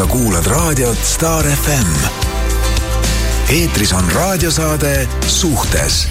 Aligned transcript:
sa 0.00 0.06
kuulad 0.08 0.46
raadiot 0.48 0.96
Star 1.04 1.44
FM. 1.44 1.88
eetris 3.52 3.90
on 3.92 4.06
raadiosaade 4.14 5.08
Suhtes 5.28 6.06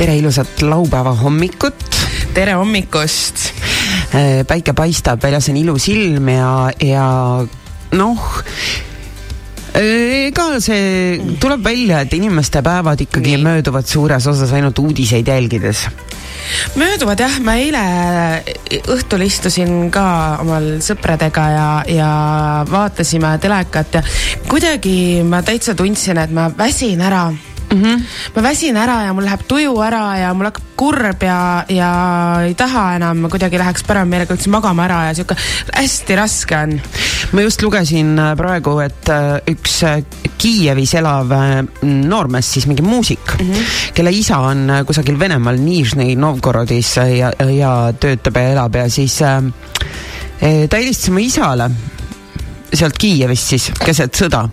tere 0.00 0.16
ilusat 0.18 0.64
laupäeva 0.66 1.14
hommikut. 1.14 1.78
tere 2.34 2.58
hommikust. 2.58 3.52
päike 4.46 4.74
paistab, 4.74 5.22
väljas 5.22 5.48
on 5.48 5.62
ilus 5.62 5.88
ilm 5.94 6.34
ja, 6.34 6.52
ja 6.82 7.08
noh 7.94 8.28
ega 9.78 10.50
see 10.58 11.22
tuleb 11.38 11.62
välja, 11.62 12.02
et 12.02 12.18
inimeste 12.18 12.66
päevad 12.66 13.06
ikkagi 13.06 13.36
Nii. 13.36 13.46
mööduvad 13.46 13.86
suures 13.86 14.26
osas 14.26 14.58
ainult 14.58 14.82
uudiseid 14.82 15.28
jälgides 15.30 15.86
mööduvad 16.78 17.20
jah, 17.20 17.38
ma 17.44 17.56
eile 17.60 17.82
õhtul 18.94 19.26
istusin 19.26 19.90
ka 19.94 20.06
omal 20.42 20.78
sõpradega 20.84 21.44
ja, 21.54 21.68
ja 21.92 22.10
vaatasime 22.70 23.34
telekat 23.42 24.00
ja 24.00 24.02
kuidagi 24.48 25.24
ma 25.28 25.42
täitsa 25.46 25.76
tundsin, 25.78 26.20
et 26.22 26.34
ma 26.34 26.48
väsin 26.58 27.00
ära 27.04 27.28
mm. 27.30 27.82
-hmm. 27.82 28.02
ma 28.36 28.42
väsin 28.42 28.76
ära 28.76 29.02
ja 29.02 29.12
mul 29.12 29.24
läheb 29.24 29.42
tuju 29.48 29.80
ära 29.82 30.18
ja 30.18 30.34
mul 30.34 30.44
hakkab 30.44 30.64
kurb 30.76 31.22
ja, 31.22 31.64
ja 31.68 31.92
ei 32.46 32.54
taha 32.54 32.94
enam, 32.96 33.28
kuidagi 33.30 33.58
läheks 33.58 33.84
parem 33.84 34.08
meelega 34.08 34.34
üldse 34.34 34.50
magama 34.50 34.84
ära 34.84 35.04
ja 35.08 35.14
sihuke 35.14 35.36
hästi 35.72 36.16
raske 36.16 36.56
on. 36.56 36.80
ma 37.32 37.40
just 37.42 37.62
lugesin 37.62 38.18
äh, 38.18 38.36
praegu, 38.36 38.78
et 38.80 39.08
äh, 39.08 39.40
üks 39.50 39.82
Kiievis 40.38 40.94
elav 41.00 41.32
noormees, 41.82 42.52
siis 42.54 42.66
mingi 42.70 42.82
muusik 42.86 43.34
mm, 43.38 43.50
-hmm. 43.50 43.92
kelle 43.94 44.12
isa 44.14 44.38
on 44.38 44.70
kusagil 44.86 45.18
Venemaal 45.18 45.58
Nižni 45.58 46.16
Novgorodis 46.16 46.96
ja, 46.96 47.32
ja 47.50 47.92
töötab 48.00 48.36
ja 48.36 48.52
elab 48.54 48.74
ja 48.76 48.88
siis 48.90 49.20
äh, 49.22 49.42
ta 50.70 50.76
helistas 50.76 51.08
oma 51.10 51.20
isale 51.20 51.70
sealt 52.74 52.98
Kiievist 52.98 53.54
siis 53.54 53.70
keset 53.84 54.16
sõda 54.18 54.46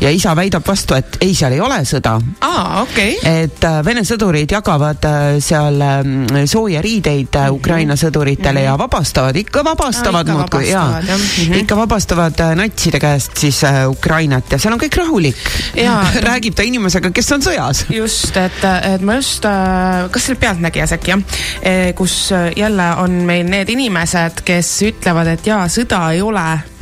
ja 0.00 0.10
isa 0.10 0.34
väidab 0.36 0.66
vastu, 0.66 0.96
et 0.98 1.18
ei, 1.20 1.34
seal 1.36 1.54
ei 1.56 1.60
ole 1.60 1.78
sõda. 1.88 2.14
aa, 2.44 2.82
okei 2.82 3.16
okay.. 3.18 3.42
et 3.44 3.64
äh, 3.68 3.78
Vene 3.84 4.04
sõdurid 4.06 4.52
jagavad 4.52 5.04
äh, 5.08 5.26
seal 5.44 5.80
äh, 5.84 6.40
sooja 6.48 6.82
riideid 6.84 7.36
äh, 7.36 7.50
Ukraina 7.52 7.94
mhm. 7.94 8.00
sõduritele 8.02 8.52
mm 8.52 8.64
-hmm. 8.64 8.70
ja 8.70 8.78
vabastavad, 8.78 9.36
ikka 9.36 9.64
vabastavad 9.64 10.28
muudkui 10.32 10.70
ja 10.70 10.84
mm 11.00 11.08
-hmm. 11.08 11.56
ikka 11.62 11.76
vabastavad 11.76 12.40
äh, 12.40 12.54
natside 12.56 13.00
käest 13.00 13.36
siis 13.36 13.64
äh, 13.64 13.88
Ukrainat 13.90 14.52
ja 14.52 14.58
seal 14.58 14.74
on 14.74 14.80
kõik 14.80 14.96
rahulik. 14.96 15.36
räägib 16.30 16.54
ta 16.54 16.62
inimesega, 16.62 17.10
kes 17.10 17.32
on 17.32 17.42
sõjas. 17.42 17.84
just, 17.90 18.36
et, 18.36 18.64
et 18.94 19.00
ma 19.02 19.14
just 19.14 19.44
äh,, 19.44 20.10
kas 20.10 20.24
see 20.24 20.32
oli 20.32 20.40
Pealtnägijas 20.40 20.92
äkki 20.92 21.10
jah 21.10 21.20
e,, 21.62 21.92
kus 21.92 22.30
jälle 22.56 22.94
on 22.96 23.10
meil 23.10 23.46
need 23.46 23.68
inimesed, 23.68 24.42
kes 24.44 24.82
ütlevad, 24.82 25.26
et 25.26 25.46
jaa, 25.46 25.68
sõda 25.68 26.12
ei 26.12 26.22
ole 26.22 26.77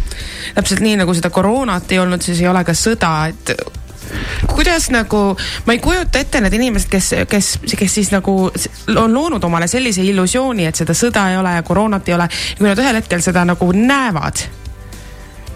täpselt 0.55 0.85
nii, 0.85 0.97
nagu 1.03 1.15
seda 1.15 1.31
koroonat 1.31 1.93
ei 1.93 1.99
olnud, 2.03 2.23
siis 2.23 2.41
ei 2.41 2.49
ole 2.49 2.65
ka 2.65 2.75
sõda, 2.77 3.13
et 3.33 3.57
kuidas 4.55 4.91
nagu, 4.91 5.37
ma 5.67 5.75
ei 5.75 5.81
kujuta 5.83 6.21
ette 6.23 6.41
need 6.45 6.55
inimesed, 6.59 6.91
kes, 6.91 7.13
kes, 7.31 7.55
kes 7.79 7.97
siis 8.01 8.13
nagu 8.15 8.37
on 8.97 9.15
loonud 9.15 9.45
omale 9.45 9.69
sellise 9.71 10.05
illusiooni, 10.07 10.69
et 10.69 10.79
seda 10.79 10.95
sõda 10.97 11.31
ei 11.33 11.41
ole 11.41 11.57
ja 11.59 11.65
koroonat 11.67 12.09
ei 12.09 12.15
ole. 12.19 12.29
kui 12.59 12.69
nad 12.69 12.79
ühel 12.79 13.01
hetkel 13.01 13.25
seda 13.25 13.45
nagu 13.49 13.69
näevad, 13.75 14.45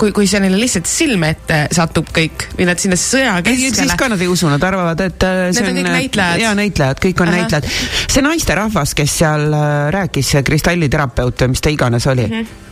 kui, 0.01 0.13
kui 0.17 0.29
see 0.31 0.41
neile 0.43 0.59
lihtsalt 0.61 0.89
silme 0.89 1.33
ette 1.35 1.61
satub 1.77 2.09
kõik 2.15 2.49
või 2.57 2.69
nad 2.71 2.81
sinna 2.81 2.99
sõja 3.01 3.37
keskele. 3.45 3.83
siis 3.83 3.99
ka 4.01 4.09
nad 4.13 4.23
ei 4.23 4.31
usu, 4.33 4.49
nad 4.51 4.65
arvavad, 4.65 5.05
et 5.05 5.27
äh, 5.29 5.43
see 5.57 5.67
need 5.67 5.83
on, 5.83 5.85
on 5.85 5.93
kõik 5.93 5.99
näitlejad. 5.99 6.45
jaa, 6.45 6.55
näitlejad, 6.59 7.05
kõik 7.05 7.23
on 7.23 7.31
Aha. 7.33 7.37
näitlejad. 7.37 7.69
see 8.07 8.25
naisterahvas, 8.25 8.97
kes 8.99 9.21
seal 9.23 9.47
äh, 9.53 9.77
rääkis, 9.99 10.35
kristalliterapeut 10.47 11.47
või 11.47 11.55
mis 11.55 11.65
ta 11.65 11.73
iganes 11.73 12.11
oli 12.11 12.27
mm. 12.27 12.41
-hmm 12.41 12.69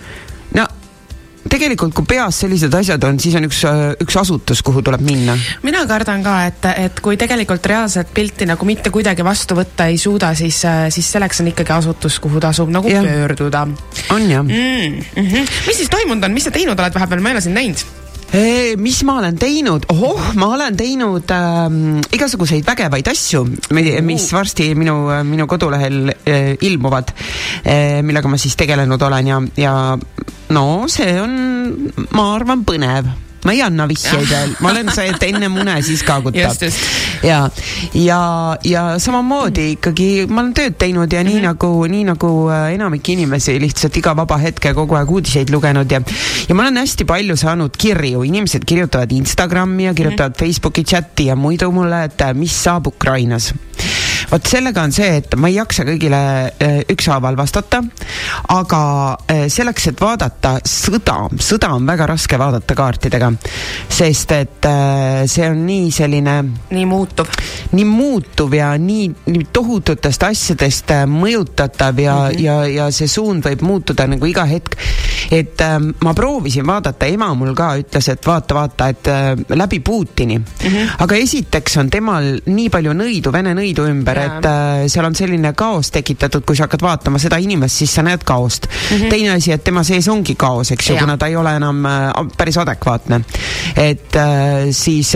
tegelikult, 1.51 1.95
kui 1.97 2.07
peas 2.09 2.41
sellised 2.45 2.75
asjad 2.75 3.05
on, 3.09 3.19
siis 3.23 3.37
on 3.39 3.49
üks, 3.49 3.63
üks 4.05 4.19
asutus, 4.21 4.63
kuhu 4.67 4.83
tuleb 4.87 5.05
minna. 5.07 5.37
mina 5.67 5.85
kardan 5.91 6.25
ka, 6.25 6.39
et, 6.51 6.69
et 6.87 7.05
kui 7.05 7.19
tegelikult 7.21 7.67
reaalset 7.67 8.11
pilti 8.15 8.49
nagu 8.49 8.69
mitte 8.69 8.93
kuidagi 8.95 9.27
vastu 9.27 9.59
võtta 9.59 9.89
ei 9.93 9.99
suuda, 10.01 10.35
siis, 10.39 10.63
siis 10.95 11.13
selleks 11.17 11.43
on 11.45 11.53
ikkagi 11.53 11.77
asutus, 11.79 12.19
kuhu 12.23 12.43
tasub 12.43 12.73
nagu 12.73 12.91
ja. 12.91 13.03
pöörduda. 13.05 13.67
on 14.15 14.31
jah 14.31 14.43
mm. 14.43 15.01
-hmm. 15.15 15.57
mis 15.67 15.77
siis 15.77 15.91
toimunud 15.91 16.25
on, 16.25 16.35
mis 16.35 16.45
sa 16.45 16.55
teinud 16.55 16.79
oled 16.79 16.95
vahepeal, 16.95 17.23
ma 17.23 17.33
ei 17.33 17.39
ole 17.39 17.47
sind 17.47 17.59
näinud 17.59 17.87
mis 18.77 19.01
ma 19.09 19.19
olen 19.19 19.39
teinud, 19.41 19.87
ohoh, 19.89 20.35
ma 20.37 20.51
olen 20.53 20.77
teinud 20.77 21.31
äh, 21.33 21.69
igasuguseid 22.13 22.67
vägevaid 22.67 23.09
asju, 23.09 23.45
mis 24.05 24.27
varsti 24.33 24.75
minu, 24.77 24.99
minu 25.25 25.47
kodulehel 25.49 26.13
äh, 26.13 26.53
ilmuvad 26.61 27.15
äh,, 27.65 28.03
millega 28.05 28.29
ma 28.29 28.37
siis 28.37 28.57
tegelenud 28.57 29.03
olen 29.03 29.33
ja, 29.33 29.41
ja 29.57 29.73
no 30.55 30.67
see 30.89 31.17
on, 31.21 31.33
ma 32.13 32.35
arvan, 32.35 32.65
põnev 32.69 33.09
ma 33.45 33.53
ei 33.55 33.61
anna 33.63 33.87
vihjeid 33.87 34.27
veel, 34.33 34.55
ma 34.63 34.73
olen 34.73 34.91
see, 34.95 35.07
et 35.13 35.27
enne 35.29 35.49
mune 35.53 35.77
siis 35.87 36.03
kaagutab. 36.07 36.59
ja, 37.27 37.39
ja, 37.95 38.21
ja 38.67 38.83
samamoodi 39.03 39.69
ikkagi 39.77 40.09
ma 40.31 40.43
olen 40.43 40.55
tööd 40.59 40.79
teinud 40.81 41.13
ja 41.13 41.23
mm 41.23 41.29
-hmm. 41.29 41.31
nii 41.31 41.39
mhm. 41.39 41.47
nagu, 41.47 41.87
nii 41.87 42.05
nagu 42.11 42.31
äh, 42.51 42.75
enamik 42.75 43.09
inimesi 43.15 43.59
lihtsalt 43.61 43.97
iga 43.97 44.17
vaba 44.17 44.39
hetke 44.43 44.75
kogu 44.75 44.99
aeg 44.99 45.11
uudiseid 45.11 45.51
lugenud 45.55 45.91
ja, 45.91 46.01
ja 46.49 46.55
ma 46.55 46.67
olen 46.67 46.83
hästi 46.83 47.05
palju 47.05 47.37
saanud 47.37 47.77
kirju, 47.79 48.25
inimesed 48.25 48.65
kirjutavad 48.65 49.13
Instagrami 49.13 49.85
ja 49.85 49.95
kirjutavad 49.95 50.31
mm 50.31 50.35
-hmm. 50.35 50.47
Facebooki 50.47 50.85
chati 50.85 51.27
ja 51.27 51.37
muidu 51.37 51.73
mulle, 51.73 52.05
et 52.05 52.21
äh, 52.21 52.35
mis 52.35 52.65
saab 52.65 52.87
Ukrainas 52.87 53.55
vot 54.31 54.49
sellega 54.49 54.83
on 54.85 54.93
see, 54.93 55.09
et 55.23 55.35
ma 55.41 55.49
ei 55.49 55.57
jaksa 55.57 55.85
kõigile 55.89 56.21
äh, 56.51 56.81
ükshaaval 56.93 57.37
vastata, 57.39 57.81
aga 58.53 58.81
äh, 59.25 59.47
selleks, 59.53 59.89
et 59.93 60.03
vaadata 60.03 60.59
sõda, 60.69 61.17
sõda 61.43 61.73
on 61.77 61.87
väga 61.89 62.09
raske 62.11 62.39
vaadata 62.41 62.77
kaartidega, 62.79 63.31
sest 63.89 64.35
et 64.37 64.69
äh, 64.69 65.23
see 65.31 65.49
on 65.49 65.63
nii 65.67 65.91
selline 65.95 66.37
nii 66.75 66.85
muutuv. 66.89 67.33
nii 67.73 67.87
muutuv 67.89 68.55
ja 68.55 68.73
nii, 68.81 69.09
nii 69.33 69.47
tohututest 69.53 70.29
asjadest 70.29 70.93
mõjutatav 71.09 72.01
ja 72.01 72.17
mm, 72.17 72.37
-hmm. 72.37 72.45
ja, 72.45 72.57
ja 72.67 72.91
see 72.93 73.09
suund 73.09 73.45
võib 73.45 73.65
muutuda 73.65 74.07
nagu 74.07 74.27
iga 74.27 74.45
hetk. 74.49 74.77
et 75.31 75.61
ma 76.01 76.15
proovisin 76.15 76.67
vaadata, 76.67 77.07
ema 77.07 77.33
mul 77.35 77.55
ka 77.55 77.75
ütles, 77.81 78.09
et 78.09 78.27
vaata, 78.27 78.55
vaata, 78.55 78.89
et 78.89 79.11
läbi 79.49 79.81
Putini 79.81 80.39
mm. 80.39 80.45
-hmm. 80.45 80.95
aga 80.99 81.17
esiteks 81.17 81.77
on 81.77 81.91
temal 81.91 82.41
nii 82.47 82.69
palju 82.71 82.93
nõidu, 82.93 83.33
Vene 83.33 83.55
nõidu 83.55 83.85
ümber, 83.89 84.18
ümber, 84.19 84.39
et 84.39 84.49
äh, 84.49 84.87
seal 84.91 85.07
on 85.09 85.17
selline 85.19 85.53
kaos 85.59 85.91
tekitatud, 85.95 86.45
kui 86.47 86.59
sa 86.59 86.67
hakkad 86.67 86.85
vaatama 86.85 87.21
seda 87.23 87.39
inimest, 87.43 87.83
siis 87.83 87.95
sa 87.95 88.05
näed 88.07 88.25
kaost 88.29 88.69
mm. 88.69 88.97
-hmm. 88.97 89.11
teine 89.11 89.33
asi, 89.37 89.53
et 89.53 89.65
tema 89.65 89.85
sees 89.85 90.09
ongi 90.09 90.35
kaos, 90.35 90.73
eks 90.73 90.91
ju, 90.91 90.97
kuna 90.99 91.17
ta 91.17 91.27
ei 91.27 91.37
ole 91.37 91.55
enam 91.57 91.85
äh, 91.87 92.13
päris 92.37 92.59
adekvaatne. 92.59 93.21
et 93.77 94.17
äh, 94.17 94.71
siis 94.71 95.11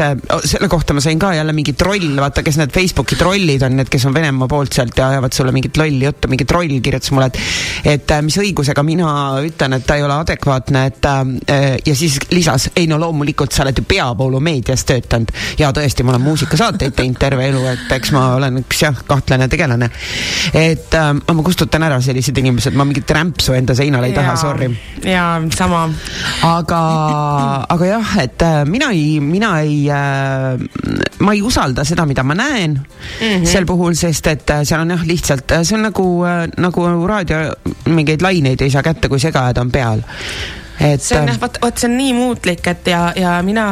selle 0.45 0.69
kohta 0.69 0.95
ma 0.95 1.01
sain 1.01 1.19
ka 1.19 1.35
jälle 1.35 1.53
mingi 1.53 1.73
troll, 1.73 2.17
vaata, 2.17 2.43
kes 2.43 2.57
need 2.57 2.71
Facebooki 2.73 3.17
trollid 3.17 3.63
on, 3.63 3.77
need, 3.77 3.89
kes 3.89 4.05
on 4.07 4.15
Venemaa 4.15 4.49
poolt 4.49 4.73
sealt 4.73 4.99
ja 4.99 5.09
ajavad 5.09 5.33
sulle 5.33 5.53
mingit 5.53 5.77
lolli 5.77 6.05
juttu, 6.05 6.29
mingi 6.29 6.45
troll 6.45 6.81
kirjutas 6.83 7.11
mulle, 7.11 7.27
et 7.27 7.39
et 7.85 8.13
mis 8.23 8.37
õigusega 8.39 8.83
mina 8.83 9.09
ütlen, 9.45 9.77
et 9.77 9.87
ta 9.87 9.97
ei 9.97 10.03
ole 10.03 10.15
adekvaatne, 10.15 10.85
et 10.87 11.07
äh, 11.07 11.79
ja 11.87 11.95
siis 11.97 12.19
lisas, 12.31 12.71
ei 12.77 12.87
no 12.87 12.99
loomulikult 12.99 13.53
sa 13.53 13.65
oled 13.67 13.79
ju 13.79 13.85
peavoolumeedias 13.89 14.85
töötanud 14.89 15.33
ja 15.59 15.73
tõesti, 15.75 16.05
ma 16.05 16.15
olen 16.15 16.27
muusikasaateid 16.27 16.97
teinud 16.97 17.19
terve 17.21 17.47
elu, 17.49 17.63
et 17.73 17.97
eks 17.97 18.13
ma 18.15 18.27
olen 18.37 18.63
üks 18.63 18.83
jah, 18.85 18.92
jah, 18.93 19.03
kahtlane 19.09 19.49
tegelane. 19.53 19.89
et 20.55 20.95
äh, 20.95 21.11
ma 21.13 21.45
kustutan 21.45 21.83
ära 21.87 22.01
sellised 22.05 22.39
inimesed, 22.39 22.77
ma 22.77 22.87
mingit 22.89 23.11
rämpsu 23.11 23.57
enda 23.57 23.77
seinale 23.79 24.11
ei 24.11 24.17
taha, 24.17 24.37
sorry. 24.41 24.71
jaa, 25.05 25.41
sama. 25.57 25.85
aga, 26.49 26.83
aga 27.73 27.91
jah, 27.91 28.15
et 28.23 28.47
äh, 28.47 28.63
mina 28.69 28.93
ei, 28.93 29.21
mina 29.21 29.55
ei 29.63 29.79
äh,, 29.91 30.57
ma 31.21 31.37
ei 31.37 31.43
usalda 31.43 31.87
seda, 31.89 32.07
mida 32.07 32.23
ma 32.23 32.37
näen 32.39 32.79
mm 32.79 33.27
-hmm. 33.27 33.47
sel 33.47 33.67
puhul, 33.67 33.95
sest 33.99 34.27
et 34.27 34.51
äh, 34.51 34.65
seal 34.65 34.85
on 34.85 34.97
jah, 34.97 35.07
lihtsalt, 35.07 35.51
äh, 35.53 35.65
see 35.65 35.77
on 35.77 35.89
nagu 35.89 36.09
äh,, 36.25 36.49
nagu 36.57 36.89
raadio 37.07 37.45
mingeid 37.87 38.23
laineid 38.23 38.61
ei 38.61 38.71
saa 38.71 38.83
kätte, 38.83 39.09
kui 39.09 39.21
segaajad 39.21 39.59
on 39.59 39.71
peal 39.71 40.03
et 40.81 41.03
see 41.03 41.19
on 41.19 41.29
jah, 41.29 41.41
vot, 41.41 41.59
vot 41.63 41.79
see 41.79 41.91
on 41.91 41.97
nii 41.97 42.15
muutlik, 42.17 42.67
et 42.67 42.87
ja, 42.87 43.13
ja 43.17 43.43
mina 43.43 43.67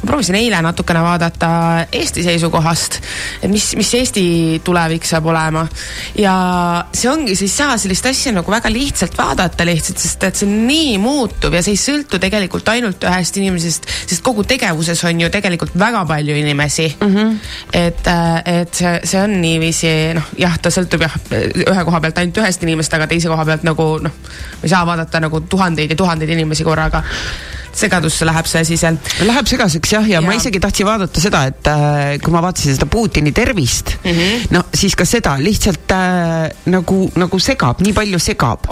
ma 0.00 0.08
proovisin 0.08 0.38
eile 0.38 0.60
natukene 0.64 1.02
vaadata 1.04 1.50
Eesti 1.92 2.24
seisukohast, 2.26 3.00
et 3.42 3.50
mis, 3.50 3.70
mis 3.78 3.92
Eesti 3.98 4.24
tulevik 4.64 5.06
saab 5.08 5.26
olema. 5.32 5.66
ja 6.18 6.34
see 6.92 7.10
ongi, 7.10 7.36
sa 7.36 7.46
ei 7.46 7.52
saa 7.52 7.78
sellist 7.80 8.06
asja 8.10 8.32
nagu 8.34 8.52
väga 8.52 8.72
lihtsalt 8.72 9.16
vaadata 9.18 9.66
lihtsalt, 9.66 10.00
sest 10.00 10.28
et 10.28 10.40
see 10.40 10.48
on 10.48 10.66
nii 10.68 10.98
muutuv 11.02 11.54
ja 11.54 11.62
see 11.64 11.76
ei 11.76 11.80
sõltu 11.80 12.20
tegelikult 12.22 12.68
ainult 12.74 13.04
ühest 13.08 13.38
inimesest, 13.40 13.88
sest 14.06 14.24
kogu 14.24 14.44
tegevuses 14.48 15.04
on 15.08 15.24
ju 15.24 15.30
tegelikult 15.32 15.76
väga 15.78 16.04
palju 16.08 16.36
inimesi 16.40 16.88
mm. 17.00 17.14
-hmm. 17.14 17.34
et, 17.72 18.12
et 18.54 18.74
see, 18.74 18.94
see 19.04 19.22
on 19.22 19.38
niiviisi, 19.40 19.94
noh 20.18 20.30
jah, 20.38 20.58
ta 20.58 20.72
sõltub 20.74 21.04
jah, 21.06 21.18
ühe 21.34 21.84
koha 21.84 22.00
pealt 22.00 22.22
ainult 22.22 22.42
ühest 22.42 22.62
inimesest, 22.66 22.98
aga 22.98 23.10
teise 23.10 23.32
koha 23.32 23.44
pealt 23.48 23.66
nagu 23.66 23.88
noh, 24.04 24.22
ei 24.62 24.72
saa 24.72 24.84
vaadata 24.86 25.20
nagu 25.24 25.40
tuhandeid 25.40 25.94
ja 25.94 25.96
tuhandeid 25.96 26.30
inimesi 26.36 26.64
korraga 26.64 27.02
segadusse 27.78 28.26
läheb 28.28 28.48
see 28.50 28.62
asi 28.64 28.78
seal. 28.80 28.98
Läheb 29.26 29.48
segaseks 29.50 29.94
jah, 29.96 30.08
ja, 30.08 30.22
ma 30.24 30.36
isegi 30.36 30.60
tahtsin 30.62 30.88
vaadata 30.88 31.22
seda, 31.22 31.44
et 31.50 31.70
äh, 31.70 32.16
kui 32.22 32.34
ma 32.34 32.42
vaatasin 32.44 32.78
seda 32.78 32.88
Putini 32.90 33.32
tervist 33.34 33.96
mm, 34.02 34.10
-hmm. 34.10 34.46
no 34.54 34.64
siis 34.74 34.96
ka 34.96 35.06
seda 35.08 35.36
lihtsalt 35.42 35.94
äh, 35.94 36.50
nagu, 36.72 37.10
nagu 37.16 37.38
segab, 37.38 37.80
nii 37.84 37.92
palju 37.92 38.18
segab. 38.18 38.68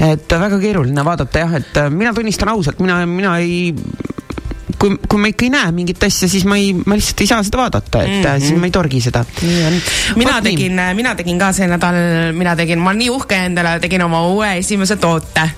et 0.00 0.28
väga 0.28 0.58
keeruline 0.60 1.04
vaadata 1.04 1.38
jah, 1.46 1.54
et 1.54 1.76
äh, 1.76 1.90
mina 1.90 2.14
tunnistan 2.14 2.48
ausalt, 2.48 2.80
mina, 2.80 3.04
mina 3.06 3.38
ei 3.38 3.74
kui, 4.78 4.96
kui 5.08 5.20
ma 5.20 5.30
ikka 5.30 5.46
ei 5.46 5.50
näe 5.54 5.72
mingit 5.72 6.02
asja, 6.04 6.28
siis 6.28 6.44
ma 6.48 6.56
ei, 6.60 6.72
ma 6.74 6.98
lihtsalt 6.98 7.24
ei 7.24 7.30
saa 7.30 7.42
seda 7.46 7.58
vaadata, 7.62 8.02
et 8.02 8.10
mm 8.10 8.22
-hmm. 8.22 8.46
siis 8.46 8.60
ma 8.60 8.66
ei 8.66 8.70
torgi 8.70 9.00
seda. 9.00 9.24
mina 10.16 10.30
Vaat 10.32 10.44
tegin, 10.44 10.80
mina 10.94 11.14
tegin 11.14 11.38
ka 11.38 11.52
see 11.52 11.66
nädal, 11.66 12.00
mina 12.32 12.56
tegin, 12.56 12.78
ma 12.78 12.90
olen 12.90 12.98
nii 12.98 13.10
uhke 13.10 13.44
endale, 13.50 13.78
tegin 13.80 14.02
oma 14.02 14.26
uue 14.26 14.58
esimese 14.58 14.96
toote 14.96 15.50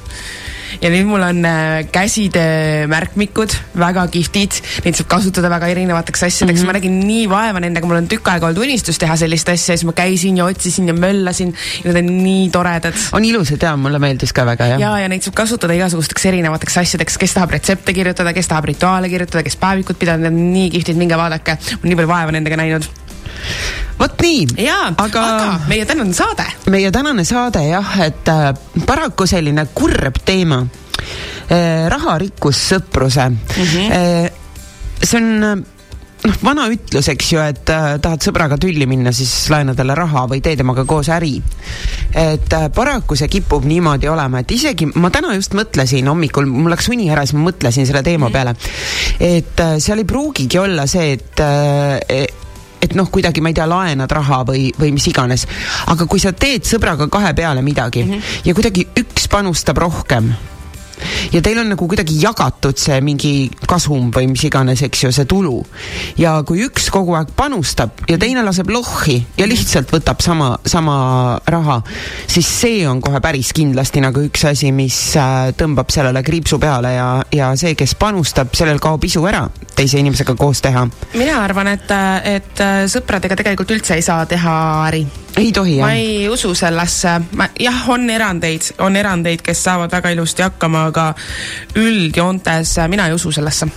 ja 0.83 0.91
nüüd 0.93 1.07
mul 1.09 1.25
on 1.25 1.43
äh, 1.49 1.87
käsitöö 1.93 2.87
märkmikud, 2.91 3.55
väga 3.79 4.07
kihvtid, 4.13 4.59
neid 4.85 4.99
saab 4.99 5.11
kasutada 5.17 5.51
väga 5.53 5.71
erinevateks 5.73 6.27
asjadeks. 6.29 6.61
Mm, 6.61 6.63
-hmm. 6.63 6.73
ma 6.73 6.77
nägin 6.79 6.99
nii 7.07 7.29
vaeva 7.31 7.63
nendega, 7.63 7.89
mul 7.89 8.01
on 8.01 8.09
tükk 8.11 8.31
aega 8.33 8.51
olnud 8.51 8.63
unistus 8.67 9.01
teha 9.03 9.17
sellist 9.17 9.49
asja, 9.53 9.77
siis 9.77 9.87
ma 9.89 9.95
käisin 9.97 10.37
ja 10.41 10.45
otsisin 10.45 10.89
ja 10.89 10.95
möllasin. 10.95 11.55
Ja 11.85 11.93
need 11.93 12.03
on 12.05 12.23
nii 12.25 12.51
toredad. 12.51 12.95
on 13.13 13.25
ilusad 13.25 13.63
ja 13.63 13.77
mulle 13.77 13.99
meeldis 14.03 14.33
ka 14.33 14.47
väga 14.47 14.67
jah. 14.75 14.81
ja, 14.81 14.93
ja 15.05 15.09
neid 15.09 15.23
saab 15.27 15.39
kasutada 15.43 15.77
igasugusteks 15.77 16.27
erinevateks 16.33 16.79
asjadeks, 16.85 17.19
kes 17.19 17.35
tahab 17.39 17.57
retsepte 17.57 17.93
kirjutada, 17.93 18.33
kes 18.33 18.49
tahab 18.49 18.71
rituaale 18.73 19.09
kirjutada, 19.09 19.43
kes 19.47 19.57
päevikut 19.57 19.99
pidada, 19.99 20.19
need 20.23 20.33
on 20.33 20.53
nii 20.53 20.71
kihvtid, 20.77 20.97
minge 21.01 21.19
vaadake, 21.19 21.59
ma 21.61 21.83
olen 21.83 21.93
nii 21.93 22.01
palju 22.03 22.15
vaeva 22.15 22.39
nendega 22.39 22.62
näinud 22.62 23.06
vot 23.99 24.23
nii. 24.23 24.47
jaa, 24.67 24.91
aga, 25.03 25.27
meie 25.69 25.87
tänane 25.88 26.17
saade. 26.17 26.47
meie 26.73 26.91
tänane 26.94 27.25
saade 27.25 27.67
jah, 27.69 27.94
et 28.06 28.33
äh, 28.33 28.50
paraku 28.87 29.27
selline 29.27 29.69
kurb 29.75 30.21
teema 30.25 30.65
äh,. 31.50 31.87
raha, 31.93 32.19
rikkus, 32.19 32.61
sõpruse 32.73 33.29
mm. 33.31 33.62
-hmm. 33.62 33.91
Äh, 33.93 34.31
see 35.03 35.21
on 35.21 35.33
äh, 35.44 35.56
noh, 36.27 36.37
vana 36.44 36.67
ütlus, 36.73 37.09
eks 37.12 37.29
ju, 37.33 37.41
et 37.43 37.71
äh, 37.73 37.87
tahad 38.03 38.25
sõbraga 38.25 38.59
tülli 38.61 38.87
minna, 38.88 39.12
siis 39.15 39.33
laena 39.53 39.75
talle 39.77 39.97
raha 39.99 40.27
või 40.31 40.43
tee 40.44 40.56
temaga 40.59 40.87
koos 40.88 41.11
äri. 41.12 41.35
et 42.17 42.53
äh, 42.56 42.69
paraku 42.75 43.17
see 43.19 43.29
kipub 43.29 43.67
niimoodi 43.69 44.09
olema, 44.09 44.41
et 44.41 44.50
isegi 44.56 44.88
ma 44.94 45.11
täna 45.15 45.35
just 45.37 45.55
mõtlesin 45.59 46.09
hommikul, 46.09 46.49
mul 46.50 46.73
läks 46.73 46.88
uni 46.93 47.11
ära, 47.12 47.27
siis 47.27 47.37
ma 47.38 47.50
mõtlesin 47.50 47.87
selle 47.87 48.03
teema 48.03 48.29
-hmm. 48.29 48.33
peale. 48.33 48.56
et 49.21 49.61
äh, 49.61 49.79
seal 49.79 50.03
ei 50.03 50.09
pruugigi 50.09 50.59
olla 50.59 50.87
see, 50.87 51.12
et 51.12 51.41
äh, 51.41 52.27
et 52.82 52.94
noh, 52.94 53.08
kuidagi 53.11 53.40
ma 53.40 53.52
ei 53.52 53.56
tea, 53.56 53.69
laenad 53.70 54.12
raha 54.12 54.43
või, 54.49 54.69
või 54.78 54.93
mis 54.96 55.06
iganes. 55.11 55.46
aga 55.87 56.06
kui 56.06 56.20
sa 56.20 56.32
teed 56.32 56.67
sõbraga 56.69 57.08
kahe 57.08 57.34
peale 57.34 57.62
midagi 57.62 58.05
mm 58.05 58.12
-hmm. 58.12 58.44
ja 58.44 58.55
kuidagi 58.55 58.87
üks 58.96 59.28
panustab 59.28 59.78
rohkem 59.78 60.34
ja 61.33 61.43
teil 61.45 61.59
on 61.61 61.71
nagu 61.73 61.89
kuidagi 61.89 62.19
jagatud 62.23 62.79
see 62.81 62.99
mingi 63.05 63.33
kasum 63.69 64.11
või 64.15 64.31
mis 64.31 64.45
iganes, 64.49 64.83
eks 64.87 65.05
ju, 65.07 65.13
see 65.15 65.29
tulu. 65.29 65.59
ja 66.21 66.39
kui 66.47 66.65
üks 66.67 66.89
kogu 66.95 67.17
aeg 67.19 67.33
panustab 67.37 68.05
ja 68.11 68.19
teine 68.21 68.45
laseb 68.47 68.71
lohhi 68.73 69.19
ja 69.39 69.49
lihtsalt 69.49 69.93
võtab 69.95 70.23
sama, 70.25 70.53
sama 70.67 70.97
raha, 71.47 71.81
siis 72.27 72.49
see 72.49 72.87
on 72.89 73.01
kohe 73.05 73.21
päris 73.25 73.53
kindlasti 73.57 74.03
nagu 74.05 74.25
üks 74.27 74.47
asi, 74.49 74.73
mis 74.73 74.99
äh, 75.21 75.53
tõmbab 75.59 75.93
sellele 75.95 76.23
kriipsu 76.27 76.61
peale 76.63 76.95
ja, 76.97 77.11
ja 77.35 77.53
see, 77.59 77.77
kes 77.79 77.97
panustab, 78.01 78.55
sellel 78.57 78.81
kaob 78.83 79.05
isu 79.07 79.25
ära 79.29 79.47
teise 79.77 80.01
inimesega 80.01 80.37
koos 80.39 80.63
teha. 80.65 80.87
mina 81.15 81.41
arvan, 81.45 81.75
et, 81.77 81.93
et 82.25 82.67
sõpradega 82.93 83.39
tegelikult 83.39 83.77
üldse 83.77 83.99
ei 83.99 84.05
saa 84.05 84.25
teha 84.29 84.57
äri 84.89 85.05
ei 85.37 85.53
tohi, 85.53 85.77
jah? 85.77 85.87
ma 85.87 85.93
ei 85.94 86.29
usu 86.29 86.55
sellesse, 86.56 87.15
ma, 87.37 87.49
jah, 87.61 87.83
on 87.93 88.09
erandeid, 88.11 88.71
on 88.85 88.97
erandeid, 88.97 89.43
kes 89.44 89.62
saavad 89.69 89.93
väga 89.93 90.12
ilusti 90.15 90.44
hakkama, 90.47 90.87
aga 90.91 91.06
üldjoontes 91.77 92.77
mina 92.93 93.09
ei 93.11 93.17
usu 93.17 93.33
sellesse. 93.33 93.69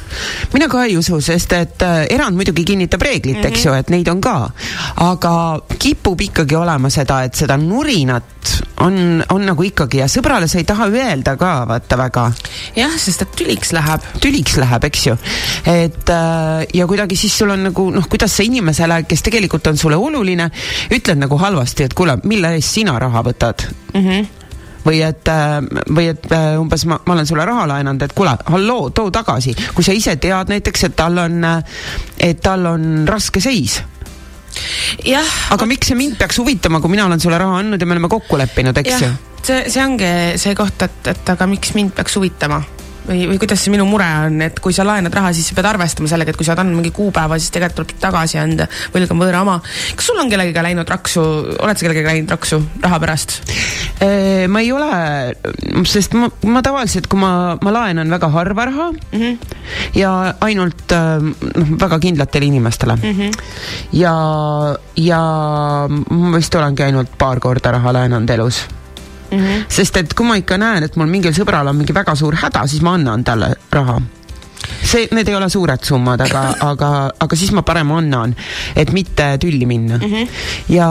mina 0.53 0.69
ka 0.71 0.85
ei 0.87 0.97
usu, 0.97 1.19
sest 1.21 1.53
et 1.57 1.85
äh, 1.85 2.05
erand 2.15 2.39
muidugi 2.39 2.65
kinnitab 2.65 3.01
reeglit 3.01 3.37
mm, 3.37 3.43
-hmm. 3.43 3.53
eks 3.53 3.65
ju, 3.65 3.73
et 3.73 3.89
neid 3.89 4.07
on 4.07 4.21
ka. 4.21 4.37
aga 4.95 5.35
kipub 5.79 6.21
ikkagi 6.21 6.55
olema 6.55 6.89
seda, 6.89 7.23
et 7.23 7.35
seda 7.35 7.57
nurinat 7.57 8.39
on, 8.79 9.23
on 9.29 9.45
nagu 9.45 9.63
ikkagi 9.63 9.99
ja 10.01 10.07
sõbrale 10.11 10.47
sa 10.47 10.59
ei 10.59 10.67
taha 10.67 10.87
öelda 10.91 11.35
ka 11.39 11.51
vaata 11.69 11.97
väga. 11.99 12.25
jah, 12.75 12.95
sest 12.97 13.21
et 13.25 13.35
tüliks 13.35 13.73
läheb. 13.75 14.05
tüliks 14.21 14.57
läheb, 14.59 14.83
eks 14.89 15.05
ju. 15.07 15.15
et 15.65 16.09
äh, 16.13 16.65
ja 16.73 16.87
kuidagi 16.87 17.17
siis 17.19 17.37
sul 17.37 17.51
on 17.53 17.63
nagu 17.69 17.89
noh, 17.91 18.07
kuidas 18.09 18.37
sa 18.37 18.43
inimesele, 18.43 19.03
kes 19.09 19.23
tegelikult 19.25 19.67
on 19.67 19.77
sulle 19.77 19.99
oluline, 19.99 20.49
ütled 20.95 21.19
nagu 21.19 21.37
halvasti, 21.37 21.48
et 21.85 21.93
kuule, 21.93 22.17
mille 22.23 22.53
eest 22.55 22.79
sina 22.79 22.99
raha 22.99 23.23
võtad 23.23 23.65
mm? 23.93 24.03
-hmm 24.03 24.27
või 24.85 25.01
et, 25.03 25.27
äh, 25.27 25.59
või 25.91 26.07
et 26.13 26.31
äh, 26.31 26.55
umbes 26.59 26.85
ma, 26.85 26.99
ma 27.05 27.13
olen 27.13 27.27
sulle 27.27 27.45
raha 27.45 27.67
laenanud, 27.67 28.01
et 28.01 28.13
kuule, 28.15 28.31
halloo, 28.45 28.89
too 28.95 29.11
tagasi. 29.11 29.55
kui 29.75 29.83
sa 29.83 29.91
ise 29.93 30.15
tead 30.15 30.49
näiteks, 30.49 30.83
et 30.87 30.95
tal 30.95 31.17
on, 31.17 31.43
äh, 31.43 31.63
et 32.17 32.41
tal 32.41 32.65
on 32.65 33.05
raske 33.07 33.41
seis 33.43 33.81
jah. 35.05 35.35
aga 35.51 35.65
miks 35.65 35.91
see 35.91 35.99
mind 35.99 36.17
peaks 36.17 36.39
huvitama, 36.39 36.79
kui 36.81 36.95
mina 36.95 37.05
olen 37.05 37.19
sulle 37.19 37.37
raha 37.37 37.59
andnud 37.59 37.81
ja 37.81 37.85
me 37.85 37.97
oleme 37.97 38.09
kokku 38.09 38.39
leppinud, 38.39 38.77
eks 38.77 39.01
ju? 39.03 39.11
see, 39.43 39.61
see 39.69 39.83
ongi 39.83 40.11
see 40.41 40.55
koht, 40.57 40.81
et, 40.87 41.13
et 41.13 41.33
aga 41.35 41.47
miks 41.47 41.75
mind 41.77 41.93
peaks 41.97 42.15
huvitama 42.19 42.61
või, 43.09 43.25
või 43.31 43.39
kuidas 43.41 43.63
see 43.63 43.73
minu 43.73 43.85
mure 43.89 44.07
on, 44.27 44.39
et 44.45 44.59
kui 44.63 44.75
sa 44.75 44.85
laenad 44.87 45.13
raha, 45.15 45.31
siis 45.35 45.49
sa 45.49 45.57
pead 45.57 45.69
arvestama 45.71 46.09
sellega, 46.11 46.33
et 46.33 46.39
kui 46.39 46.47
sa 46.47 46.53
oled 46.53 46.63
andnud 46.63 46.79
mingi 46.79 46.93
kuupäeva, 46.95 47.39
siis 47.41 47.53
tegelikult 47.55 47.89
tuleb 47.89 48.03
tagasi 48.03 48.39
anda, 48.41 48.69
võlg 48.93 49.13
on 49.13 49.21
võõra 49.23 49.43
oma. 49.45 49.57
kas 49.95 50.09
sul 50.09 50.19
on 50.21 50.31
kellegagi 50.31 50.65
läinud 50.69 50.89
raksu, 50.89 51.23
oled 51.57 51.79
sa 51.79 51.87
kellegagi 51.87 52.11
läinud 52.11 52.33
raksu 52.35 52.61
raha 52.83 53.01
pärast? 53.03 53.39
ma 54.49 54.63
ei 54.63 54.71
ole, 54.71 54.89
sest 55.89 56.15
ma, 56.17 56.29
ma 56.47 56.63
tavaliselt, 56.65 57.09
kui 57.11 57.19
ma, 57.19 57.57
ma 57.61 57.75
laenan 57.75 58.11
väga 58.13 58.29
harva 58.33 58.65
raha 58.69 58.89
mm 58.91 59.19
-hmm. 59.19 59.37
ja 59.99 60.33
ainult 60.41 60.93
noh, 60.93 61.75
väga 61.79 61.99
kindlatele 61.99 62.45
inimestele 62.45 62.95
mm. 62.95 63.11
-hmm. 63.11 63.31
ja, 63.91 64.15
ja 64.95 65.21
ma 66.09 66.37
vist 66.37 66.55
olengi 66.55 66.83
ainult 66.83 67.17
paar 67.17 67.39
korda 67.39 67.71
raha 67.71 67.93
laenanud 67.93 68.29
elus 68.29 68.65
mm. 69.31 69.37
-hmm. 69.37 69.65
sest 69.69 69.97
et 69.97 70.13
kui 70.13 70.27
ma 70.27 70.35
ikka 70.35 70.57
näen, 70.57 70.83
et 70.83 70.95
mul 70.95 71.07
mingil 71.07 71.33
sõbral 71.33 71.67
on 71.67 71.75
mingi 71.75 71.93
väga 71.93 72.15
suur 72.15 72.35
häda, 72.35 72.67
siis 72.67 72.81
ma 72.81 72.93
annan 72.93 73.23
talle 73.23 73.55
raha 73.71 73.99
see, 74.83 75.07
need 75.15 75.29
ei 75.29 75.35
ole 75.35 75.49
suured 75.51 75.83
summad, 75.85 76.21
aga, 76.25 76.43
aga, 76.71 76.89
aga 77.25 77.39
siis 77.39 77.51
ma 77.55 77.63
parem 77.67 77.91
annan, 77.95 78.35
et 78.75 78.91
mitte 78.95 79.31
tülli 79.41 79.65
minna 79.69 79.97
mm. 79.97 80.11
-hmm. 80.11 80.27
ja 80.75 80.89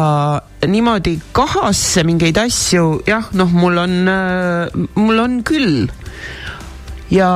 niimoodi 0.67 1.19
kahasse 1.33 2.05
mingeid 2.05 2.39
asju, 2.45 3.03
jah, 3.07 3.31
noh, 3.33 3.51
mul 3.53 3.79
on 3.85 3.95
äh,, 4.09 4.89
mul 4.95 5.19
on 5.19 5.43
küll. 5.45 5.89
ja 7.11 7.29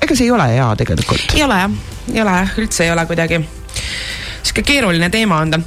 ega 0.00 0.16
see 0.16 0.24
ei 0.24 0.30
ole 0.30 0.48
hea 0.54 0.70
tegelikult. 0.76 1.34
ei 1.34 1.44
ole 1.44 1.60
jah, 1.64 1.70
ei 2.14 2.22
ole 2.22 2.38
jah, 2.40 2.58
üldse 2.58 2.84
ei 2.84 2.92
ole 2.92 3.06
kuidagi. 3.06 3.44
sihuke 4.42 4.62
keeruline 4.62 5.10
teema 5.10 5.38
on 5.38 5.50
ta 5.50 5.60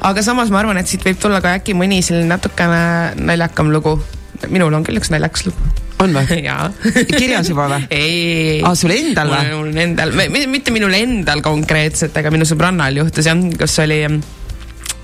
aga 0.00 0.24
samas 0.24 0.52
ma 0.54 0.62
arvan, 0.62 0.80
et 0.80 0.90
siit 0.90 1.04
võib 1.04 1.20
tulla 1.20 1.42
ka 1.44 1.56
äkki 1.58 1.76
mõni 1.78 2.00
selline 2.04 2.30
natukene 2.30 3.18
naljakam 3.18 3.72
lugu. 3.74 3.98
minul 4.48 4.74
on 4.74 4.84
küll 4.86 5.00
üks 5.00 5.10
naljakas 5.10 5.48
lugu 5.48 5.70
on 5.98 6.14
või? 6.14 6.42
kirjas 7.20 7.50
juba 7.50 7.68
või? 7.72 7.86
ei. 7.90 8.58
aa, 8.62 8.74
sul 8.78 8.94
endal 8.94 9.32
või? 9.32 9.52
mul 9.54 9.80
endal, 9.84 10.14
mitte 10.50 10.74
minul 10.74 10.94
endal 10.94 11.42
konkreetselt, 11.44 12.16
aga 12.16 12.32
minu 12.34 12.46
sõbrannal 12.48 13.02
juhtus 13.02 13.26
jah, 13.26 13.38
kus 13.58 13.78
oli 13.82 14.04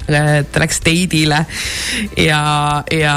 ta 0.07 0.61
läks 0.61 0.81
date'ile 0.85 1.41
ja, 2.21 2.41
ja 2.93 3.15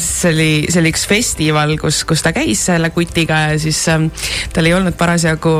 see 0.00 0.32
oli, 0.32 0.50
see 0.70 0.80
oli 0.80 0.92
üks 0.94 1.04
festival, 1.08 1.74
kus, 1.80 2.02
kus 2.08 2.24
ta 2.24 2.32
käis 2.36 2.62
selle 2.68 2.90
kutiga 2.94 3.42
ja 3.50 3.58
siis 3.60 3.80
ähm, 3.92 4.08
tal 4.54 4.68
ei 4.68 4.74
olnud 4.76 4.96
parasjagu 4.98 5.52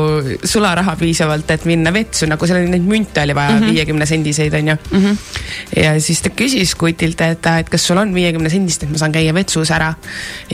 sularaha 0.44 0.96
piisavalt, 1.00 1.50
et 1.52 1.66
minna 1.68 1.92
vetsu, 1.94 2.28
nagu 2.30 2.48
seal 2.48 2.62
oli 2.62 2.72
neid 2.72 2.86
münte 2.88 3.24
oli 3.26 3.36
vaja 3.36 3.58
mhm. 3.58 3.74
viiekümne 3.74 4.08
sendiseid 4.08 4.54
onju 4.56 4.76
mm. 4.76 5.04
-hmm. 5.04 5.82
ja 5.82 5.94
siis 6.00 6.22
ta 6.24 6.32
küsis 6.32 6.74
kutilt, 6.78 7.20
et, 7.20 7.50
et 7.60 7.70
kas 7.72 7.86
sul 7.86 8.00
on 8.00 8.14
viiekümne 8.14 8.50
sendist, 8.52 8.86
et 8.86 8.92
ma 8.92 9.00
saan 9.02 9.12
käia 9.12 9.34
vetsus 9.34 9.70
ära. 9.70 9.92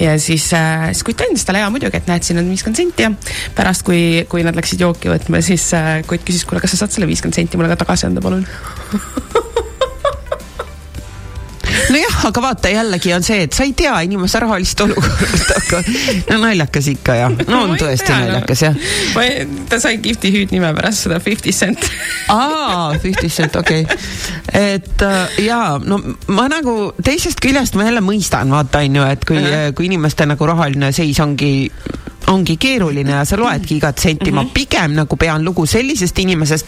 ja 0.00 0.18
siis 0.18 0.50
äh,, 0.54 0.88
siis 0.92 1.04
kutt 1.06 1.20
andis 1.20 1.44
talle 1.44 1.62
ja 1.62 1.70
muidugi, 1.70 1.96
et 1.96 2.10
näed, 2.10 2.26
siin 2.26 2.42
on 2.42 2.50
viiskümmend 2.50 2.82
senti 2.82 3.06
ja 3.06 3.12
pärast, 3.54 3.86
kui, 3.86 4.26
kui 4.28 4.42
nad 4.42 4.56
läksid 4.58 4.80
jooki 4.80 5.12
võtma, 5.12 5.42
siis 5.44 5.70
äh, 5.78 6.02
kutt 6.06 6.26
küsis, 6.26 6.44
kuule, 6.48 6.60
kas 6.60 6.74
sa 6.74 6.82
saad 6.82 6.98
selle 6.98 7.10
viiskümmend 7.10 7.38
senti 7.38 7.60
mulle 7.60 7.72
ka 7.72 7.82
tagasi 7.84 8.10
anda, 8.10 8.24
palun 8.24 8.46
nojah, 11.92 12.18
aga 12.28 12.42
vaata 12.44 12.72
jällegi 12.72 13.12
on 13.16 13.24
see, 13.26 13.46
et 13.46 13.56
sa 13.56 13.66
ei 13.66 13.74
tea 13.76 13.94
inimese 14.06 14.40
rahalist 14.42 14.80
olukorda, 14.84 15.58
aga 15.58 15.82
no 16.30 16.40
naljakas 16.46 16.88
ikka 16.92 17.16
jah, 17.18 17.36
no 17.48 17.62
on 17.66 17.74
tõesti 17.80 18.08
tea, 18.08 18.18
naljakas 18.26 18.64
jah. 18.66 18.78
ta 19.70 19.80
sai 19.82 19.98
kihvti 20.02 20.32
hüüdnime 20.34 20.72
pärast 20.76 21.06
seda 21.06 21.20
Fifty 21.22 21.54
Cent. 21.56 21.88
aa, 22.32 22.92
Fifty 23.02 23.30
Cent, 23.32 23.56
okei 23.60 23.84
okay.. 23.86 23.98
et 24.52 25.06
äh, 25.06 25.38
jaa, 25.46 25.78
no 25.84 26.00
ma 26.32 26.48
nagu 26.52 26.92
teisest 27.04 27.42
küljest 27.42 27.78
ma 27.78 27.88
jälle 27.88 28.04
mõistan, 28.04 28.52
vaata 28.52 28.84
on 28.86 29.00
ju, 29.00 29.08
et 29.16 29.26
kui 29.28 29.40
-huh. 29.42 29.72
kui 29.76 29.90
inimeste 29.90 30.26
nagu 30.26 30.46
rahaline 30.46 30.92
seis 30.92 31.20
ongi 31.20 31.70
ongi 32.26 32.56
keeruline 32.56 33.10
ja 33.10 33.24
sa 33.24 33.36
loedki 33.36 33.76
igat 33.76 33.98
senti 33.98 34.30
mm, 34.30 34.30
-hmm. 34.30 34.34
ma 34.34 34.42
mhm. 34.42 34.52
pigem 34.54 34.94
nagu 34.94 35.16
pean 35.16 35.44
lugu 35.44 35.66
sellisest 35.66 36.18
inimesest 36.18 36.66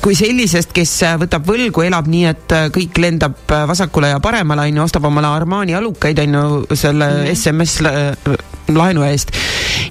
kui 0.00 0.14
sellisest, 0.14 0.72
kes 0.72 0.92
võtab 1.20 1.46
võlgu, 1.48 1.84
elab 1.86 2.08
nii, 2.10 2.24
et 2.24 2.54
kõik 2.74 2.98
lendab 3.00 3.36
vasakule 3.48 4.08
ja 4.08 4.20
paremale, 4.20 4.68
on 4.68 4.76
ju, 4.76 4.82
ostab 4.82 5.04
omale 5.04 5.30
Armani 5.32 5.74
alukaid, 5.74 6.18
on 6.18 6.34
ju, 6.34 6.76
selle 6.76 7.08
mm 7.08 7.24
-hmm. 7.24 7.34
SMS 7.34 7.80
laenu 8.72 9.04
eest. 9.04 9.32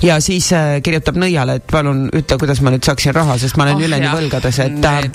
ja 0.04 0.18
siis 0.24 0.48
äh, 0.56 0.80
kirjutab 0.84 1.18
nõiale, 1.22 1.58
et 1.60 1.68
palun 1.70 2.08
ütle, 2.10 2.38
kuidas 2.42 2.62
ma 2.66 2.74
nüüd 2.74 2.86
saaksin 2.86 3.14
raha, 3.16 3.38
sest 3.42 3.58
ma 3.60 3.68
olen 3.68 3.82
oh, 3.82 3.86
üleni 3.88 4.10
võlgades, 4.10 4.60
et, 4.64 4.88
äh, 4.90 5.06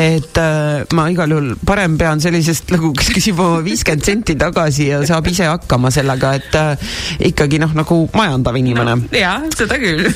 et 0.00 0.40
äh, 0.40 0.94
ma 0.96 1.06
igal 1.12 1.34
juhul 1.34 1.52
parem 1.66 1.98
pean 2.00 2.22
sellisest 2.24 2.72
nagu, 2.74 2.94
kes 2.96 3.12
küsib 3.14 3.42
oma 3.44 3.60
viiskümmend 3.66 4.08
senti 4.08 4.38
tagasi 4.40 4.88
ja 4.92 5.02
saab 5.06 5.28
ise 5.30 5.48
hakkama 5.50 5.92
sellega, 5.94 6.34
et 6.40 6.58
äh, 6.58 6.96
ikkagi 7.30 7.60
noh, 7.62 7.74
nagu 7.76 8.00
majandav 8.16 8.56
inimene 8.60 8.98
no,. 9.02 9.12
jah, 9.18 9.44
seda 9.56 9.78
küll 9.82 10.08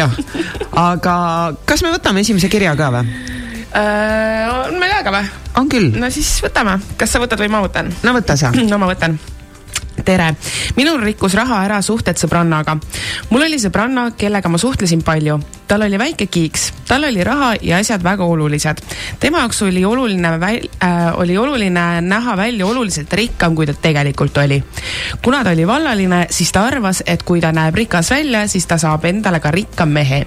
jah, 0.00 0.12
aga 0.80 1.16
kas 1.68 1.84
me 1.84 1.94
võtame 1.94 2.24
esimese 2.24 2.52
kirja 2.52 2.76
ka 2.78 2.92
või? 2.94 3.06
Uh, 3.74 4.68
on 4.68 4.76
meil 4.78 4.92
aega 4.94 5.10
või? 5.10 5.24
on 5.58 5.70
küll. 5.70 5.94
no 5.98 6.10
siis 6.14 6.36
võtame, 6.44 6.78
kas 6.98 7.14
sa 7.14 7.22
võtad 7.22 7.40
või 7.42 7.50
ma 7.52 7.64
võtan? 7.64 7.90
no 8.06 8.16
võta 8.16 8.38
sa. 8.38 8.54
no 8.54 8.78
ma 8.80 8.90
võtan 8.90 9.18
tere, 10.04 10.30
minul 10.76 11.02
rikkus 11.02 11.34
raha 11.34 11.62
ära 11.64 11.80
suhted 11.82 12.20
sõbrannaga. 12.20 12.76
mul 13.30 13.46
oli 13.46 13.58
sõbranna, 13.58 14.10
kellega 14.18 14.48
ma 14.48 14.58
suhtlesin 14.58 15.02
palju. 15.02 15.40
Tal 15.68 15.82
oli 15.82 15.98
väike 15.98 16.26
kiiks, 16.26 16.72
tal 16.88 17.04
oli 17.04 17.24
raha 17.24 17.54
ja 17.62 17.78
asjad 17.78 18.02
väga 18.02 18.24
olulised. 18.24 18.82
tema 19.20 19.38
jaoks 19.38 19.62
oli 19.62 19.84
oluline 19.84 20.28
väl- 20.40 20.68
äh,, 20.84 21.18
oli 21.18 21.38
oluline 21.38 22.00
näha 22.00 22.36
välja 22.36 22.66
oluliselt 22.66 23.12
rikkam, 23.12 23.54
kui 23.54 23.66
ta 23.66 23.74
tegelikult 23.74 24.36
oli. 24.36 24.62
kuna 25.22 25.44
ta 25.44 25.50
oli 25.50 25.66
vallaline, 25.66 26.26
siis 26.30 26.52
ta 26.52 26.66
arvas, 26.66 27.02
et 27.06 27.22
kui 27.22 27.40
ta 27.40 27.52
näeb 27.52 27.74
rikas 27.74 28.10
välja, 28.10 28.48
siis 28.48 28.66
ta 28.66 28.78
saab 28.78 29.04
endale 29.04 29.40
ka 29.40 29.50
rikka 29.50 29.86
mehe. 29.86 30.24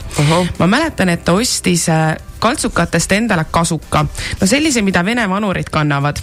ma 0.59 0.67
mäletan, 0.67 1.09
et 1.09 1.25
ta 1.25 1.33
ostis 1.33 1.89
äh, 1.89 2.15
kaltsukatest 2.39 3.11
endale 3.11 3.45
kasuka. 3.51 4.05
no 4.41 4.47
sellise, 4.47 4.81
mida 4.81 5.03
vene 5.05 5.29
vanurid 5.29 5.69
kannavad. 5.71 6.17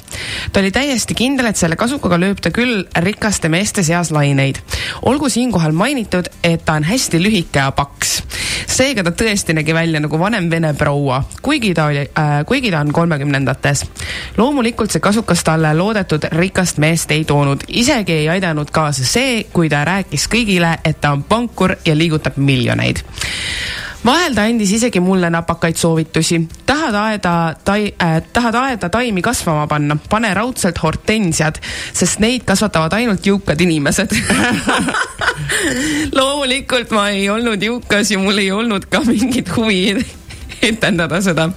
ta 0.53 0.61
oli 0.61 0.71
täiesti 0.71 1.15
kindel, 1.15 1.47
et 1.51 1.57
selle 1.57 1.77
kasukaga 1.77 2.19
lööb 2.21 2.41
ta 2.41 2.51
küll 2.55 2.85
rikaste 3.07 3.49
meeste 3.49 3.83
seas 3.83 4.11
laineid. 4.11 4.59
olgu 5.03 5.29
siinkohal 5.29 5.73
mainitud, 5.73 6.31
et 6.43 6.65
ta 6.65 6.79
on 6.79 6.85
hästi 6.85 7.23
lühike 7.23 7.59
ja 7.59 7.71
paks. 7.73 8.23
seega 8.67 9.04
ta 9.05 9.13
tõesti 9.13 9.55
nägi 9.57 9.75
välja 9.75 10.01
nagu 10.01 10.19
vanem 10.19 10.49
vene 10.51 10.75
proua, 10.79 11.23
kuigi 11.43 11.75
ta 11.75 11.87
oli 11.91 12.05
äh,, 12.05 12.35
kuigi 12.47 12.71
ta 12.71 12.81
on 12.81 12.93
kolmekümnendates. 12.93 13.85
loomulikult 14.37 14.91
see 14.91 15.01
kasukas 15.05 15.45
talle 15.45 15.75
loodetud 15.77 16.29
rikast 16.33 16.79
meest 16.83 17.11
ei 17.11 17.25
toonud, 17.25 17.65
isegi 17.69 18.13
ei 18.13 18.29
aidanud 18.29 18.71
kaasa 18.71 19.05
see, 19.05 19.45
kui 19.53 19.69
ta 19.69 19.85
rääkis 19.85 20.29
kõigile, 20.29 20.79
et 20.85 21.01
ta 21.01 21.13
on 21.13 21.23
pankur 21.23 21.77
ja 21.85 21.97
liigutab 21.97 22.37
miljoneid 22.37 23.05
vahel 24.05 24.35
ta 24.37 24.45
andis 24.49 24.73
isegi 24.77 25.01
mulle 25.01 25.31
napakaid 25.31 25.77
soovitusi. 25.77 26.49
tahad 26.67 26.95
aeda 26.95 27.55
tai- 27.65 27.95
äh,, 28.03 28.23
tahad 28.33 28.55
aeda 28.55 28.89
taimi 28.89 29.23
kasvama 29.23 29.67
panna, 29.67 29.97
pane 30.11 30.35
raudselt 30.35 30.83
hortensiad, 30.83 31.61
sest 31.93 32.19
neid 32.19 32.45
kasvatavad 32.45 32.93
ainult 32.93 33.27
jõukad 33.27 33.61
inimesed 33.61 34.13
loomulikult 36.15 36.93
ma 36.95 37.09
ei 37.15 37.29
olnud 37.33 37.63
jõukas 37.63 38.13
ja 38.13 38.19
mul 38.23 38.39
ei 38.43 38.51
olnud 38.55 38.87
ka 38.91 39.03
mingit 39.07 39.51
huvi 39.57 39.95
etendada 40.63 41.21
seda 41.25 41.49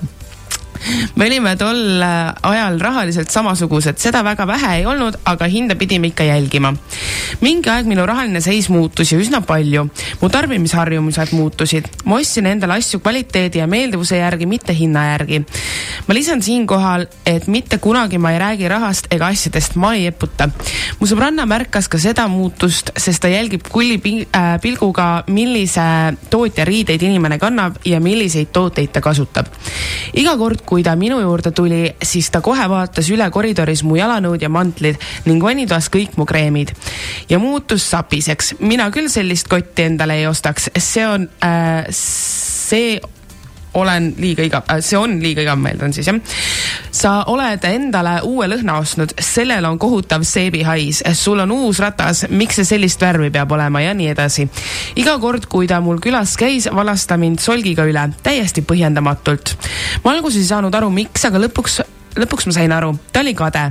me 1.15 1.25
olime 1.25 1.55
tol 1.60 2.01
äh, 2.01 2.34
ajal 2.51 2.79
rahaliselt 2.79 3.31
samasugused, 3.34 3.98
seda 4.01 4.24
väga 4.25 4.48
vähe 4.48 4.74
ei 4.79 4.86
olnud, 4.86 5.19
aga 5.25 5.48
hinda 5.51 5.75
pidime 5.75 6.12
ikka 6.12 6.27
jälgima. 6.27 6.74
mingi 7.41 7.69
aeg 7.69 7.88
minu 7.89 8.05
rahaline 8.05 8.41
seis 8.41 8.69
muutus 8.69 9.12
ja 9.12 9.19
üsna 9.19 9.41
palju. 9.41 9.88
mu 10.22 10.29
tarbimisharjumused 10.29 11.34
muutusid. 11.34 11.88
ma 12.05 12.19
ostsin 12.22 12.46
endale 12.46 12.77
asju 12.77 13.00
kvaliteedi 13.00 13.60
ja 13.60 13.67
meeldivuse 13.67 14.17
järgi, 14.17 14.46
mitte 14.46 14.74
hinna 14.74 15.05
järgi. 15.12 15.43
ma 16.07 16.13
lisan 16.13 16.41
siinkohal, 16.41 17.07
et 17.25 17.48
mitte 17.48 17.77
kunagi 17.77 18.17
ma 18.17 18.31
ei 18.31 18.39
räägi 18.39 18.69
rahast 18.69 19.07
ega 19.12 19.27
asjadest, 19.27 19.75
ma 19.75 19.93
ei 19.96 20.07
eputa. 20.07 20.50
mu 21.00 21.07
sõbranna 21.07 21.46
märkas 21.46 21.88
ka 21.88 22.00
seda 22.01 22.27
muutust, 22.27 22.91
sest 22.98 23.22
ta 23.22 23.31
jälgib 23.31 23.67
kulli 23.72 24.00
äh, 24.00 24.57
pilguga, 24.62 25.24
millise 25.27 26.13
tootja 26.29 26.65
riideid 26.65 27.03
inimene 27.03 27.39
kannab 27.39 27.77
ja 27.86 28.00
milliseid 28.03 28.51
tooteid 28.53 28.91
ta 28.93 29.01
kasutab. 29.01 29.48
iga 30.13 30.38
kord, 30.38 30.62
kui 30.67 30.83
ta 30.83 30.95
minu 31.00 31.19
juurde 31.24 31.51
tuli, 31.55 31.81
siis 32.03 32.29
ta 32.33 32.41
kohe 32.45 32.67
vaatas 32.69 33.09
üle 33.13 33.29
koridoris 33.33 33.83
mu 33.88 33.97
jalanõud 34.00 34.43
ja 34.43 34.51
mantlid 34.51 35.00
ning 35.25 35.43
vannitoas 35.43 35.89
kõik 35.93 36.17
mu 36.19 36.25
kreemid. 36.27 36.74
ja 37.29 37.39
muutus 37.39 37.89
sapiseks. 37.89 38.55
mina 38.59 38.89
küll 38.91 39.09
sellist 39.09 39.47
kotti 39.47 39.88
endale 39.88 40.19
ei 40.19 40.27
ostaks, 40.27 40.69
see 40.77 41.07
on 41.07 41.29
äh,, 41.43 41.86
see 41.91 43.00
olen 43.77 44.12
liiga 44.17 44.46
igav 44.48 44.69
äh,, 44.72 44.81
see 44.84 44.98
on 45.00 45.17
liiga 45.24 45.43
igav, 45.46 45.60
ma 45.62 45.72
eeldan 45.72 45.93
siis 45.96 46.10
jah. 46.10 46.19
sa 46.91 47.13
oled 47.31 47.65
endale 47.69 48.17
uue 48.27 48.48
lõhna 48.50 48.79
ostnud, 48.81 49.13
sellel 49.22 49.65
on 49.69 49.79
kohutav 49.81 50.25
seebihais, 50.27 51.03
sul 51.17 51.43
on 51.43 51.53
uus 51.55 51.81
ratas, 51.84 52.25
miks 52.29 52.62
see 52.62 52.72
sellist 52.75 53.01
värvi 53.01 53.31
peab 53.34 53.51
olema 53.57 53.84
ja 53.84 53.93
nii 53.98 54.12
edasi. 54.13 54.48
iga 55.00 55.17
kord, 55.24 55.50
kui 55.51 55.69
ta 55.69 55.81
mul 55.84 56.01
külas 56.03 56.38
käis, 56.39 56.69
valas 56.74 57.05
ta 57.07 57.19
mind 57.22 57.43
solgiga 57.43 57.86
üle, 57.88 58.07
täiesti 58.24 58.65
põhjendamatult. 58.65 59.55
ma 60.03 60.15
alguses 60.15 60.41
ei 60.41 60.50
saanud 60.51 60.75
aru, 60.75 60.91
miks, 60.93 61.27
aga 61.29 61.46
lõpuks 61.46 61.81
lõpuks 62.17 62.48
ma 62.50 62.55
sain 62.55 62.74
aru, 62.74 62.93
ta 63.13 63.22
oli 63.22 63.34
kade. 63.38 63.63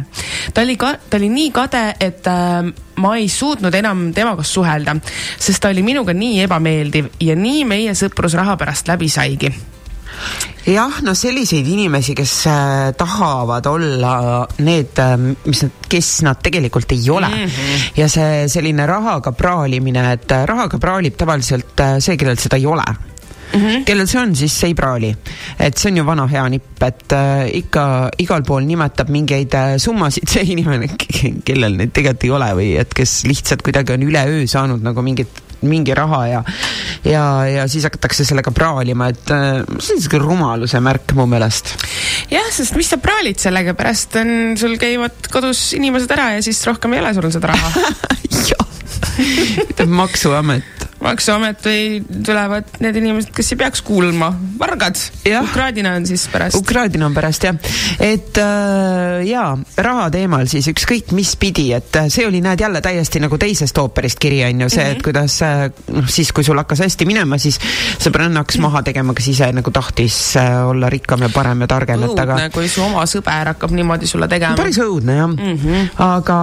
ta 0.54 0.62
oli 0.62 0.76
ka, 0.80 0.94
ta 1.10 1.18
oli 1.18 1.30
nii 1.32 1.52
kade, 1.54 1.84
et 2.00 2.26
äh, 2.30 2.68
ma 3.02 3.14
ei 3.18 3.28
suutnud 3.32 3.74
enam 3.74 4.10
temaga 4.16 4.46
suhelda, 4.46 4.96
sest 5.38 5.62
ta 5.62 5.72
oli 5.74 5.82
minuga 5.86 6.14
nii 6.16 6.44
ebameeldiv 6.46 7.16
ja 7.20 7.36
nii 7.38 7.64
meie 7.68 7.96
sõprus 7.98 8.36
raha 8.38 8.56
pärast 8.60 8.92
läbi 8.92 9.10
saigi 9.12 9.52
jah, 10.66 11.00
no 11.06 11.14
selliseid 11.14 11.66
inimesi, 11.66 12.14
kes 12.18 12.34
äh, 12.50 12.92
tahavad 12.98 13.66
olla 13.70 14.14
need 14.58 14.98
äh,, 15.02 15.16
mis 15.46 15.62
nad, 15.66 15.82
kes 15.88 16.12
nad 16.26 16.40
tegelikult 16.42 16.92
ei 16.92 17.10
ole 17.10 17.28
mm. 17.28 17.44
-hmm. 17.44 17.90
ja 17.96 18.08
see 18.08 18.48
selline 18.48 18.86
rahaga 18.86 19.32
praalimine, 19.32 20.12
et 20.12 20.32
äh, 20.32 20.46
rahaga 20.46 20.78
praalib 20.78 21.16
tavaliselt 21.16 21.84
see, 21.98 22.16
kellel 22.16 22.38
seda 22.40 22.56
ei 22.56 22.66
ole 22.66 22.86
Mm 23.54 23.60
-hmm. 23.60 23.84
kellel 23.84 24.06
see 24.06 24.20
on, 24.20 24.36
siis 24.36 24.60
see 24.60 24.68
ei 24.68 24.74
praali. 24.74 25.16
et 25.58 25.78
see 25.78 25.90
on 25.90 25.96
ju 25.96 26.06
vana 26.06 26.26
hea 26.26 26.48
nipp, 26.48 26.82
et 26.82 27.12
äh, 27.12 27.48
ikka 27.52 28.10
igal 28.18 28.42
pool 28.42 28.64
nimetab 28.66 29.08
mingeid 29.08 29.54
äh, 29.54 29.76
summasid 29.78 30.28
see 30.32 30.42
inimene, 30.42 30.88
kellel 31.44 31.76
neid 31.76 31.92
tegelikult 31.92 32.24
ei 32.24 32.30
ole 32.30 32.50
või 32.58 32.68
et 32.80 32.94
kes 32.94 33.24
lihtsalt 33.24 33.62
kuidagi 33.62 33.92
on 33.92 34.02
üleöö 34.02 34.46
saanud 34.46 34.82
nagu 34.82 35.02
mingit 35.02 35.45
mingi 35.70 35.94
raha 35.96 36.22
ja 36.30 36.42
ja, 37.06 37.24
ja 37.48 37.66
siis 37.70 37.86
hakatakse 37.86 38.26
sellega 38.26 38.52
praalima, 38.54 39.10
et 39.12 39.32
äh, 39.34 39.62
see 39.78 39.96
on 39.96 40.00
niisugune 40.00 40.24
rumaluse 40.24 40.80
märk 40.84 41.16
mu 41.18 41.28
meelest. 41.30 41.74
jah, 42.32 42.48
sest 42.54 42.76
mis 42.78 42.90
sa 42.92 43.00
praalid 43.02 43.40
sellega, 43.42 43.76
pärast 43.78 44.18
on, 44.20 44.30
sul 44.60 44.76
käivad 44.80 45.30
kodus 45.32 45.68
inimesed 45.78 46.16
ära 46.16 46.32
ja 46.36 46.44
siis 46.46 46.62
rohkem 46.68 46.96
ei 46.96 47.04
ole 47.04 47.14
sul 47.16 47.30
seda 47.34 47.52
raha. 47.54 47.86
Jah, 48.46 48.66
ütleb 49.66 49.92
Maksuamet 50.02 50.75
maksuamet 51.06 51.62
või 51.66 51.82
tulevad 52.26 52.76
need 52.82 52.98
inimesed, 53.00 53.32
kes 53.36 53.52
ei 53.54 53.60
peaks 53.60 53.82
kuulma, 53.86 54.30
vargad. 54.58 54.98
Ukraadina 55.40 55.94
on 55.98 56.06
siis 56.08 56.26
pärast. 56.32 56.58
Ukraadina 56.58 57.06
on 57.08 57.14
pärast 57.16 57.46
jah, 57.46 57.58
et 58.02 58.38
äh, 58.42 59.22
jaa, 59.28 59.50
raha 59.86 60.08
teemal 60.14 60.48
siis 60.50 60.68
ükskõik 60.72 61.12
mis 61.16 61.34
pidi, 61.40 61.68
et 61.76 62.00
äh, 62.00 62.10
see 62.12 62.26
oli, 62.28 62.42
näed 62.44 62.60
jälle 62.62 62.82
täiesti 62.84 63.22
nagu 63.22 63.38
teisest 63.40 63.78
ooperist 63.82 64.20
kiri 64.22 64.42
on 64.48 64.66
ju 64.66 64.68
see 64.68 64.82
mm, 64.82 64.86
-hmm. 64.86 64.92
et 64.92 64.98
mhm. 64.98 65.04
kuidas 65.04 65.42
äh, 65.42 65.70
noh, 65.94 66.08
siis 66.10 66.32
kui 66.32 66.44
sul 66.44 66.58
hakkas 66.58 66.82
hästi 66.84 67.06
minema, 67.06 67.38
siis 67.38 67.60
sõbranna 68.02 68.44
hakkas 68.44 68.60
maha 68.62 68.82
tegema, 68.86 69.14
kes 69.14 69.28
ise 69.34 69.50
nagu 69.52 69.70
tahtis 69.70 70.36
äh, 70.40 70.66
olla 70.68 70.90
rikkam 70.90 71.22
ja 71.26 71.30
parem 71.34 71.60
ja 71.60 71.70
targem, 71.70 72.02
et 72.02 72.18
aga. 72.18 72.36
õudne, 72.36 72.50
kui 72.54 72.68
su 72.68 72.82
oma 72.82 73.06
sõber 73.06 73.52
hakkab 73.54 73.74
niimoodi 73.76 74.06
sulle 74.06 74.28
tegema. 74.28 74.56
päris 74.56 74.78
õudne 74.82 75.16
jah 75.16 75.28
mm, 75.28 75.58
-hmm. 75.62 75.88
aga 76.02 76.38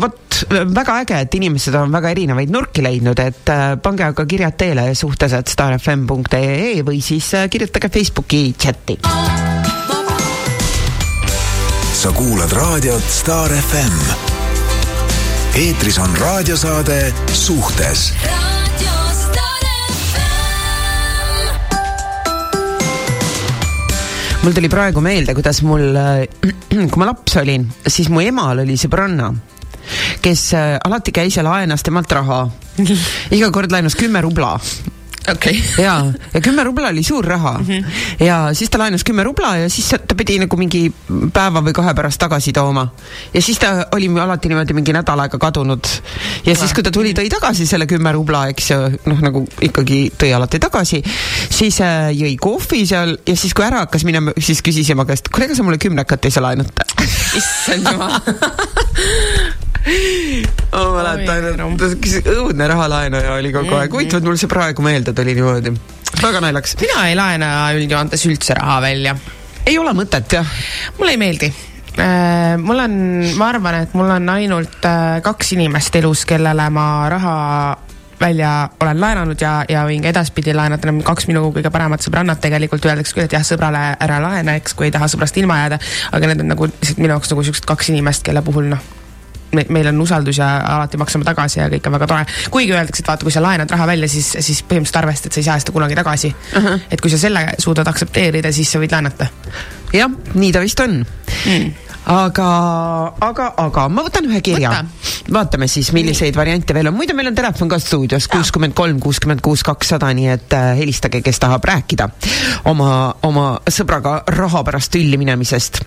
vot 0.00 0.18
väga 0.50 0.98
äge, 1.02 1.20
et 1.26 1.34
inimesed 1.34 1.74
on 1.78 1.92
väga 1.92 2.12
erinevaid 2.14 2.50
nurki 2.52 2.82
leidnud, 2.84 3.18
et 3.22 3.52
äh, 3.52 3.76
pange 3.82 4.01
aga 4.02 4.26
kirjad 4.26 4.56
teele 4.58 4.84
suhtes, 4.98 5.32
et 5.36 5.48
staarfm.ee 5.52 6.82
või 6.86 7.00
siis 7.04 7.32
äh, 7.38 7.48
kirjutage 7.50 7.90
Facebooki 7.92 8.54
chati. 8.58 8.98
sa 12.02 12.10
kuulad 12.10 12.52
raadiot 12.52 13.04
Staar 13.08 13.52
FM. 13.54 13.98
eetris 15.54 15.98
on 16.02 16.16
raadiosaade 16.18 17.12
Suhtes 17.32 18.10
mul 24.42 24.52
tuli 24.52 24.68
praegu 24.68 25.00
meelde, 25.00 25.34
kuidas 25.38 25.62
mul, 25.62 25.94
äh, 25.94 26.26
kui 26.90 26.98
ma 26.98 27.06
laps 27.12 27.36
olin, 27.38 27.68
siis 27.86 28.10
mu 28.10 28.20
emal 28.24 28.64
oli 28.64 28.74
sõbranna 28.80 29.30
kes 30.22 30.48
äh, 30.54 30.78
alati 30.84 31.12
käis 31.12 31.36
ja 31.36 31.44
laenas 31.46 31.82
temalt 31.82 32.12
raha. 32.12 32.46
iga 33.36 33.50
kord 33.52 33.72
laenas 33.72 33.96
kümme 33.98 34.20
rubla 34.24 34.58
okei 35.30 35.58
okay. 35.58 35.84
ja, 35.84 36.12
ja 36.34 36.40
kümme 36.40 36.64
rubla 36.64 36.88
oli 36.88 37.02
suur 37.02 37.24
raha 37.24 37.58
mm. 37.58 37.66
-hmm. 37.66 38.24
ja 38.24 38.54
siis 38.54 38.70
ta 38.70 38.78
laenas 38.78 39.04
kümme 39.04 39.24
rubla 39.24 39.56
ja 39.56 39.68
siis 39.68 39.88
ta 39.88 40.14
pidi 40.14 40.38
nagu 40.38 40.56
mingi 40.56 40.92
päeva 41.32 41.62
või 41.62 41.72
kahe 41.72 41.94
pärast 41.94 42.18
tagasi 42.18 42.52
tooma. 42.52 42.88
ja 43.34 43.42
siis 43.42 43.58
ta 43.58 43.86
oli 43.92 44.08
alati 44.20 44.48
niimoodi 44.48 44.74
mingi 44.74 44.92
nädal 44.92 45.20
aega 45.20 45.38
kadunud. 45.38 45.86
ja 46.46 46.56
siis, 46.56 46.72
kui 46.72 46.82
ta 46.82 46.90
tuli, 46.90 47.14
tõi 47.14 47.28
tagasi 47.30 47.66
selle 47.66 47.86
kümme 47.86 48.12
rubla, 48.12 48.48
eks 48.48 48.70
ju, 48.70 48.78
noh, 49.06 49.20
nagu 49.20 49.46
ikkagi 49.60 50.12
tõi 50.18 50.34
alati 50.34 50.58
tagasi, 50.58 51.02
siis 51.50 51.80
äh, 51.80 52.10
jõi 52.10 52.36
kohvi 52.36 52.86
seal 52.86 53.16
ja 53.26 53.36
siis, 53.36 53.54
kui 53.54 53.64
ära 53.64 53.86
hakkas 53.86 54.04
minema, 54.04 54.32
siis 54.38 54.62
küsis 54.62 54.90
ema 54.90 55.04
käest, 55.04 55.28
kuule, 55.28 55.46
ega 55.46 55.54
sa 55.54 55.62
mulle 55.62 55.78
kümnekat 55.78 56.24
ei 56.24 56.30
saa 56.30 56.42
laenata 56.42 56.86
issand 57.36 57.86
jumal 57.92 58.20
ma 60.72 60.84
mäletan, 60.96 61.48
et 61.50 62.30
õudne 62.36 62.68
rahalaenaja 62.70 63.34
oli 63.40 63.52
kogu 63.54 63.74
aeg, 63.80 63.92
huvitav, 63.92 64.22
et 64.22 64.30
mul 64.30 64.38
see 64.40 64.50
praegu 64.50 64.84
meelde 64.84 65.14
tuli 65.16 65.34
niimoodi. 65.38 65.74
väga 66.22 66.44
naljakas. 66.44 66.78
mina 66.80 67.08
ei 67.08 67.18
laena 67.18 67.50
üldjoontes 67.76 68.26
üldse 68.30 68.56
raha 68.58 68.80
välja. 68.84 69.16
ei 69.66 69.78
ole 69.78 69.94
mõtet, 69.96 70.38
jah? 70.38 70.56
mulle 70.98 71.16
ei 71.16 71.22
meeldi 71.26 71.52
Äh, 71.98 72.56
mul 72.56 72.78
on, 72.80 72.92
ma 73.36 73.50
arvan, 73.52 73.82
et 73.84 73.94
mul 73.94 74.08
on 74.08 74.28
ainult 74.32 74.86
äh, 74.88 75.18
kaks 75.24 75.52
inimest 75.58 75.96
elus, 76.00 76.22
kellele 76.24 76.68
ma 76.72 76.86
raha 77.12 77.34
välja 78.22 78.52
olen 78.80 79.00
laenanud 79.02 79.42
ja, 79.42 79.50
ja 79.68 79.82
võin 79.84 80.00
ka 80.00 80.08
edaspidi 80.08 80.54
laenata, 80.56 80.88
need 80.88 81.02
on 81.02 81.04
kaks 81.04 81.28
minu 81.28 81.42
kõige 81.52 81.68
paremat 81.74 82.00
sõbrannat 82.00 82.40
tegelikult, 82.40 82.86
öeldakse 82.88 83.12
küll, 83.12 83.26
et 83.26 83.36
jah, 83.36 83.44
sõbrale 83.44 83.82
ära 84.00 84.22
laena, 84.24 84.56
eks, 84.56 84.72
kui 84.78 84.88
ei 84.88 84.94
taha 84.94 85.10
sõbrast 85.10 85.36
ilma 85.42 85.58
jääda, 85.64 85.80
aga 86.16 86.30
need 86.30 86.44
on 86.46 86.52
nagu 86.54 86.70
lihtsalt 86.70 87.02
minu 87.02 87.12
jaoks 87.12 87.34
nagu 87.34 87.44
siuksed 87.50 87.68
kaks 87.68 87.92
inimest, 87.92 88.24
kelle 88.24 88.40
puhul 88.46 88.72
noh, 88.72 88.88
me, 89.52 89.66
meil 89.68 89.90
on 89.92 90.00
usaldus 90.00 90.38
ja 90.38 90.48
alati 90.76 91.00
maksame 91.00 91.26
tagasi 91.28 91.60
ja 91.60 91.68
kõik 91.72 91.86
on 91.88 91.96
väga 91.98 92.10
tore. 92.10 92.26
kuigi 92.50 92.74
öeldakse, 92.74 93.04
et 93.04 93.12
vaata, 93.12 93.28
kui 93.28 93.34
sa 93.34 93.44
laenad 93.44 93.70
raha 93.70 93.86
välja, 93.92 94.08
siis, 94.08 94.32
siis 94.40 94.62
põhimõtteliselt 94.62 95.02
arvestad, 95.02 95.30
et 95.30 95.38
sa 95.38 95.42
ei 95.42 95.48
saa 95.50 95.60
seda 95.62 95.76
kunagi 95.76 95.98
tagasi 95.98 96.32
uh. 96.32 96.58
-huh. 96.64 96.88
et 96.90 97.00
kui 97.00 97.10
sa 97.10 97.18
selle 97.18 97.46
suudad 97.58 97.88
aktsepteerida, 97.88 98.52
siis 98.52 98.72
sa 98.72 98.82
võid 98.82 98.92
laenata. 98.92 99.26
jah, 99.92 100.10
nii 100.34 100.52
ta 100.52 100.60
vist 100.60 100.80
on 100.80 101.00
mm 101.02 101.81
aga, 102.10 102.46
aga, 103.22 103.48
aga 103.56 103.86
ma 103.92 104.04
võtan 104.06 104.26
ühe 104.30 104.40
kirja. 104.44 104.72
vaatame 105.32 105.68
siis, 105.70 105.92
milliseid 105.94 106.36
variante 106.36 106.74
veel 106.74 106.90
on, 106.90 106.96
muidu 106.96 107.14
meil 107.14 107.30
on 107.30 107.36
telefon 107.38 107.70
ka 107.70 107.78
stuudios 107.82 108.26
kuuskümmend 108.32 108.74
kolm, 108.74 108.98
kuuskümmend 109.02 109.42
kuus, 109.44 109.62
kakssada, 109.66 110.10
nii 110.14 110.30
et 110.34 110.56
äh, 110.58 110.72
helistage, 110.80 111.22
kes 111.22 111.42
tahab 111.42 111.64
rääkida 111.68 112.08
oma, 112.70 112.90
oma 113.28 113.46
sõbraga 113.70 114.22
raha 114.26 114.64
pärast 114.66 114.92
tülli 114.96 115.20
minemisest. 115.20 115.82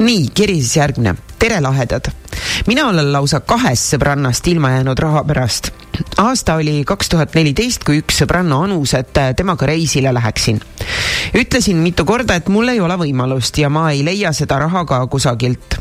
nii, 0.00 0.30
kiri 0.34 0.60
siis 0.62 0.76
järgmine. 0.80 1.16
tere, 1.38 1.60
lahedad. 1.60 2.10
mina 2.66 2.88
olen 2.88 3.12
lausa 3.12 3.40
kahest 3.40 3.94
sõbrannast 3.94 4.48
ilma 4.48 4.76
jäänud 4.78 4.98
raha 4.98 5.24
pärast 5.24 5.72
aasta 6.16 6.54
oli 6.54 6.84
kaks 6.86 7.08
tuhat 7.08 7.34
neliteist, 7.34 7.84
kui 7.84 8.00
üks 8.00 8.20
sõbranna 8.22 8.60
anus, 8.64 8.94
et 8.98 9.16
äh, 9.20 9.32
temaga 9.36 9.68
reisile 9.68 10.12
läheksin. 10.14 10.60
Ütlesin 11.34 11.76
mitu 11.76 12.04
korda, 12.04 12.36
et 12.36 12.48
mul 12.48 12.68
ei 12.72 12.80
ole 12.80 12.96
võimalust 13.00 13.58
ja 13.60 13.70
ma 13.72 13.90
ei 13.94 14.04
leia 14.06 14.32
seda 14.36 14.58
raha 14.58 14.84
ka 14.84 15.00
kusagilt. 15.06 15.78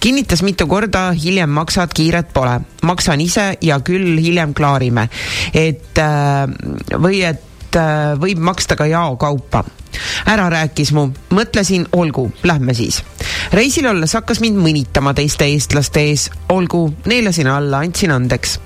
kinnitas 0.00 0.42
mitu 0.42 0.66
korda, 0.66 1.10
hiljem 1.12 1.50
maksad, 1.50 1.92
kiiret 1.94 2.32
pole. 2.34 2.60
maksan 2.82 3.20
ise 3.20 3.56
ja 3.60 3.80
küll 3.80 4.18
hiljem 4.18 4.54
klaarime. 4.54 5.08
et 5.54 5.98
äh, 5.98 6.46
või 6.98 7.22
et 7.24 7.76
äh, 7.76 8.14
võib 8.18 8.38
maksta 8.38 8.76
ka 8.76 8.86
jaokaupa 8.86 9.64
ära 10.26 10.48
rääkis 10.50 10.92
mu, 10.92 11.08
mõtlesin, 11.34 11.86
olgu, 11.92 12.28
lähme 12.42 12.74
siis. 12.74 13.02
reisil 13.52 13.86
olles 13.90 14.12
hakkas 14.14 14.40
mind 14.40 14.60
mõnitama 14.62 15.14
teiste 15.16 15.46
eestlaste 15.48 16.04
ees, 16.10 16.28
olgu, 16.52 16.82
neelasin 17.06 17.48
alla, 17.50 17.82
andsin 17.84 18.12
andeks. 18.12 18.58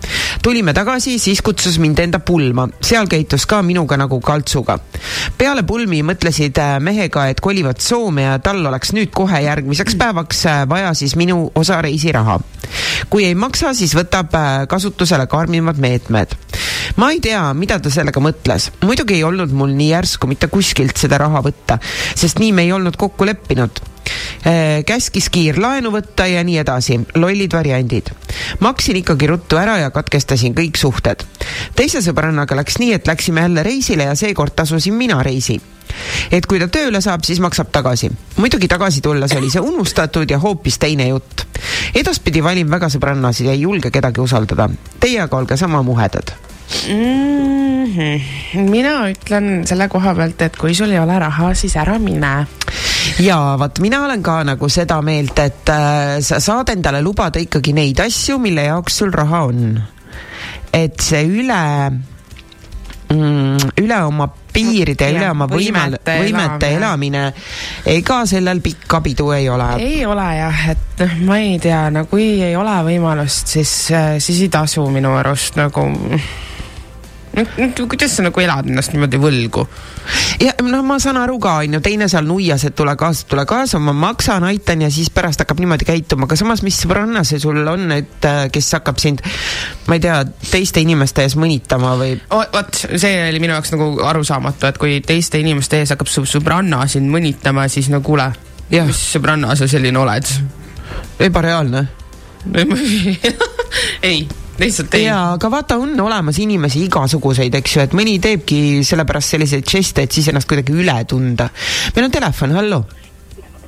Tulime 0.42 0.72
tagasi, 0.74 1.18
siis 1.22 1.42
kutsus 1.42 1.78
mind 1.78 2.00
enda 2.02 2.18
pulma, 2.18 2.66
seal 2.82 3.06
käitus 3.10 3.44
ka 3.46 3.60
minuga 3.62 3.96
nagu 3.96 4.18
kaltsuga. 4.20 4.78
peale 5.38 5.62
pulmi 5.62 6.02
mõtlesid 6.02 6.58
äh, 6.58 6.78
mehega, 6.80 7.28
et 7.30 7.40
kolivad 7.40 7.80
Soome 7.80 8.26
ja 8.26 8.38
tal 8.42 8.66
oleks 8.66 8.92
nüüd 8.92 9.12
kohe 9.14 9.42
järgmiseks 9.44 9.94
päevaks 9.98 10.46
äh, 10.46 10.62
vaja 10.68 10.94
siis 10.98 11.14
minu 11.16 11.52
osa 11.54 11.82
reisiraha. 11.82 12.40
kui 13.10 13.24
ei 13.24 13.34
maksa, 13.34 13.74
siis 13.74 13.94
võtab 13.94 14.34
äh, 14.34 14.66
kasutusele 14.68 15.26
karmimad 15.26 15.78
meetmed. 15.78 16.34
Ma 16.96 17.10
ei 17.12 17.20
tea, 17.20 17.40
mida 17.56 17.78
ta 17.80 17.90
sellega 17.92 18.20
mõtles, 18.22 18.68
muidugi 18.84 19.16
ei 19.16 19.24
olnud 19.24 19.52
mul 19.56 19.72
nii 19.76 19.92
järsku 19.92 20.28
mitte 20.30 20.48
kuskilt 20.52 20.98
seda 21.00 21.20
raha 21.22 21.42
võtta, 21.44 21.78
sest 22.14 22.42
nii 22.42 22.52
me 22.52 22.66
ei 22.66 22.72
olnud 22.74 22.98
kokku 23.00 23.26
leppinud 23.28 23.80
äh, 24.46 24.82
käskis 24.86 25.30
kiirlaenu 25.32 25.92
võtta 25.94 26.26
ja 26.28 26.42
nii 26.44 26.58
edasi, 26.62 26.98
lollid 27.16 27.54
variandid. 27.56 28.12
maksin 28.60 29.00
ikkagi 29.00 29.30
ruttu 29.30 29.60
ära 29.60 29.78
ja 29.78 29.90
katkestasin 29.90 30.54
kõik 30.58 30.76
suhted. 30.80 31.24
teise 31.76 32.02
sõbrannaga 32.04 32.56
läks 32.60 32.78
nii, 32.82 32.92
et 32.98 33.06
läksime 33.06 33.46
jälle 33.46 33.62
reisile 33.62 34.10
ja 34.10 34.14
seekord 34.14 34.56
tasusin 34.56 34.94
mina 34.94 35.22
reisi. 35.22 35.60
et 36.30 36.46
kui 36.46 36.60
ta 36.60 36.68
tööle 36.68 37.00
saab, 37.00 37.24
siis 37.24 37.40
maksab 37.40 37.72
tagasi. 37.72 38.12
muidugi 38.36 38.68
tagasi 38.68 39.00
tulles 39.00 39.32
oli 39.32 39.50
see 39.50 39.64
unustatud 39.64 40.30
ja 40.30 40.38
hoopis 40.38 40.78
teine 40.78 41.08
jutt. 41.08 41.46
edaspidi 41.94 42.44
valin 42.44 42.70
väga 42.70 42.92
sõbrannasid 42.92 43.48
ja 43.48 43.52
ei 43.52 43.64
julge 43.64 43.90
kedagi 43.90 44.20
usaldada. 44.20 44.68
Teie 45.00 45.20
aga 45.20 45.36
olge 45.36 45.56
sama 45.56 45.82
muhedad 45.82 46.51
mm. 46.88 47.84
-hmm. 47.92 48.70
mina 48.70 48.96
ütlen 49.10 49.66
selle 49.66 49.88
koha 49.88 50.14
pealt, 50.14 50.42
et 50.42 50.56
kui 50.56 50.74
sul 50.74 50.90
ei 50.90 50.98
ole 50.98 51.18
raha, 51.18 51.54
siis 51.54 51.76
ära 51.76 51.98
mine 51.98 52.34
ja 53.22 53.56
vot 53.58 53.78
mina 53.82 54.04
olen 54.04 54.22
ka 54.22 54.42
nagu 54.46 54.68
seda 54.68 55.00
meelt, 55.02 55.38
et 55.38 55.68
äh, 55.72 56.20
sa 56.20 56.40
saad 56.40 56.72
endale 56.74 57.02
lubada 57.02 57.40
ikkagi 57.42 57.74
neid 57.76 58.00
asju, 58.04 58.38
mille 58.42 58.68
jaoks 58.70 59.02
sul 59.02 59.12
raha 59.12 59.44
on. 59.50 59.82
et 60.72 61.00
see 61.00 61.26
üle 61.28 61.62
mm,, 63.12 63.72
üle 63.82 63.98
oma 64.06 64.28
piiride, 64.52 65.08
üle 65.16 65.28
oma 65.32 65.48
võimel, 65.50 65.96
võimete 66.04 66.70
elamine, 66.76 67.24
ega 67.88 68.22
sellel 68.28 68.60
pikka 68.64 69.00
pidu 69.04 69.30
ei 69.36 69.48
ole. 69.52 69.68
ei 69.80 70.06
ole 70.06 70.28
jah, 70.36 70.62
et 70.74 71.04
noh, 71.04 71.18
ma 71.28 71.40
ei 71.40 71.58
tea, 71.62 71.84
no 71.94 72.06
kui 72.10 72.34
ei 72.44 72.56
ole 72.56 72.78
võimalust, 72.88 73.52
siis, 73.56 73.74
äh, 73.96 74.16
siis 74.22 74.44
ei 74.46 74.52
tasu 74.52 74.86
minu 74.92 75.14
arust 75.18 75.60
nagu 75.60 75.88
kuidas 77.88 78.12
sa 78.16 78.24
nagu 78.26 78.40
elad 78.42 78.68
ennast 78.68 78.92
niimoodi 78.92 79.18
võlgu? 79.20 79.64
ja 80.42 80.52
noh, 80.66 80.82
ma 80.84 80.98
saan 81.00 81.16
aru 81.20 81.38
ka, 81.42 81.54
on 81.62 81.76
ju, 81.78 81.80
teine 81.84 82.08
seal 82.10 82.26
nuias, 82.28 82.64
et 82.68 82.76
tule 82.76 82.92
kaasa, 82.98 83.24
tule 83.30 83.44
kaasa, 83.48 83.80
ma 83.80 83.94
maksan, 83.96 84.44
aitan 84.50 84.84
ja 84.84 84.90
siis 84.92 85.08
pärast 85.14 85.40
hakkab 85.40 85.62
niimoodi 85.62 85.88
käituma, 85.88 86.28
aga 86.28 86.36
samas, 86.38 86.64
mis 86.66 86.76
sõbranna 86.82 87.24
see 87.28 87.40
sul 87.42 87.62
on, 87.68 87.86
et 87.94 88.28
äh, 88.28 88.42
kes 88.52 88.68
hakkab 88.76 89.00
sind, 89.02 89.24
ma 89.88 89.96
ei 89.96 90.04
tea, 90.04 90.18
teiste 90.50 90.84
inimeste 90.84 91.24
ees 91.24 91.38
mõnitama 91.40 91.94
või? 92.00 92.18
vot, 92.28 92.82
see 92.90 93.14
oli 93.30 93.40
minu 93.42 93.56
jaoks 93.56 93.72
nagu 93.76 93.88
arusaamatu, 94.12 94.68
et 94.68 94.82
kui 94.82 95.00
teiste 95.06 95.40
inimeste 95.40 95.80
ees 95.80 95.94
hakkab 95.94 96.10
su 96.12 96.26
sõbranna 96.28 96.84
sind 96.90 97.08
mõnitama, 97.12 97.68
siis 97.72 97.88
no 97.92 98.02
kuule, 98.04 98.28
mis 98.72 99.02
sõbranna 99.16 99.56
sa 99.56 99.70
selline 99.70 100.02
oled? 100.02 100.36
ebareaalne 101.22 101.86
ei 104.10 104.26
lihtsalt 104.60 104.94
ei. 104.98 105.06
jaa, 105.06 105.34
aga 105.36 105.50
vaata, 105.52 105.78
on 105.80 105.94
olemas 106.00 106.38
inimesi 106.42 106.84
igasuguseid, 106.86 107.54
eks 107.60 107.76
ju, 107.76 107.84
et 107.86 107.96
mõni 107.96 108.18
teebki 108.22 108.82
sellepärast 108.86 109.36
selliseid 109.36 109.68
žeste, 109.68 110.06
et 110.06 110.12
siis 110.12 110.28
ennast 110.32 110.50
kuidagi 110.50 110.74
üle 110.76 110.98
tunda. 111.08 111.48
meil 111.96 112.08
on 112.08 112.18
telefon, 112.20 112.58
hallo 112.58 112.84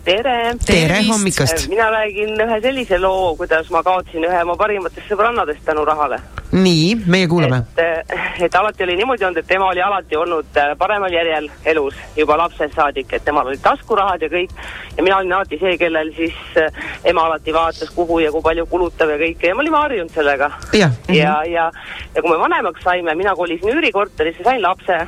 tere! 0.04 0.54
tere 0.66 1.02
hommikust! 1.08 1.68
mina 1.68 1.90
räägin 1.90 2.40
ühe 2.40 2.60
sellise 2.60 2.98
loo, 2.98 3.34
kuidas 3.36 3.70
ma 3.70 3.82
kaotsin 3.82 4.26
ühe 4.28 4.42
oma 4.44 4.56
parimatest 4.60 5.08
sõbrannadest 5.08 5.64
tänu 5.64 5.84
rahale. 5.88 6.18
nii, 6.52 6.96
meie 7.10 7.28
kuulame. 7.28 7.62
et, 7.80 8.12
et 8.46 8.58
alati 8.60 8.84
oli 8.84 8.98
niimoodi 9.00 9.24
olnud, 9.24 9.40
et 9.40 9.48
tema 9.48 9.70
oli 9.72 9.82
alati 9.82 10.16
olnud 10.16 10.60
äh, 10.60 10.74
paremal 10.78 11.12
järjel 11.12 11.48
elus 11.72 11.96
juba 12.16 12.36
lapsest 12.38 12.76
saadik, 12.76 13.12
et 13.12 13.24
temal 13.24 13.48
olid 13.48 13.64
taskurahad 13.64 14.22
ja 14.22 14.30
kõik. 14.36 14.52
ja 14.96 15.02
mina 15.02 15.18
olin 15.22 15.32
alati 15.40 15.58
see, 15.62 15.78
kellel 15.80 16.12
siis 16.16 16.60
äh, 16.60 16.84
ema 17.04 17.26
alati 17.30 17.56
vaatas, 17.56 17.90
kuhu 17.96 18.20
ja 18.26 18.32
kui 18.32 18.44
palju 18.44 18.66
kulutab 18.66 19.16
ja 19.16 19.20
kõike 19.24 19.50
ja 19.50 19.56
me 19.56 19.64
olime 19.64 19.80
harjunud 19.80 20.14
sellega. 20.14 20.52
ja, 20.72 20.90
ja, 21.08 21.40
ja, 21.48 21.70
ja 22.14 22.22
kui 22.22 22.30
me 22.30 22.40
vanemaks 22.44 22.84
saime, 22.84 23.14
mina 23.14 23.36
kolisin 23.36 23.72
üürikorterisse, 23.72 24.44
sain 24.44 24.62
lapse 24.62 25.04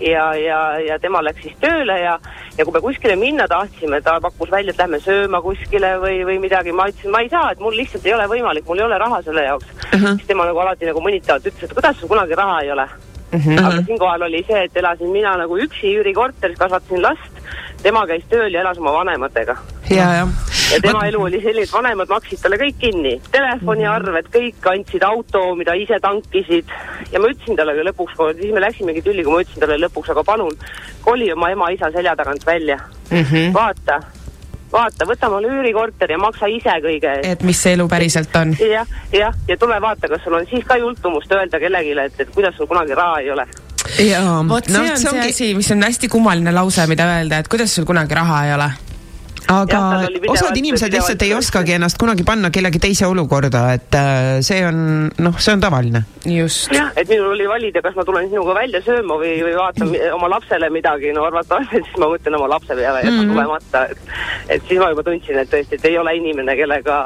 ja, 0.00 0.34
ja, 0.34 0.58
ja 0.80 0.98
tema 0.98 1.22
läks 1.22 1.42
siis 1.42 1.56
tööle 1.62 1.96
ja, 2.00 2.18
ja 2.58 2.64
kui 2.64 2.74
me 2.74 2.82
kuskile 2.82 3.16
minna 3.16 3.46
tahtsime, 3.50 4.00
ta 4.02 4.16
pakkus 4.22 4.50
välja, 4.50 4.74
et 4.74 4.82
lähme 4.82 5.00
sööma 5.02 5.40
kuskile 5.44 5.94
või, 6.02 6.20
või 6.26 6.38
midagi, 6.42 6.72
ma 6.72 6.88
ütlesin, 6.90 7.12
ma 7.14 7.22
ei 7.24 7.30
saa, 7.32 7.52
et 7.52 7.62
mul 7.62 7.76
lihtsalt 7.78 8.06
ei 8.06 8.14
ole 8.16 8.28
võimalik, 8.30 8.66
mul 8.68 8.82
ei 8.82 8.86
ole 8.88 8.98
raha 8.98 9.22
selle 9.26 9.46
jaoks 9.46 9.66
uh. 9.70 9.92
-huh. 9.92 10.16
siis 10.16 10.26
tema 10.30 10.48
nagu 10.48 10.62
alati 10.64 10.90
nagu 10.90 11.02
mõnitavalt 11.04 11.50
ütles, 11.50 11.70
et 11.70 11.76
kuidas 11.78 12.00
sul 12.00 12.10
kunagi 12.10 12.38
raha 12.38 12.60
ei 12.62 12.72
ole 12.72 12.88
uh. 12.88 13.38
-huh. 13.38 13.60
aga 13.66 13.84
siinkohal 13.86 14.26
oli 14.28 14.44
see, 14.48 14.64
et 14.64 14.76
elasin 14.76 15.10
mina 15.10 15.36
nagu 15.36 15.58
üksi 15.58 15.94
üürikorteris, 16.00 16.58
kasvatasin 16.58 17.02
last, 17.02 17.42
tema 17.84 18.06
käis 18.10 18.24
tööl 18.32 18.52
ja 18.52 18.64
elas 18.64 18.80
oma 18.80 18.96
vanematega. 18.98 19.56
ja, 19.90 20.10
jah 20.22 20.54
ja 20.72 20.80
tema 20.80 21.04
elu 21.08 21.22
oli 21.22 21.40
selline, 21.42 21.66
et 21.66 21.72
vanemad 21.72 22.10
maksid 22.10 22.40
talle 22.42 22.58
kõik 22.60 22.80
kinni, 22.80 23.14
telefoniarved, 23.34 24.30
kõik 24.34 24.68
andsid 24.72 25.04
auto, 25.06 25.44
mida 25.58 25.76
ise 25.78 25.98
tankisid 26.02 26.72
ja 27.12 27.20
ma 27.20 27.30
ütlesin 27.32 27.58
talle 27.58 27.76
ka 27.76 27.86
lõpuks, 27.90 28.18
siis 28.40 28.54
me 28.54 28.64
läksimegi 28.64 29.04
tülli, 29.04 29.24
kui 29.24 29.36
ma 29.36 29.44
ütlesin 29.44 29.64
talle 29.64 29.78
lõpuks, 29.84 30.12
aga 30.14 30.24
palun, 30.26 30.54
koli 31.04 31.30
oma 31.34 31.52
ema-isa 31.54 31.92
selja 31.94 32.16
tagant 32.16 32.46
välja 32.46 32.78
mm. 32.78 33.20
-hmm. 33.20 33.52
vaata, 33.54 34.00
vaata, 34.72 35.08
võta 35.10 35.28
omale 35.28 35.52
üürikorter 35.52 36.10
ja 36.10 36.18
maksa 36.18 36.50
ise 36.50 36.78
kõige 36.86 37.12
eest. 37.18 37.30
et 37.32 37.42
mis 37.42 37.62
see 37.62 37.76
elu 37.76 37.88
päriselt 37.88 38.36
on. 38.40 38.56
jah, 38.60 38.88
jah, 39.12 39.36
ja 39.48 39.56
tule 39.56 39.80
vaata, 39.80 40.08
kas 40.08 40.24
sul 40.24 40.40
on 40.40 40.46
siis 40.50 40.64
ka 40.64 40.76
jultumust 40.76 41.32
öelda 41.32 41.60
kellelegi, 41.60 41.98
et, 41.98 42.20
et 42.20 42.34
kuidas 42.34 42.56
sul 42.56 42.66
kunagi 42.66 42.94
raha 42.94 43.20
ei 43.20 43.30
ole 43.30 43.46
vot 44.48 44.64
see 44.64 44.78
no, 44.78 44.82
on 44.82 44.96
see, 44.96 45.04
see 45.04 45.12
ongi... 45.12 45.28
asi, 45.28 45.52
mis 45.58 45.70
on 45.74 45.84
hästi 45.86 46.10
kummaline 46.12 46.54
lause, 46.56 46.88
mida 46.90 47.08
öelda, 47.18 47.42
et 47.42 47.52
kuidas 47.52 47.74
sul 47.74 47.88
kunagi 47.88 48.16
raha 48.16 48.42
ei 48.48 48.56
ole 48.56 48.72
aga 49.50 49.80
osad 50.32 50.56
inimesed 50.56 50.92
lihtsalt 50.94 51.22
ei 51.24 51.34
oskagi 51.36 51.74
ennast 51.76 51.98
kunagi 52.00 52.24
panna 52.24 52.50
kellegi 52.54 52.80
teise 52.80 53.06
olukorda, 53.06 53.64
et 53.76 53.96
äh, 53.98 54.40
see 54.44 54.62
on, 54.66 54.78
noh, 55.26 55.36
see 55.38 55.52
on 55.52 55.60
tavaline. 55.64 56.04
just. 56.24 56.72
jah, 56.72 56.92
et 56.96 57.08
minul 57.08 57.34
oli 57.34 57.48
valida, 57.48 57.82
kas 57.84 57.96
ma 57.98 58.06
tulen 58.08 58.30
sinuga 58.32 58.54
välja 58.56 58.80
sööma 58.84 59.18
või, 59.20 59.34
või 59.44 59.56
vaatan 59.58 59.92
oma 60.16 60.30
lapsele 60.32 60.70
midagi, 60.72 61.12
no 61.16 61.26
arvatavasti 61.28 61.82
siis 61.82 62.00
ma 62.00 62.08
mõtlen 62.14 62.38
oma 62.38 62.48
lapse 62.54 62.72
peale 62.72 63.02
ja 63.02 63.04
jätan 63.04 63.18
mm 63.18 63.20
-hmm. 63.20 63.34
tulemata, 63.34 63.86
et 63.90 64.56
et 64.56 64.66
siis 64.68 64.80
ma 64.80 64.90
juba 64.94 65.04
tundsin, 65.04 65.38
et 65.38 65.52
tõesti, 65.52 65.78
et 65.78 65.84
ei 65.90 65.98
ole 65.98 66.16
inimene, 66.16 66.56
kellega, 66.56 66.98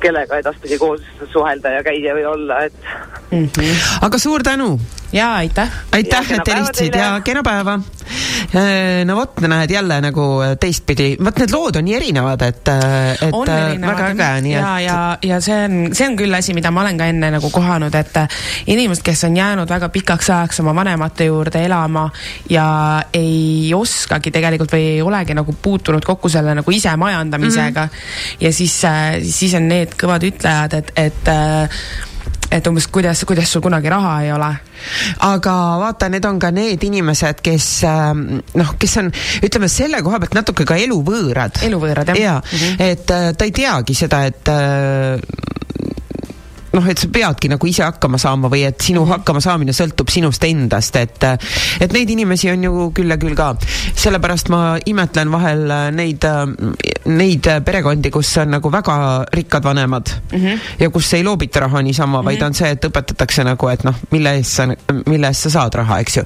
kellega 0.00 0.38
edaspidi 0.44 0.78
koos 0.78 1.02
suhelda 1.32 1.78
ja 1.78 1.82
käia 1.82 2.14
või 2.14 2.26
olla, 2.34 2.64
et 2.64 2.74
mm. 3.30 3.46
-hmm. 3.46 4.06
aga 4.06 4.18
suur 4.18 4.42
tänu! 4.42 4.78
Jaa, 5.12 5.34
aitäh! 5.36 5.68
aitäh, 5.92 6.32
et 6.32 6.48
helistasid 6.48 6.94
ja 6.94 7.20
kena 7.24 7.42
päeva! 7.42 7.80
Äh, 8.54 9.04
no 9.06 9.16
vot, 9.16 9.38
näed 9.46 9.70
jälle 9.70 10.00
nagu 10.02 10.24
teistpidi, 10.60 11.12
vot 11.24 11.38
need 11.38 11.52
lood 11.54 11.76
on 11.78 11.84
nii 11.86 11.94
erinevad, 11.94 12.42
et, 12.42 12.68
äh, 12.68 13.12
et 13.14 13.34
on 13.36 13.48
äh, 13.48 13.60
erinevad 13.68 14.00
väga 14.00 14.08
äge, 14.14 14.42
nii 14.46 14.54
ja, 14.54 14.72
et 14.78 14.86
ja, 14.86 14.96
ja 15.30 15.40
see 15.44 15.58
on, 15.66 15.76
see 15.94 16.08
on 16.10 16.16
küll 16.18 16.34
asi, 16.34 16.54
mida 16.56 16.72
ma 16.74 16.82
olen 16.82 16.98
ka 16.98 17.06
enne 17.12 17.30
nagu 17.36 17.50
kohanud, 17.54 17.94
et 17.94 18.18
inimesed, 18.72 19.04
kes 19.06 19.24
on 19.28 19.38
jäänud 19.38 19.70
väga 19.70 19.90
pikaks 19.94 20.30
ajaks 20.30 20.62
oma 20.64 20.74
vanemate 20.74 21.30
juurde 21.30 21.62
elama 21.66 22.08
ja 22.50 22.66
ei 23.14 23.70
oskagi 23.76 24.34
tegelikult 24.34 24.74
või 24.74 24.86
ei 24.96 25.02
olegi 25.02 25.36
nagu 25.38 25.54
puutunud 25.62 26.04
kokku 26.06 26.30
selle 26.32 26.54
nagu 26.58 26.74
ise 26.74 26.96
majandamisega 26.96 27.86
mm. 27.86 27.90
-hmm. 27.90 28.46
ja 28.46 28.52
siis, 28.52 28.80
siis 29.38 29.54
on 29.54 29.68
need 29.70 29.94
kõvad 30.00 30.26
ütlejad, 30.26 30.78
et, 30.80 30.92
et 30.96 31.34
et 32.50 32.66
umbes 32.66 32.86
kuidas, 32.90 33.22
kuidas 33.24 33.52
sul 33.52 33.62
kunagi 33.62 33.88
raha 33.88 34.22
ei 34.24 34.32
ole. 34.32 34.50
Aga 35.26 35.56
vaata, 35.84 36.08
need 36.12 36.26
on 36.28 36.38
ka 36.42 36.50
need 36.54 36.84
inimesed, 36.86 37.42
kes 37.44 37.68
ähm, 37.88 38.40
noh, 38.58 38.74
kes 38.80 38.96
on, 39.02 39.12
ütleme 39.46 39.70
selle 39.72 40.02
koha 40.06 40.20
pealt 40.22 40.38
natuke 40.40 40.66
ka 40.68 40.78
eluvõõrad. 40.80 41.62
eluvõõrad, 41.66 42.14
jah. 42.14 42.20
jaa 42.20 42.38
mm, 42.40 42.58
-hmm. 42.58 42.90
et 42.90 43.16
äh, 43.16 43.30
ta 43.36 43.48
ei 43.48 43.56
teagi 43.56 43.94
seda, 43.94 44.24
et 44.30 44.48
äh, 44.48 45.48
noh, 46.76 46.86
et 46.90 46.98
sa 46.98 47.08
peadki 47.12 47.50
nagu 47.50 47.66
ise 47.66 47.84
hakkama 47.86 48.18
saama 48.20 48.50
või 48.52 48.64
et 48.68 48.80
sinu 48.84 49.04
hakkama 49.08 49.42
saamine 49.42 49.74
sõltub 49.76 50.10
sinust 50.12 50.44
endast, 50.46 50.96
et 51.00 51.26
et 51.80 51.92
neid 51.94 52.10
inimesi 52.10 52.50
on 52.52 52.64
ju 52.66 52.88
küll 52.96 53.10
ja 53.10 53.18
küll 53.20 53.36
ka. 53.38 53.52
sellepärast 54.00 54.50
ma 54.52 54.62
imetlen 54.86 55.30
vahel 55.32 55.66
neid, 55.96 56.26
neid 57.10 57.50
perekondi, 57.66 58.12
kus 58.14 58.32
on 58.42 58.54
nagu 58.56 58.72
väga 58.72 58.96
rikkad 59.34 59.64
vanemad 59.64 60.10
mm 60.32 60.38
-hmm. 60.38 60.58
ja 60.80 60.90
kus 60.90 61.12
ei 61.14 61.24
loobita 61.24 61.60
raha 61.60 61.82
niisama 61.82 62.18
mm, 62.18 62.20
-hmm. 62.20 62.26
vaid 62.26 62.42
on 62.42 62.54
see, 62.54 62.70
et 62.70 62.84
õpetatakse 62.84 63.44
nagu, 63.44 63.68
et 63.68 63.84
noh, 63.84 63.94
mille 64.10 64.34
eest 64.36 64.52
sa, 64.52 64.66
mille 65.06 65.26
eest 65.26 65.42
sa 65.42 65.50
saad 65.50 65.74
raha, 65.74 66.00
eks 66.00 66.16
ju. 66.16 66.24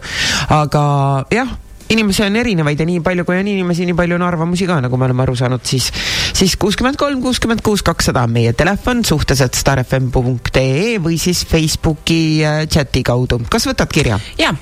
aga 0.51 1.25
jah 1.31 1.64
inimesi 1.91 2.25
on 2.25 2.37
erinevaid 2.37 2.81
ja 2.81 2.87
nii 2.89 3.01
palju, 3.05 3.25
kui 3.29 3.39
on 3.39 3.49
inimesi, 3.51 3.87
nii 3.89 3.97
palju 3.99 4.19
on 4.19 4.27
arvamusi 4.27 4.69
ka, 4.69 4.81
nagu 4.85 4.99
me 5.01 5.09
oleme 5.09 5.25
aru 5.27 5.37
saanud, 5.39 5.65
siis, 5.69 5.91
siis 6.37 6.57
kuuskümmend 6.61 6.99
kolm, 7.01 7.23
kuuskümmend 7.25 7.65
kuus, 7.65 7.85
kakssada 7.87 8.25
on 8.25 8.35
meie 8.35 8.53
telefon, 8.57 9.05
suhteliselt 9.05 9.59
starfm.ee 9.59 10.95
või 11.05 11.19
siis 11.21 11.45
Facebooki 11.49 12.21
äh, 12.45 12.63
chati 12.71 13.05
kaudu. 13.07 13.43
kas 13.51 13.69
võtad 13.71 13.93
kirja? 13.93 14.21
jaa 14.39 14.55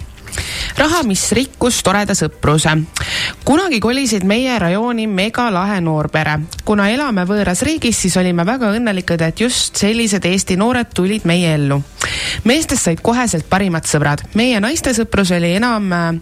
raha, 0.79 1.03
mis 1.07 1.25
rikkus 1.37 1.83
toreda 1.85 2.15
sõpruse. 2.17 2.73
kunagi 3.45 3.81
kolisid 3.81 4.25
meie 4.25 4.59
rajooni 4.59 5.07
megalahe 5.07 5.81
noorpere. 5.81 6.39
kuna 6.65 6.89
elame 6.91 7.25
võõras 7.29 7.63
riigis, 7.63 7.99
siis 7.99 8.17
olime 8.17 8.47
väga 8.47 8.73
õnnelikud, 8.73 9.21
et 9.21 9.41
just 9.41 9.77
sellised 9.77 10.25
Eesti 10.25 10.57
noored 10.57 10.93
tulid 10.95 11.25
meie 11.25 11.55
ellu. 11.55 11.83
meestest 12.45 12.83
said 12.83 13.01
koheselt 13.03 13.49
parimad 13.49 13.85
sõbrad. 13.85 14.25
meie 14.35 14.61
naiste 14.61 14.95
sõprus 14.95 15.35
oli 15.37 15.55
enam 15.57 15.93
äh, 15.93 16.13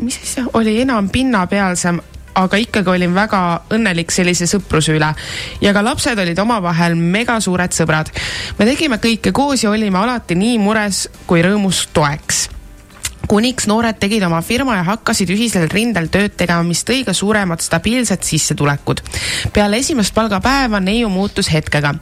mis 0.00 0.18
asja, 0.22 0.46
oli 0.52 0.80
enam 0.80 1.08
pinnapealsem, 1.12 2.00
aga 2.34 2.56
ikkagi 2.56 2.88
olin 2.88 3.14
väga 3.14 3.42
õnnelik 3.74 4.12
sellise 4.14 4.46
sõpruse 4.48 4.96
üle. 4.96 5.12
ja 5.60 5.72
ka 5.72 5.84
lapsed 5.84 6.18
olid 6.18 6.38
omavahel 6.38 6.96
mega 6.96 7.40
suured 7.40 7.72
sõbrad. 7.72 8.08
me 8.58 8.66
tegime 8.66 8.96
kõike 8.96 9.32
koos 9.32 9.64
ja 9.64 9.70
olime 9.70 9.98
alati 9.98 10.34
nii 10.34 10.58
mures 10.58 11.08
kui 11.26 11.42
rõõmus 11.42 11.88
toeks 11.92 12.48
kuniks 13.32 13.64
noored 13.70 13.96
tegid 13.96 14.24
oma 14.26 14.42
firma 14.44 14.74
ja 14.76 14.84
hakkasid 14.84 15.30
ühisel 15.32 15.64
rindel 15.72 16.10
tööd 16.12 16.34
tegema, 16.36 16.64
mis 16.68 16.82
tõi 16.84 17.00
ka 17.06 17.14
suuremad 17.16 17.62
stabiilsed 17.64 18.26
sissetulekud. 18.28 19.00
peale 19.54 19.78
esimest 19.80 20.12
palgapäeva 20.14 20.80
neiu 20.80 21.08
muutus 21.08 21.48
hetkega. 21.52 21.94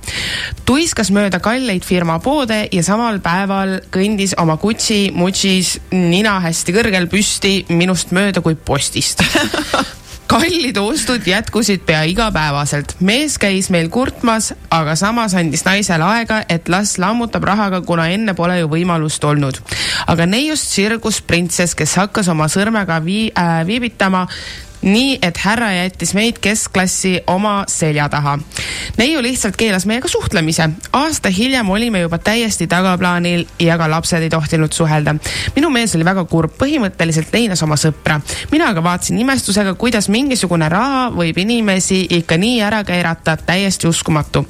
tuiskas 0.66 1.12
mööda 1.14 1.38
kalleid 1.38 1.87
firma 1.87 2.19
poode 2.19 2.64
ja 2.73 2.83
samal 2.83 3.21
päeval 3.23 3.79
kõndis 3.95 4.35
oma 4.43 4.57
kutsi-mutsis 4.57 5.79
nina 5.95 6.40
hästi 6.40 6.75
kõrgel 6.75 7.07
püsti 7.07 7.55
minust 7.69 8.11
mööda 8.11 8.43
kui 8.43 8.59
postist 8.59 9.23
kallid 10.31 10.77
ostud 10.79 11.27
jätkusid 11.27 11.83
pea 11.87 12.03
igapäevaselt. 12.07 12.95
mees 13.01 13.38
käis 13.38 13.71
meil 13.71 13.88
kurtmas, 13.90 14.53
aga 14.71 14.95
samas 14.97 15.35
andis 15.35 15.64
naisele 15.66 16.07
aega, 16.07 16.43
et 16.49 16.69
las 16.69 16.97
lammutab 17.03 17.45
rahaga, 17.45 17.81
kuna 17.83 18.07
enne 18.14 18.35
pole 18.38 18.61
ju 18.61 18.69
võimalust 18.71 19.25
olnud. 19.27 19.59
aga 20.07 20.27
neiust 20.27 20.71
sirgus 20.71 21.21
printsess, 21.23 21.75
kes 21.75 21.97
hakkas 21.99 22.29
oma 22.29 22.47
sõrmega 22.47 23.01
vii- 23.03 23.33
äh,, 23.35 23.66
viibitama 23.66 24.27
nii 24.83 25.19
et 25.23 25.37
härra 25.37 25.71
jättis 25.75 26.14
meid 26.16 26.38
keskklassi 26.40 27.21
oma 27.27 27.64
selja 27.69 28.09
taha. 28.09 28.38
neiu 28.97 29.23
lihtsalt 29.23 29.57
keelas 29.57 29.87
meiega 29.87 30.09
suhtlemise. 30.09 30.71
aasta 30.93 31.29
hiljem 31.29 31.71
olime 31.71 32.01
juba 32.01 32.19
täiesti 32.19 32.66
tagaplaanil 32.66 33.47
ja 33.61 33.79
ka 33.79 33.90
lapsed 33.90 34.23
ei 34.23 34.31
tohtinud 34.31 34.73
suhelda. 34.73 35.14
minu 35.57 35.71
mees 35.71 35.95
oli 35.95 36.05
väga 36.05 36.25
kurb, 36.25 36.53
põhimõtteliselt 36.59 37.33
leinas 37.33 37.62
oma 37.62 37.77
sõpra. 37.77 38.21
mina 38.53 38.69
aga 38.69 38.83
vaatasin 38.83 39.19
imestusega, 39.19 39.75
kuidas 39.75 40.09
mingisugune 40.09 40.69
raha 40.69 41.11
võib 41.11 41.38
inimesi 41.38 42.07
ikka 42.11 42.37
nii 42.37 42.61
ära 42.62 42.85
keerata, 42.85 43.37
täiesti 43.37 43.88
uskumatu. 43.88 44.47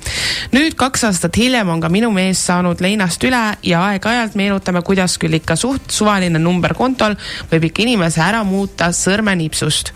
nüüd 0.53 0.75
kaks 0.75 1.05
aastat 1.05 1.37
hiljem 1.37 1.69
on 1.69 1.81
ka 1.81 1.89
minu 1.89 2.11
mees 2.11 2.47
saanud 2.47 2.81
leinast 2.81 3.25
üle 3.25 3.43
ja 3.63 3.83
aeg-ajalt 3.89 4.35
meenutame, 4.35 4.83
kuidas 4.83 5.19
küll 5.19 5.35
ikka 5.35 5.57
suht 5.57 5.91
suvaline 5.91 6.39
number 6.39 6.75
kontol 6.75 7.17
võib 7.51 7.65
ikka 7.65 7.83
inimese 7.83 8.23
ära 8.23 8.45
muuta 8.45 8.93
sõrmenipsust 8.95 9.93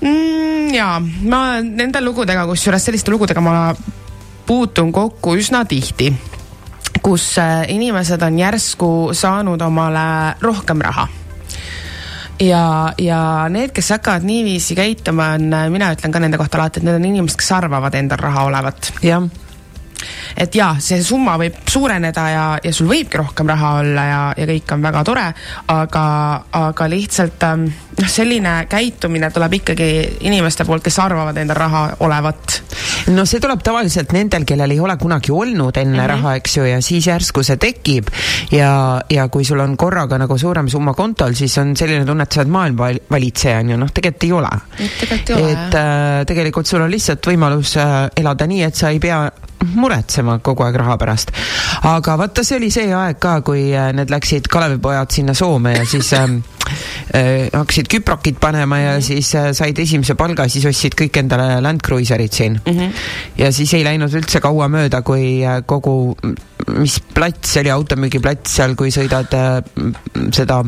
mm,? 0.00 0.74
jaa, 0.74 0.98
ma 1.28 1.42
nende 1.62 2.02
lugudega, 2.04 2.46
kusjuures 2.48 2.88
selliste 2.88 3.12
lugudega 3.14 3.42
ma 3.44 3.74
puutun 4.48 4.92
kokku 4.92 5.36
üsna 5.38 5.64
tihti, 5.68 6.12
kus 7.02 7.30
äh, 7.42 7.64
inimesed 7.74 8.22
on 8.22 8.38
järsku 8.38 8.90
saanud 9.16 9.62
omale 9.64 10.36
rohkem 10.44 10.84
raha 10.84 11.08
ja, 12.40 12.92
ja 12.98 13.20
need, 13.50 13.72
kes 13.74 13.90
hakkavad 13.96 14.24
niiviisi 14.26 14.76
käituma, 14.78 15.32
on, 15.38 15.50
mina 15.72 15.92
ütlen 15.94 16.14
ka 16.14 16.22
nende 16.22 16.40
kohta 16.40 16.60
alati, 16.60 16.80
et 16.80 16.88
need 16.88 17.00
on 17.00 17.10
inimesed, 17.10 17.38
kes 17.40 17.52
arvavad 17.58 17.94
endal 17.98 18.20
raha 18.22 18.48
olevat. 18.50 18.92
jah 19.02 19.28
et 20.38 20.54
jaa, 20.54 20.76
see 20.82 21.00
summa 21.02 21.34
võib 21.40 21.56
suureneda 21.68 22.24
ja, 22.30 22.44
ja 22.62 22.72
sul 22.74 22.86
võibki 22.90 23.18
rohkem 23.18 23.48
raha 23.50 23.72
olla 23.80 24.04
ja, 24.06 24.20
ja 24.38 24.46
kõik 24.46 24.74
on 24.76 24.84
väga 24.86 25.02
tore, 25.06 25.26
aga, 25.74 26.04
aga 26.60 26.88
lihtsalt 26.92 27.46
ähm, 27.48 27.66
noh, 27.98 28.10
selline 28.10 28.54
käitumine 28.70 29.30
tuleb 29.34 29.58
ikkagi 29.60 29.88
inimeste 30.28 30.66
poolt, 30.68 30.84
kes 30.84 30.98
arvavad 31.02 31.36
endal 31.40 31.58
raha 31.58 31.82
olevat. 32.06 32.58
no 33.14 33.24
see 33.28 33.40
tuleb 33.42 33.62
tavaliselt 33.64 34.12
nendel, 34.16 34.44
kellel 34.48 34.74
ei 34.74 34.80
ole 34.80 34.96
kunagi 35.00 35.32
olnud 35.32 35.76
enne 35.76 35.96
mm 35.96 36.00
-hmm. 36.00 36.08
raha, 36.14 36.34
eks 36.40 36.56
ju, 36.56 36.64
ja 36.64 36.80
siis 36.82 37.06
järsku 37.06 37.42
see 37.42 37.56
tekib 37.56 38.10
ja, 38.52 39.00
ja 39.10 39.28
kui 39.28 39.44
sul 39.44 39.60
on 39.60 39.76
korraga 39.76 40.18
nagu 40.18 40.38
suurem 40.38 40.68
summa 40.68 40.94
kontol, 40.94 41.34
siis 41.34 41.58
on 41.58 41.76
selline 41.76 42.04
tunne, 42.04 42.22
et 42.22 42.32
sa 42.32 42.40
oled 42.40 42.50
maailma 42.50 42.90
valitseja, 43.10 43.58
on 43.58 43.70
ju, 43.70 43.76
noh, 43.76 43.90
tegelikult 43.92 44.24
ei 44.24 44.32
ole. 44.32 44.48
tegelikult 45.00 45.30
ei 45.30 45.34
ole, 45.34 45.52
jah. 45.52 45.66
et 45.66 45.74
äh, 45.74 46.26
tegelikult 46.26 46.66
sul 46.66 46.80
on 46.82 46.90
lihtsalt 46.90 47.26
võimalus 47.26 47.76
äh, 47.76 48.10
elada 48.16 48.46
nii, 48.46 48.62
et 48.62 48.74
sa 48.74 48.90
ei 48.90 48.98
pea 48.98 49.30
muretsema 49.74 50.38
kogu 50.44 50.64
aeg 50.66 50.76
raha 50.78 50.96
pärast. 50.98 51.32
aga 51.88 52.16
vaata, 52.18 52.44
see 52.46 52.58
oli 52.60 52.70
see 52.70 52.92
aeg 52.94 53.18
ka, 53.22 53.40
kui 53.46 53.68
äh, 53.74 53.90
need 53.96 54.12
läksid 54.12 54.48
Kalevipojad 54.50 55.14
sinna 55.14 55.34
Soome 55.34 55.74
ja 55.74 55.84
siis 55.86 56.12
ähm, 56.16 56.40
äh, 57.14 57.48
hakkasid 57.52 57.87
küprokit 57.88 58.38
panema 58.40 58.78
ja 58.78 58.92
mm 58.92 58.98
-hmm. 58.98 59.06
siis 59.06 59.34
äh, 59.34 59.52
said 59.52 59.78
esimese 59.78 60.14
palga, 60.14 60.48
siis 60.48 60.64
ostsid 60.64 60.94
kõik 60.98 61.18
endale 61.18 61.60
Land 61.60 61.80
Cruiserid 61.86 62.32
siin 62.32 62.60
mm. 62.64 62.72
-hmm. 62.72 62.92
ja 63.38 63.52
siis 63.52 63.74
ei 63.74 63.84
läinud 63.84 64.14
üldse 64.14 64.40
kaua 64.40 64.68
mööda, 64.68 65.02
kui 65.02 65.44
äh, 65.44 65.62
kogu, 65.66 66.16
mis 66.78 67.00
plats 67.14 67.56
oli, 67.56 67.70
automüügiplats 67.70 68.56
seal, 68.56 68.74
kui 68.74 68.90
sõidad 68.90 69.34
äh, 69.34 69.62
seda 70.32 70.64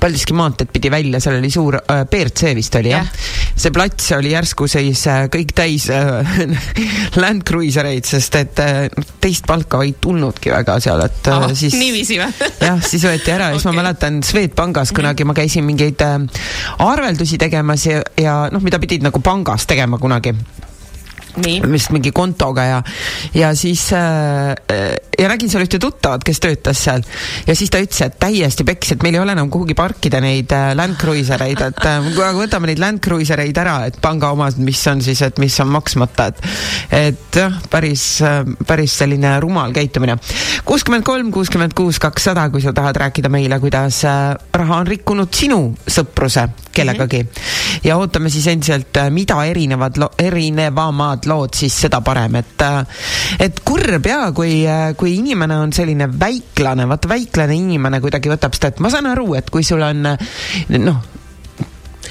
Paldiski 0.00 0.34
maanteed 0.34 0.68
pidi 0.72 0.90
välja, 0.90 1.20
seal 1.20 1.38
oli 1.38 1.50
suur 1.50 1.78
äh, 1.78 2.04
BRC 2.10 2.54
vist 2.54 2.74
oli 2.74 2.90
jah 2.90 3.06
yeah.? 3.06 3.52
see 3.56 3.70
plats 3.70 4.12
oli 4.12 4.32
järsku 4.32 4.66
siis 4.68 5.06
äh, 5.06 5.28
kõik 5.32 5.54
täis 5.54 5.88
äh, 5.90 6.26
Land 7.22 7.42
Cruisereid, 7.48 8.04
sest 8.04 8.34
et 8.36 8.60
teist 9.20 9.46
palka 9.46 9.82
ei 9.82 9.94
tulnudki 10.00 10.50
väga 10.50 10.80
seal, 10.80 11.00
et 11.04 11.28
oh, 11.28 11.48
siis 11.54 11.74
niiviisi 11.78 12.18
või? 12.18 12.50
jah, 12.60 12.82
siis 12.82 13.04
võeti 13.04 13.30
ära 13.32 13.52
ja 13.52 13.56
okay. 13.56 13.62
siis 13.62 13.70
ma 13.70 13.78
mäletan 13.82 14.22
Swedbankis 14.22 14.92
kunagi 14.92 15.12
kunagi 15.12 15.28
ma 15.28 15.34
käisin 15.36 15.64
mingeid 15.66 16.00
äh, 16.02 16.18
arveldusi 16.78 17.38
tegemas 17.38 17.86
ja, 17.86 18.02
ja 18.18 18.36
noh, 18.52 18.62
mida 18.64 18.80
pidid 18.82 19.04
nagu 19.06 19.22
pangas 19.24 19.66
tegema 19.70 19.98
kunagi. 20.02 20.34
Vist 21.40 21.92
mingi 21.94 22.12
kontoga 22.12 22.64
ja, 22.64 22.82
ja 23.34 23.54
siis 23.56 23.88
äh, 23.96 24.52
ja 25.18 25.28
nägin 25.30 25.50
seal 25.50 25.64
ühte 25.64 25.78
tuttavat, 25.80 26.24
kes 26.26 26.40
töötas 26.42 26.80
seal 26.82 27.04
ja 27.46 27.54
siis 27.56 27.70
ta 27.72 27.80
ütles, 27.82 28.00
et 28.04 28.18
täiesti 28.20 28.66
peks, 28.66 28.94
et 28.94 29.04
meil 29.04 29.16
ei 29.16 29.22
ole 29.22 29.34
enam 29.36 29.50
kuhugi 29.52 29.76
parkida 29.78 30.20
neid 30.22 30.52
äh, 30.54 30.72
Land 30.78 30.98
Cruiser 31.00 31.42
eid, 31.46 31.62
et 31.64 31.84
äh, 31.88 32.08
võtame 32.36 32.70
neid 32.70 32.82
Land 32.82 33.02
Cruiser 33.04 33.40
eid 33.44 33.58
ära, 33.62 33.78
et 33.88 33.98
panga 34.02 34.32
omad, 34.34 34.58
mis 34.62 34.80
on 34.90 35.02
siis, 35.04 35.22
et 35.24 35.38
mis 35.42 35.58
on 35.62 35.72
maksmata, 35.72 36.30
et 36.32 36.42
et 37.02 37.38
jah, 37.38 37.54
päris, 37.72 38.04
äh, 38.26 38.42
päris 38.66 38.96
selline 39.02 39.34
rumal 39.42 39.72
käitumine. 39.74 40.18
kuuskümmend 40.68 41.06
kolm, 41.06 41.30
kuuskümmend 41.34 41.76
kuus, 41.78 42.00
kakssada, 42.02 42.48
kui 42.50 42.64
sa 42.64 42.74
tahad 42.76 42.98
rääkida 43.06 43.30
meile, 43.32 43.60
kuidas 43.62 44.02
raha 44.52 44.82
on 44.82 44.86
rikkunud 44.86 45.32
sinu 45.34 45.62
sõpruse 45.88 46.48
kellegagi 46.72 47.22
mm. 47.22 47.28
-hmm. 47.28 47.80
ja 47.84 47.96
ootame 47.96 48.30
siis 48.30 48.46
endiselt, 48.46 48.96
mida 49.10 49.44
erinevad 49.44 49.96
lo-, 49.96 50.12
erinevamad 51.22 51.26
lood, 51.26 51.54
siis 51.54 51.74
seda 51.86 52.00
parem, 52.02 52.36
et 52.36 52.62
et 53.40 53.60
kurb 53.64 54.06
ja 54.06 54.32
kui, 54.34 54.64
kui 54.96 55.16
inimene 55.18 55.56
on 55.58 55.72
selline 55.72 56.08
väiklane, 56.08 56.86
vaata 56.88 57.08
väiklane 57.08 57.56
inimene 57.56 58.00
kuidagi 58.00 58.30
võtab 58.30 58.54
seda, 58.54 58.68
et 58.68 58.80
ma 58.80 58.90
saan 58.90 59.06
aru, 59.06 59.34
et 59.34 59.50
kui 59.50 59.62
sul 59.62 59.82
on 59.82 60.02
noh, 60.02 61.02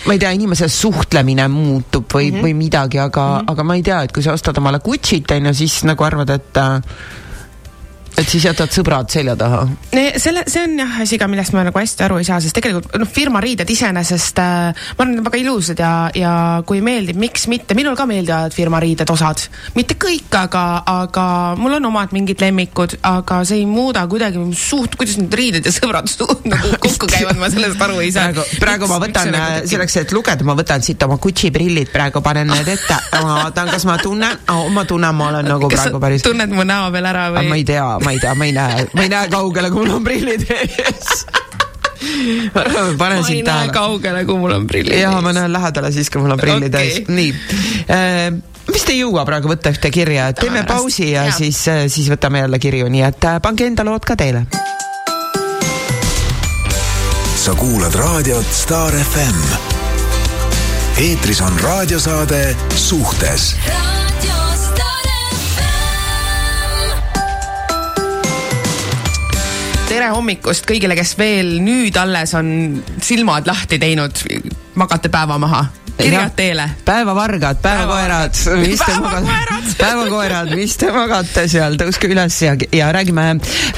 ma 0.05 0.13
ei 0.13 0.19
tea, 0.19 0.31
inimese 0.31 0.67
suhtlemine 0.67 1.47
muutub 1.47 2.07
või 2.11 2.31
mm, 2.31 2.35
-hmm. 2.35 2.43
või 2.43 2.53
midagi, 2.53 2.99
aga 2.99 3.25
mm, 3.27 3.37
-hmm. 3.37 3.51
aga 3.51 3.63
ma 3.63 3.75
ei 3.75 3.83
tea, 3.83 4.03
et 4.03 4.11
kui 4.11 4.23
sa 4.23 4.33
ostad 4.33 4.57
omale 4.57 4.79
Gucci't, 4.79 5.35
on 5.35 5.45
ju, 5.45 5.53
siis 5.53 5.83
nagu 5.83 6.03
arvad, 6.03 6.29
et 6.29 6.57
et 8.19 8.27
siis 8.27 8.43
jätad 8.45 8.71
sõbrad 8.73 9.09
selja 9.11 9.35
taha? 9.39 9.63
selle, 10.19 10.43
see 10.49 10.63
on 10.65 10.75
jah 10.81 10.97
asi 11.03 11.17
ka, 11.19 11.27
millest 11.31 11.53
ma 11.55 11.63
nagu 11.67 11.79
hästi 11.79 12.05
aru 12.05 12.19
ei 12.21 12.27
saa, 12.27 12.39
sest 12.43 12.55
tegelikult 12.57 12.91
noh, 12.99 13.09
firma 13.09 13.41
riided 13.43 13.69
iseenesest 13.71 14.41
äh, 14.41 14.81
ma 14.97 15.05
arvan, 15.05 15.21
väga 15.25 15.39
ilusad 15.41 15.79
ja, 15.81 15.91
ja 16.15 16.33
kui 16.67 16.81
meeldib, 16.83 17.19
miks 17.21 17.47
mitte, 17.51 17.75
minul 17.77 17.95
ka 17.99 18.05
meeldivad 18.09 18.55
firma 18.55 18.81
riided 18.83 19.09
osad, 19.13 19.45
mitte 19.77 19.95
kõik, 20.01 20.29
aga, 20.37 20.65
aga 20.91 21.25
mul 21.59 21.77
on 21.79 21.89
omad 21.91 22.15
mingid 22.15 22.43
lemmikud, 22.43 22.97
aga 23.07 23.41
see 23.47 23.61
ei 23.61 23.69
muuda 23.69 24.03
kuidagi 24.11 24.43
suht, 24.59 24.97
kuidas 24.99 25.17
need 25.21 25.39
riided 25.41 25.69
ja 25.69 25.73
sõbrad 25.75 26.11
suht 26.11 26.45
nagu 26.51 26.75
kokku 26.83 27.09
käivad, 27.11 27.39
ma 27.39 27.51
sellest 27.53 27.81
aru 27.87 28.01
ei 28.03 28.11
saa. 28.11 28.29
praegu, 28.35 28.47
praegu 28.61 28.91
ma 28.91 28.99
võtan 29.05 29.31
nagu 29.31 29.61
äh, 29.61 29.69
selleks, 29.71 29.97
et 30.03 30.15
lugeda, 30.15 30.47
ma 30.47 30.57
võtan 30.59 30.83
siit 30.83 31.07
oma 31.07 31.19
Gucci 31.21 31.53
prillid, 31.53 31.91
praegu 31.93 32.23
panen 32.25 32.51
need 32.51 32.73
ette, 32.75 32.99
ma 33.21 33.41
vaatan, 33.45 33.71
kas 33.71 33.87
ma 33.87 33.97
tunnen 34.01 34.43
oh,, 34.51 34.67
ma 34.73 34.85
tunnen, 34.89 35.15
ma 35.15 35.31
olen 35.31 35.47
nagu 35.55 35.71
kas 35.71 35.85
praegu 35.87 36.03
päris. 36.03 36.27
tunned 36.27 36.53
mu 36.53 36.67
näo 36.67 36.91
peal 36.93 37.07
ära 37.13 37.29
või? 37.33 37.47
ma 37.51 37.59
ei 37.59 37.67
tea 37.67 37.87
ma 38.03 38.11
ei 38.11 38.19
tea, 38.19 38.35
ma 38.35 38.45
ei 38.45 38.55
näe, 38.55 38.85
ma 38.93 39.05
ei 39.05 39.09
näe 39.11 39.29
kaugele, 39.31 39.71
kui 39.71 39.85
mul 39.85 39.97
on 39.99 40.05
prillid 40.05 40.45
ees 40.49 41.25
pane 42.97 43.23
siit 43.23 43.45
tähele. 43.45 43.73
kaugele, 43.73 44.25
kui 44.25 44.37
mul 44.37 44.55
on 44.55 44.67
prillid 44.67 44.93
ees. 44.93 45.03
jaa, 45.03 45.21
ma 45.21 45.33
näen 45.33 45.53
lähedale 45.53 45.91
siis, 45.91 46.09
kui 46.09 46.21
mul 46.21 46.35
on 46.35 46.41
prillid 46.41 46.73
okay. 46.73 46.87
ees. 46.87 47.01
nii 47.07 47.33
äh, 47.93 48.41
vist 48.71 48.89
ei 48.89 49.01
jõua 49.01 49.25
praegu 49.27 49.51
võtta 49.51 49.73
ühte 49.73 49.91
kirja, 49.93 50.31
et 50.31 50.41
teeme 50.41 50.63
pausi 50.67 51.11
ja, 51.11 51.27
ja. 51.29 51.35
siis, 51.35 51.61
äh, 51.71 51.85
siis 51.91 52.09
võtame 52.11 52.43
jälle 52.45 52.59
kirju, 52.61 52.89
nii 52.91 53.05
et 53.07 53.29
äh, 53.29 53.39
pange 53.43 53.67
enda 53.69 53.85
lood 53.87 54.05
ka 54.07 54.17
teele. 54.19 54.45
sa 57.41 57.55
kuulad 57.57 57.95
raadiot 57.97 58.53
Star 58.53 58.93
FM. 58.93 59.41
eetris 61.01 61.41
on 61.41 61.59
raadiosaade 61.59 62.45
Suhtes 62.75 63.55
tere 69.91 70.07
hommikust 70.13 70.67
kõigile, 70.69 70.95
kes 70.95 71.17
veel 71.19 71.57
nüüd 71.63 71.97
alles 71.99 72.31
on 72.37 72.79
silmad 73.03 73.47
lahti 73.49 73.79
teinud, 73.81 74.23
magate 74.79 75.11
päeva 75.11 75.37
maha. 75.41 75.65
kirjad 76.01 76.31
teele. 76.33 76.63
päevavargad, 76.85 77.59
päevakoerad, 77.61 78.37
mis 78.61 78.79
te 78.79 78.95
magate, 79.03 79.75
päevakoerad, 79.81 80.53
mis 80.55 80.77
te 80.79 80.93
magate 80.95 81.43
seal, 81.51 81.75
tõuske 81.77 82.07
üles 82.09 82.39
ja, 82.41 82.55
ja 82.73 82.87
räägime, 82.95 83.27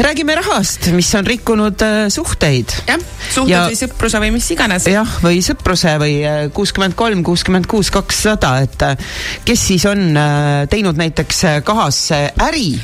räägime 0.05 0.37
rahast, 0.37 0.91
mis 0.93 1.09
on 1.17 1.27
rikkunud 1.27 1.81
äh, 1.83 2.05
suhteid. 2.13 2.77
jah, 2.87 3.01
suhted 3.33 3.55
ja, 3.55 3.65
või 3.71 3.81
sõpruse 3.81 4.21
või 4.23 4.31
mis 4.37 4.53
iganes. 4.53 4.87
jah, 4.93 5.17
või 5.25 5.41
sõpruse 5.43 5.97
või 6.03 6.19
äh, 6.21 6.41
kuuskümmend 6.53 6.95
kolm, 6.99 7.25
kuuskümmend 7.25 7.67
kuus, 7.67 7.89
kakssada, 7.91 8.59
et 8.67 8.85
äh, 8.85 9.13
kes 9.49 9.69
siis 9.73 9.89
on 9.89 10.11
äh, 10.13 10.63
teinud 10.69 11.01
näiteks 11.01 11.45
äh, 11.49 11.63
kahasse 11.65 12.27
äri 12.51 12.75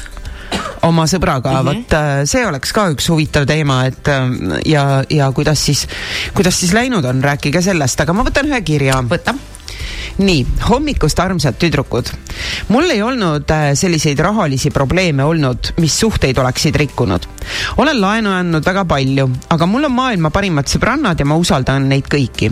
oma 0.87 1.05
sõbraga 1.09 1.51
mm, 1.51 1.57
-hmm. 1.57 1.65
vot 1.65 1.93
äh, 1.93 2.09
see 2.29 2.45
oleks 2.47 2.73
ka 2.75 2.87
üks 2.93 3.09
huvitav 3.11 3.47
teema, 3.49 3.83
et 3.89 4.07
äh, 4.07 4.27
ja, 4.65 5.03
ja 5.09 5.31
kuidas 5.31 5.65
siis, 5.65 5.87
kuidas 6.33 6.59
siis 6.59 6.73
läinud 6.73 7.05
on, 7.05 7.23
rääkige 7.23 7.61
sellest, 7.61 8.01
aga 8.01 8.13
ma 8.13 8.27
võtan 8.27 8.49
ühe 8.51 8.61
kirja. 8.61 9.01
võta 9.03 9.35
nii, 10.19 10.45
hommikust, 10.69 11.19
armsad 11.19 11.55
tüdrukud. 11.59 12.11
mul 12.67 12.89
ei 12.91 13.01
olnud 13.01 13.51
äh, 13.51 13.71
selliseid 13.75 14.19
rahalisi 14.19 14.71
probleeme 14.71 15.23
olnud, 15.23 15.73
mis 15.77 15.99
suhteid 15.99 16.37
oleksid 16.37 16.75
rikkunud. 16.75 17.27
olen 17.77 18.01
laenu 18.01 18.31
andnud 18.33 18.65
väga 18.65 18.85
palju, 18.85 19.29
aga 19.49 19.65
mul 19.65 19.87
on 19.87 19.95
maailma 19.95 20.29
parimad 20.29 20.67
sõbrannad 20.67 21.19
ja 21.19 21.25
ma 21.25 21.37
usaldan 21.39 21.87
neid 21.89 22.09
kõiki. 22.11 22.51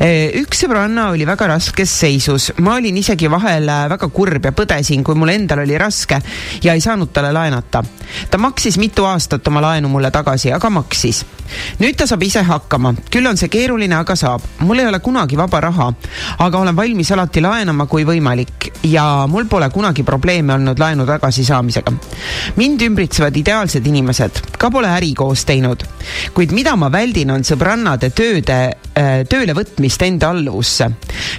Äh, 0.00 0.32
üks 0.40 0.64
sõbranna 0.64 1.10
oli 1.12 1.26
väga 1.28 1.50
raskes 1.52 1.92
seisus, 2.00 2.50
ma 2.60 2.76
olin 2.80 2.96
isegi 2.96 3.30
vahel 3.30 3.68
äh, 3.68 3.86
väga 3.92 4.08
kurb 4.08 4.48
ja 4.48 4.52
põdesin, 4.56 5.04
kui 5.04 5.14
mul 5.18 5.34
endal 5.34 5.64
oli 5.64 5.78
raske 5.78 6.20
ja 6.62 6.74
ei 6.74 6.80
saanud 6.80 7.12
talle 7.12 7.32
laenata. 7.32 7.82
ta 8.30 8.38
maksis 8.38 8.78
mitu 8.78 9.04
aastat 9.04 9.48
oma 9.48 9.60
laenu 9.60 9.88
mulle 9.88 10.10
tagasi, 10.10 10.52
aga 10.52 10.70
maksis. 10.70 11.24
nüüd 11.80 11.96
ta 11.96 12.06
saab 12.06 12.22
ise 12.22 12.42
hakkama, 12.42 12.94
küll 13.10 13.26
on 13.26 13.36
see 13.36 13.52
keeruline, 13.52 13.94
aga 13.94 14.16
saab. 14.16 14.42
mul 14.60 14.78
ei 14.78 14.86
ole 14.86 15.00
kunagi 15.00 15.36
vaba 15.36 15.60
raha, 15.60 15.92
aga 16.46 16.58
olen 16.62 16.76
valmis 16.76 17.10
alati 17.14 17.42
laenama, 17.42 17.86
kui 17.90 18.04
võimalik 18.06 18.68
ja 18.86 19.26
mul 19.30 19.48
pole 19.50 19.66
kunagi 19.74 20.04
probleeme 20.06 20.54
olnud 20.54 20.78
laenu 20.78 21.06
tagasisaamisega. 21.08 21.92
mind 22.56 22.82
ümbritsevad 22.86 23.36
ideaalsed 23.36 23.86
inimesed, 23.86 24.40
ka 24.58 24.70
pole 24.70 24.88
äri 24.88 25.12
koos 25.14 25.44
teinud. 25.44 25.82
kuid 26.34 26.52
mida 26.52 26.76
ma 26.76 26.90
väldin, 26.92 27.30
on 27.30 27.42
sõbrannade 27.42 28.10
tööde, 28.14 28.58
äh, 28.94 29.24
tööle 29.28 29.54
võtmist 29.54 30.02
enda 30.02 30.30
alluvusse. 30.30 30.90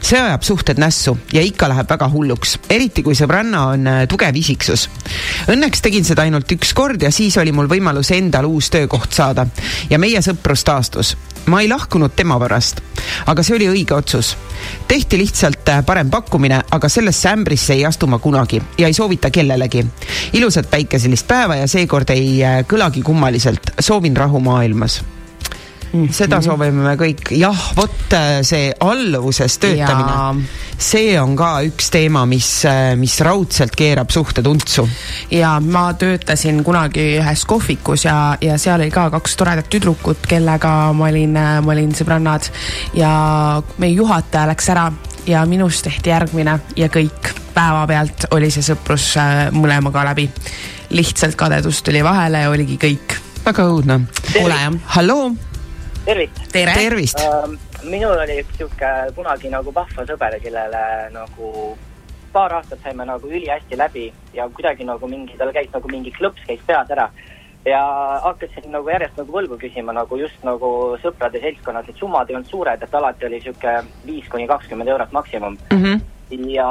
see 0.02 0.20
ajab 0.20 0.44
suhted 0.44 0.78
nässu 0.78 1.18
ja 1.34 1.42
ikka 1.42 1.70
läheb 1.70 1.90
väga 1.90 2.10
hulluks, 2.10 2.58
eriti 2.70 3.04
kui 3.04 3.16
sõbranna 3.16 3.68
on 3.72 3.88
äh, 3.88 4.08
tugev 4.08 4.36
isiksus. 4.36 4.90
Õnneks 5.48 5.82
tegin 5.82 6.04
seda 6.04 6.28
ainult 6.28 6.52
üks 6.52 6.74
kord 6.74 7.02
ja 7.02 7.12
siis 7.12 7.38
oli 7.38 7.52
mul 7.52 7.68
võimalus 7.68 8.12
endal 8.12 8.46
uus 8.46 8.70
töökoht 8.70 9.14
saada 9.14 9.48
ja 9.90 10.00
meie 10.00 10.22
sõprus 10.22 10.64
taastus 10.68 11.16
ma 11.48 11.62
ei 11.62 11.68
lahkunud 11.68 12.12
tema 12.16 12.40
pärast, 12.40 12.82
aga 13.26 13.44
see 13.44 13.56
oli 13.56 13.70
õige 13.72 13.96
otsus. 13.96 14.36
tehti 14.88 15.18
lihtsalt 15.18 15.70
äh, 15.70 15.84
parem 15.86 16.10
pakkumine, 16.10 16.62
aga 16.72 16.90
sellesse 16.90 17.30
ämbrisse 17.30 17.74
ei 17.74 17.86
astu 17.86 18.08
ma 18.08 18.20
kunagi 18.20 18.62
ja 18.78 18.88
ei 18.88 18.94
soovita 18.94 19.32
kellelegi. 19.32 19.86
ilusat 20.34 20.70
päikeselist 20.70 21.28
päeva 21.28 21.56
ja 21.56 21.68
seekord 21.68 22.10
ei 22.10 22.44
äh, 22.44 22.64
kõlagi 22.68 23.04
kummaliselt. 23.04 23.72
soovin 23.80 24.18
rahu 24.18 24.40
maailmas. 24.40 25.04
Seda 26.14 26.40
soovime 26.44 26.84
me 26.84 26.94
kõik, 27.00 27.32
jah, 27.38 27.62
vot 27.78 28.14
äh, 28.16 28.40
see 28.46 28.70
alluvuses 28.84 29.58
töötamine, 29.62 30.46
see 30.78 31.16
on 31.20 31.36
ka 31.40 31.52
üks 31.68 31.90
teema, 31.94 32.26
mis, 32.30 32.50
äh, 32.68 32.92
mis 33.00 33.18
raudselt 33.26 33.76
keerab 33.78 34.12
suhted 34.14 34.48
untsu. 34.50 34.88
ja 35.32 35.58
ma 35.64 35.88
töötasin 35.98 36.64
kunagi 36.68 37.08
ühes 37.22 37.46
kohvikus 37.50 38.08
ja, 38.08 38.38
ja 38.42 38.58
seal 38.62 38.82
oli 38.82 38.92
ka 38.94 39.08
kaks 39.14 39.38
toredat 39.40 39.70
tüdrukut, 39.72 40.28
kellega 40.28 40.92
ma 40.98 41.10
olin, 41.10 41.36
äh, 41.40 41.58
ma 41.64 41.76
olin 41.76 41.96
sõbrannad 41.98 42.52
ja 42.98 43.12
meie 43.78 43.96
juhataja 43.96 44.48
läks 44.52 44.72
ära 44.76 44.90
ja 45.28 45.44
minust 45.50 45.88
tehti 45.88 46.12
järgmine 46.12 46.60
ja 46.80 46.92
kõik, 46.92 47.34
päevapealt 47.56 48.30
oli 48.36 48.52
see 48.54 48.66
sõprus 48.66 49.16
mõlemaga 49.56 50.06
läbi. 50.12 50.30
lihtsalt 50.90 51.36
kadedus 51.36 51.82
tuli 51.84 52.04
vahele 52.04 52.46
ja 52.46 52.50
oligi 52.50 52.78
kõik. 52.80 53.18
väga 53.46 53.68
õudne. 53.72 54.02
ole 54.44 54.62
jah. 54.62 54.80
halloo 54.96 55.47
tervist! 56.08 56.52
tere! 56.52 56.74
tervist 56.74 57.20
uh,! 57.20 57.52
minul 57.84 58.20
oli 58.24 58.40
üks 58.42 58.56
sihuke 58.58 58.92
kunagi 59.16 59.52
nagu 59.52 59.74
vahva 59.76 60.06
sõber, 60.08 60.38
kellele 60.44 60.84
nagu 61.14 61.52
paar 62.32 62.56
aastat 62.58 62.84
saime 62.84 63.06
nagu 63.08 63.28
ülihästi 63.28 63.80
läbi 63.80 64.06
ja 64.36 64.48
kuidagi 64.56 64.88
nagu 64.88 65.10
mingi, 65.12 65.36
tal 65.40 65.52
käis 65.56 65.70
nagu 65.74 65.92
mingi 65.92 66.14
klõps 66.16 66.48
käis 66.48 66.64
peas 66.68 66.92
ära. 66.96 67.10
ja 67.68 67.82
hakkasin 68.24 68.72
nagu 68.72 68.90
järjest 68.90 69.20
nagu 69.20 69.36
võlgu 69.36 69.60
küsima 69.60 69.96
nagu 69.96 70.20
just 70.20 70.44
nagu 70.48 70.72
sõprade 71.04 71.42
seltskonnas, 71.44 71.90
et 71.90 72.00
summad 72.00 72.30
ei 72.30 72.38
olnud 72.40 72.52
suured, 72.52 72.84
et 72.84 73.00
alati 73.00 73.28
oli 73.28 73.42
sihuke 73.44 73.78
viis 74.06 74.28
kuni 74.32 74.48
kakskümmend 74.48 74.90
eurot 74.90 75.12
maksimum 75.12 75.58
mm. 75.72 75.84
-hmm. 75.84 76.52
ja 76.56 76.70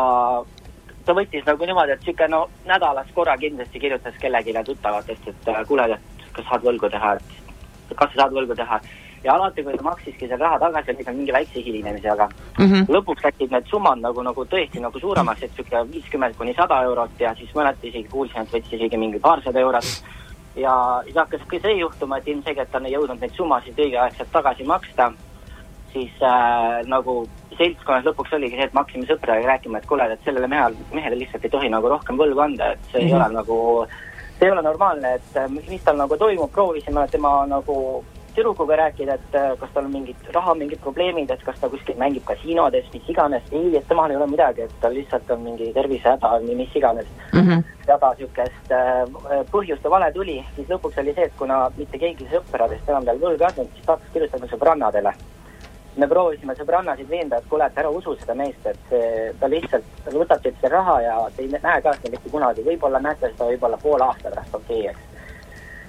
ta 1.05 1.15
võttis 1.15 1.45
nagu 1.47 1.65
niimoodi, 1.65 1.93
et 1.93 2.05
sihuke 2.05 2.29
no 2.29 2.47
nädalas 2.65 3.13
korra 3.15 3.37
kindlasti 3.37 3.81
kirjutas 3.81 4.15
kellelegi 4.21 4.57
tuttavatest, 4.65 5.29
et 5.29 5.67
kuule, 5.69 5.91
et 5.93 6.31
kas 6.33 6.49
saad 6.49 6.65
võlgu 6.65 6.91
teha, 6.91 7.17
et 7.17 7.97
kas 7.97 8.11
sa 8.15 8.23
saad 8.23 8.33
võlgu 8.33 8.57
teha 8.57 8.81
ja 9.27 9.35
alati, 9.35 9.65
kui 9.65 9.77
ta 9.77 9.83
maksiski 9.83 10.29
selle 10.29 10.45
raha 10.45 10.59
tagasi, 10.63 10.93
oli 10.95 11.05
seal 11.05 11.17
mingi 11.19 11.35
väikse 11.35 11.63
hilinemisega 11.67 12.29
mm. 12.29 12.67
-hmm. 12.67 12.91
lõpuks 12.97 13.25
läksid 13.27 13.55
need 13.55 13.71
summad 13.71 14.03
nagu, 14.03 14.23
nagu 14.23 14.45
tõesti 14.53 14.83
nagu 14.83 15.01
suuremaks, 15.03 15.43
et 15.43 15.51
niisugune 15.51 15.93
viiskümmend 15.93 16.37
kuni 16.39 16.55
sada 16.55 16.83
eurot 16.89 17.21
ja 17.21 17.35
siis 17.35 17.55
mõned 17.55 17.83
isegi 17.83 18.09
kuulsin, 18.13 18.43
et 18.43 18.55
võttis 18.55 18.79
isegi 18.79 18.97
mingi 18.97 19.23
paarsada 19.29 19.61
eurot. 19.61 19.91
ja 20.57 20.75
siis 21.05 21.17
hakkas 21.17 21.43
ka 21.49 21.59
see 21.63 21.79
juhtuma, 21.79 22.19
et 22.19 22.29
ilmselgelt 22.29 22.75
on 22.75 22.87
ei 22.87 22.93
jõudnud 22.93 23.21
neid 23.21 23.35
summasid 23.37 23.79
õigeaegselt 23.79 24.31
tagasi 24.33 24.65
maksta, 24.65 25.13
siis 25.93 26.23
äh, 26.23 26.81
nagu 26.87 27.29
seltskonnas 27.59 28.05
lõpuks 28.05 28.35
oligi 28.37 28.57
see, 28.57 28.65
et 28.65 28.75
me 28.75 28.81
hakkasime 28.81 29.07
sõpradega 29.07 29.53
rääkima, 29.53 29.79
et 29.79 29.87
kuule, 29.87 30.09
et 30.13 30.25
sellele 30.25 30.49
mehel, 30.49 30.77
mehele 30.93 31.19
lihtsalt 31.19 31.45
ei 31.45 31.51
tohi 31.51 31.69
nagu 31.73 31.89
rohkem 31.89 32.17
võlgu 32.17 32.41
anda, 32.41 32.73
et 32.73 32.93
see 32.93 33.01
mm 33.01 33.07
-hmm. 33.07 33.09
ei 33.09 33.13
mhm. 33.13 33.25
ole 33.25 33.33
nagu 33.41 33.87
see 34.39 34.47
ei 34.47 34.53
ole 34.53 34.63
normaalne, 34.63 35.15
et 35.15 35.37
äh, 35.37 35.49
mis 35.49 35.85
tal 35.85 35.97
nagu 35.97 36.17
toimub, 36.17 36.53
proovisime 36.53 37.09
tema 37.09 37.47
nagu 37.47 38.05
tüdrukuga 38.37 38.77
rääkida, 38.77 39.15
et 39.15 39.35
äh, 39.35 39.53
kas 39.61 39.71
tal 39.75 39.87
on 39.89 39.93
mingid 39.93 40.29
raha, 40.35 40.55
mingid 40.55 40.81
probleemid, 40.85 41.31
et 41.33 41.43
kas 41.45 41.59
ta 41.61 41.71
kuskil 41.73 41.97
mängib 42.01 42.25
kasiinodes, 42.29 42.89
mis 42.93 43.09
iganes, 43.13 43.47
ei, 43.53 43.71
et 43.79 43.89
temal 43.89 44.13
ei 44.13 44.19
ole 44.19 44.29
midagi, 44.31 44.67
et 44.67 44.75
tal 44.83 44.95
lihtsalt 44.97 45.31
on 45.35 45.43
mingi 45.47 45.71
tervisehäda 45.77 46.33
või 46.45 46.59
mis 46.61 46.77
iganes 46.77 47.09
mm 47.33 47.41
-hmm. 47.41 47.65
jada 47.89 48.13
niisugust 48.19 48.75
äh, 48.77 49.47
põhjust 49.53 49.85
ja 49.85 49.91
vale 49.91 50.13
tuli, 50.13 50.37
siis 50.57 50.69
lõpuks 50.69 51.01
oli 51.01 51.15
see, 51.15 51.31
et 51.31 51.39
kuna 51.39 51.71
mitte 51.79 51.99
keegi 51.99 52.29
sõpradest 52.35 52.93
enam 52.93 53.09
tal 53.09 53.25
võlga 53.25 53.49
ei 53.49 53.51
andnud, 53.51 53.73
siis 53.75 53.87
ta 53.87 53.97
hakkas 53.97 54.13
kirjutama 54.13 54.53
sõbrannadele. 54.53 55.15
me 55.97 56.07
proovisime 56.07 56.55
sõbrannasid 56.55 57.09
veenda, 57.09 57.37
et 57.37 57.45
kuule, 57.49 57.67
et 57.67 57.79
ära 57.79 57.89
usu 57.89 58.17
seda 58.21 58.35
meest, 58.35 58.67
et 58.67 58.79
see, 58.91 59.33
ta 59.41 59.49
lihtsalt 59.49 59.85
võtab 60.13 60.43
teilt 60.43 60.57
selle 60.61 60.75
raha 60.77 61.01
ja 61.01 61.15
te 61.37 61.43
ei 61.43 61.49
näe 61.49 61.83
ka 61.83 61.93
seda 61.93 62.11
mitte 62.11 62.31
kunagi, 62.31 62.65
võib-olla 62.65 63.01
näete 63.01 63.31
seda 63.33 63.45
võib-olla 63.45 63.79
poole 63.83 64.05
aasta 64.05 64.29
pärast, 64.31 64.55
okei 64.55 64.81
okay,, 64.81 64.91
eks 64.91 65.16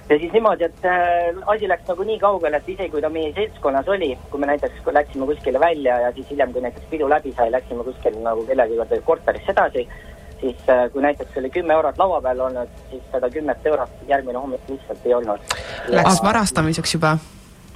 ja 0.08 0.18
siis 0.18 0.32
niimoodi, 0.32 0.64
et 0.64 0.84
äh, 0.84 1.36
asi 1.46 1.68
läks 1.68 1.88
nagu 1.88 2.04
nii 2.08 2.18
kaugele, 2.18 2.56
et 2.56 2.68
isegi 2.68 2.90
kui 2.92 3.02
ta 3.04 3.10
meie 3.12 3.32
seltskonnas 3.36 3.88
oli, 3.92 4.10
kui 4.30 4.40
me 4.40 4.50
näiteks 4.50 4.80
kui 4.84 4.94
läksime 4.94 5.26
kuskile 5.28 5.60
välja 5.60 5.98
ja 6.00 6.12
siis 6.16 6.30
hiljem, 6.30 6.52
kui 6.52 6.64
näiteks 6.64 6.86
pidu 6.90 7.08
läbi 7.08 7.32
sai, 7.36 7.52
läksime 7.52 7.84
kuskile 7.84 8.22
nagu 8.24 8.46
kellegi 8.48 8.78
juurde 8.78 9.00
korterisse 9.04 9.52
edasi, 9.52 9.88
siis 10.40 10.70
äh, 10.72 10.86
kui 10.92 11.04
näiteks 11.04 11.36
oli 11.40 11.50
kümme 11.50 11.76
eurot 11.76 11.98
laua 11.98 12.20
peal 12.24 12.40
olnud, 12.48 12.78
siis 12.90 13.02
seda 13.12 13.30
kümmet 13.30 13.66
eurot 13.66 14.06
järgmine 14.08 14.38
hommik 14.38 14.70
lihtsalt 14.72 15.06
ei 15.06 15.14
olnud. 15.14 15.58
Läks 15.88 16.22
varastamiseks 16.24 16.94
juba? 16.94 17.18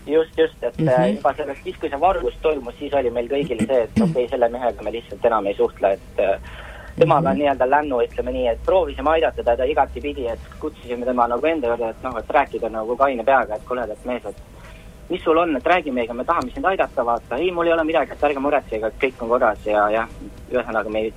just, 0.07 0.39
just, 0.39 0.63
et 0.63 0.79
mm 0.79 0.89
-hmm. 0.89 1.17
juba 1.17 1.35
sellest, 1.37 1.63
siis 1.65 1.77
kui 1.79 1.89
see 1.89 2.01
vargus 2.01 2.35
toimus, 2.43 2.75
siis 2.79 2.95
oli 2.95 3.11
meil 3.11 3.29
kõigil 3.29 3.67
see, 3.67 3.83
et 3.83 4.01
okei 4.01 4.11
okay,, 4.11 4.29
selle 4.29 4.49
mehega 4.49 4.83
me 4.83 4.93
lihtsalt 4.93 5.25
enam 5.25 5.47
ei 5.47 5.55
suhtle, 5.55 5.93
et 5.93 6.23
temaga 6.99 7.31
on 7.31 7.39
nii-öelda 7.41 7.71
lännu, 7.71 8.01
ütleme 8.07 8.33
nii, 8.33 8.47
et 8.53 8.65
proovisime 8.67 9.11
aidata 9.11 9.45
teda 9.45 9.65
igatipidi, 9.65 10.27
et 10.29 10.55
kutsusime 10.61 11.07
tema 11.09 11.27
nagu 11.29 11.47
enda 11.47 11.73
juurde, 11.73 11.91
et 11.91 12.07
noh, 12.07 12.19
et 12.19 12.31
rääkida 12.39 12.71
nagu 12.73 12.97
kaine 12.97 13.25
peaga, 13.25 13.57
et 13.57 13.67
kuule, 13.69 13.87
et 13.91 14.05
mees, 14.09 14.25
et 14.29 15.11
mis 15.11 15.25
sul 15.25 15.37
on, 15.37 15.57
et 15.57 15.67
räägi 15.67 15.93
meiega, 15.93 16.15
me 16.15 16.25
tahame 16.25 16.53
sind 16.55 16.69
aidata, 16.69 17.05
vaata, 17.07 17.37
ei, 17.37 17.51
mul 17.51 17.67
ei 17.67 17.73
ole 17.73 17.85
midagi, 17.85 18.13
et 18.13 18.25
ärge 18.29 18.41
muretsege, 18.41 18.87
et 18.89 19.01
kõik 19.05 19.25
on 19.25 19.35
korras 19.35 19.67
ja 19.67 19.89
jah, 19.93 20.17
ühesõnaga 20.53 20.93
me 20.93 21.07
ei 21.07 21.13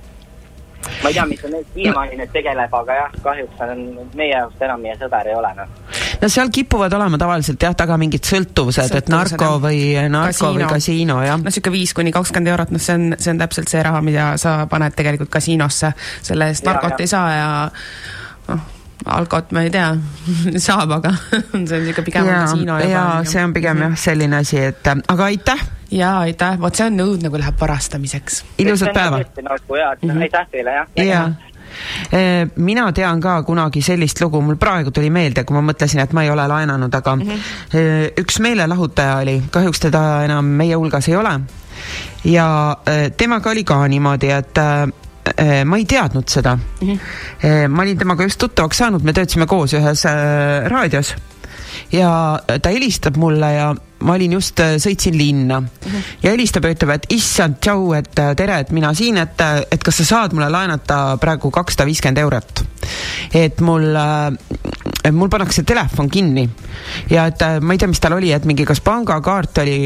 ma 1.02 1.08
ei 1.08 1.14
tea, 1.14 1.26
mis 1.26 1.44
on 1.44 1.56
siiamaani 1.74 2.18
nüüd 2.20 2.32
tegeleb, 2.32 2.74
aga 2.80 2.98
jah, 3.00 3.16
kahjuks 3.22 3.62
on 3.66 3.86
meie 4.14 4.32
jaoks 4.32 4.62
enam 4.68 4.84
meie 4.84 4.96
sõber 5.00 5.30
ei 5.30 5.38
ole, 5.38 5.54
noh. 5.60 6.05
No 6.22 6.28
seal 6.32 6.52
kipuvad 6.54 6.92
olema 6.98 7.18
tavaliselt 7.20 7.62
jah, 7.62 7.74
taga 7.78 7.98
mingid 8.00 8.26
sõltuvused, 8.26 8.94
et 8.98 9.10
narko 9.12 9.56
või 9.62 9.80
narko 10.10 10.32
kasiino. 10.32 10.54
või 10.58 10.70
kasiino, 10.70 11.18
jah. 11.26 11.40
no 11.40 11.50
niisugune 11.50 11.76
viis 11.78 11.94
kuni 11.96 12.14
kakskümmend 12.14 12.52
eurot, 12.54 12.72
noh, 12.74 12.82
see 12.82 12.96
on, 12.98 13.10
see 13.18 13.34
on 13.34 13.42
täpselt 13.42 13.72
see 13.72 13.82
raha, 13.86 14.04
mida 14.04 14.30
sa 14.40 14.58
paned 14.70 14.96
tegelikult 14.96 15.32
kasiinosse. 15.32 15.92
selle 16.22 16.50
eest 16.52 16.66
narkot 16.66 17.04
ei 17.04 17.10
saa 17.10 17.28
ja 17.34 17.50
noh 18.48 18.72
alkot 19.06 19.52
ma 19.54 19.62
ei 19.62 19.70
tea 19.70 19.90
saab, 20.66 20.96
aga 20.98 21.12
see 21.30 21.42
on 21.54 21.64
niisugune 21.64 22.04
pigem 22.06 22.28
ja, 22.28 22.42
kasiino. 22.44 22.78
jaa, 22.90 23.24
see 23.28 23.42
on 23.44 23.56
pigem 23.56 23.82
jah, 23.86 23.98
selline 24.06 24.40
asi, 24.40 24.60
et 24.70 24.92
aga 24.92 25.28
aitäh. 25.30 25.66
jaa, 25.94 26.14
aitäh, 26.26 26.56
vot 26.60 26.78
see 26.78 26.88
on 26.90 26.98
nõud 27.02 27.26
nagu 27.26 27.40
läheb 27.40 27.60
varastamiseks. 27.60 28.42
ilusat 28.64 28.94
päeva. 28.96 29.20
nagu 29.42 29.82
jaa, 29.82 29.92
mhm. 30.02 30.24
aitäh 30.26 30.48
teile, 30.54 30.80
jah. 30.80 30.96
jaa 31.06 31.26
e, 31.28 31.55
mina 32.56 32.86
tean 32.92 33.20
ka 33.20 33.42
kunagi 33.42 33.82
sellist 33.82 34.20
lugu, 34.20 34.40
mul 34.42 34.56
praegu 34.60 34.90
tuli 34.90 35.10
meelde, 35.10 35.44
kui 35.44 35.56
ma 35.56 35.62
mõtlesin, 35.70 36.02
et 36.02 36.12
ma 36.16 36.24
ei 36.24 36.30
ole 36.30 36.46
laenanud, 36.48 36.94
aga 36.94 37.16
mm 37.16 37.22
-hmm. 37.22 38.20
üks 38.22 38.40
meelelahutaja 38.40 39.16
oli, 39.22 39.42
kahjuks 39.50 39.80
teda 39.80 40.24
enam 40.24 40.44
meie 40.44 40.74
hulgas 40.74 41.08
ei 41.08 41.16
ole. 41.16 41.40
ja 42.24 42.76
temaga 43.16 43.50
oli 43.50 43.64
ka 43.64 43.88
niimoodi, 43.88 44.30
et 44.30 44.58
ma 45.64 45.76
ei 45.76 45.84
teadnud 45.84 46.28
seda 46.28 46.56
mm. 46.56 46.88
-hmm. 46.88 47.68
ma 47.68 47.82
olin 47.82 47.98
temaga 47.98 48.22
just 48.22 48.38
tuttavaks 48.38 48.78
saanud, 48.78 49.02
me 49.02 49.12
töötasime 49.12 49.46
koos 49.46 49.74
ühes 49.74 50.04
raadios 50.66 51.14
ja 51.92 52.38
ta 52.62 52.68
helistab 52.68 53.16
mulle 53.16 53.52
ja 53.52 53.74
ma 54.04 54.14
olin 54.14 54.36
just, 54.36 54.60
sõitsin 54.60 55.16
linna 55.16 55.60
mm 55.60 55.68
-hmm. 55.82 56.02
ja 56.22 56.30
helistab 56.34 56.64
ja 56.64 56.74
ütleb, 56.76 56.90
et 56.94 57.06
issand, 57.16 57.60
tšau, 57.60 57.94
et 57.96 58.12
tere, 58.36 58.60
et 58.60 58.70
mina 58.70 58.94
siin, 58.94 59.16
et, 59.16 59.40
et 59.70 59.82
kas 59.82 60.02
sa 60.02 60.04
saad 60.04 60.36
mulle 60.36 60.50
laenata 60.52 61.16
praegu 61.20 61.50
kakssada 61.50 61.86
viiskümmend 61.86 62.18
eurot. 62.18 62.64
et 63.34 63.60
mul 63.60 63.96
äh,, 63.96 65.12
mul 65.12 65.28
pannakse 65.28 65.62
telefon 65.62 66.08
kinni 66.10 66.48
ja 67.10 67.26
et 67.30 67.42
äh, 67.42 67.58
ma 67.60 67.74
ei 67.74 67.80
tea, 67.80 67.88
mis 67.90 68.00
tal 68.02 68.16
oli, 68.16 68.30
et 68.34 68.44
mingi 68.48 68.66
kas 68.68 68.80
pangakaart 68.84 69.60
oli, 69.62 69.76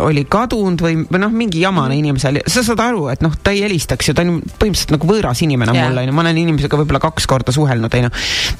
oli 0.00 0.24
kadunud 0.30 0.82
või, 0.82 1.00
või 1.08 1.22
noh, 1.22 1.34
mingi 1.34 1.62
jama 1.62 1.84
on 1.84 1.88
mm 1.88 1.92
-hmm. 1.92 1.98
inimesel, 1.98 2.40
sa 2.46 2.62
saad 2.66 2.82
aru, 2.82 3.08
et 3.12 3.22
noh, 3.24 3.34
ta 3.42 3.54
ei 3.54 3.62
helistaks 3.64 4.08
ju, 4.08 4.14
ta 4.14 4.24
on 4.26 4.40
põhimõtteliselt 4.42 4.94
nagu 4.96 5.10
võõras 5.10 5.42
inimene 5.44 5.74
yeah. 5.74 5.88
mulle, 5.88 6.04
onju, 6.06 6.16
ma 6.16 6.24
olen 6.26 6.42
inimesega 6.44 6.80
võib-olla 6.80 7.02
kaks 7.02 7.26
korda 7.26 7.52
suhelnud, 7.52 7.94
onju. 8.00 8.10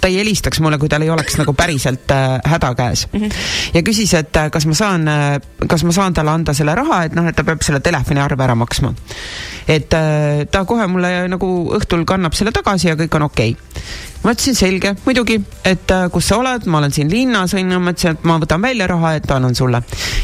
ta 0.00 0.10
ei 0.10 0.18
helistaks 0.20 0.60
mulle, 0.64 0.78
kui 0.78 0.88
tal 0.88 1.02
ei 1.06 1.10
oleks 1.10 1.38
nagu 1.40 1.54
päriselt 1.58 2.10
äh, 2.14 2.38
häda 2.44 2.74
käes 2.74 3.06
mm. 3.12 3.20
-hmm. 3.20 3.32
ja 3.74 3.82
küsis, 3.82 4.14
et 4.18 4.36
äh, 4.36 4.50
kas 4.50 4.66
ma 4.66 4.74
saan, 4.74 4.97
äh, 5.08 5.38
kas 5.68 5.84
ma 5.86 5.92
saan 5.94 6.16
talle 6.16 6.32
anda 6.34 6.54
selle 6.56 6.74
raha, 6.74 7.04
et 7.06 7.16
noh, 7.16 7.26
et 7.28 7.36
ta 7.36 7.44
peab 7.46 7.62
selle 7.64 7.80
telefoniarve 7.84 8.44
ära 8.44 8.56
maksma. 8.58 8.94
et 9.68 9.94
äh, 9.94 10.44
ta 10.50 10.64
kohe 10.64 10.86
mulle 10.88 11.28
nagu 11.28 11.48
õhtul 11.76 12.06
kannab 12.08 12.34
selle 12.34 12.52
tagasi 12.56 12.88
ja 12.88 12.96
kõik 12.96 13.14
on 13.18 13.28
okei 13.28 13.54
okay 13.54 13.84
ma 14.24 14.32
ütlesin 14.34 14.56
selge, 14.58 14.94
muidugi, 15.04 15.36
et 15.64 15.92
äh, 15.94 16.08
kus 16.10 16.26
sa 16.32 16.40
oled, 16.40 16.66
ma 16.66 16.80
olen 16.80 16.92
siin 16.92 17.10
linnas, 17.12 17.54
onju, 17.54 17.78
ma 17.78 17.94
ütlesin, 17.94 18.16
et 18.16 18.26
ma 18.26 18.40
võtan 18.42 18.64
välja 18.64 18.88
raha, 18.90 19.14
et 19.20 19.30
annan 19.30 19.54
sulle. 19.54 19.82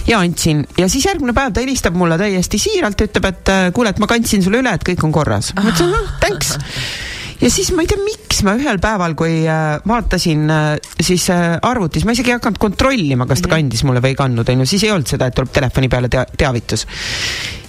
ja 0.08 0.18
andsin 0.18 0.64
ja 0.78 0.88
siis 0.88 1.06
järgmine 1.06 1.36
päev 1.36 1.54
ta 1.54 1.62
helistab 1.62 1.94
mulle 1.94 2.18
täiesti 2.18 2.58
siiralt, 2.58 3.06
ütleb, 3.06 3.30
et 3.30 3.56
kuule, 3.76 3.94
et 3.94 4.02
ma 4.02 4.10
kandsin 4.10 4.42
sulle 4.42 4.64
üle, 4.64 4.74
et 4.74 4.88
kõik 4.90 5.04
on 5.06 5.14
korras. 5.14 5.52
ma 5.54 5.68
ütlesin, 5.68 5.94
ah, 5.94 6.16
thanks 6.24 6.56
ja 7.44 7.50
siis 7.50 7.70
ma 7.76 7.84
ei 7.84 7.90
tea, 7.90 8.00
miks 8.04 8.23
ma 8.46 8.54
ühel 8.58 8.78
päeval, 8.82 9.16
kui 9.18 9.42
äh, 9.48 9.78
vaatasin 9.88 10.44
äh, 10.50 10.92
siis 11.00 11.26
äh, 11.32 11.56
arvutis, 11.62 12.06
ma 12.06 12.14
isegi 12.14 12.32
ei 12.32 12.38
hakanud 12.38 12.60
kontrollima, 12.62 13.26
kas 13.30 13.42
ta 13.42 13.48
mhm. 13.48 13.56
kandis 13.56 13.84
mulle 13.88 14.02
või 14.04 14.14
ei 14.14 14.20
kandnud, 14.20 14.54
onju, 14.54 14.68
siis 14.68 14.86
ei 14.86 14.94
olnud 14.94 15.10
seda, 15.10 15.28
et 15.28 15.36
tuleb 15.36 15.52
telefoni 15.54 15.90
peale 15.92 16.12
tea 16.12 16.24
teavitus. 16.44 16.86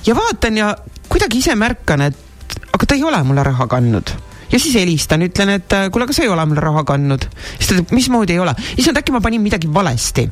ja 0.06 0.16
vaatan 0.18 0.62
ja 0.62 0.72
kuidagi 1.10 1.42
ise 1.44 1.58
märkan, 1.60 2.08
et 2.10 2.58
aga 2.72 2.86
ta 2.86 2.96
ei 2.98 3.04
ole 3.04 3.22
mulle 3.28 3.44
raha 3.46 3.68
kandnud 3.72 4.16
ja 4.52 4.60
siis 4.62 4.76
helistan, 4.78 5.26
ütlen, 5.26 5.56
et 5.58 5.78
kuule, 5.92 6.08
aga 6.08 6.16
sa 6.16 6.24
ei 6.24 6.32
ole 6.32 6.46
mulle 6.46 6.64
raha 6.64 6.86
kandnud. 6.88 7.30
siis 7.58 7.70
ta 7.70 7.78
ütleb, 7.78 7.94
mismoodi 7.96 8.36
ei 8.38 8.42
ole. 8.44 8.56
issand, 8.78 9.02
äkki 9.02 9.16
ma 9.16 9.24
panin 9.24 9.44
midagi 9.44 9.72
valesti 9.74 10.30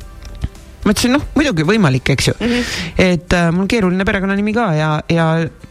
ma 0.84 0.92
ütlesin, 0.92 1.14
noh, 1.16 1.24
muidugi 1.36 1.64
võimalik, 1.66 2.10
eks 2.14 2.28
ju 2.28 2.34
mm. 2.36 2.50
-hmm. 2.50 2.82
et 2.98 3.32
äh, 3.32 3.48
mul 3.52 3.64
on 3.64 3.68
keeruline 3.68 4.04
perekonnanimi 4.04 4.52
ka 4.52 4.66
ja, 4.76 4.90
ja 5.08 5.26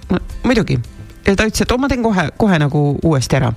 no, 0.10 0.20
muidugi. 0.44 0.80
Ja 1.26 1.36
ta 1.36 1.48
ütles, 1.48 1.64
et 1.64 1.72
oh, 1.72 1.80
ma 1.82 1.90
teen 1.92 2.04
kohe, 2.04 2.30
kohe 2.38 2.60
nagu 2.62 2.84
uuesti 3.04 3.40
ära. 3.40 3.54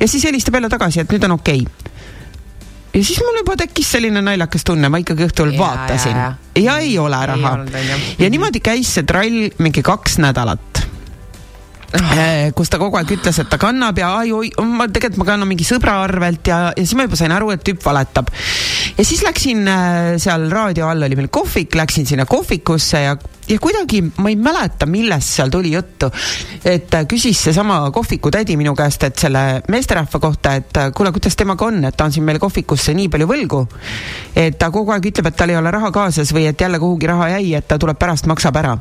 ja 0.00 0.08
siis 0.08 0.24
helistab 0.28 0.58
jälle 0.58 0.72
tagasi, 0.72 1.04
et 1.04 1.12
nüüd 1.12 1.24
on 1.28 1.36
okei 1.38 1.64
okay. 1.64 1.94
ja 2.94 3.04
siis 3.04 3.20
mul 3.24 3.40
juba 3.42 3.56
tekkis 3.60 3.92
selline 3.96 4.22
naljakas 4.24 4.66
tunne, 4.66 4.92
ma 4.92 5.00
ikkagi 5.02 5.28
õhtul 5.28 5.54
ja, 5.54 5.60
vaatasin 5.60 6.16
ja, 6.16 6.32
ja. 6.56 6.62
ja 6.66 6.78
ei 6.84 6.98
ole 6.98 7.24
raha. 7.32 7.56
ja 8.18 8.30
niimoodi 8.30 8.62
käis 8.64 8.94
see 8.96 9.08
trall 9.08 9.48
mingi 9.58 9.84
kaks 9.86 10.20
nädalat 10.22 10.70
oh. 11.94 12.52
kus 12.56 12.70
ta 12.70 12.78
kogu 12.80 12.98
aeg 13.00 13.14
ütles, 13.16 13.40
et 13.42 13.50
ta 13.50 13.58
kannab 13.60 13.98
ja 14.00 14.12
ai, 14.20 14.32
oi, 14.34 14.50
ma 14.66 14.86
tegelikult 14.90 15.22
ma 15.22 15.28
kannan 15.32 15.50
mingi 15.50 15.66
sõbra 15.66 16.00
arvelt 16.04 16.50
ja, 16.50 16.60
ja 16.74 16.84
siis 16.84 16.96
ma 16.98 17.06
juba 17.06 17.18
sain 17.18 17.34
aru, 17.34 17.50
et 17.54 17.64
tüüp 17.66 17.82
valetab. 17.84 18.30
ja 18.96 19.06
siis 19.06 19.24
läksin 19.26 19.66
äh, 19.70 20.14
seal 20.22 20.48
raadio 20.52 20.88
all 20.90 21.08
oli 21.08 21.18
meil 21.18 21.30
kohvik, 21.32 21.74
läksin 21.78 22.08
sinna 22.08 22.28
kohvikusse 22.30 23.04
ja 23.06 23.16
ja 23.50 23.58
kuidagi 23.58 24.02
ma 24.16 24.30
ei 24.30 24.36
mäleta, 24.36 24.86
millest 24.86 25.34
seal 25.36 25.50
tuli 25.50 25.72
juttu. 25.72 26.10
et 26.64 26.94
äh, 26.94 27.06
küsis 27.06 27.42
seesama 27.44 27.90
kohviku 27.90 28.30
tädi 28.30 28.56
minu 28.56 28.74
käest, 28.78 29.02
et 29.04 29.18
selle 29.18 29.62
meesterahva 29.68 30.20
kohta, 30.20 30.54
et 30.54 30.76
äh, 30.76 30.90
kuule, 30.94 31.12
kuidas 31.12 31.36
temaga 31.36 31.66
on, 31.66 31.84
et 31.84 31.96
ta 31.96 32.04
on 32.04 32.12
siin 32.12 32.24
meil 32.24 32.38
kohvikusse 32.38 32.94
nii 32.94 33.08
palju 33.08 33.26
võlgu. 33.26 33.62
et 34.36 34.58
ta 34.58 34.70
kogu 34.70 34.94
aeg 34.94 35.10
ütleb, 35.10 35.26
et 35.26 35.36
tal 35.36 35.50
ei 35.50 35.58
ole 35.58 35.70
raha 35.70 35.90
kaasas 35.90 36.34
või 36.34 36.46
et 36.50 36.60
jälle 36.60 36.78
kuhugi 36.78 37.10
raha 37.10 37.28
jäi, 37.36 37.54
et 37.58 37.68
ta 37.68 37.78
tuleb 37.78 37.98
pärast, 37.98 38.26
maksab 38.30 38.56
ära. 38.56 38.76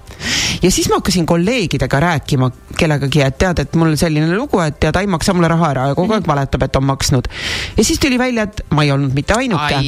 ja 0.61 0.71
siis 0.71 0.89
ma 0.89 0.99
hakkasin 0.99 1.25
kolleegidega 1.25 1.99
rääkima 1.99 2.51
kellegagi, 2.79 3.23
et 3.25 3.37
tead, 3.41 3.63
et 3.65 3.75
mul 3.75 3.95
selline 3.99 4.29
lugu, 4.35 4.61
et 4.63 4.83
ja 4.83 4.91
ta 4.93 5.01
ei 5.01 5.09
maksa 5.09 5.33
mulle 5.33 5.49
raha 5.51 5.71
ära 5.73 5.87
ja 5.89 5.97
kogu 5.97 6.13
aeg 6.15 6.27
valetab, 6.27 6.63
et 6.67 6.75
on 6.75 6.85
maksnud. 6.91 7.31
ja 7.77 7.83
siis 7.83 7.99
tuli 7.99 8.19
välja, 8.19 8.45
et 8.45 8.61
ma 8.75 8.85
ei 8.85 8.91
olnud 8.91 9.15
mitte 9.17 9.33
ainuke, 9.33 9.81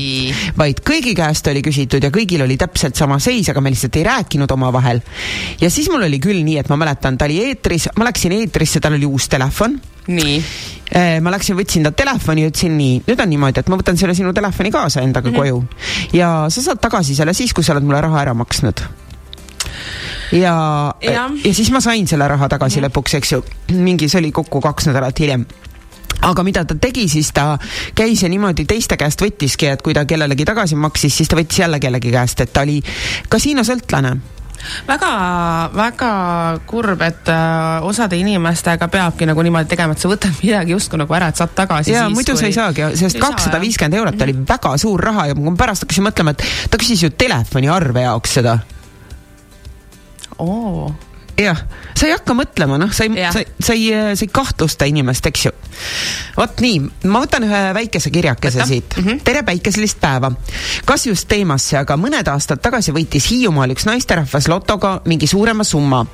vaid 0.57 0.81
kõigi 0.87 1.15
käest 1.17 1.47
oli 1.51 1.61
küsitud 1.65 2.03
ja 2.03 2.09
kõigil 2.13 2.41
oli 2.47 2.57
täpselt 2.57 2.97
sama 2.97 3.19
seis, 3.19 3.49
aga 3.51 3.61
me 3.61 3.73
lihtsalt 3.73 4.01
ei 4.01 4.07
rääkinud 4.07 4.51
oma 4.57 4.70
omavahel. 4.71 5.01
ja 5.61 5.69
siis 5.69 5.89
mul 5.91 6.07
oli 6.07 6.19
küll 6.23 6.43
nii, 6.47 6.57
et 6.63 6.69
ma 6.71 6.79
mäletan, 6.79 7.17
ta 7.17 7.27
oli 7.29 7.41
eetris, 7.45 7.91
ma 7.99 8.07
läksin 8.09 8.35
eetrisse, 8.39 8.79
tal 8.79 8.97
oli 8.97 9.05
uus 9.05 9.29
telefon 9.29 9.77
nii? 10.07 10.37
Äh, 10.95 11.19
ma 11.23 11.31
läksin, 11.31 11.55
võtsin 11.55 11.85
ta 11.85 11.93
telefoni 11.95 12.45
ja 12.45 12.51
ütlesin 12.51 12.73
nii, 12.77 13.03
nüüd 13.05 13.21
on 13.21 13.29
niimoodi, 13.31 13.61
et 13.61 13.69
ma 13.71 13.77
võtan 13.79 13.99
selle 13.99 14.15
sinu 14.17 14.33
telefoni 14.35 14.73
kaasa 14.73 15.05
endaga 15.05 15.29
mm 15.29 15.35
-hmm. 15.35 15.39
koju 15.39 16.17
ja 16.17 16.49
sa 16.49 16.61
saad 16.61 16.81
tagasi 16.81 17.15
selle 17.15 17.33
siis, 17.33 17.53
kui 17.53 17.63
sa 17.63 17.73
oled 17.75 17.85
mulle 17.85 18.01
raha 18.01 18.21
ära 18.21 18.33
maksnud 18.33 18.83
ja, 20.31 20.55
ja., 21.01 21.29
ja 21.45 21.53
siis 21.53 21.71
ma 21.71 21.81
sain 21.81 22.07
selle 22.07 22.27
raha 22.27 22.49
tagasi 22.49 22.79
mm 22.79 22.85
-hmm. 22.85 22.91
lõpuks, 22.91 23.17
eks 23.17 23.31
ju, 23.31 23.43
mingi, 23.71 24.09
see 24.09 24.19
oli 24.19 24.31
kokku 24.31 24.61
kaks 24.61 24.87
nädalat 24.87 25.19
hiljem 25.19 25.45
aga 26.21 26.43
mida 26.43 26.65
ta 26.65 26.75
tegi, 26.75 27.07
siis 27.09 27.31
ta 27.33 27.57
käis 27.95 28.23
ja 28.23 28.29
niimoodi 28.29 28.65
teiste 28.65 28.97
käest 28.97 29.21
võttiski, 29.21 29.71
et 29.71 29.81
kui 29.81 29.93
ta 29.93 30.05
kellelegi 30.05 30.45
tagasi 30.45 30.75
maksis, 30.75 31.17
siis 31.17 31.29
ta 31.29 31.35
võttis 31.39 31.59
jälle 31.59 31.79
kellegi 31.79 32.11
käest, 32.11 32.41
et 32.41 32.53
ta 32.53 32.61
oli 32.61 32.81
kasiinosõltlane 33.29 34.17
väga, 34.87 35.11
väga 35.75 36.11
kurb, 36.69 37.03
et 37.05 37.31
äh, 37.31 37.87
osade 37.87 38.19
inimestega 38.21 38.87
peabki 38.91 39.27
nagu 39.29 39.45
niimoodi 39.45 39.69
tegema, 39.71 39.95
et 39.95 40.03
sa 40.03 40.11
võtad 40.11 40.41
midagi 40.43 40.75
justkui 40.75 41.01
nagu 41.01 41.17
ära, 41.17 41.31
et 41.31 41.41
saad 41.41 41.55
tagasi 41.57 41.95
ja 41.95 42.07
siis, 42.07 42.17
muidu 42.17 42.35
kui... 42.35 42.41
sa 42.41 42.49
ei 42.49 42.57
saagi, 42.57 42.89
sest 43.03 43.21
kakssada 43.21 43.61
viiskümmend 43.61 43.99
eurot 44.01 44.25
oli 44.27 44.35
väga 44.53 44.75
suur 44.81 45.05
raha 45.11 45.29
ja 45.31 45.37
ma 45.37 45.55
pärast 45.59 45.85
hakkasin 45.85 46.07
mõtlema, 46.09 46.35
et 46.35 46.71
ta 46.71 46.81
küsis 46.81 47.05
ju 47.05 47.13
telefoniarve 47.13 48.07
jaoks 48.07 48.37
seda. 48.39 48.57
oo 50.41 50.91
jah, 51.43 51.59
sa 51.97 52.07
ei 52.07 52.13
hakka 52.15 52.35
mõtlema, 52.37 52.77
noh, 52.81 52.91
sa 52.95 53.05
ei, 53.07 53.25
sa, 53.33 53.43
sa 53.59 53.75
ei, 53.75 53.89
sa 54.15 54.25
ei 54.25 54.31
kahtlusta 54.33 54.87
inimest, 54.89 55.27
eks 55.31 55.45
ju. 55.47 55.51
vot 56.37 56.63
nii, 56.63 56.79
ma 57.11 57.23
võtan 57.23 57.45
ühe 57.47 57.61
väikese 57.77 58.11
kirjakese 58.13 58.61
Võta. 58.61 58.67
siit 58.69 58.97
mm. 58.97 59.03
-hmm. 59.03 59.21
tere 59.27 59.43
päikeselist 59.47 59.99
päeva. 60.01 60.31
kas 60.85 61.05
just 61.07 61.27
teemasse, 61.27 61.77
aga 61.77 61.97
mõned 61.97 62.27
aastad 62.31 62.61
tagasi 62.61 62.93
võitis 62.95 63.29
Hiiumaal 63.31 63.75
üks 63.75 63.85
naisterahvas 63.89 64.47
lotoga 64.51 65.01
mingi 65.05 65.27
suurema 65.27 65.63
summa. 65.63 66.05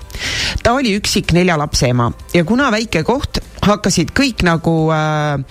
ta 0.64 0.74
oli 0.74 0.98
üksik 0.98 1.34
nelja 1.34 1.58
lapse 1.58 1.88
ema 1.88 2.12
ja 2.34 2.44
kuna 2.44 2.72
väike 2.72 3.04
koht, 3.04 3.42
hakkasid 3.62 4.14
kõik 4.16 4.44
nagu 4.48 4.76
äh, 4.92 5.42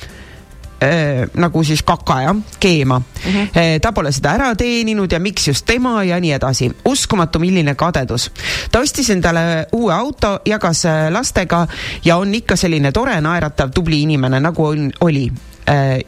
äh, 0.83 1.29
nagu 1.35 1.65
siis 1.65 1.83
kaka 1.83 2.21
jah, 2.23 2.37
keema 2.61 2.99
mm. 2.99 3.33
-hmm. 3.33 3.81
ta 3.83 3.93
pole 3.93 4.13
seda 4.13 4.35
ära 4.35 4.55
teeninud 4.55 5.13
ja 5.13 5.21
miks 5.21 5.49
just 5.49 5.67
tema 5.67 6.05
ja 6.05 6.21
nii 6.21 6.33
edasi. 6.33 6.71
uskumatu, 6.85 7.39
milline 7.39 7.75
kadedus. 7.75 8.31
ta 8.71 8.81
ostis 8.81 9.11
endale 9.11 9.67
uue 9.73 9.95
auto, 9.95 10.41
jagas 10.45 10.85
äh, 10.85 11.11
lastega 11.13 11.67
ja 12.05 12.17
on 12.17 12.35
ikka 12.35 12.57
selline 12.57 12.93
tore, 12.93 13.21
naeratav, 13.21 13.71
tubli 13.71 14.03
inimene, 14.03 14.41
nagu 14.41 14.65
on, 14.65 14.91
oli 15.01 15.33
äh, 15.69 16.01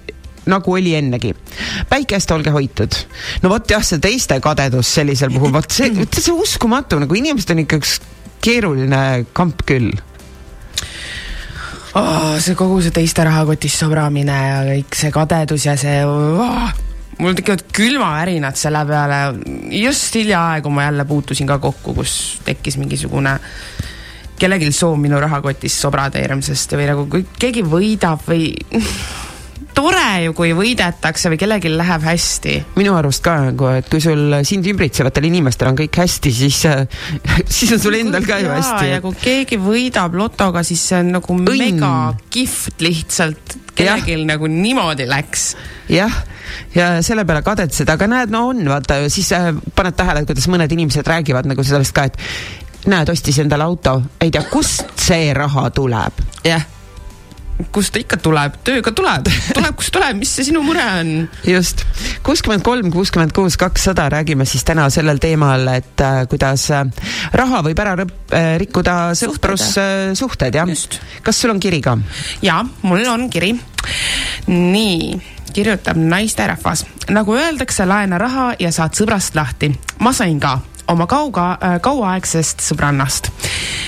nagu 0.46 0.72
oli 0.72 0.94
ennegi. 0.94 1.34
päikest 1.88 2.30
olge 2.30 2.50
hoitud. 2.50 2.94
no 3.42 3.48
vot 3.48 3.70
jah, 3.70 3.84
see 3.84 3.98
teiste 3.98 4.40
kadedus 4.40 4.94
sellisel 4.94 5.30
puhul, 5.30 5.52
vot 5.52 5.70
see, 5.70 6.06
see 6.12 6.34
uskumatu, 6.34 6.98
nagu 6.98 7.14
inimesed 7.14 7.50
on 7.50 7.64
ikka 7.64 7.80
üks 7.80 8.00
keeruline 8.44 9.26
kamp 9.32 9.64
küll 9.66 9.92
oh, 11.98 12.34
see 12.42 12.56
kogu 12.58 12.80
see 12.84 12.94
teiste 12.94 13.24
rahakotist 13.26 13.84
sobramine 13.84 14.36
ja 14.36 14.60
kõik 14.70 14.98
see 14.98 15.14
kadedus 15.14 15.66
ja 15.68 15.76
see 15.80 16.00
oh, 16.06 16.70
mul 17.18 17.36
tekivad 17.38 17.64
külmavärinad 17.74 18.58
selle 18.58 18.84
peale. 18.88 19.20
just 19.80 20.14
hiljaaegu 20.14 20.70
ma 20.70 20.88
jälle 20.88 21.04
puutusin 21.04 21.46
ka 21.46 21.58
kokku, 21.62 21.94
kus 21.94 22.40
tekkis 22.46 22.78
mingisugune 22.80 23.38
kellelgi 24.38 24.70
soov 24.72 24.98
minu 25.02 25.18
rahakotist 25.20 25.82
sobra 25.82 26.08
teeramisest 26.14 26.76
või 26.78 26.86
nagu 26.92 27.08
keegi 27.38 27.64
võidab 27.66 28.22
või 28.28 28.52
tore 29.78 30.06
ju, 30.24 30.34
kui 30.36 30.50
võidetakse 30.56 31.30
või 31.30 31.38
kellelgi 31.40 31.70
läheb 31.70 32.04
hästi. 32.08 32.54
minu 32.78 32.96
arust 32.98 33.22
ka 33.24 33.36
nagu, 33.48 33.68
et 33.78 33.88
kui 33.90 34.02
sul 34.02 34.40
sind 34.48 34.66
ümbritsevatel 34.70 35.28
inimestel 35.28 35.70
on 35.70 35.78
kõik 35.78 36.00
hästi, 36.02 36.32
siis, 36.34 36.60
siis 37.58 37.74
on 37.76 37.82
sul 37.82 37.98
endal 38.00 38.26
ka 38.26 38.40
ju 38.42 38.50
hästi. 38.50 38.90
ja 38.90 39.00
kui 39.04 39.18
keegi 39.22 39.60
võidab 39.62 40.16
lotoga, 40.18 40.64
siis 40.66 40.82
see 40.90 41.02
on 41.02 41.12
nagu 41.18 41.36
Õnn. 41.38 41.54
mega 41.60 41.92
kihvt 42.34 42.82
lihtsalt, 42.82 43.58
kellelgi 43.78 44.16
nagu 44.26 44.50
niimoodi 44.50 45.06
läks. 45.08 45.52
jah, 45.92 46.16
ja 46.74 46.90
selle 47.06 47.26
peale 47.28 47.44
kadetsed, 47.46 47.90
aga 47.94 48.08
näed, 48.10 48.34
no 48.34 48.48
on, 48.50 48.64
vaata 48.70 49.04
siis 49.12 49.30
äh, 49.36 49.52
paned 49.78 49.98
tähele, 49.98 50.24
kuidas 50.28 50.48
mõned 50.50 50.74
inimesed 50.74 51.06
räägivad 51.06 51.46
nagu 51.50 51.66
sellest 51.66 51.94
ka, 51.94 52.08
et 52.10 52.88
näed, 52.90 53.14
ostis 53.14 53.38
endale 53.44 53.68
auto, 53.68 54.00
ei 54.22 54.34
tea, 54.34 54.42
kust 54.50 54.98
see 54.98 55.30
raha 55.36 55.68
tuleb. 55.76 56.26
jah. 56.46 56.66
Kust 57.74 57.92
ta 57.94 58.00
ikka 58.00 58.18
tuleb, 58.22 58.58
tööga 58.66 58.92
tuleb, 58.94 59.28
tuleb, 59.56 59.74
kust 59.78 59.92
tuleb, 59.94 60.20
mis 60.20 60.30
see 60.36 60.46
sinu 60.48 60.62
mure 60.64 60.82
on? 61.00 61.12
just, 61.46 61.82
kuuskümmend 62.26 62.64
kolm, 62.66 62.90
kuuskümmend 62.94 63.34
kuus, 63.36 63.58
kakssada, 63.60 64.08
räägime 64.14 64.46
siis 64.48 64.64
täna 64.66 64.86
sellel 64.94 65.20
teemal, 65.22 65.66
et 65.72 66.04
äh, 66.04 66.20
kuidas 66.30 66.68
äh, 66.74 66.84
raha 67.38 67.62
võib 67.66 67.82
ära 67.82 67.96
rõp, 67.98 68.14
äh, 68.30 68.54
rikkuda 68.62 68.98
sõprussuhted, 69.18 70.60
jah? 70.60 70.70
Just. 70.70 71.00
kas 71.26 71.42
sul 71.42 71.54
on 71.54 71.62
kiri 71.62 71.82
ka? 71.84 71.98
jaa, 72.44 72.62
mul 72.86 73.04
on 73.10 73.28
kiri. 73.32 73.52
nii, 74.46 75.12
kirjutab 75.52 75.98
naisterahvas. 75.98 76.86
nagu 77.10 77.34
öeldakse, 77.34 77.86
laena 77.88 78.22
raha 78.22 78.52
ja 78.62 78.72
saad 78.74 78.94
sõbrast 78.98 79.38
lahti. 79.38 79.72
ma 79.98 80.14
sain 80.14 80.38
ka 80.40 80.60
oma 80.88 81.06
kauga 81.06 81.50
äh,, 81.52 81.80
kauaaegsest 81.80 82.62
sõbrannast. 82.64 83.30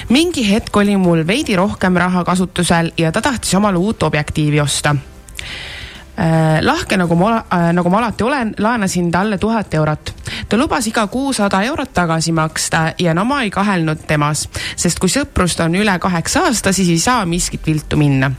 mingi 0.09 0.45
hetk 0.51 0.77
oli 0.77 0.97
mul 0.97 1.27
veidi 1.27 1.57
rohkem 1.57 1.97
raha 1.97 2.25
kasutusel 2.25 2.93
ja 2.99 3.13
ta 3.13 3.23
tahtis 3.23 3.55
omale 3.55 3.79
uut 3.79 4.03
objektiivi 4.03 4.61
osta 4.61 4.95
äh, 4.95 6.61
lahke, 6.61 6.97
nagu 6.97 7.17
ma 7.17 7.37
äh,, 7.39 7.71
nagu 7.73 7.91
ma 7.91 7.99
alati 7.99 8.25
olen, 8.25 8.55
laenasin 8.59 9.11
talle 9.11 9.39
tuhat 9.39 9.75
eurot. 9.75 10.15
ta 10.49 10.57
lubas 10.57 10.87
iga 10.87 11.07
kuu 11.07 11.33
sada 11.33 11.63
eurot 11.63 11.93
tagasi 11.95 12.33
maksta 12.33 12.93
ja 12.99 13.15
no 13.15 13.25
ma 13.25 13.43
ei 13.43 13.51
kahelnud 13.51 14.07
temas, 14.07 14.49
sest 14.77 14.99
kui 14.99 15.09
sõprust 15.09 15.65
on 15.65 15.75
üle 15.75 15.99
kaheksa 15.99 16.47
aasta, 16.49 16.73
siis 16.73 16.89
ei 16.89 16.99
saa 16.99 17.27
miskit 17.27 17.67
viltu 17.67 17.97
minna 17.97 18.33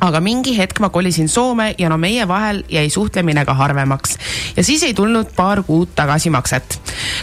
aga 0.00 0.20
mingi 0.20 0.56
hetk 0.56 0.80
ma 0.80 0.88
kolisin 0.88 1.28
Soome 1.28 1.74
ja 1.78 1.88
no 1.88 1.98
meie 2.00 2.28
vahel 2.28 2.62
jäi 2.68 2.88
suhtlemine 2.90 3.44
ka 3.44 3.54
harvemaks 3.54 4.16
ja 4.56 4.64
siis 4.64 4.82
ei 4.82 4.94
tulnud 4.94 5.32
paar 5.36 5.62
kuud 5.62 5.94
tagasimakset. 5.94 6.80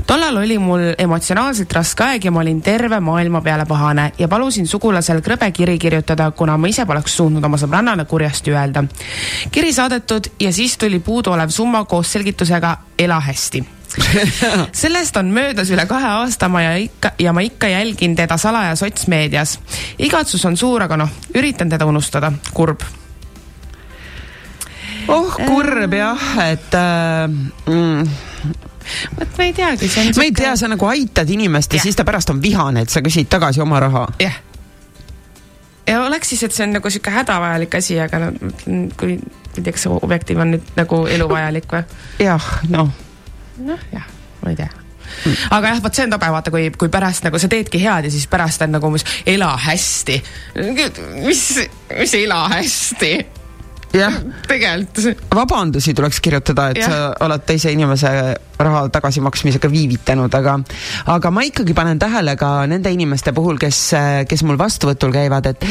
tollal 0.08 0.38
oli 0.38 0.58
mul 0.58 0.94
emotsionaalselt 0.98 1.74
raske 1.74 2.04
aeg 2.04 2.26
ja 2.26 2.32
ma 2.32 2.42
olin 2.42 2.62
terve 2.62 3.00
maailma 3.00 3.42
peale 3.42 3.66
pahane 3.66 4.12
ja 4.20 4.28
palusin 4.28 4.68
sugulasel 4.68 5.22
krõbe 5.22 5.52
kiri 5.52 5.78
kirjutada, 5.78 6.32
kuna 6.32 6.58
ma 6.58 6.68
ise 6.68 6.86
poleks 6.86 7.18
suutnud 7.18 7.44
oma 7.44 7.58
sõbrannale 7.58 8.06
kurjasti 8.06 8.52
öelda. 8.52 8.84
kiri 9.52 9.74
saadetud 9.74 10.34
ja 10.40 10.54
siis 10.54 10.78
tuli 10.78 11.00
puuduolev 11.00 11.50
summa 11.50 11.86
koos 11.86 12.12
selgitusega 12.12 12.78
ela 13.00 13.20
hästi 13.20 13.77
sellest 14.72 15.18
on 15.18 15.26
möödas 15.26 15.72
üle 15.74 15.86
kahe 15.90 16.08
aasta 16.22 16.50
ma 16.50 16.62
ja 16.62 16.76
ikka 16.78 17.12
ja 17.20 17.34
ma 17.34 17.42
ikka 17.42 17.68
jälgin 17.68 18.16
teda 18.16 18.38
salaja 18.38 18.76
sotsmeedias. 18.76 19.60
igatsus 20.00 20.46
on 20.46 20.58
suur, 20.58 20.84
aga 20.84 20.98
noh, 20.98 21.10
üritan 21.36 21.70
teda 21.70 21.86
unustada, 21.86 22.32
kurb. 22.54 22.82
oh 25.08 25.36
kurb 25.46 25.94
jah, 25.94 26.28
et 26.48 26.74
äh, 26.74 27.28
mm, 27.66 28.10
vot 29.20 29.38
ma 29.38 29.44
ei 29.48 29.54
teagi, 29.54 29.88
see 29.88 30.06
on 30.06 30.14
ma 30.18 30.28
ei 30.28 30.36
tea, 30.36 30.56
sa 30.56 30.68
nagu 30.72 30.90
aitad 30.92 31.30
inimest 31.30 31.74
ja 31.74 31.78
Jah. 31.82 31.88
siis 31.90 31.96
ta 31.96 32.06
pärast 32.06 32.30
on 32.30 32.42
vihane, 32.42 32.86
et 32.86 32.94
sa 32.94 33.02
küsid 33.02 33.30
tagasi 33.30 33.62
oma 33.62 33.80
raha. 33.80 34.08
jah. 34.20 34.40
ja 35.88 36.04
oleks 36.04 36.30
siis, 36.30 36.44
et 36.44 36.54
see 36.54 36.68
on 36.68 36.78
nagu 36.78 36.90
sihuke 36.90 37.12
hädavajalik 37.12 37.82
asi, 37.82 38.00
aga 38.00 38.28
no 38.28 38.32
kui 38.98 39.18
ma 39.18 39.58
ei 39.58 39.64
tea, 39.64 39.74
kas 39.74 39.88
see 39.88 40.00
objektiiv 40.02 40.46
on 40.46 40.56
nüüd 40.56 40.72
nagu 40.78 41.04
eluvajalik 41.10 41.72
või? 41.74 41.84
jah, 42.22 42.54
noh 42.70 42.94
noh, 43.64 43.88
jah, 43.94 44.06
ma 44.44 44.54
ei 44.54 44.60
tea 44.60 44.70
aga 45.56 45.72
jah, 45.72 45.82
vot 45.84 45.96
see 45.96 46.06
on 46.08 46.14
tobe, 46.16 46.30
vaata, 46.34 46.52
kui, 46.54 46.68
kui 46.78 46.92
pärast 46.94 47.28
nagu 47.28 47.40
sa 47.40 47.50
teedki 47.52 47.82
head 47.84 48.08
ja 48.08 48.14
siis 48.14 48.28
pärast 48.32 48.64
on 48.66 48.76
nagu 48.76 48.90
umbes 48.90 49.06
ela 49.26 49.54
hästi. 49.68 50.22
mis, 51.24 51.44
mis 51.96 52.16
ela 52.20 52.44
hästi? 52.52 53.14
jah, 53.96 54.18
tegelikult 54.48 55.24
vabandusi 55.36 55.94
tuleks 55.96 56.20
kirjutada, 56.24 56.70
et 56.74 56.82
Jah. 56.82 56.92
sa 56.92 57.26
oled 57.26 57.46
teise 57.48 57.72
inimese 57.72 58.12
raha 58.58 58.88
tagasimaksmisega 58.94 59.70
viivitanud, 59.72 60.34
aga 60.34 60.58
aga 61.14 61.32
ma 61.34 61.46
ikkagi 61.48 61.76
panen 61.78 62.00
tähele 62.00 62.36
ka 62.40 62.66
nende 62.70 62.92
inimeste 62.94 63.34
puhul, 63.36 63.60
kes, 63.62 63.82
kes 64.30 64.44
mul 64.48 64.60
vastuvõtul 64.60 65.14
käivad, 65.14 65.52
et 65.52 65.66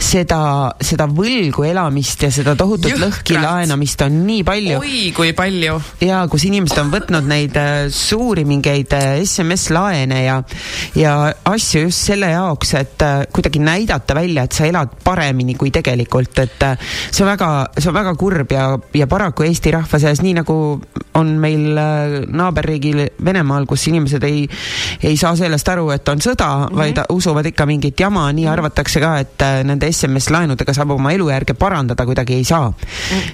seda, 0.00 0.40
seda 0.80 1.06
võlgu 1.10 1.64
elamist 1.68 2.24
ja 2.24 2.30
seda 2.34 2.54
tohutut 2.58 2.90
Jõhkralt. 2.90 3.20
lõhki 3.20 3.38
laenamist 3.40 4.04
on 4.06 4.20
nii 4.26 4.44
palju 4.46 4.78
oi 4.80 5.02
kui 5.16 5.32
palju. 5.36 5.78
ja 6.04 6.22
kus 6.30 6.46
inimesed 6.48 6.80
on 6.82 6.92
võtnud 6.92 7.28
neid 7.30 7.56
äh, 7.60 7.88
suuri 7.94 8.44
mingeid 8.48 8.94
äh, 8.96 9.08
SMS-laene 9.24 10.22
ja 10.24 10.40
ja 10.98 11.14
asju 11.50 11.86
just 11.86 12.08
selle 12.10 12.32
jaoks, 12.32 12.74
et 12.80 13.04
äh, 13.06 13.24
kuidagi 13.32 13.62
näidata 13.62 14.16
välja, 14.16 14.46
et 14.46 14.56
sa 14.56 14.66
elad 14.68 14.96
paremini 15.04 15.56
kui 15.58 15.72
tegelikult, 15.74 16.42
et 16.42 16.66
see 17.10 17.24
on 17.24 17.30
väga, 17.32 17.50
see 17.78 17.90
on 17.92 17.98
väga 18.00 18.14
kurb 18.20 18.54
ja, 18.54 18.66
ja 18.96 19.08
paraku 19.10 19.46
Eesti 19.46 19.74
rahva 19.74 20.00
seas, 20.02 20.22
nii 20.24 20.36
nagu 20.40 20.56
on 21.18 21.34
meil 21.42 21.78
naaberriigil 22.30 23.06
Venemaal, 23.24 23.66
kus 23.66 23.86
inimesed 23.90 24.24
ei 24.24 24.46
ei 25.02 25.16
saa 25.16 25.34
sellest 25.36 25.68
aru, 25.72 25.90
et 25.94 26.08
on 26.08 26.20
sõda 26.20 26.48
mm, 26.48 26.66
-hmm. 26.66 26.76
vaid 26.76 27.00
usuvad 27.10 27.46
ikka 27.46 27.66
mingit 27.66 28.00
jama, 28.00 28.26
nii 28.32 28.46
arvatakse 28.48 29.00
ka, 29.00 29.12
et 29.18 29.42
äh, 29.42 29.60
nende 29.64 29.90
SMS-laenudega 29.92 30.74
saab 30.74 30.90
oma 30.96 31.12
elujärge 31.12 31.54
parandada, 31.54 32.04
kuidagi 32.04 32.34
ei 32.34 32.44
saa. 32.44 32.72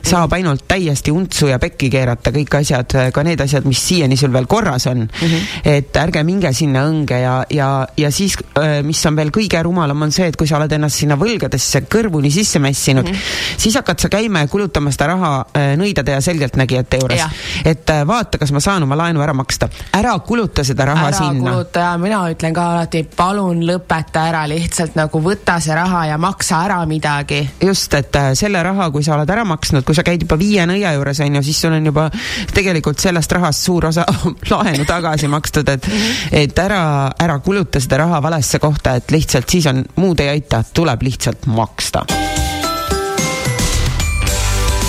saab 0.03 0.32
ainult 0.32 0.64
täiesti 0.68 1.11
untsu 1.11 1.47
ja 1.47 1.59
pekki 1.59 1.90
keerata 1.90 2.30
kõik 2.30 2.59
asjad, 2.61 2.97
ka 3.12 3.22
need 3.22 3.40
asjad, 3.40 3.64
mis 3.64 3.80
siiani 3.88 4.16
sul 4.16 4.32
veel 4.32 4.47
korras 4.47 4.86
on 4.86 4.99
mm. 4.99 5.26
-hmm. 5.26 5.61
et 5.64 5.97
ärge 5.97 6.22
minge 6.24 6.53
sinna 6.53 6.86
õnge 6.88 7.20
ja, 7.20 7.44
ja, 7.51 7.86
ja 7.97 8.11
siis, 8.11 8.36
mis 8.82 9.07
on 9.07 9.16
veel 9.16 9.30
kõige 9.30 9.62
rumalam, 9.62 10.03
on 10.03 10.12
see, 10.12 10.26
et 10.26 10.36
kui 10.36 10.47
sa 10.47 10.57
oled 10.57 10.72
ennast 10.72 11.03
sinna 11.03 11.16
võlgadesse 11.16 11.82
kõrvuni 11.90 12.30
sisse 12.30 12.59
mässinud 12.59 13.05
mm, 13.05 13.12
-hmm. 13.12 13.57
siis 13.57 13.74
hakkad 13.74 14.01
sa 14.01 14.09
käima 14.09 14.44
ja 14.44 14.47
kulutama 14.47 14.90
seda 14.90 15.07
raha 15.07 15.32
äh, 15.40 15.74
nõidade 15.76 16.16
ja 16.16 16.20
selgeltnägijate 16.20 17.01
juures 17.03 17.22
et 17.64 17.90
äh, 17.90 18.07
vaata, 18.07 18.38
kas 18.38 18.53
ma 18.53 18.61
saan 18.61 18.86
oma 18.87 18.99
laenu 19.03 19.22
ära 19.24 19.34
maksta. 19.37 19.68
ära 19.99 20.14
kuluta 20.26 20.64
seda 20.64 20.87
raha 20.89 21.09
ära 21.11 21.18
sinna. 21.18 21.53
kuluta 21.53 21.84
ja 21.84 21.93
mina 22.01 22.22
ütlen 22.30 22.55
ka 22.57 22.66
alati, 22.74 23.03
palun 23.16 23.62
lõpeta 23.66 24.26
ära, 24.30 24.45
lihtsalt 24.51 24.97
nagu 24.99 25.20
võta 25.22 25.59
see 25.62 25.74
raha 25.76 26.07
ja 26.12 26.18
maksa 26.22 26.62
ära 26.64 26.78
midagi. 26.89 27.43
just, 27.62 27.95
et 27.95 28.16
äh, 28.16 28.32
selle 28.39 28.62
raha, 28.62 28.91
kui 28.95 29.05
sa 29.05 29.16
oled 29.16 29.30
ära 29.30 29.45
maksnud, 29.49 29.84
kui 29.87 29.97
sa 29.97 30.07
käid 30.07 30.24
juba 30.26 30.39
viie 30.41 30.66
nõia 30.68 30.95
juures, 30.97 31.20
on 31.26 31.41
ju, 31.41 31.45
siis 31.47 31.61
sul 31.66 31.76
on 31.76 31.91
juba 31.93 32.09
tegelikult 32.55 33.03
sellest 33.03 33.32
rahast 33.37 33.66
suur 33.66 33.91
osa 33.91 34.07
laenu 34.53 34.87
tagasi 34.89 35.30
makstud, 35.32 35.68
et 35.74 35.91
et 36.32 36.59
ära, 36.59 37.11
ära 37.18 37.39
kuluta 37.45 37.80
seda 37.82 38.03
raha 38.05 38.22
valesse 38.22 38.61
kohta, 38.62 38.97
et 38.97 39.11
lihtsalt 39.14 39.51
siis 39.51 39.68
on, 39.70 39.84
muud 40.01 40.20
ei 40.24 40.32
aita, 40.37 40.62
tuleb 40.72 41.03
lihtsalt 41.07 41.47
maksta. 41.47 42.05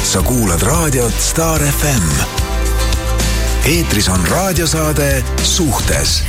sa 0.07 0.21
kuulad 0.23 0.61
raadiot 0.63 1.13
Star 1.19 1.61
FM. 1.61 2.36
Eetris 3.67 4.07
on 4.07 4.21
raadiosaade 4.27 5.23
Suhtes 5.43 6.21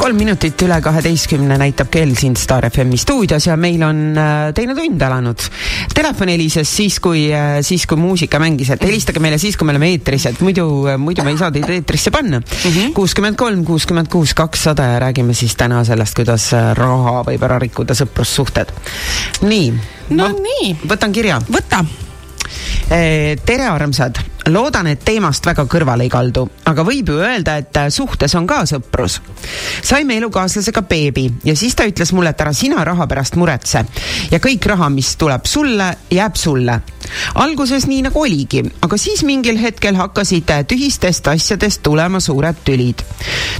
kolm 0.00 0.16
minutit 0.16 0.60
üle 0.64 0.76
kaheteistkümne 0.84 1.58
näitab 1.60 1.90
kell 1.92 2.12
siin 2.16 2.36
Star 2.36 2.64
FM-i 2.70 2.96
stuudios 3.00 3.46
ja 3.48 3.56
meil 3.60 3.82
on 3.84 4.00
äh, 4.16 4.50
teine 4.56 4.76
tund 4.76 5.00
alanud. 5.04 5.44
Telefon 5.94 6.32
helises 6.32 6.68
siis, 6.76 6.96
kui 7.04 7.26
äh,, 7.32 7.58
siis 7.64 7.84
kui 7.88 8.00
muusika 8.00 8.40
mängis, 8.40 8.72
et 8.72 8.84
helistage 8.84 9.20
meile 9.20 9.36
siis, 9.40 9.56
kui 9.60 9.68
me 9.68 9.72
oleme 9.72 9.90
eetris, 9.92 10.28
et 10.32 10.40
muidu 10.44 10.68
äh,, 10.88 11.00
muidu 11.00 11.24
me 11.24 11.32
ei 11.32 11.40
saa 11.40 11.52
teid 11.52 11.68
eetrisse 11.68 12.12
panna. 12.12 12.40
kuuskümmend 12.96 13.36
kolm, 13.40 13.64
kuuskümmend 13.64 14.12
kuus, 14.12 14.32
kakssada 14.36 14.88
ja 14.94 15.02
räägime 15.04 15.36
siis 15.36 15.56
täna 15.56 15.84
sellest, 15.84 16.16
kuidas 16.16 16.48
raha 16.80 17.24
võib 17.28 17.44
ära 17.48 17.60
rikkuda 17.64 17.96
sõprussuhted. 17.96 18.72
nii. 19.44 19.93
No 20.10 20.28
nii. 20.28 20.74
võtan 20.84 21.12
kirja. 21.12 21.40
võta 21.48 21.84
Eh, 22.92 23.38
tere, 23.44 23.64
armsad! 23.72 24.33
Loodan, 24.50 24.88
et 24.90 25.04
teemast 25.04 25.46
väga 25.46 25.64
kõrvale 25.70 26.04
ei 26.04 26.12
kaldu, 26.12 26.44
aga 26.68 26.84
võib 26.84 27.12
ju 27.12 27.20
öelda, 27.22 27.56
et 27.60 27.76
äh, 27.80 27.88
suhtes 27.92 28.34
on 28.36 28.46
ka 28.46 28.62
sõprus. 28.68 29.20
saime 29.82 30.16
elukaaslasega 30.20 30.82
beebi 30.88 31.28
ja 31.44 31.56
siis 31.56 31.74
ta 31.74 31.86
ütles 31.88 32.12
mulle, 32.12 32.34
et 32.34 32.40
ära 32.40 32.52
sina 32.52 32.84
raha 32.84 33.06
pärast 33.08 33.36
muretse 33.40 33.84
ja 34.30 34.40
kõik 34.42 34.66
raha, 34.68 34.90
mis 34.90 35.14
tuleb 35.16 35.46
sulle, 35.46 35.88
jääb 36.10 36.36
sulle. 36.36 36.80
alguses 37.40 37.86
nii 37.86 38.02
nagu 38.08 38.20
oligi, 38.20 38.62
aga 38.82 38.98
siis 39.00 39.24
mingil 39.24 39.58
hetkel 39.60 39.96
hakkasid 39.96 40.50
äh, 40.50 40.64
tühistest 40.68 41.28
asjadest 41.32 41.82
tulema 41.82 42.20
suured 42.20 42.60
tülid. 42.64 43.04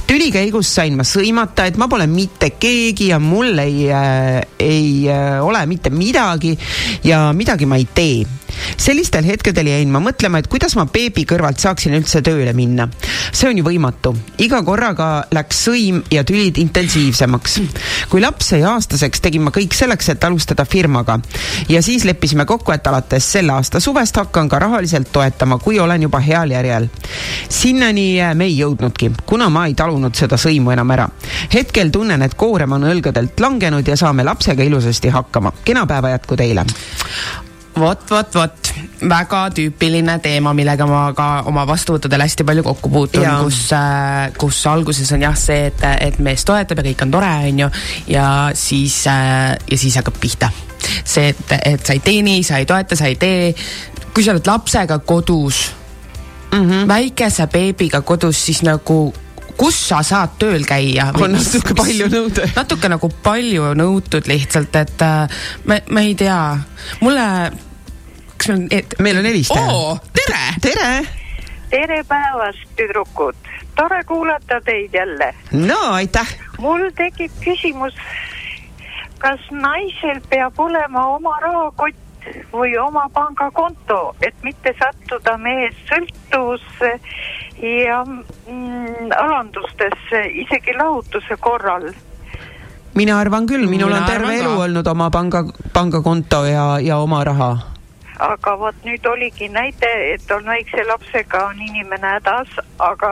tüli 0.07 0.31
käigus 0.31 0.69
sain 0.75 0.97
ma 0.97 1.03
sõimata, 1.03 1.65
et 1.65 1.77
ma 1.77 1.87
pole 1.87 2.07
mitte 2.07 2.53
keegi 2.59 3.09
ja 3.09 3.19
mul 3.19 3.57
ei 3.59 3.89
äh,, 3.89 4.41
ei 4.59 5.09
äh, 5.09 5.41
ole 5.41 5.65
mitte 5.65 5.89
midagi 5.89 6.57
ja 7.03 7.31
midagi 7.33 7.65
ma 7.65 7.81
ei 7.81 7.87
tee 7.93 8.44
sellistel 8.77 9.25
hetkedel 9.25 9.67
jäin 9.69 9.91
ma 9.91 10.01
mõtlema, 10.03 10.39
et 10.39 10.47
kuidas 10.51 10.75
ma 10.77 10.85
beebi 10.85 11.25
kõrvalt 11.27 11.61
saaksin 11.61 11.95
üldse 11.97 12.21
tööle 12.25 12.53
minna. 12.53 12.87
see 13.31 13.49
on 13.49 13.57
ju 13.57 13.63
võimatu. 13.63 14.15
iga 14.37 14.61
korraga 14.63 15.25
läks 15.31 15.65
sõim 15.67 16.01
ja 16.11 16.23
tülid 16.23 16.57
intensiivsemaks. 16.57 17.59
kui 18.09 18.21
laps 18.21 18.49
sai 18.53 18.63
aastaseks, 18.63 19.21
tegin 19.21 19.41
ma 19.41 19.51
kõik 19.51 19.73
selleks, 19.73 20.09
et 20.09 20.23
alustada 20.23 20.65
firmaga. 20.65 21.19
ja 21.69 21.81
siis 21.81 22.05
leppisime 22.05 22.45
kokku, 22.45 22.71
et 22.71 22.87
alates 22.87 23.31
selle 23.31 23.53
aasta 23.53 23.79
suvest 23.79 24.15
hakkan 24.15 24.49
ka 24.49 24.59
rahaliselt 24.59 25.11
toetama, 25.11 25.57
kui 25.57 25.79
olen 25.79 26.01
juba 26.01 26.19
heal 26.19 26.51
järjel. 26.51 26.89
sinnani 27.49 28.19
me 28.35 28.45
ei 28.45 28.59
jõudnudki, 28.59 29.11
kuna 29.25 29.49
ma 29.49 29.65
ei 29.67 29.73
talunud 29.73 30.15
seda 30.15 30.37
sõimu 30.37 30.73
enam 30.73 30.91
ära. 30.91 31.09
hetkel 31.53 31.89
tunnen, 31.89 32.21
et 32.21 32.35
koorem 32.35 32.71
on 32.71 32.83
õlgadelt 32.83 33.39
langenud 33.39 33.87
ja 33.87 33.97
saame 33.97 34.23
lapsega 34.23 34.63
ilusasti 34.63 35.09
hakkama. 35.09 35.53
kena 35.65 35.85
päeva 35.85 36.09
jätku 36.09 36.35
teile 36.35 36.65
vot, 37.79 38.03
vot, 38.09 38.35
vot, 38.35 38.71
väga 39.09 39.41
tüüpiline 39.55 40.17
teema, 40.23 40.53
millega 40.57 40.87
ma 40.89 41.05
ka 41.17 41.27
oma 41.49 41.65
vastuvõttudel 41.67 42.23
hästi 42.25 42.45
palju 42.47 42.65
kokku 42.65 42.91
puutun, 42.93 43.25
kus 43.43 43.61
äh,, 43.75 44.31
kus 44.39 44.61
alguses 44.71 45.11
on 45.15 45.25
jah 45.25 45.35
see, 45.39 45.69
et, 45.71 45.85
et 46.07 46.19
mees 46.23 46.45
toetab 46.47 46.81
ja 46.81 46.87
kõik 46.89 47.05
on 47.07 47.15
tore, 47.17 47.33
onju, 47.51 47.71
ja 48.11 48.27
siis 48.57 49.01
äh,, 49.11 49.55
ja 49.71 49.81
siis 49.81 49.97
hakkab 49.99 50.19
pihta. 50.21 50.51
see, 51.03 51.33
et, 51.33 51.57
et 51.63 51.85
sa 51.85 51.97
ei 51.97 52.03
teeni, 52.03 52.41
sa 52.43 52.61
ei 52.61 52.69
toeta, 52.69 52.95
sa 52.95 53.09
ei 53.11 53.19
tee, 53.19 53.53
kui 54.13 54.23
sa 54.23 54.35
oled 54.35 54.47
lapsega 54.47 54.99
kodus 54.99 55.67
mm, 56.51 56.63
-hmm. 56.69 56.87
väikese 56.87 57.47
beebiga 57.47 58.01
kodus, 58.01 58.45
siis 58.45 58.61
nagu 58.63 59.13
kus 59.57 59.77
sa 59.89 60.01
saad 60.03 60.35
tööl 60.39 60.65
käia? 60.67 61.09
on 61.15 61.35
natuke 61.35 61.75
palju 61.77 62.09
nõuda. 62.11 62.49
natuke 62.55 62.89
nagu 62.91 63.09
palju 63.23 63.73
nõutud 63.79 64.27
lihtsalt, 64.27 64.75
et 64.75 65.05
äh, 65.05 65.37
me, 65.65 65.81
ma 65.89 66.03
ei 66.05 66.15
tea, 66.19 66.39
mulle, 67.01 67.27
kas 68.45 68.53
meil 68.53 68.61
on 68.61 68.67
et...? 68.71 68.95
meil 68.99 69.17
on 69.17 69.25
helistaja 69.25 69.97
tere! 70.13 70.41
tere! 70.61 71.07
tere 71.69 72.03
päevast, 72.07 72.67
tüdrukud! 72.77 73.35
tore 73.75 74.03
kuulata 74.03 74.61
teid 74.65 74.93
jälle. 74.93 75.35
no 75.51 75.79
aitäh! 75.91 76.27
mul 76.59 76.89
tekib 76.95 77.31
küsimus, 77.43 77.93
kas 79.17 79.39
naisel 79.51 80.21
peab 80.29 80.59
olema 80.59 81.07
oma 81.15 81.39
rahakott 81.41 81.95
või 82.53 82.73
oma 82.81 83.05
pangakonto, 83.13 84.15
et 84.25 84.33
mitte 84.41 84.73
sattuda 84.79 85.37
mees 85.37 85.75
sõltuvusse 85.89 86.95
ja 87.61 87.99
mm, 88.05 89.11
alandustesse 89.13 90.25
isegi 90.45 90.73
lahutuse 90.77 91.37
korral. 91.39 91.91
mina 92.93 93.19
arvan 93.19 93.45
küll, 93.45 93.69
minul 93.69 93.93
Mina 93.93 94.01
on 94.01 94.09
terve 94.09 94.33
elu 94.39 94.49
ka. 94.49 94.65
olnud 94.65 94.87
oma 94.87 95.09
panga, 95.09 95.45
pangakonto 95.73 96.45
ja, 96.45 96.75
ja 96.81 96.97
oma 96.97 97.23
raha. 97.23 97.74
Aga 98.19 98.57
vot 98.59 98.75
nüüd 98.85 99.05
oligi 99.05 99.49
näide, 99.49 99.91
et 100.13 100.31
on 100.31 100.45
väikse 100.45 100.83
lapsega 100.87 101.45
on 101.49 101.61
inimene 101.69 102.15
hädas, 102.17 102.59
aga 102.79 103.11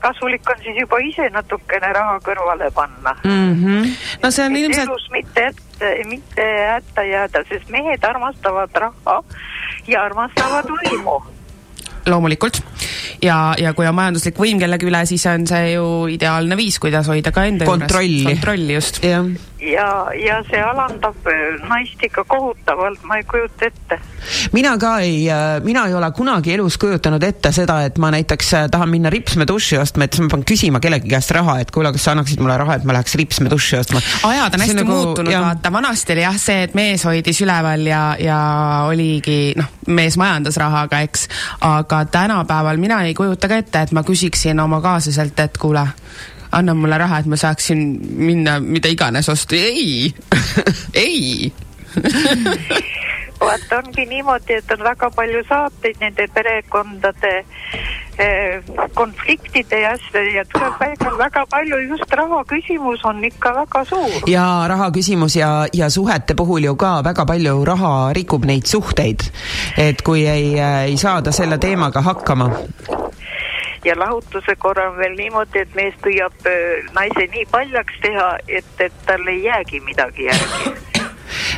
kasulik 0.00 0.48
on 0.50 0.62
siis 0.64 0.78
juba 0.80 1.00
ise 1.04 1.28
natukene 1.34 1.92
raha 1.96 2.18
kõrvale 2.24 2.70
panna 2.74 3.16
Mm 3.24 3.54
-hmm. 3.54 3.90
no 4.22 4.30
see 4.30 4.46
on 4.46 4.56
et 4.56 4.62
ilmselt 4.62 4.88
elus 4.88 5.08
mitte 5.10 5.46
ette, 5.46 6.04
mitte 6.04 6.46
hätta 6.72 7.02
jääda, 7.02 7.44
sest 7.48 7.68
mehed 7.68 8.04
armastavad 8.04 8.70
raha 8.74 9.22
ja 9.86 10.02
armastavad 10.04 10.64
võimu. 10.64 11.22
loomulikult 12.06 12.62
ja, 13.22 13.54
ja 13.58 13.74
kui 13.74 13.86
on 13.86 13.94
majanduslik 13.94 14.38
võim 14.38 14.58
kellegi 14.58 14.86
üle, 14.86 15.06
siis 15.06 15.26
on 15.26 15.46
see 15.46 15.72
ju 15.72 16.06
ideaalne 16.08 16.56
viis, 16.56 16.78
kuidas 16.78 17.08
hoida 17.08 17.32
ka 17.32 17.44
enda 17.44 17.64
Kontrolli. 17.64 18.22
juures 18.22 18.38
kontrolli 18.38 18.74
just. 18.74 19.04
jah 19.04 19.49
ja, 19.60 19.88
ja 20.16 20.40
see 20.48 20.60
alandab 20.62 21.26
äh, 21.28 21.60
naist 21.68 22.02
ikka 22.04 22.24
kohutavalt, 22.28 23.02
ma 23.08 23.20
ei 23.20 23.24
kujuta 23.28 23.68
ette. 23.68 23.98
mina 24.52 24.76
ka 24.78 24.98
ei, 25.04 25.26
mina 25.64 25.86
ei 25.88 25.94
ole 25.94 26.10
kunagi 26.16 26.54
elus 26.54 26.78
kujutanud 26.80 27.22
ette 27.22 27.52
seda, 27.52 27.80
et 27.88 27.98
ma 27.98 28.10
näiteks 28.14 28.52
äh, 28.56 28.66
tahan 28.72 28.90
minna 28.92 29.10
ripsmeduši 29.12 29.78
ostma, 29.80 30.06
et 30.06 30.16
siis 30.16 30.24
ma 30.24 30.32
pean 30.34 30.46
küsima 30.48 30.80
kellegi 30.82 31.10
käest 31.12 31.34
raha, 31.36 31.58
et 31.60 31.70
kuule, 31.74 31.92
kas 31.92 32.08
sa 32.08 32.14
annaksid 32.16 32.42
mulle 32.42 32.56
raha, 32.60 32.78
et 32.80 32.88
ma 32.88 32.96
läheks 32.96 33.16
ripsmeduši 33.20 33.80
ostma. 33.80 34.02
ajad 34.30 34.56
on 34.56 34.66
hästi 34.66 34.78
nagu, 34.80 34.96
muutunud, 34.96 35.34
vaata, 35.34 35.72
vanasti 35.72 36.16
oli 36.16 36.26
jah 36.26 36.40
see, 36.40 36.64
et 36.68 36.76
mees 36.78 37.04
hoidis 37.08 37.42
üleval 37.44 37.86
ja, 37.86 38.02
ja 38.20 38.40
oligi 38.88 39.54
noh, 39.58 39.70
mees 39.88 40.18
majandas 40.20 40.58
rahaga, 40.60 41.04
eks, 41.06 41.28
aga 41.66 42.04
tänapäeval 42.10 42.80
mina 42.80 43.02
ei 43.06 43.14
kujuta 43.14 43.48
ka 43.50 43.60
ette, 43.60 43.86
et 43.86 43.96
ma 43.96 44.04
küsiksin 44.06 44.60
oma 44.60 44.80
kaaslaselt, 44.84 45.38
et 45.40 45.58
kuule, 45.60 45.86
anna 46.52 46.74
mulle 46.74 46.98
raha, 46.98 47.20
et 47.20 47.26
ma 47.26 47.36
saaksin 47.36 47.84
minna 48.16 48.58
mida 48.60 48.88
iganes 48.88 49.28
osta, 49.28 49.56
ei 49.56 50.14
ei 51.06 51.52
vaat 53.40 53.72
ongi 53.72 54.04
niimoodi, 54.06 54.58
et 54.58 54.72
on 54.74 54.84
väga 54.84 55.10
palju 55.16 55.40
saateid 55.48 56.00
nende 56.02 56.26
perekondade 56.34 57.32
eh, 58.20 58.68
konfliktide 58.94 59.80
ja 59.80 59.94
asjade 59.96 60.34
ja 60.34 60.44
tuleb 60.52 60.76
välja 60.80 61.12
väga 61.18 61.46
palju 61.50 61.80
just 61.88 62.12
raha 62.20 62.42
küsimus 62.52 63.04
on 63.04 63.24
ikka 63.24 63.54
väga 63.62 63.84
suur. 63.88 64.28
ja 64.30 64.46
raha 64.68 64.90
küsimus 64.90 65.36
ja, 65.36 65.66
ja 65.72 65.90
suhete 65.90 66.34
puhul 66.36 66.68
ju 66.68 66.76
ka 66.76 67.00
väga 67.04 67.26
palju 67.26 67.64
raha 67.64 68.12
rikub 68.12 68.44
neid 68.44 68.66
suhteid. 68.66 69.24
et 69.78 70.02
kui 70.02 70.26
ei, 70.26 70.58
ei 70.60 70.96
saada 70.96 71.32
selle 71.32 71.58
teemaga 71.58 72.02
hakkama. 72.02 72.50
Ja 73.84 73.96
lahutuse 73.98 74.56
korral 74.58 74.96
veel 74.98 75.16
niimoodi, 75.18 75.64
et 75.64 75.74
mees 75.74 75.96
püüab 76.04 76.46
naise 76.96 77.26
nii 77.32 77.46
paljaks 77.50 78.00
teha, 78.02 78.30
et, 78.48 78.70
et 78.78 79.02
tal 79.06 79.26
ei 79.28 79.44
jäägi 79.44 79.80
midagi 79.86 80.30
järgi. 80.30 80.78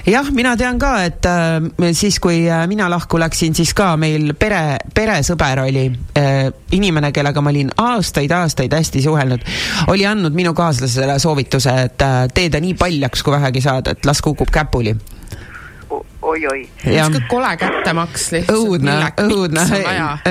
Jah, 0.07 0.27
mina 0.35 0.57
tean 0.59 0.81
ka, 0.83 0.91
et 1.07 1.27
äh, 1.31 1.93
siis, 1.95 2.19
kui 2.21 2.43
äh, 2.51 2.65
mina 2.69 2.89
lahku 2.91 3.21
läksin, 3.23 3.55
siis 3.55 3.71
ka 3.77 3.93
meil 4.01 4.33
pere, 4.39 4.79
peresõber 4.95 5.63
oli 5.63 5.87
äh, 6.19 6.51
inimene, 6.75 7.13
kellega 7.15 7.45
ma 7.45 7.53
olin 7.53 7.71
aastaid-aastaid 7.79 8.75
hästi 8.75 9.05
suhelnud, 9.05 9.47
oli 9.95 10.07
andnud 10.09 10.35
minu 10.35 10.55
kaaslasele 10.59 11.19
soovituse, 11.23 11.77
et 11.87 12.03
äh, 12.03 12.27
tee 12.35 12.51
ta 12.51 12.61
nii 12.63 12.75
paljaks, 12.79 13.23
kui 13.23 13.37
vähegi 13.37 13.63
saad, 13.65 13.93
et 13.95 14.09
las 14.09 14.23
kukub 14.25 14.51
käpuli 14.53 14.97
oi-oi. 16.23 16.69
niisugune 16.85 17.27
kole 17.29 17.57
kättemaks 17.57 18.33
lihtsalt. 18.33 18.59
õudne, 18.59 19.13
õudne, 19.23 19.65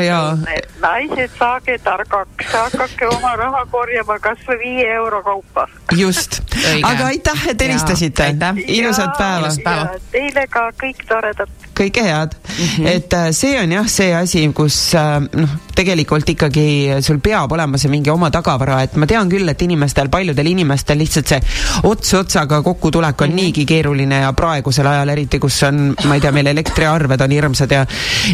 jaa. 0.06 0.38
naised, 0.82 1.32
saage 1.40 1.78
targaks, 1.84 2.54
hakake 2.54 3.08
oma 3.08 3.36
raha 3.36 3.66
korjama 3.72 4.20
kas 4.20 4.40
või 4.48 4.60
viie 4.64 4.88
euro 4.94 5.24
kaupa. 5.24 5.68
just, 5.98 6.42
aga 6.84 7.06
aitäh, 7.06 7.48
et 7.48 7.62
helistasite. 7.62 8.36
ilusat 8.68 9.18
päeva. 9.18 9.88
Teile 10.12 10.48
ka 10.48 10.70
kõik 10.84 11.06
toredat 11.08 11.50
kõike 11.82 12.06
head 12.06 12.36
mm. 12.38 12.64
-hmm. 12.64 12.88
et 12.88 13.14
äh, 13.18 13.28
see 13.36 13.58
on 13.60 13.76
jah, 13.78 13.88
see 13.90 14.14
asi, 14.16 14.46
kus 14.56 14.78
äh, 14.96 15.18
noh, 15.20 15.58
tegelikult 15.76 16.30
ikkagi 16.30 17.02
sul 17.02 17.20
peab 17.24 17.52
olema 17.52 17.80
see 17.82 17.92
mingi 17.92 18.12
oma 18.14 18.30
tagavara, 18.32 18.82
et 18.86 18.96
ma 19.02 19.08
tean 19.10 19.30
küll, 19.30 19.48
et 19.50 19.62
inimestel, 19.62 20.10
paljudel 20.14 20.52
inimestel 20.52 21.00
lihtsalt 21.02 21.34
see 21.34 21.42
ots 21.90 22.14
otsaga 22.20 22.62
kokkutulek 22.62 23.22
on 23.22 23.30
mm 23.30 23.32
-hmm. 23.32 23.36
niigi 23.42 23.66
keeruline 23.66 24.22
ja 24.22 24.34
praegusel 24.34 24.88
ajal 24.88 25.10
eriti, 25.10 25.40
kus 25.40 25.64
on, 25.64 25.96
ma 26.06 26.16
ei 26.16 26.22
tea, 26.22 26.32
meil 26.32 26.48
elektriarved 26.48 27.22
on 27.22 27.32
hirmsad 27.32 27.72
ja 27.72 27.86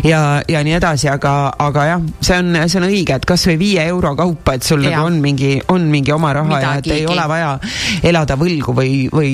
ja, 0.03 0.41
ja 0.47 0.63
nii 0.63 0.73
edasi, 0.73 1.09
aga, 1.09 1.53
aga 1.59 1.85
jah, 1.85 2.01
see 2.21 2.37
on, 2.39 2.57
see 2.67 2.81
on 2.81 2.87
õige, 2.89 3.15
et 3.15 3.25
kasvõi 3.25 3.57
viie 3.59 3.87
euro 3.87 4.15
kaupa, 4.15 4.57
et 4.57 4.63
sul 4.63 4.83
nagu 4.83 5.05
on 5.05 5.21
mingi, 5.23 5.57
on 5.73 5.87
mingi 5.91 6.11
oma 6.11 6.33
raha 6.33 6.47
Midagi. 6.47 6.65
ja 6.65 6.75
et 6.77 6.91
ei 7.01 7.05
ole 7.07 7.27
vaja 7.27 7.57
elada 8.03 8.37
võlgu 8.39 8.75
või, 8.75 9.07
või 9.13 9.31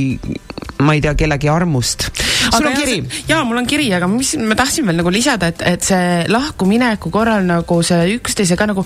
ma 0.83 0.93
ei 0.93 1.01
tea, 1.01 1.15
kellegi 1.15 1.49
armust. 1.49 2.09
sul 2.51 2.67
on 2.67 2.75
kiri? 2.75 2.97
jaa, 3.27 3.43
mul 3.47 3.61
on 3.61 3.67
kiri, 3.69 3.87
aga 3.95 4.02
mis 4.11 4.35
ma 4.39 4.57
tahtsin 4.59 4.87
veel 4.87 4.99
nagu 5.01 5.13
lisada, 5.13 5.51
et, 5.53 5.61
et 5.73 5.85
see 5.85 6.23
lahkumineku 6.31 7.11
korral 7.13 7.45
nagu 7.47 7.81
see 7.85 8.17
üksteisega 8.17 8.69
nagu 8.71 8.85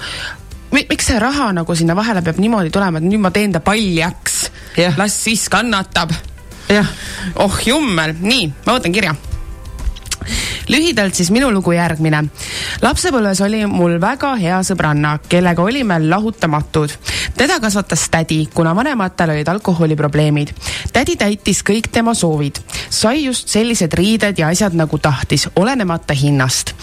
miks 0.72 1.12
see 1.12 1.20
raha 1.20 1.52
nagu 1.56 1.76
sinna 1.76 1.96
vahele 1.98 2.24
peab 2.26 2.42
niimoodi 2.44 2.74
tulema, 2.74 3.00
et 3.00 3.08
nüüd 3.08 3.24
ma 3.24 3.32
teen 3.36 3.56
ta 3.56 3.64
paljaks 3.64 4.40
yeah., 4.78 4.98
las 5.00 5.16
siis 5.28 5.48
kannatab. 5.50 6.12
jah 6.68 6.84
yeah.. 6.84 6.92
oh 7.44 7.62
jummel, 7.66 8.16
nii, 8.22 8.52
ma 8.66 8.78
võtan 8.78 8.96
kirja 8.96 9.16
lühidalt 10.68 11.16
siis 11.16 11.32
minu 11.32 11.50
lugu 11.52 11.72
järgmine. 11.72 12.24
lapsepõlves 12.82 13.42
oli 13.46 13.66
mul 13.66 13.98
väga 14.02 14.36
hea 14.36 14.60
sõbranna, 14.64 15.18
kellega 15.30 15.64
olime 15.64 16.00
lahutamatud. 16.10 16.92
teda 17.38 17.60
kasvatas 17.60 18.10
tädi, 18.10 18.48
kuna 18.54 18.76
vanematel 18.76 19.30
olid 19.30 19.48
alkoholiprobleemid. 19.48 20.54
tädi 20.94 21.16
täitis 21.16 21.64
kõik 21.64 21.88
tema 21.92 22.14
soovid, 22.14 22.60
sai 22.90 23.26
just 23.26 23.48
sellised 23.48 23.94
riided 23.94 24.40
ja 24.40 24.48
asjad 24.48 24.74
nagu 24.74 24.98
tahtis, 24.98 25.50
olenemata 25.56 26.14
hinnast. 26.14 26.74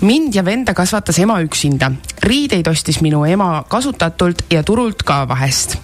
mind 0.00 0.34
ja 0.34 0.44
venda 0.44 0.74
kasvatas 0.74 1.18
ema 1.18 1.40
üksinda. 1.40 1.92
riideid 2.22 2.66
ostis 2.66 3.00
minu 3.00 3.24
ema 3.24 3.64
kasutatult 3.68 4.42
ja 4.50 4.62
turult 4.62 5.02
ka 5.02 5.28
vahest. 5.28 5.78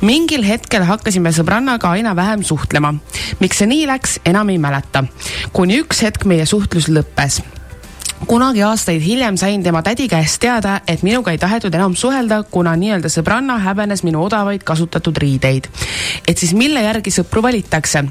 mingil 0.00 0.44
hetkel 0.44 0.82
hakkasime 0.82 1.32
sõbrannaga 1.32 1.88
aina 1.88 2.16
vähem 2.16 2.42
suhtlema. 2.42 2.94
miks 3.40 3.58
see 3.58 3.66
nii 3.66 3.86
läks, 3.86 4.20
enam 4.24 4.48
ei 4.48 4.58
mäleta. 4.58 5.04
kuni 5.52 5.80
üks 5.80 6.02
hetk 6.02 6.24
meie 6.24 6.46
suhtlus 6.46 6.88
lõppes 6.88 6.97
Paz. 7.02 7.42
Kunagi 8.26 8.62
aastaid 8.62 9.02
hiljem 9.02 9.36
sain 9.36 9.62
tema 9.62 9.82
tädi 9.82 10.08
käest 10.08 10.40
teada, 10.42 10.80
et 10.88 11.02
minuga 11.06 11.30
ei 11.30 11.38
tahetud 11.38 11.74
enam 11.74 11.94
suhelda, 11.96 12.42
kuna 12.50 12.74
nii-öelda 12.76 13.10
sõbranna 13.12 13.58
häbenes 13.62 14.02
minu 14.02 14.24
odavaid 14.24 14.64
kasutatud 14.66 15.16
riideid. 15.16 15.68
et 16.28 16.38
siis 16.38 16.54
mille 16.54 16.82
järgi 16.82 17.10
sõpru 17.14 17.42
valitakse? 17.42 18.04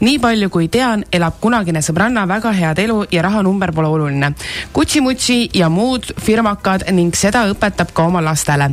nii 0.00 0.18
palju 0.18 0.50
kui 0.50 0.68
tean, 0.68 1.04
elab 1.12 1.38
kunagine 1.40 1.82
sõbranna 1.82 2.26
väga 2.28 2.52
head 2.52 2.78
elu 2.78 3.04
ja 3.12 3.22
rahanumber 3.22 3.72
pole 3.72 3.88
oluline. 3.88 4.32
kutsi-mutsi 4.72 5.50
ja 5.54 5.68
muud 5.68 6.10
firmakad 6.20 6.88
ning 6.90 7.14
seda 7.14 7.44
õpetab 7.52 7.92
ka 7.92 8.06
oma 8.06 8.24
lastele. 8.24 8.70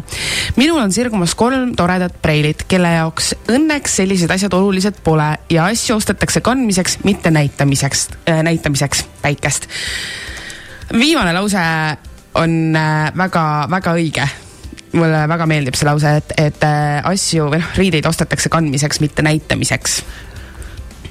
minul 0.56 0.82
on 0.82 0.92
sirgumas 0.92 1.36
kolm 1.36 1.76
toredat 1.76 2.22
preilit, 2.22 2.64
kelle 2.68 2.90
jaoks 2.96 3.36
õnneks 3.48 4.00
sellised 4.02 4.32
asjad 4.32 4.54
olulised 4.54 5.04
pole 5.04 5.38
ja 5.50 5.66
asju 5.66 5.96
ostetakse 5.96 6.42
kandmiseks, 6.42 7.00
mitte 7.04 7.32
näitamiseks 7.32 8.10
äh,, 8.30 8.44
näitamiseks 8.44 9.06
päikest 9.22 9.70
viimane 10.94 11.34
lause 11.34 11.64
on 12.40 12.78
väga-väga 13.18 13.92
äh, 13.92 14.00
õige. 14.00 14.30
Mulle 14.94 15.26
väga 15.30 15.46
meeldib 15.46 15.78
see 15.78 15.86
lause, 15.86 16.16
et, 16.18 16.34
et 16.42 16.64
äh, 16.66 16.98
asju 17.06 17.52
või 17.52 17.60
noh, 17.62 17.76
riideid 17.78 18.08
ostetakse 18.10 18.50
kandmiseks, 18.50 19.02
mitte 19.04 19.26
näitamiseks 19.26 20.00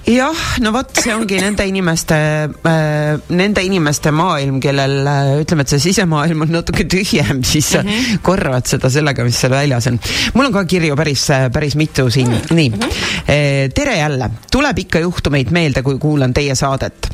jah, 0.09 0.37
no 0.65 0.73
vot, 0.73 0.93
see 0.97 1.13
ongi 1.13 1.39
nende 1.43 1.65
inimeste 1.69 2.17
äh,, 2.49 3.19
nende 3.37 3.63
inimeste 3.65 4.13
maailm, 4.15 4.59
kellel 4.63 5.03
äh, 5.05 5.33
ütleme, 5.43 5.65
et 5.67 5.73
see 5.75 5.83
sisemaailm 5.89 6.47
on 6.47 6.55
natuke 6.59 6.87
tühjem, 6.89 7.43
siis 7.45 7.75
mm 7.77 7.89
-hmm. 7.89 8.21
korravad 8.25 8.67
seda 8.67 8.91
sellega, 8.91 9.25
mis 9.25 9.37
seal 9.41 9.53
väljas 9.53 9.87
on. 9.91 9.99
mul 10.35 10.49
on 10.49 10.53
ka 10.53 10.65
kirju 10.65 10.97
päris, 10.97 11.27
päris 11.53 11.77
mitu 11.77 12.11
siin 12.11 12.29
mm, 12.29 12.35
-hmm. 12.35 12.55
nii 12.55 12.69
mm. 12.71 12.79
-hmm. 12.79 13.73
tere 13.75 13.99
jälle, 13.99 14.31
tuleb 14.51 14.79
ikka 14.79 14.99
juhtumeid 14.99 15.51
meelde, 15.51 15.83
kui 15.83 15.99
kuulan 15.99 16.35
teie 16.35 16.55
saadet. 16.55 17.09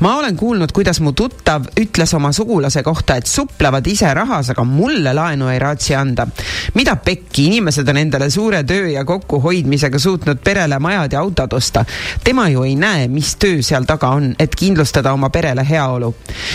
ma 0.00 0.16
olen 0.16 0.36
kuulnud, 0.36 0.72
kuidas 0.72 1.00
mu 1.00 1.12
tuttav 1.12 1.64
ütles 1.80 2.14
oma 2.16 2.32
sugulase 2.32 2.82
kohta, 2.82 3.16
et 3.16 3.26
suplevad 3.26 3.86
ise 3.86 4.14
rahas, 4.14 4.50
aga 4.50 4.64
mulle 4.64 5.14
laenu 5.14 5.48
ei 5.48 5.58
raatsi 5.58 5.94
anda. 5.94 6.26
mida 6.74 6.96
pekki, 6.96 7.46
inimesed 7.46 7.88
on 7.88 7.96
endale 7.96 8.30
suure 8.30 8.64
töö 8.64 8.88
ja 8.88 9.04
kokkuhoidmisega 9.04 9.98
suutnud 9.98 10.38
perele 10.44 10.78
majad 10.78 11.12
ja 11.12 11.20
autod 11.20 11.52
osta. 11.52 11.84
tema 12.24 12.39
tema 12.40 12.48
ju 12.48 12.62
ei 12.64 12.74
näe, 12.74 13.08
mis 13.12 13.34
töö 13.36 13.58
seal 13.60 13.84
taga 13.84 14.14
on, 14.16 14.30
et 14.40 14.54
kindlustada 14.56 15.12
oma 15.12 15.28
perele 15.28 15.60
heaolu. 15.68 16.14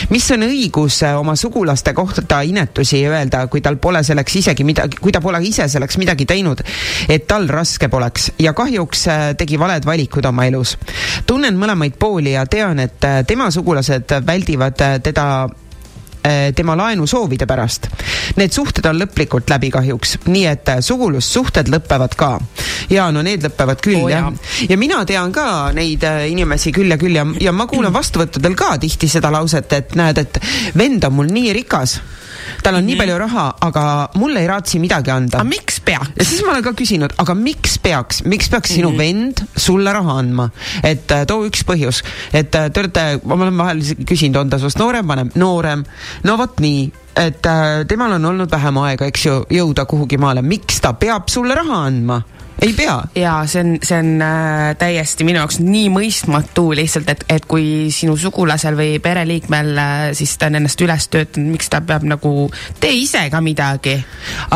mis 0.09 0.31
on 0.31 0.41
õigus 0.47 1.03
äh, 1.05 1.13
oma 1.19 1.35
sugulaste 1.35 1.93
kohta 1.93 2.39
inetusi 2.41 3.03
öelda, 3.05 3.43
kui 3.47 3.61
tal 3.61 3.77
pole 3.77 4.01
selleks 4.03 4.35
isegi 4.35 4.63
midagi, 4.65 4.97
kui 4.97 5.11
ta 5.13 5.21
pole 5.21 5.43
ise 5.45 5.67
selleks 5.69 5.99
midagi 6.01 6.25
teinud, 6.25 6.63
et 7.09 7.27
tal 7.27 7.45
raske 7.47 7.87
poleks 7.87 8.31
ja 8.39 8.53
kahjuks 8.57 9.07
äh, 9.07 9.27
tegi 9.37 9.59
valed 9.61 9.85
valikud 9.85 10.25
oma 10.25 10.47
elus. 10.49 10.73
tunnen 11.27 11.53
mõlemaid 11.53 11.99
pooli 11.99 12.33
ja 12.33 12.47
tean, 12.49 12.79
et 12.79 13.05
äh, 13.05 13.21
tema 13.27 13.51
sugulased 13.51 14.17
väldivad 14.25 14.81
teda 15.03 15.27
tema 16.55 16.75
laenusoovide 16.75 17.45
pärast. 17.45 17.89
Need 18.39 18.53
suhted 18.55 18.85
on 18.89 18.97
lõplikult 18.99 19.49
läbi 19.51 19.69
kahjuks, 19.73 20.17
nii 20.25 20.45
et 20.49 20.71
äh, 20.73 20.81
sugulussuhted 20.81 21.69
lõpevad 21.71 22.17
ka. 22.17 22.31
ja 22.89 23.07
no 23.11 23.21
need 23.25 23.43
lõpevad 23.45 23.81
küll 23.81 24.03
oh, 24.03 24.09
jah. 24.11 24.27
ja 24.69 24.77
mina 24.77 25.03
tean 25.05 25.31
ka 25.33 25.71
neid 25.73 26.03
äh, 26.05 26.27
inimesi 26.31 26.73
küll 26.75 26.91
ja 26.91 26.97
küll 27.01 27.15
ja, 27.17 27.25
ja 27.41 27.53
ma 27.55 27.67
kuulan 27.67 27.93
vastuvõttudel 27.93 28.55
ka 28.57 28.75
tihti 28.81 29.09
seda 29.09 29.31
lauset, 29.33 29.71
et 29.73 29.95
näed, 29.95 30.21
et 30.21 30.39
vend 30.77 31.07
on 31.07 31.17
mul 31.19 31.31
nii 31.33 31.53
rikas 31.61 31.99
tal 32.63 32.75
on 32.75 32.81
mm 32.81 32.83
-hmm. 32.83 32.85
nii 32.85 32.95
mhm. 32.95 32.99
palju 32.99 33.17
raha, 33.17 33.45
aga 33.61 34.09
mulle 34.15 34.41
ei 34.41 34.47
raatsi 34.47 34.79
midagi 34.79 35.11
anda. 35.11 35.37
aga 35.37 35.49
miks 35.49 35.79
peaks? 35.79 36.11
ja 36.17 36.25
siis 36.25 36.43
ma 36.45 36.51
olen 36.51 36.63
ka 36.63 36.73
küsinud, 36.73 37.13
aga 37.17 37.33
miks 37.33 37.77
peaks, 37.77 38.23
miks 38.23 38.49
peaks 38.49 38.69
mm 38.69 38.73
-hmm. 38.73 38.75
sinu 38.75 38.89
mhm. 38.89 38.97
vend 38.97 39.45
sulle 39.55 39.93
raha 39.93 40.19
andma? 40.19 40.49
et 40.83 41.11
äh, 41.11 41.25
too 41.25 41.45
üks 41.47 41.65
põhjus, 41.65 42.03
et 42.33 42.55
äh, 42.55 42.69
te 42.71 42.79
olete, 42.79 43.19
ma 43.23 43.33
olen 43.33 43.57
vahel 43.57 43.81
küsinud, 44.05 44.35
on 44.35 44.49
ta 44.49 44.57
sinust 44.57 44.79
noorem, 44.79 45.07
vanem, 45.07 45.31
noorem, 45.35 45.85
no 46.23 46.37
vot 46.37 46.59
nii 46.59 46.91
et 47.15 47.45
äh, 47.45 47.85
temal 47.87 48.11
on 48.11 48.25
olnud 48.25 48.51
vähem 48.51 48.77
aega, 48.77 49.05
eks 49.05 49.25
ju, 49.25 49.35
jõuda 49.49 49.85
kuhugi 49.85 50.17
maale, 50.17 50.41
miks 50.41 50.81
ta 50.83 50.93
peab 50.93 51.29
sulle 51.31 51.55
raha 51.55 51.85
andma? 51.87 52.21
Ei 52.61 52.73
pea. 52.73 52.95
jaa, 53.15 53.45
see 53.47 53.61
on, 53.63 53.71
see 53.83 53.97
on 53.99 54.21
äh, 54.23 54.75
täiesti 54.79 55.25
minu 55.27 55.41
jaoks 55.41 55.59
nii 55.63 55.89
mõistmatu 55.93 56.69
lihtsalt, 56.77 57.09
et, 57.11 57.25
et 57.37 57.47
kui 57.49 57.89
sinu 57.93 58.15
sugulasel 58.19 58.77
või 58.77 58.99
pereliikmel 59.03 59.71
äh, 59.81 60.03
siis 60.17 60.35
ta 60.39 60.49
on 60.49 60.59
ennast 60.61 60.81
üles 60.85 61.09
töötanud, 61.11 61.51
miks 61.55 61.69
ta 61.71 61.81
peab 61.85 62.07
nagu, 62.07 62.33
tee 62.81 62.93
ise 63.01 63.25
ka 63.31 63.41
midagi. 63.43 63.97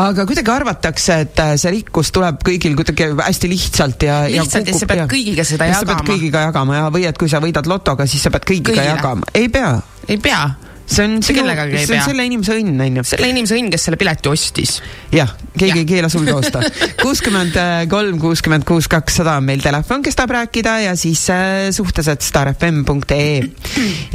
aga 0.00 0.26
kuidagi 0.28 0.54
arvatakse, 0.54 1.20
et 1.26 1.44
äh, 1.44 1.54
see 1.60 1.74
rikkus 1.76 2.12
tuleb 2.16 2.40
kõigil 2.46 2.78
kuidagi 2.78 3.12
hästi 3.20 3.52
lihtsalt 3.52 4.08
ja. 4.08 4.22
lihtsalt 4.30 4.70
ja, 4.70 4.74
ja 4.74 4.80
sa 4.80 4.90
pead 4.90 5.04
ja, 5.04 5.10
kõigiga 5.10 5.46
seda 5.46 5.68
ja 5.68 5.76
jagama. 5.76 5.84
sa 5.84 5.92
pead 5.92 6.10
kõigiga 6.14 6.48
jagama 6.48 6.80
ja, 6.80 6.88
või 6.94 7.06
et 7.10 7.20
kui 7.20 7.30
sa 7.32 7.42
võidad 7.42 7.68
lotoga, 7.70 8.08
siis 8.10 8.24
sa 8.24 8.32
pead 8.34 8.48
kõigiga 8.48 8.74
Kõigile. 8.74 8.90
jagama. 8.94 9.32
ei 9.34 9.52
pea. 9.52 9.76
ei 10.08 10.18
pea 10.20 10.69
see 10.90 11.04
on 11.04 11.22
see 11.22 11.38
on 11.40 12.02
selle 12.04 12.26
inimese 12.26 12.56
õnn, 12.58 12.80
on 12.82 13.00
ju. 13.00 13.04
selle 13.12 13.30
inimese 13.30 13.56
õnn, 13.58 13.70
kes 13.72 13.86
selle 13.88 13.98
pileti 14.00 14.30
ostis. 14.30 14.78
jah, 15.14 15.30
keegi 15.54 15.78
ja. 15.78 15.82
ei 15.84 15.88
keela 15.88 16.10
sul 16.12 16.26
ka 16.28 16.36
osta. 16.40 16.62
kuuskümmend 17.04 17.58
kolm, 17.90 18.18
kuuskümmend 18.22 18.66
kuus, 18.68 18.90
kakssada 18.90 19.38
on 19.40 19.46
meil 19.46 19.62
telefon, 19.64 20.02
kes 20.04 20.18
tahab 20.18 20.36
rääkida 20.40 20.78
ja 20.86 20.96
siis 20.98 21.26
äh, 21.34 21.68
suhtesed 21.74 22.24
starfm.ee. 22.26 23.42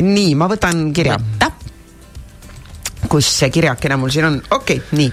nii, 0.04 0.34
ma 0.36 0.50
võtan 0.52 0.90
kirja. 0.96 1.20
kus 3.06 3.28
see 3.30 3.52
kirjakene 3.54 3.96
mul 4.02 4.12
siin 4.12 4.26
on, 4.28 4.40
okei 4.58 4.80
okay,, 4.82 4.98
nii. 4.98 5.12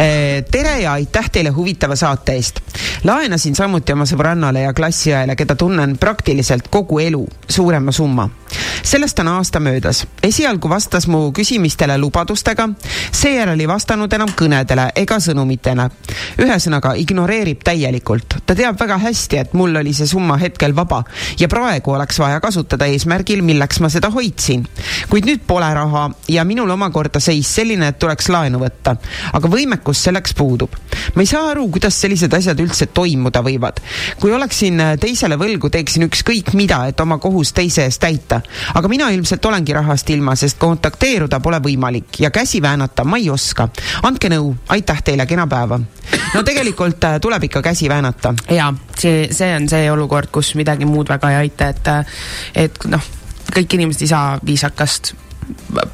Eh, 0.00 0.42
tere 0.50 0.80
ja 0.82 0.96
aitäh 0.98 1.30
teile 1.32 1.52
huvitava 1.54 1.96
saate 1.96 2.34
eest. 2.36 2.60
laenasin 3.06 3.54
samuti 3.56 3.94
oma 3.94 4.04
sõbrannale 4.08 4.66
ja 4.66 4.74
klassiõele, 4.76 5.38
keda 5.38 5.56
tunnen 5.56 5.96
praktiliselt 5.98 6.68
kogu 6.68 6.98
elu, 7.00 7.22
suurema 7.48 7.94
summa. 7.94 8.28
Sellest 8.82 9.18
on 9.18 9.28
aasta 9.28 9.60
möödas. 9.60 10.06
esialgu 10.22 10.68
vastas 10.68 11.06
mu 11.06 11.32
küsimistele 11.32 11.98
lubadustega, 11.98 12.68
seejärel 13.12 13.60
ei 13.60 13.68
vastanud 13.68 14.12
enam 14.12 14.28
kõnedele 14.36 14.90
ega 14.96 15.18
sõnumitele. 15.20 15.90
ühesõnaga 16.38 16.94
ignoreerib 16.96 17.62
täielikult. 17.64 18.34
ta 18.46 18.54
teab 18.54 18.80
väga 18.80 18.98
hästi, 18.98 19.36
et 19.36 19.52
mul 19.54 19.76
oli 19.76 19.92
see 19.94 20.06
summa 20.06 20.36
hetkel 20.36 20.74
vaba 20.76 21.04
ja 21.38 21.48
praegu 21.48 21.92
oleks 21.92 22.18
vaja 22.18 22.40
kasutada 22.40 22.86
eesmärgil, 22.86 23.42
milleks 23.42 23.80
ma 23.80 23.88
seda 23.88 24.10
hoidsin. 24.10 24.66
kuid 25.08 25.24
nüüd 25.24 25.46
pole 25.46 25.74
raha 25.74 26.10
ja 26.28 26.44
minul 26.44 26.70
omakorda 26.70 27.20
seis 27.20 27.54
selline, 27.54 27.88
et 27.88 27.98
tuleks 27.98 28.28
laenu 28.28 28.58
võtta. 28.58 28.96
aga 29.32 29.48
võimekus 29.48 30.02
selleks 30.04 30.34
puudub. 30.34 30.74
ma 31.14 31.22
ei 31.22 31.26
saa 31.26 31.50
aru, 31.50 31.68
kuidas 31.68 32.00
sellised 32.00 32.32
asjad 32.32 32.60
üldse 32.60 32.86
toimuda 32.86 33.42
võivad. 33.42 33.80
kui 34.20 34.32
oleksin 34.32 34.82
teisele 35.00 35.36
võlgu, 35.36 35.70
teeksin 35.70 36.08
ükskõik 36.08 36.54
mida, 36.54 36.86
et 36.88 37.00
oma 37.00 37.18
kohust 37.18 37.54
teise 37.54 37.84
eest 37.84 38.00
täita. 38.00 38.39
Aga 38.74 38.88
mina 38.88 39.10
ilmselt 39.10 39.44
olengi 39.44 39.74
rahast 39.76 40.10
ilma, 40.10 40.34
sest 40.36 40.58
kontakteeruda 40.58 41.40
pole 41.40 41.60
võimalik 41.64 42.20
ja 42.20 42.30
käsi 42.30 42.62
väänata 42.62 43.04
ma 43.04 43.20
ei 43.20 43.30
oska. 43.30 43.68
andke 44.02 44.30
nõu, 44.32 44.54
aitäh 44.68 45.02
teile, 45.04 45.26
kena 45.26 45.46
päeva. 45.46 45.80
no 46.34 46.42
tegelikult 46.42 47.04
äh, 47.04 47.20
tuleb 47.20 47.48
ikka 47.50 47.62
käsi 47.62 47.88
väänata. 47.88 48.34
ja 48.50 48.72
see, 48.98 49.28
see 49.32 49.54
on 49.56 49.68
see 49.68 49.90
olukord, 49.90 50.30
kus 50.32 50.54
midagi 50.54 50.84
muud 50.84 51.08
väga 51.08 51.30
ei 51.30 51.40
aita, 51.46 51.68
et, 51.68 51.94
et 52.54 52.84
noh, 52.90 53.08
kõik 53.54 53.78
inimesed 53.78 54.06
ei 54.06 54.12
saa 54.12 54.38
viisakast 54.44 55.14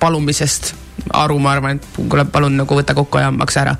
palumisest 0.01 0.75
aru, 1.13 1.39
ma 1.43 1.53
arvan, 1.57 1.79
et 1.79 1.87
kuule, 1.97 2.25
palun 2.33 2.57
nagu 2.59 2.79
võta 2.79 2.95
kokku 2.97 3.21
ja 3.21 3.31
maksa 3.35 3.63
ära. 3.63 3.75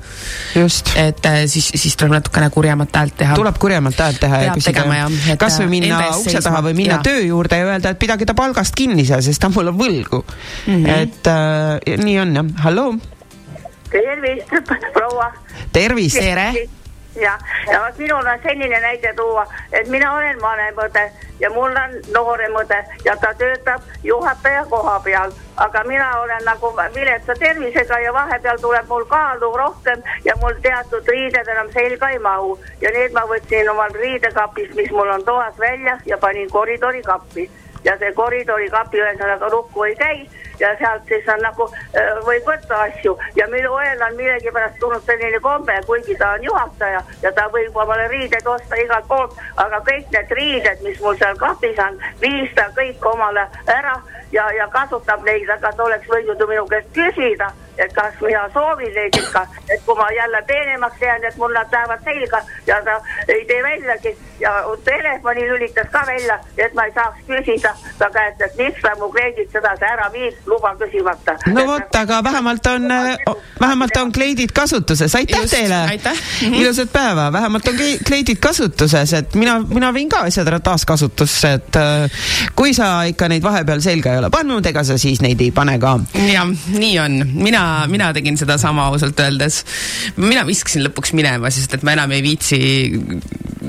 just. 0.55 0.93
et 0.99 1.25
äh, 1.25 1.39
siis, 1.51 1.69
siis 1.75 1.97
tuleb 1.97 2.17
natukene 2.17 2.49
kurjemat 2.53 2.95
häält 2.95 3.17
teha. 3.17 3.35
tuleb 3.39 3.57
kurjemat 3.61 3.99
häält 4.05 4.21
teha 4.21 4.39
Peab 4.43 4.47
ja 4.47 4.55
küsida, 4.55 5.35
kas 5.41 5.59
või 5.61 5.69
minna 5.77 5.99
ukse 6.15 6.41
taha 6.45 6.63
või 6.69 6.77
minna 6.77 6.99
ja. 6.99 7.03
töö 7.09 7.25
juurde 7.25 7.59
ja 7.59 7.67
öelda, 7.73 7.93
et 7.95 8.01
pidage 8.01 8.29
ta 8.29 8.37
palgast 8.37 8.77
kinni 8.77 9.05
seal, 9.07 9.23
sest 9.25 9.41
ta 9.43 9.51
mul 9.53 9.73
on 9.73 9.79
võlgu 9.81 10.23
mm. 10.23 10.73
-hmm. 10.73 10.89
et 10.95 11.31
äh, 11.33 11.99
nii 12.05 12.17
on 12.23 12.41
jah, 12.41 12.55
halloo. 12.67 12.97
tervist, 13.91 14.73
proua. 14.93 15.31
tervist. 15.73 16.19
tere 16.19 16.51
jah, 17.21 17.39
ja 17.71 17.81
vot 17.85 17.97
minul 17.97 18.25
on 18.25 18.39
selline 18.43 18.79
näide 18.81 19.13
tuua, 19.13 19.45
et 19.71 19.87
mina 19.87 20.13
olen 20.15 20.41
vanem 20.41 20.79
õde 20.85 21.05
ja 21.39 21.49
mul 21.49 21.75
on 21.75 21.97
noorem 22.13 22.55
õde 22.61 22.79
ja 23.05 23.15
ta 23.21 23.33
töötab 23.37 23.81
juhataja 24.03 24.65
koha 24.69 24.99
peal, 25.05 25.33
aga 25.57 25.83
mina 25.83 26.07
olen 26.21 26.45
nagu 26.45 26.73
viletsa 26.95 27.35
tervisega 27.39 27.99
ja 27.99 28.13
vahepeal 28.13 28.57
tuleb 28.61 28.89
mul 28.89 29.05
kaalu 29.05 29.51
rohkem 29.57 30.03
ja 30.25 30.35
mul 30.41 30.57
teatud 30.61 31.07
riided 31.07 31.47
enam 31.47 31.71
selga 31.73 32.09
ei 32.09 32.19
mahu. 32.19 32.57
Ja 32.81 32.91
need 32.93 33.13
ma 33.13 33.25
võtsin 33.29 33.69
omal 33.69 33.93
riidekapist, 33.93 34.75
mis 34.75 34.91
mul 34.91 35.09
on 35.09 35.25
toas 35.25 35.57
välja 35.59 35.99
ja 36.05 36.17
panin 36.17 36.49
koridori 36.49 37.01
kappi 37.01 37.49
ja 37.83 37.97
see 37.97 38.11
koridori 38.13 38.69
kapi 38.69 39.01
ühesõnaga 39.01 39.49
lukku 39.53 39.83
ei 39.83 39.95
käi 39.95 40.17
ja 40.59 40.73
sealt 40.79 41.07
siis 41.07 41.27
on 41.33 41.41
nagu 41.45 41.69
äh, 41.73 42.11
võib 42.25 42.47
võtta 42.47 42.81
asju. 42.87 43.17
Ja 43.35 43.47
minu 43.51 43.73
õel 43.77 44.01
on 44.07 44.17
millegipärast 44.19 44.79
tulnud 44.79 45.05
selline 45.05 45.39
komme, 45.43 45.79
kuigi 45.85 46.15
ta 46.19 46.33
on 46.37 46.43
juhataja 46.49 47.03
ja 47.23 47.31
ta 47.31 47.47
võib 47.53 47.75
omale 47.75 48.07
riideid 48.13 48.47
osta 48.47 48.81
igalt 48.83 49.07
poolt, 49.07 49.37
aga 49.63 49.81
kõik 49.89 50.11
need 50.15 50.35
riided, 50.39 50.83
mis 50.87 50.99
mul 51.01 51.17
seal 51.21 51.37
kapis 51.37 51.79
on, 51.83 52.01
viis 52.21 52.53
ta 52.55 52.69
kõik 52.77 53.05
omale 53.13 53.47
ära 53.67 53.95
ja, 54.31 54.49
ja 54.57 54.67
kasutab 54.73 55.23
neid, 55.25 55.49
aga 55.49 55.71
ta 55.71 55.83
oleks 55.83 56.09
võinud 56.09 56.39
ju 56.39 56.49
minu 56.49 56.67
käest 56.71 56.93
küsida 56.95 57.51
et 57.77 57.93
kas 57.93 58.13
mina 58.21 58.43
soovin 58.53 58.93
neid 58.95 59.17
ikka, 59.17 59.45
et 59.69 59.81
kui 59.85 59.95
ma 59.95 60.07
jälle 60.11 60.41
peenemaks 60.47 61.01
jään, 61.01 61.25
et 61.29 61.37
mul 61.37 61.53
nad 61.53 61.71
lähevad 61.71 62.03
selga 62.03 62.41
ja 62.67 62.81
ta 62.85 62.95
ei 63.27 63.45
tee 63.45 63.63
väljagi 63.63 64.17
ja 64.39 64.51
telefoni 64.85 65.45
lülitas 65.49 65.89
ka 65.91 66.03
välja, 66.07 66.39
et 66.57 66.73
ma 66.73 66.85
ei 66.85 66.93
saaks 66.95 67.21
küsida 67.27 67.73
ta 67.99 68.09
käest, 68.13 68.41
et 68.41 68.57
miks 68.57 68.81
ta 68.81 68.93
mu 68.99 69.09
kleidid 69.13 69.49
sedasi 69.53 69.85
ära 69.91 70.09
viib, 70.13 70.35
luba 70.45 70.73
küsimata. 70.81 71.37
no 71.53 71.65
vot, 71.67 71.95
aga 72.01 72.23
vähemalt 72.23 72.65
on, 72.73 72.87
vähemalt 73.59 73.97
on 74.01 74.11
kleidid 74.11 74.53
kasutuses, 74.53 75.15
aitäh 75.15 75.41
Just, 75.41 75.53
teile. 75.53 75.83
Mhm. 76.41 76.53
ilusat 76.53 76.93
päeva, 76.93 77.31
vähemalt 77.33 77.67
on 77.67 77.79
kleidid 78.07 78.41
kasutuses, 78.41 79.13
et 79.13 79.35
mina, 79.35 79.59
mina 79.59 79.93
viin 79.93 80.09
ka 80.09 80.25
asjad 80.29 80.47
ära 80.47 80.59
taaskasutusse, 80.59 81.53
et 81.53 81.75
äh, 81.75 82.21
kui 82.55 82.73
sa 82.73 83.03
ikka 83.09 83.29
neid 83.29 83.43
vahepeal 83.43 83.81
selga 83.81 84.13
ei 84.13 84.23
ole 84.23 84.29
pannud, 84.33 84.65
ega 84.65 84.83
sa 84.83 84.97
siis 84.97 85.21
neid 85.21 85.41
ei 85.41 85.51
pane 85.51 85.77
ka. 85.81 85.97
jah, 86.33 86.53
nii 86.73 86.99
on, 86.99 87.21
mina 87.33 87.66
mina, 87.67 87.87
mina 87.91 88.13
tegin 88.15 88.37
sedasama 88.37 88.87
ausalt 88.91 89.19
öeldes. 89.19 89.63
mina 90.17 90.45
viskasin 90.47 90.85
lõpuks 90.87 91.13
minema, 91.17 91.51
sest 91.51 91.73
et 91.75 91.83
ma 91.83 91.95
enam 91.97 92.11
ei 92.15 92.23
viitsi 92.23 92.59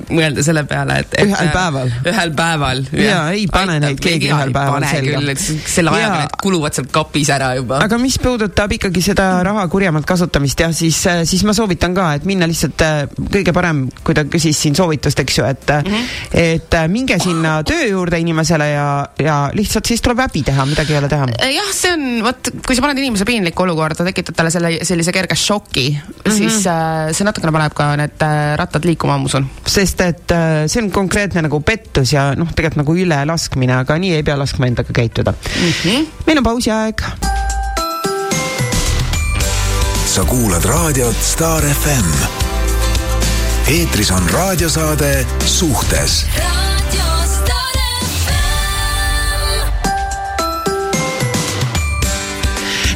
mõelda 0.09 0.45
selle 0.47 0.65
peale, 0.69 1.01
et, 1.03 1.15
et. 1.19 1.29
ühel 1.29 1.51
päeval. 1.55 1.93
ühel 2.13 2.33
päeval. 2.39 2.83
ja 2.93 3.21
ei 3.35 3.47
pane 3.51 3.77
aitab, 3.77 3.89
neid 3.89 4.03
keegi 4.05 4.31
ühel 4.33 4.53
päeval 4.55 4.87
selga. 4.89 5.37
selle 5.39 5.95
ajaga 5.95 6.21
need 6.23 6.37
kuluvad 6.43 6.77
seal 6.79 6.89
kapis 6.93 7.31
ära 7.35 7.53
juba. 7.59 7.81
aga 7.85 7.99
mis 8.03 8.19
puudutab 8.23 8.75
ikkagi 8.79 9.03
seda 9.05 9.29
raha 9.47 9.67
kurjemalt 9.73 10.07
kasutamist 10.09 10.61
jah, 10.65 10.73
siis, 10.77 11.01
siis 11.29 11.45
ma 11.49 11.55
soovitan 11.57 11.97
ka, 11.97 12.11
et 12.19 12.29
minna 12.29 12.49
lihtsalt 12.51 12.85
äh, 12.85 13.01
kõige 13.33 13.55
parem, 13.57 13.87
kui 14.05 14.17
ta 14.17 14.25
küsis 14.29 14.59
siin 14.59 14.77
soovitust, 14.79 15.23
eks 15.25 15.39
ju, 15.41 15.47
et 15.49 15.73
mm, 15.75 15.89
-hmm. 15.89 16.05
et 16.45 16.79
äh, 16.81 16.89
minge 16.93 17.19
sinna 17.23 17.59
töö 17.67 17.87
juurde 17.91 18.19
inimesele 18.21 18.69
ja, 18.71 18.89
ja 19.23 19.39
lihtsalt 19.55 19.87
siis 19.87 20.03
tuleb 20.05 20.23
häbi 20.27 20.43
teha, 20.47 20.67
midagi 20.69 20.95
ei 20.95 20.99
ole 20.99 21.09
teha. 21.09 21.29
jah, 21.55 21.73
see 21.75 21.93
on, 21.93 22.07
vot, 22.25 22.53
kui 22.67 22.77
sa 22.77 22.85
paned 22.85 23.01
inimese 23.03 23.27
piinlikku 23.29 23.67
olukorda, 23.67 24.07
tekitad 24.09 24.37
talle 24.39 24.53
selle, 24.55 24.73
sellise 24.83 25.13
kerge 25.13 25.35
šoki 25.39 25.89
mm, 25.91 26.23
-hmm. 26.25 26.37
siis 26.39 26.67
äh, 26.67 27.13
see 27.13 27.27
natukene 27.29 27.53
paneb 27.53 27.75
ka 27.75 27.91
need 27.97 28.23
äh, 28.23 28.57
rattad 28.61 28.85
liikuma, 28.85 29.19
ma 29.19 29.25
usun. 29.25 29.49
sest 29.67 29.88
sest 29.89 30.01
et 30.05 30.33
äh, 30.37 30.67
see 30.69 30.83
on 30.85 30.91
konkreetne 30.93 31.43
nagu 31.47 31.61
pettus 31.65 32.13
ja 32.13 32.31
noh, 32.37 32.51
tegelikult 32.53 32.83
nagu 32.83 32.97
ülelaskmine, 33.05 33.79
aga 33.83 33.97
nii 34.01 34.19
ei 34.19 34.27
pea 34.27 34.37
laskma 34.39 34.69
endaga 34.69 34.93
käituda 34.95 35.33
mm. 35.33 35.73
-hmm. 35.73 36.07
meil 36.27 36.43
on 36.43 36.45
pausi 36.45 36.71
aeg. 36.71 37.03
sa 40.09 40.25
kuulad 40.25 40.65
raadiot 40.65 41.17
Star 41.23 41.63
FM. 41.63 42.11
eetris 43.69 44.11
on 44.11 44.31
raadiosaade 44.31 45.27
Suhtes 45.45 46.25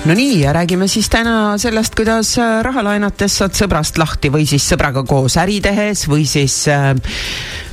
no 0.05 0.15
nii, 0.15 0.41
ja 0.41 0.53
räägime 0.53 0.89
siis 0.91 1.09
täna 1.11 1.59
sellest, 1.59 1.95
kuidas 1.95 2.35
äh, 2.39 2.61
raha 2.67 2.83
laenates 2.83 3.37
saad 3.39 3.55
sõbrast 3.55 4.01
lahti 4.03 4.33
või 4.35 4.47
siis 4.51 4.65
sõbraga 4.67 5.05
koos 5.07 5.37
äri 5.39 5.61
tehes 5.63 6.09
või 6.11 6.25
siis 6.27 6.57
äh, 6.71 6.91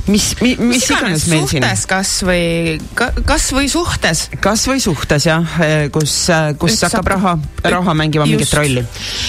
mis, 0.06 0.34
mis, 0.40 0.58
mis 0.58 0.86
iganes 0.88 1.26
meil 1.30 1.46
siin. 1.48 1.64
suhtes 1.64 1.84
kas 1.90 2.12
või, 2.26 2.76
kas 3.26 3.48
või 3.54 3.68
suhtes. 3.70 4.22
kas 4.40 4.64
või 4.70 4.80
suhtes 4.82 5.26
jah, 5.26 5.56
eh, 5.64 5.88
kus, 5.92 6.14
eh, 6.32 6.52
kus 6.60 6.76
üks 6.76 6.86
hakkab 6.88 7.10
raha, 7.14 7.34
raha 7.64 7.94
mängima 7.94 8.26
just. 8.26 8.36
mingit 8.36 8.54
rolli. 8.54 8.84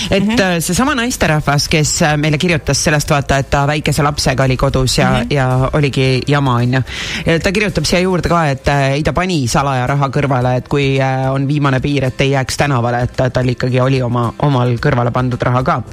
et 0.09 0.23
mm 0.23 0.35
-hmm. 0.35 0.61
seesama 0.61 0.95
naisterahvas, 0.95 1.67
kes 1.67 1.93
meile 2.17 2.37
kirjutas 2.37 2.83
sellest 2.83 3.09
vaata, 3.09 3.37
et 3.37 3.49
ta 3.49 3.65
väikese 3.67 4.03
lapsega 4.03 4.43
oli 4.43 4.57
kodus 4.57 4.97
ja 4.97 5.09
mm, 5.09 5.21
-hmm. 5.21 5.33
ja 5.33 5.69
oligi 5.73 6.21
jama 6.27 6.55
onju. 6.55 6.81
ta 7.43 7.51
kirjutab 7.51 7.85
siia 7.85 7.99
juurde 7.99 8.29
ka, 8.29 8.45
et 8.49 8.67
ei 8.67 9.03
ta 9.03 9.13
pani 9.13 9.47
salaja 9.47 9.87
raha 9.87 10.09
kõrvale, 10.09 10.55
et 10.57 10.67
kui 10.67 10.99
on 11.31 11.47
viimane 11.47 11.79
piir, 11.79 12.03
et 12.03 12.21
ei 12.21 12.31
jääks 12.31 12.57
tänavale, 12.57 13.01
et 13.01 13.33
tal 13.33 13.49
ikkagi 13.49 13.79
oli 13.79 14.01
oma, 14.01 14.33
omal 14.39 14.75
kõrvale 14.77 15.11
pandud 15.11 15.41
raha 15.41 15.63
ka. 15.63 15.83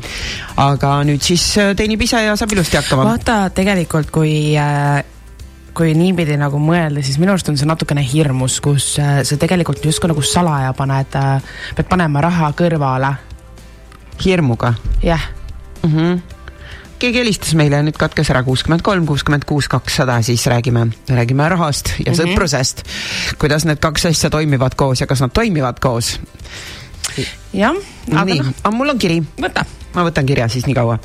aga 0.57 1.05
nüüd 1.05 1.23
siis 1.23 1.55
teenib 1.77 2.03
ise 2.03 2.23
ja 2.23 2.37
saab 2.37 2.53
ilusti 2.53 2.77
hakkama. 2.77 3.05
vaata 3.05 3.51
tegelikult, 3.51 4.11
kui 4.11 4.55
kui 5.79 5.93
niipidi 5.95 6.35
nagu 6.39 6.59
mõelda, 6.63 7.03
siis 7.07 7.21
minu 7.23 7.35
arust 7.35 7.51
on 7.53 7.59
see 7.59 7.69
natukene 7.69 8.03
hirmus, 8.03 8.59
kus 8.65 8.97
äh, 9.03 9.21
sa 9.27 9.39
tegelikult 9.39 9.85
justkui 9.87 10.11
nagu 10.11 10.25
salaja 10.27 10.73
paned, 10.77 11.15
äh, 11.19 11.53
pead 11.79 11.91
panema 11.91 12.25
raha 12.25 12.51
kõrvale. 12.59 13.15
hirmuga? 14.25 14.75
jah 15.03 15.31
mm. 15.83 15.95
-hmm 15.95 16.19
keegi 16.99 17.21
helistas 17.21 17.55
meile 17.55 17.79
nüüd 17.87 17.95
katkes 17.95 18.31
ära 18.33 18.43
kuuskümmend 18.43 18.83
kolm, 18.83 19.07
kuuskümmend 19.07 19.45
kuus, 19.47 19.69
kakssada, 19.71 20.17
siis 20.27 20.47
räägime, 20.51 20.89
räägime 21.09 21.49
rahast 21.49 21.93
ja 21.99 22.13
mm 22.13 22.19
-hmm. 22.19 22.23
sõprusest. 22.23 22.83
kuidas 23.39 23.65
need 23.65 23.79
kaks 23.79 24.07
asja 24.07 24.31
toimivad 24.31 24.75
koos 24.75 25.01
ja 25.01 25.07
kas 25.07 25.21
nad 25.21 25.31
toimivad 25.31 25.79
koos? 25.81 26.21
jah, 27.53 27.77
aga 28.13 28.35
noh. 28.35 28.73
mul 28.73 28.89
on 28.89 28.99
kiri. 28.99 29.23
võta 29.39 29.65
ma 29.95 30.05
võtan 30.07 30.27
kirja 30.29 30.49
siis 30.49 30.67
nii 30.69 30.77
kaua. 30.77 30.99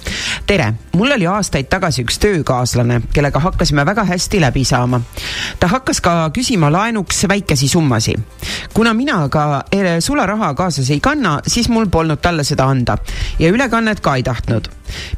Tere, 0.48 0.74
mul 0.98 1.12
oli 1.16 1.28
aastaid 1.28 1.70
tagasi 1.72 2.04
üks 2.04 2.18
töökaaslane, 2.20 3.00
kellega 3.14 3.40
hakkasime 3.40 3.86
väga 3.86 4.04
hästi 4.08 4.42
läbi 4.42 4.64
saama. 4.68 5.02
ta 5.60 5.68
hakkas 5.68 6.02
ka 6.02 6.30
küsima 6.36 6.72
laenuks 6.72 7.24
väikesi 7.30 7.68
summasid. 7.68 8.20
kuna 8.74 8.94
mina 8.94 9.24
aga 9.24 9.64
eh, 9.72 10.00
sularaha 10.00 10.54
kaasas 10.54 10.90
ei 10.90 11.00
kanna, 11.00 11.40
siis 11.48 11.70
mul 11.70 11.86
polnud 11.86 12.22
talle 12.22 12.44
seda 12.44 12.66
anda 12.66 12.98
ja 13.40 13.50
ülekannet 13.50 14.00
ka 14.00 14.16
ei 14.16 14.24
tahtnud. 14.24 14.68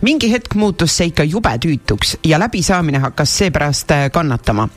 Mingi 0.02 0.32
hetk 0.32 0.56
muutus 0.56 0.96
see 0.98 1.12
ikka 1.12 1.24
jube 1.28 1.52
tüütuks 1.60 2.16
ja 2.24 2.40
läbisaamine 2.40 3.04
hakkas 3.04 3.38
seepärast 3.42 3.92
eh, 3.92 4.08
kannatama. 4.12 4.68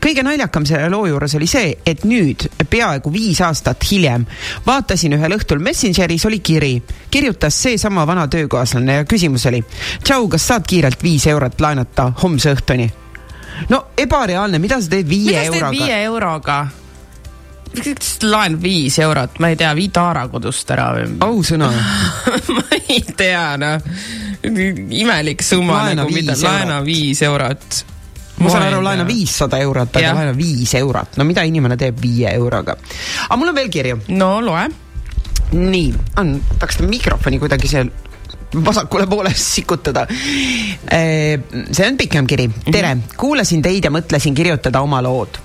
kõige 0.00 0.24
naljakam 0.24 0.66
selle 0.66 0.88
loo 0.90 1.06
juures 1.06 1.34
oli 1.34 1.46
see, 1.50 1.74
et 1.86 2.04
nüüd, 2.08 2.48
peaaegu 2.70 3.12
viis 3.12 3.40
aastat 3.44 3.84
hiljem, 3.90 4.26
vaatasin 4.66 5.18
ühel 5.18 5.36
õhtul 5.36 5.60
Messengeris 5.60 6.26
oli 6.26 6.40
kiri, 6.40 6.74
kirjutas 7.10 7.62
seesama 7.62 8.06
vana 8.06 8.28
töö 8.28 8.46
töökaaslane 8.46 8.94
ja 8.94 9.04
küsimus 9.04 9.46
oli. 9.46 9.64
tšau, 10.04 10.28
kas 10.28 10.46
saad 10.46 10.66
kiirelt 10.68 11.02
viis 11.02 11.26
eurot 11.26 11.60
laenata 11.60 12.12
homse 12.22 12.54
õhtuni? 12.54 12.88
no 13.68 13.86
ebareaalne, 13.98 14.58
mida 14.58 14.80
sa 14.80 14.90
teed 14.90 15.08
viie 15.08 15.32
mida 15.32 15.44
euroga? 15.44 15.70
viie 15.70 16.02
euroga? 16.04 16.58
laen 18.22 18.62
viis 18.62 18.98
eurot, 18.98 19.40
ma 19.40 19.50
ei 19.52 19.56
tea, 19.56 19.74
vii 19.76 19.88
Taara 19.92 20.28
kodust 20.32 20.70
ära 20.70 20.92
või? 20.96 21.16
ausõna 21.26 21.72
ei 22.88 23.02
tea, 23.16 23.56
noh. 23.60 23.82
imelik 24.46 25.42
summa 25.42 25.82
laena 25.82 26.02
nagu, 26.04 26.14
mida, 26.14 26.36
laena 26.42 26.80
viis 26.86 27.22
eurot 27.26 27.84
ma 28.36 28.52
saan 28.52 28.66
aru, 28.68 28.82
laena 28.84 29.06
viissada 29.08 29.60
eurot, 29.64 29.96
aga 29.96 30.12
laena 30.18 30.34
viis 30.36 30.74
eurot, 30.76 31.16
no 31.16 31.24
mida 31.28 31.44
inimene 31.48 31.78
teeb 31.80 32.00
viie 32.02 32.32
euroga? 32.36 32.76
aga 33.26 33.38
mul 33.40 33.52
on 33.52 33.56
veel 33.56 33.70
kirju. 33.72 34.00
no 34.18 34.36
loe. 34.44 34.66
nii, 35.56 35.94
on, 36.20 36.36
tahaks 36.58 36.82
mikrofoni 36.84 37.40
kuidagi 37.42 37.70
seal 37.70 37.92
vasakule 38.54 39.06
poole 39.06 39.32
sikutada. 39.34 40.06
see 41.72 41.88
on 41.88 41.96
pikem 41.96 42.26
kiri. 42.26 42.50
tere 42.70 42.94
mm, 42.94 43.00
-hmm. 43.00 43.16
kuulasin 43.16 43.62
teid 43.62 43.84
ja 43.84 43.90
mõtlesin 43.90 44.34
kirjutada 44.34 44.80
oma 44.80 45.02
lood 45.02 45.38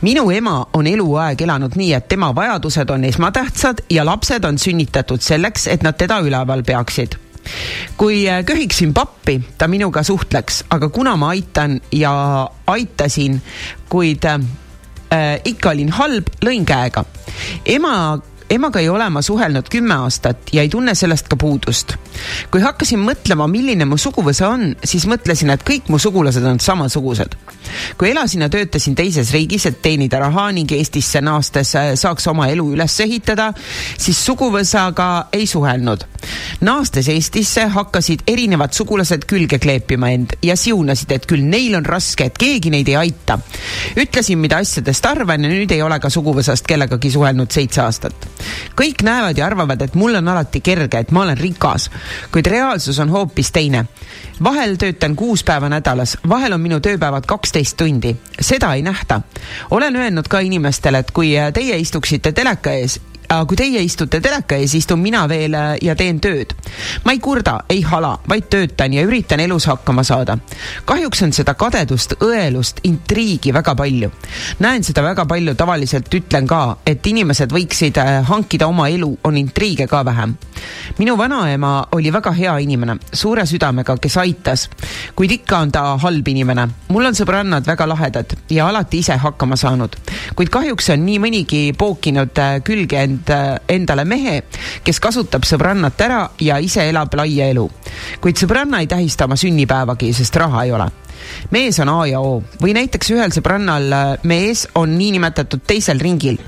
minu 0.00 0.30
ema 0.30 0.66
on 0.72 0.86
eluaeg 0.86 1.40
elanud 1.40 1.76
nii, 1.76 1.92
et 1.92 2.08
tema 2.08 2.34
vajadused 2.34 2.90
on 2.90 3.04
esmatähtsad 3.04 3.84
ja 3.90 4.04
lapsed 4.04 4.44
on 4.44 4.58
sünnitatud 4.58 5.20
selleks, 5.20 5.66
et 5.66 5.82
nad 5.82 5.96
teda 5.98 6.20
üleval 6.20 6.62
peaksid 6.62 7.16
kui 7.96 8.28
äh, 8.28 8.44
köhiksin 8.44 8.94
pappi, 8.94 9.40
ta 9.58 9.68
minuga 9.68 10.02
suhtleks, 10.02 10.64
aga 10.70 10.88
kuna 10.88 11.16
ma 11.16 11.28
aitan 11.34 11.80
ja 11.92 12.12
aitasin, 12.66 13.40
kuid 13.88 14.24
äh, 14.24 14.40
ikka 15.44 15.74
olin 15.74 15.92
halb, 15.92 16.30
lõin 16.44 16.64
käega. 16.64 17.04
ema 17.66 18.18
emaga 18.50 18.80
ei 18.80 18.88
ole 18.88 19.06
ma 19.10 19.22
suhelnud 19.22 19.68
kümme 19.72 19.94
aastat 19.94 20.52
ja 20.52 20.62
ei 20.62 20.68
tunne 20.68 20.94
sellest 20.94 21.28
ka 21.28 21.36
puudust. 21.36 21.94
kui 22.50 22.60
hakkasin 22.60 23.00
mõtlema, 23.00 23.46
milline 23.50 23.84
mu 23.88 23.96
suguvõsa 23.98 24.50
on, 24.52 24.74
siis 24.84 25.06
mõtlesin, 25.10 25.50
et 25.50 25.64
kõik 25.64 25.88
mu 25.88 25.98
sugulased 25.98 26.44
on 26.44 26.60
samasugused. 26.60 27.34
kui 27.98 28.10
elasin 28.10 28.44
ja 28.44 28.48
töötasin 28.48 28.94
teises 28.94 29.32
riigis, 29.32 29.66
et 29.66 29.80
teenida 29.82 30.20
raha 30.20 30.50
ning 30.52 30.72
Eestisse 30.72 31.20
naastes 31.20 31.74
äh, 31.74 31.94
saaks 31.96 32.26
oma 32.28 32.48
elu 32.52 32.66
üles 32.76 32.98
ehitada, 33.00 33.52
siis 33.98 34.20
suguvõsaga 34.26 35.26
ei 35.32 35.46
suhelnud. 35.46 36.04
naastes 36.60 37.08
Eestisse 37.08 37.66
hakkasid 37.72 38.26
erinevad 38.28 38.72
sugulased 38.72 39.24
külge 39.26 39.58
kleepima 39.58 40.10
end 40.10 40.36
ja 40.42 40.56
siunasid, 40.56 41.12
et 41.12 41.26
küll 41.26 41.42
neil 41.42 41.74
on 41.80 41.84
raske, 41.84 42.28
et 42.28 42.38
keegi 42.38 42.70
neid 42.70 42.88
ei 42.88 42.96
aita. 43.06 43.38
ütlesin, 43.96 44.38
mida 44.38 44.60
asjadest 44.60 45.06
arvan 45.06 45.44
ja 45.44 45.50
nüüd 45.50 45.72
ei 45.72 45.82
ole 45.82 45.98
ka 46.00 46.10
suguvõsast 46.10 46.68
kellegagi 46.68 47.10
suhelnud 47.10 47.50
seitse 47.50 47.80
aastat 47.80 48.33
kõik 48.76 49.02
näevad 49.02 49.38
ja 49.38 49.46
arvavad, 49.46 49.82
et 49.82 49.94
mul 49.94 50.14
on 50.14 50.28
alati 50.28 50.60
kerge, 50.60 50.98
et 50.98 51.10
ma 51.10 51.22
olen 51.22 51.38
rikas, 51.38 51.90
kuid 52.32 52.46
reaalsus 52.46 52.98
on 52.98 53.10
hoopis 53.10 53.52
teine. 53.52 53.84
vahel 54.44 54.76
töötan 54.76 55.16
kuus 55.16 55.44
päeva 55.44 55.68
nädalas, 55.68 56.18
vahel 56.28 56.52
on 56.52 56.60
minu 56.60 56.80
tööpäevad 56.80 57.26
kaksteist 57.26 57.76
tundi, 57.76 58.16
seda 58.40 58.74
ei 58.74 58.82
nähta. 58.82 59.20
olen 59.70 59.96
öelnud 59.96 60.28
ka 60.28 60.38
inimestele, 60.38 60.98
et 60.98 61.10
kui 61.10 61.34
teie 61.54 61.78
istuksite 61.78 62.32
teleka 62.32 62.72
ees 62.72 63.00
aga 63.28 63.46
kui 63.48 63.56
teie 63.58 63.82
istute 63.84 64.20
teleka 64.22 64.56
ees, 64.60 64.74
istun 64.78 65.00
mina 65.02 65.24
veel 65.30 65.54
äh, 65.56 65.74
ja 65.82 65.94
teen 65.96 66.20
tööd. 66.20 66.54
ma 67.04 67.12
ei 67.12 67.20
kurda, 67.22 67.58
ei 67.70 67.82
hala, 67.82 68.14
vaid 68.28 68.48
töötan 68.52 68.92
ja 68.94 69.04
üritan 69.06 69.40
elus 69.40 69.66
hakkama 69.70 70.04
saada. 70.04 70.36
kahjuks 70.84 71.22
on 71.22 71.32
seda 71.32 71.54
kadedust, 71.54 72.16
õelust, 72.20 72.82
intriigi 72.84 73.52
väga 73.54 73.74
palju. 73.74 74.10
näen 74.58 74.84
seda 74.84 75.02
väga 75.02 75.26
palju, 75.26 75.54
tavaliselt 75.54 76.14
ütlen 76.14 76.46
ka, 76.46 76.78
et 76.86 77.06
inimesed 77.06 77.52
võiksid 77.52 77.98
äh, 78.02 78.20
hankida 78.28 78.68
oma 78.68 78.88
elu, 78.88 79.10
on 79.24 79.36
intriige 79.40 79.86
ka 79.86 80.04
vähem. 80.04 80.36
minu 80.98 81.16
vanaema 81.18 81.74
oli 81.92 82.12
väga 82.12 82.32
hea 82.32 82.58
inimene, 82.58 82.98
suure 83.12 83.46
südamega, 83.46 83.96
kes 83.96 84.16
aitas, 84.16 84.68
kuid 85.16 85.32
ikka 85.40 85.58
on 85.58 85.72
ta 85.72 85.86
halb 85.98 86.28
inimene. 86.28 86.68
mul 86.88 87.06
on 87.06 87.14
sõbrannad 87.14 87.66
väga 87.66 87.88
lahedad 87.88 88.36
ja 88.50 88.68
alati 88.68 88.98
ise 88.98 89.16
hakkama 89.16 89.56
saanud, 89.56 89.96
kuid 90.36 90.52
kahjuks 90.52 90.90
on 90.94 91.04
nii 91.06 91.18
mõnigi 91.18 91.64
pookinud 91.78 92.38
äh, 92.38 92.60
külge 92.64 93.04
end 93.14 93.32
endale 93.68 94.04
mehe, 94.08 94.42
kes 94.84 95.00
kasutab 95.00 95.46
sõbrannat 95.46 96.00
ära 96.06 96.20
ja 96.40 96.58
ise 96.62 96.88
elab 96.88 97.14
laia 97.14 97.48
elu. 97.52 97.68
kuid 98.20 98.40
sõbranna 98.40 98.82
ei 98.82 98.90
tähista 98.90 99.28
oma 99.28 99.38
sünnipäevagi, 99.40 100.12
sest 100.12 100.36
raha 100.36 100.64
ei 100.64 100.72
ole 100.72 100.90
mees 101.54 101.78
on 101.82 101.90
A 101.92 101.98
ja 102.08 102.20
O. 102.20 102.38
Või 102.62 102.74
näiteks 102.76 103.10
ühel 103.14 103.34
sõbrannal 103.34 103.86
äh, 103.92 104.24
mees 104.28 104.66
on 104.78 104.96
niinimetatud 104.98 105.64
teisel 105.66 106.00
ringil. 106.02 106.38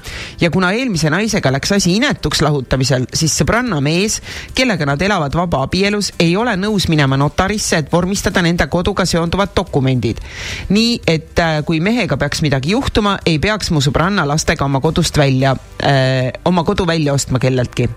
Ja 0.41 0.51
kuna 0.55 0.73
eelmise 0.77 1.11
naisega 1.12 1.53
läks 1.55 1.73
asi 1.77 1.97
inetuks 1.97 2.43
lahutamisel, 2.45 3.09
siis 3.14 3.37
sõbranna 3.41 3.81
mees, 3.85 4.21
kellega 4.57 4.89
nad 4.89 5.03
elavad 5.03 5.37
vabaabielus, 5.37 6.12
ei 6.23 6.37
ole 6.37 6.57
nõus 6.61 6.89
minema 6.93 7.19
notarisse, 7.21 7.83
et 7.83 7.93
vormistada 7.93 8.43
nende 8.45 8.69
koduga 8.73 9.07
seonduvad 9.07 9.55
dokumendid. 9.57 10.21
nii 10.69 11.01
et 11.07 11.39
äh, 11.39 11.61
kui 11.67 11.81
mehega 11.81 12.17
peaks 12.17 12.43
midagi 12.43 12.75
juhtuma, 12.75 13.19
ei 13.27 13.39
peaks 13.39 13.71
mu 13.71 13.83
sõbranna 13.85 14.27
lastega 14.29 14.64
oma 14.64 14.81
kodust 14.81 15.19
välja 15.19 15.57
äh,, 15.83 16.33
oma 16.45 16.64
kodu 16.64 16.87
välja 16.87 17.14
ostma 17.14 17.39
kelleltki 17.43 17.89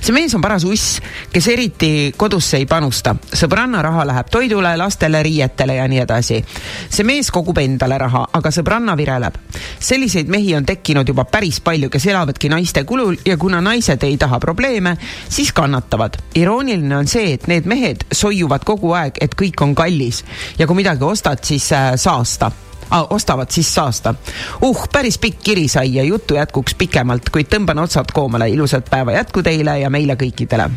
see 0.00 0.14
mees 0.14 0.34
on 0.34 0.42
paras 0.44 0.64
uss, 0.64 1.00
kes 1.32 1.48
eriti 1.48 1.90
kodusse 2.16 2.58
ei 2.60 2.66
panusta. 2.66 3.14
sõbranna 3.32 3.82
raha 3.82 4.06
läheb 4.06 4.30
toidule, 4.30 4.76
lastele, 4.76 5.22
riietele 5.22 5.74
ja 5.74 5.88
nii 5.88 6.02
edasi. 6.04 6.44
see 6.88 7.04
mees 7.04 7.30
kogub 7.30 7.58
endale 7.58 7.98
raha, 7.98 8.26
aga 8.32 8.50
sõbranna 8.50 8.96
vireleb. 8.96 9.36
selliseid 9.78 10.28
mehi 10.28 10.54
on 10.56 10.66
tekkinud 10.66 11.08
juba 11.08 11.24
päris 11.24 11.60
palju, 11.60 11.90
kes 11.90 12.06
elavadki 12.06 12.48
naiste 12.48 12.84
kulul 12.84 13.16
ja 13.26 13.36
kuna 13.36 13.60
naised 13.60 14.02
ei 14.02 14.16
taha 14.16 14.38
probleeme, 14.38 14.96
siis 15.28 15.52
kannatavad. 15.52 16.16
irooniline 16.34 16.96
on 16.96 17.06
see, 17.06 17.34
et 17.34 17.46
need 17.46 17.66
mehed 17.66 18.04
soiuvad 18.12 18.64
kogu 18.64 18.94
aeg, 18.94 19.20
et 19.20 19.34
kõik 19.34 19.62
on 19.62 19.74
kallis 19.74 20.24
ja 20.58 20.66
kui 20.66 20.76
midagi 20.82 21.04
ostad, 21.04 21.44
siis 21.44 21.72
äh, 21.72 21.94
saasta 21.96 22.50
ah, 22.90 23.06
ostavad 23.10 23.50
siis 23.50 23.74
saasta. 23.74 24.14
uh, 24.62 24.88
päris 24.92 25.18
pikk 25.18 25.42
kiri 25.42 25.68
sai 25.68 25.94
ja 25.94 26.04
juttu 26.04 26.34
jätkuks 26.34 26.74
pikemalt, 26.74 27.30
kuid 27.30 27.48
tõmban 27.52 27.78
otsad 27.82 28.12
koomale. 28.12 28.50
ilusat 28.50 28.90
päeva 28.90 29.12
jätku 29.12 29.42
teile 29.42 29.78
ja 29.80 29.90
meile 29.90 30.16
kõikidele. 30.20 30.70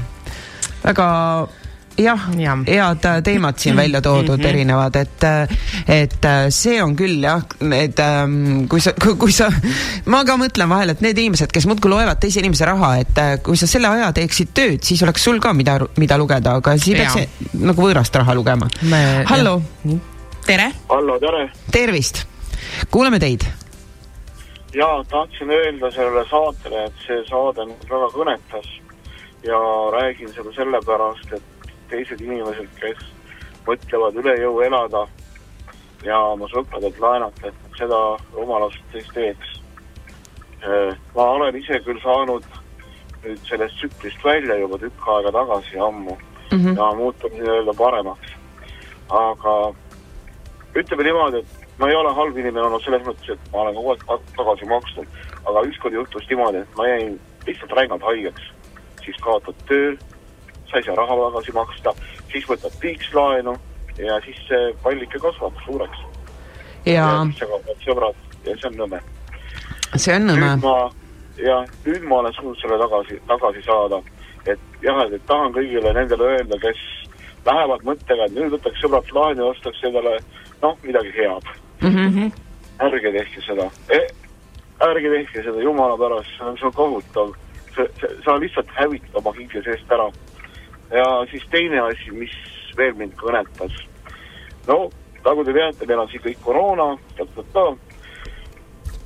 väga 0.83 1.09
jah 1.97 2.21
ja., 2.37 2.57
head 2.67 3.05
äh, 3.05 3.21
teemad 3.23 3.57
siin 3.57 3.75
välja 3.75 4.01
toodud 4.01 4.37
mm 4.37 4.43
-hmm. 4.43 4.47
erinevad, 4.47 4.95
et, 4.95 5.23
äh, 5.23 5.47
et 5.87 6.25
äh, 6.25 6.49
see 6.49 6.83
on 6.83 6.95
küll 6.95 7.23
jah, 7.23 7.41
et 7.71 7.99
ähm, 7.99 8.67
kui 8.67 8.81
sa, 8.81 8.93
kui 9.17 9.31
sa, 9.31 9.51
ma 10.05 10.23
ka 10.25 10.37
mõtlen 10.37 10.69
vahel, 10.69 10.89
et 10.89 11.01
need 11.01 11.17
inimesed, 11.17 11.51
kes 11.51 11.65
muudkui 11.65 11.89
loevad 11.89 12.19
teise 12.19 12.39
inimese 12.39 12.65
raha, 12.65 12.95
et 12.97 13.43
kui 13.43 13.57
sa 13.57 13.67
selle 13.67 13.87
aja 13.87 14.11
teeksid 14.13 14.53
tööd, 14.53 14.81
siis 14.83 15.03
oleks 15.03 15.23
sul 15.23 15.39
ka 15.39 15.53
mida, 15.53 15.79
mida 15.97 16.17
lugeda, 16.17 16.55
aga 16.55 16.77
siis 16.77 16.97
peaks 16.97 17.53
nagu 17.53 17.81
võõrast 17.81 18.15
raha 18.15 18.33
lugema. 18.35 18.69
hallo 19.25 19.61
tere! 20.45 20.71
hallo, 20.89 21.19
tere! 21.19 21.49
tervist! 21.71 22.27
kuulame 22.91 23.19
teid. 23.19 23.41
ja 24.73 25.03
tahtsin 25.09 25.49
öelda 25.49 25.91
sellele 25.91 26.25
saatele, 26.29 26.83
et 26.83 27.03
see 27.07 27.19
saade 27.29 27.65
mind 27.65 27.85
väga 27.89 28.09
kõnetas 28.15 28.69
ja 29.43 29.59
räägin 29.95 30.33
seda 30.33 30.51
sellepärast, 30.55 31.33
et 31.33 31.69
teised 31.91 32.21
inimesed, 32.21 32.69
kes 32.79 33.05
mõtlevad 33.67 34.19
üle 34.19 34.35
jõu 34.41 34.59
elada 34.65 35.05
ja 36.03 36.19
oma 36.33 36.49
sõpradelt 36.51 36.99
laenata, 36.99 37.47
et 37.47 37.63
nad 37.63 37.79
seda 37.79 38.01
rumalust 38.35 38.97
ei 38.99 39.05
teeks. 39.13 39.55
ma 41.15 41.23
olen 41.37 41.55
ise 41.59 41.79
küll 41.85 41.99
saanud 42.03 42.45
nüüd 43.23 43.39
sellest 43.47 43.75
tsüklist 43.79 44.23
välja 44.25 44.55
juba 44.59 44.77
tükk 44.79 45.07
aega 45.15 45.31
tagasi 45.31 45.79
ammu 45.79 46.15
mm 46.15 46.57
-hmm. 46.57 46.77
ja 46.77 46.91
muutunud 46.95 47.39
nii-öelda 47.39 47.73
paremaks. 47.77 48.27
aga 49.09 49.73
ütleme 50.75 51.03
niimoodi, 51.03 51.43
et 51.43 51.79
ma 51.79 51.89
ei 51.89 51.95
ole 51.95 52.13
halb 52.17 52.37
inimene 52.37 52.65
olnud 52.65 52.83
selles 52.85 53.03
mõttes, 53.05 53.35
et 53.35 53.51
ma 53.53 53.61
olen 53.63 53.77
kogu 53.77 53.93
aeg 53.93 54.31
tagasi 54.37 54.69
maksnud, 54.71 55.19
aga 55.43 55.65
ükskord 55.69 55.97
juhtus 55.99 56.25
niimoodi, 56.29 56.63
et 56.63 56.79
ma 56.79 56.87
jäin 56.87 57.19
lihtsalt 57.47 57.75
rängalt 57.77 58.07
haigeks, 58.07 58.49
siis 59.03 59.19
kaotad 59.25 59.61
töö, 59.69 59.93
sa 60.71 60.79
ei 60.79 60.87
saa 60.87 60.97
raha 60.97 61.19
tagasi 61.27 61.55
maksta, 61.57 61.93
siis 62.31 62.47
võtad 62.49 62.79
piikslaenu 62.81 63.55
ja 63.97 64.19
siis 64.25 64.39
see 64.47 64.73
pallike 64.83 65.21
kasvab 65.21 65.61
suureks. 65.65 66.03
ja, 66.85 67.05
ja 67.39 67.77
sõbrad 67.85 68.17
ja 68.45 68.57
see 68.57 68.69
on 68.71 68.79
nõme. 68.81 68.99
see 69.95 70.15
on 70.17 70.27
nõme. 70.31 70.73
jah, 71.37 71.69
nüüd 71.85 72.09
ma 72.09 72.23
olen 72.23 72.33
suutnud 72.33 72.59
selle 72.61 72.79
tagasi, 72.81 73.19
tagasi 73.29 73.63
saada, 73.67 74.01
et 74.45 74.59
jah, 74.81 75.05
et 75.05 75.25
tahan 75.29 75.53
kõigile 75.53 75.93
nendele 75.93 76.31
öelda, 76.35 76.59
kes 76.65 76.81
lähevad 77.45 77.85
mõttega, 77.87 78.25
et 78.25 78.35
nüüd 78.37 78.55
võtaks 78.55 78.81
sõbrad 78.81 79.13
laenu 79.15 79.45
ja 79.45 79.51
ostaks 79.51 79.83
endale 79.83 80.17
noh, 80.63 80.77
midagi 80.83 81.11
head 81.17 81.45
mm. 81.81 81.89
-hmm. 81.89 82.31
ärge 82.79 83.11
tehke 83.11 83.41
seda 83.45 83.69
e,, 83.89 83.99
ärge 84.89 85.09
tehke 85.09 85.43
seda 85.43 85.61
jumala 85.61 85.97
pärast, 85.97 86.29
see 86.37 86.47
on, 86.47 86.57
see 86.57 86.67
on 86.67 86.73
kohutav. 86.73 87.33
see, 87.75 87.87
see, 87.99 88.09
sa 88.25 88.39
lihtsalt 88.39 88.69
hävitad 88.79 89.15
oma 89.21 89.31
hinge 89.37 89.63
seest 89.63 89.91
ära. 89.91 90.11
ja 90.91 91.05
siis 91.31 91.45
teine 91.51 91.79
asi, 91.79 92.11
mis 92.11 92.35
veel 92.77 92.93
mind 92.93 93.13
kõnetas. 93.17 93.73
no 94.67 94.89
nagu 95.25 95.43
te 95.43 95.53
teate, 95.53 95.85
meil 95.85 95.99
on 95.99 96.09
siin 96.11 96.23
kõik 96.23 96.41
koroona, 96.43 96.87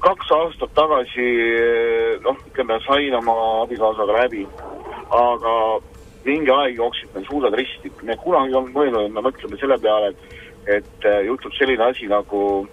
kaks 0.01 0.31
aastat 0.31 0.73
tagasi 0.77 1.27
noh, 2.25 2.39
ütleme, 2.49 2.79
sain 2.85 3.15
oma 3.17 3.35
abikaasaga 3.63 4.17
läbi, 4.21 4.45
aga 5.13 5.53
mingi 6.25 6.51
aeg 6.53 6.81
jooksid 6.81 7.13
meil 7.15 7.25
suusad 7.29 7.55
risti. 7.57 7.91
me 8.03 8.17
kunagi 8.23 8.51
ei 8.51 8.59
olnud 8.59 8.75
mõelnud, 8.75 9.05
et 9.07 9.13
me 9.13 9.25
mõtleme 9.29 9.59
selle 9.61 9.77
peale, 9.83 10.11
et 10.11 10.37
et 10.67 11.05
äh, 11.05 11.21
juhtub 11.25 11.53
selline 11.57 11.83
asi 11.83 12.07
nagu, 12.11 12.67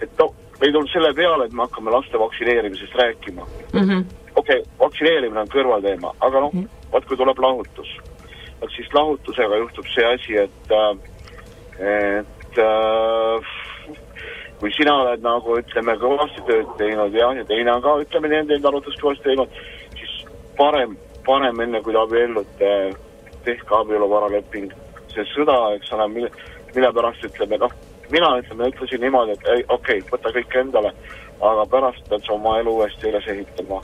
et 0.00 0.10
no 0.18 0.30
me 0.60 0.66
ei 0.66 0.72
tulnud 0.72 0.92
selle 0.92 1.12
peale, 1.16 1.46
et 1.46 1.52
me 1.52 1.66
hakkame 1.66 1.90
laste 1.90 2.18
vaktsineerimisest 2.18 2.94
rääkima 2.94 3.46
mm 3.72 3.80
-hmm.. 3.80 4.04
okei 4.34 4.60
okay,, 4.60 4.72
vaktsineerimine 4.80 5.40
on 5.40 5.54
kõrvalteema, 5.56 6.14
aga 6.20 6.40
noh 6.40 6.52
mm 6.54 6.64
-hmm., 6.64 6.92
vaat 6.92 7.04
kui 7.04 7.16
tuleb 7.16 7.38
lahutus, 7.38 7.96
vot 8.60 8.70
siis 8.76 8.94
lahutusega 8.94 9.56
juhtub 9.56 9.86
see 9.94 10.06
asi, 10.14 10.36
et, 10.36 10.74
äh, 10.80 10.96
et 11.80 12.58
äh, 12.58 13.50
kui 14.60 14.72
sina 14.76 14.94
oled 15.02 15.22
nagu 15.24 15.56
ütleme, 15.58 15.96
kõvasti 16.02 16.42
tööd 16.48 16.72
teinud 16.76 17.14
jah, 17.16 17.32
ja 17.36 17.44
teine 17.48 17.72
on 17.72 17.82
ka 17.82 17.96
ütleme 18.02 18.28
nende 18.28 18.54
enda 18.54 18.68
arvates 18.68 18.98
kõvasti 19.00 19.30
teinud, 19.30 19.60
siis 19.96 20.12
parem, 20.58 20.96
parem 21.26 21.60
enne 21.64 21.80
kui 21.80 21.96
te 21.96 21.98
abiellute, 21.98 22.72
tehke 23.44 23.76
abieluvaraleping. 23.76 24.72
see 25.10 25.24
sõda, 25.32 25.56
eks 25.74 25.92
ole, 25.92 26.08
mille, 26.08 26.28
mille 26.74 26.92
pärast 26.96 27.24
ütleme, 27.30 27.58
noh, 27.62 27.74
mina 28.10 28.34
ütleme, 28.42 28.70
ütlesin 28.72 29.04
niimoodi, 29.04 29.36
et 29.38 29.50
ei, 29.54 29.64
okei 29.68 30.00
okay,, 30.00 30.08
võta 30.12 30.32
kõik 30.36 30.56
endale, 30.62 30.94
aga 31.40 31.66
pärast 31.72 32.08
pead 32.08 32.26
sa 32.26 32.36
oma 32.36 32.58
elu 32.60 32.76
uuesti 32.78 33.10
üles 33.12 33.28
ehitama. 33.34 33.80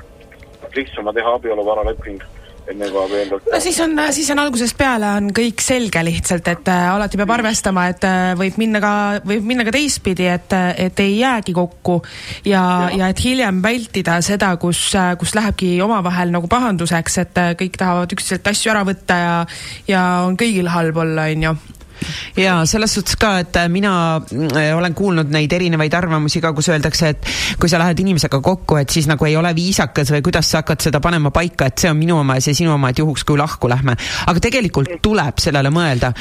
lihtsam 0.74 1.07
on 1.07 1.14
teha 1.14 1.34
abieluvaraleping 1.39 2.24
enne 2.70 2.89
kui 2.91 3.01
abielluda. 3.01 3.53
no 3.53 3.61
siis 3.62 3.78
on, 3.80 3.95
siis 4.14 4.28
on 4.34 4.41
algusest 4.43 4.76
peale 4.78 5.09
on 5.18 5.30
kõik 5.34 5.62
selge 5.62 6.03
lihtsalt, 6.07 6.49
et 6.51 6.70
äh, 6.72 6.89
alati 6.91 7.20
peab 7.20 7.32
arvestama, 7.37 7.87
et 7.93 8.07
äh, 8.07 8.32
võib 8.39 8.59
minna 8.61 8.80
ka, 8.82 8.93
võib 9.26 9.47
minna 9.47 9.66
ka 9.66 9.74
teistpidi, 9.76 10.26
et, 10.30 10.57
et 10.87 11.05
ei 11.05 11.18
jäägi 11.20 11.55
kokku 11.57 12.01
ja, 12.45 12.62
ja., 12.91 12.91
ja 13.01 13.12
et 13.14 13.22
hiljem 13.22 13.62
vältida 13.64 14.18
seda, 14.24 14.53
kus, 14.62 14.89
kus 15.20 15.37
lähebki 15.39 15.76
omavahel 15.84 16.34
nagu 16.34 16.51
pahanduseks, 16.51 17.18
et 17.22 17.43
äh, 17.43 17.55
kõik 17.61 17.78
tahavad 17.78 18.16
üksteiselt 18.16 18.53
asju 18.53 18.74
ära 18.74 18.84
võtta 18.89 19.20
ja, 19.22 19.34
ja 19.91 20.05
on 20.26 20.39
kõigil 20.41 20.70
halb 20.72 21.05
olla, 21.07 21.30
on 21.30 21.51
ju 21.51 21.57
ja 22.36 22.59
selles 22.68 22.94
suhtes 22.97 23.16
ka, 23.20 23.38
et 23.44 23.57
äh, 23.57 23.68
mina 23.72 23.92
äh, 24.16 24.70
olen 24.76 24.94
kuulnud 24.94 25.30
neid 25.32 25.53
erinevaid 25.53 25.94
arvamusi 25.97 26.40
ka, 26.44 26.53
kus 26.57 26.68
öeldakse, 26.72 27.12
et 27.14 27.30
kui 27.61 27.70
sa 27.72 27.80
lähed 27.80 28.01
inimesega 28.03 28.40
kokku, 28.44 28.78
et 28.80 28.92
siis 28.92 29.09
nagu 29.11 29.26
ei 29.28 29.36
ole 29.36 29.53
viisakas 29.57 30.12
või 30.14 30.22
kuidas 30.26 30.51
sa 30.53 30.62
hakkad 30.62 30.84
seda 30.84 31.01
panema 31.05 31.32
paika, 31.34 31.70
et 31.70 31.84
see 31.84 31.90
on 31.90 31.99
minu 31.99 32.18
oma 32.20 32.38
ja 32.38 32.44
see 32.44 32.57
sinu 32.59 32.74
oma, 32.74 32.90
et 32.92 33.01
juhuks 33.03 33.24
kui 33.26 33.38
lahku 33.40 33.70
lähme. 33.70 33.97
aga 34.26 34.42
tegelikult 34.42 34.97
tuleb 35.03 35.42
sellele 35.42 35.72
mõelda. 35.74 36.12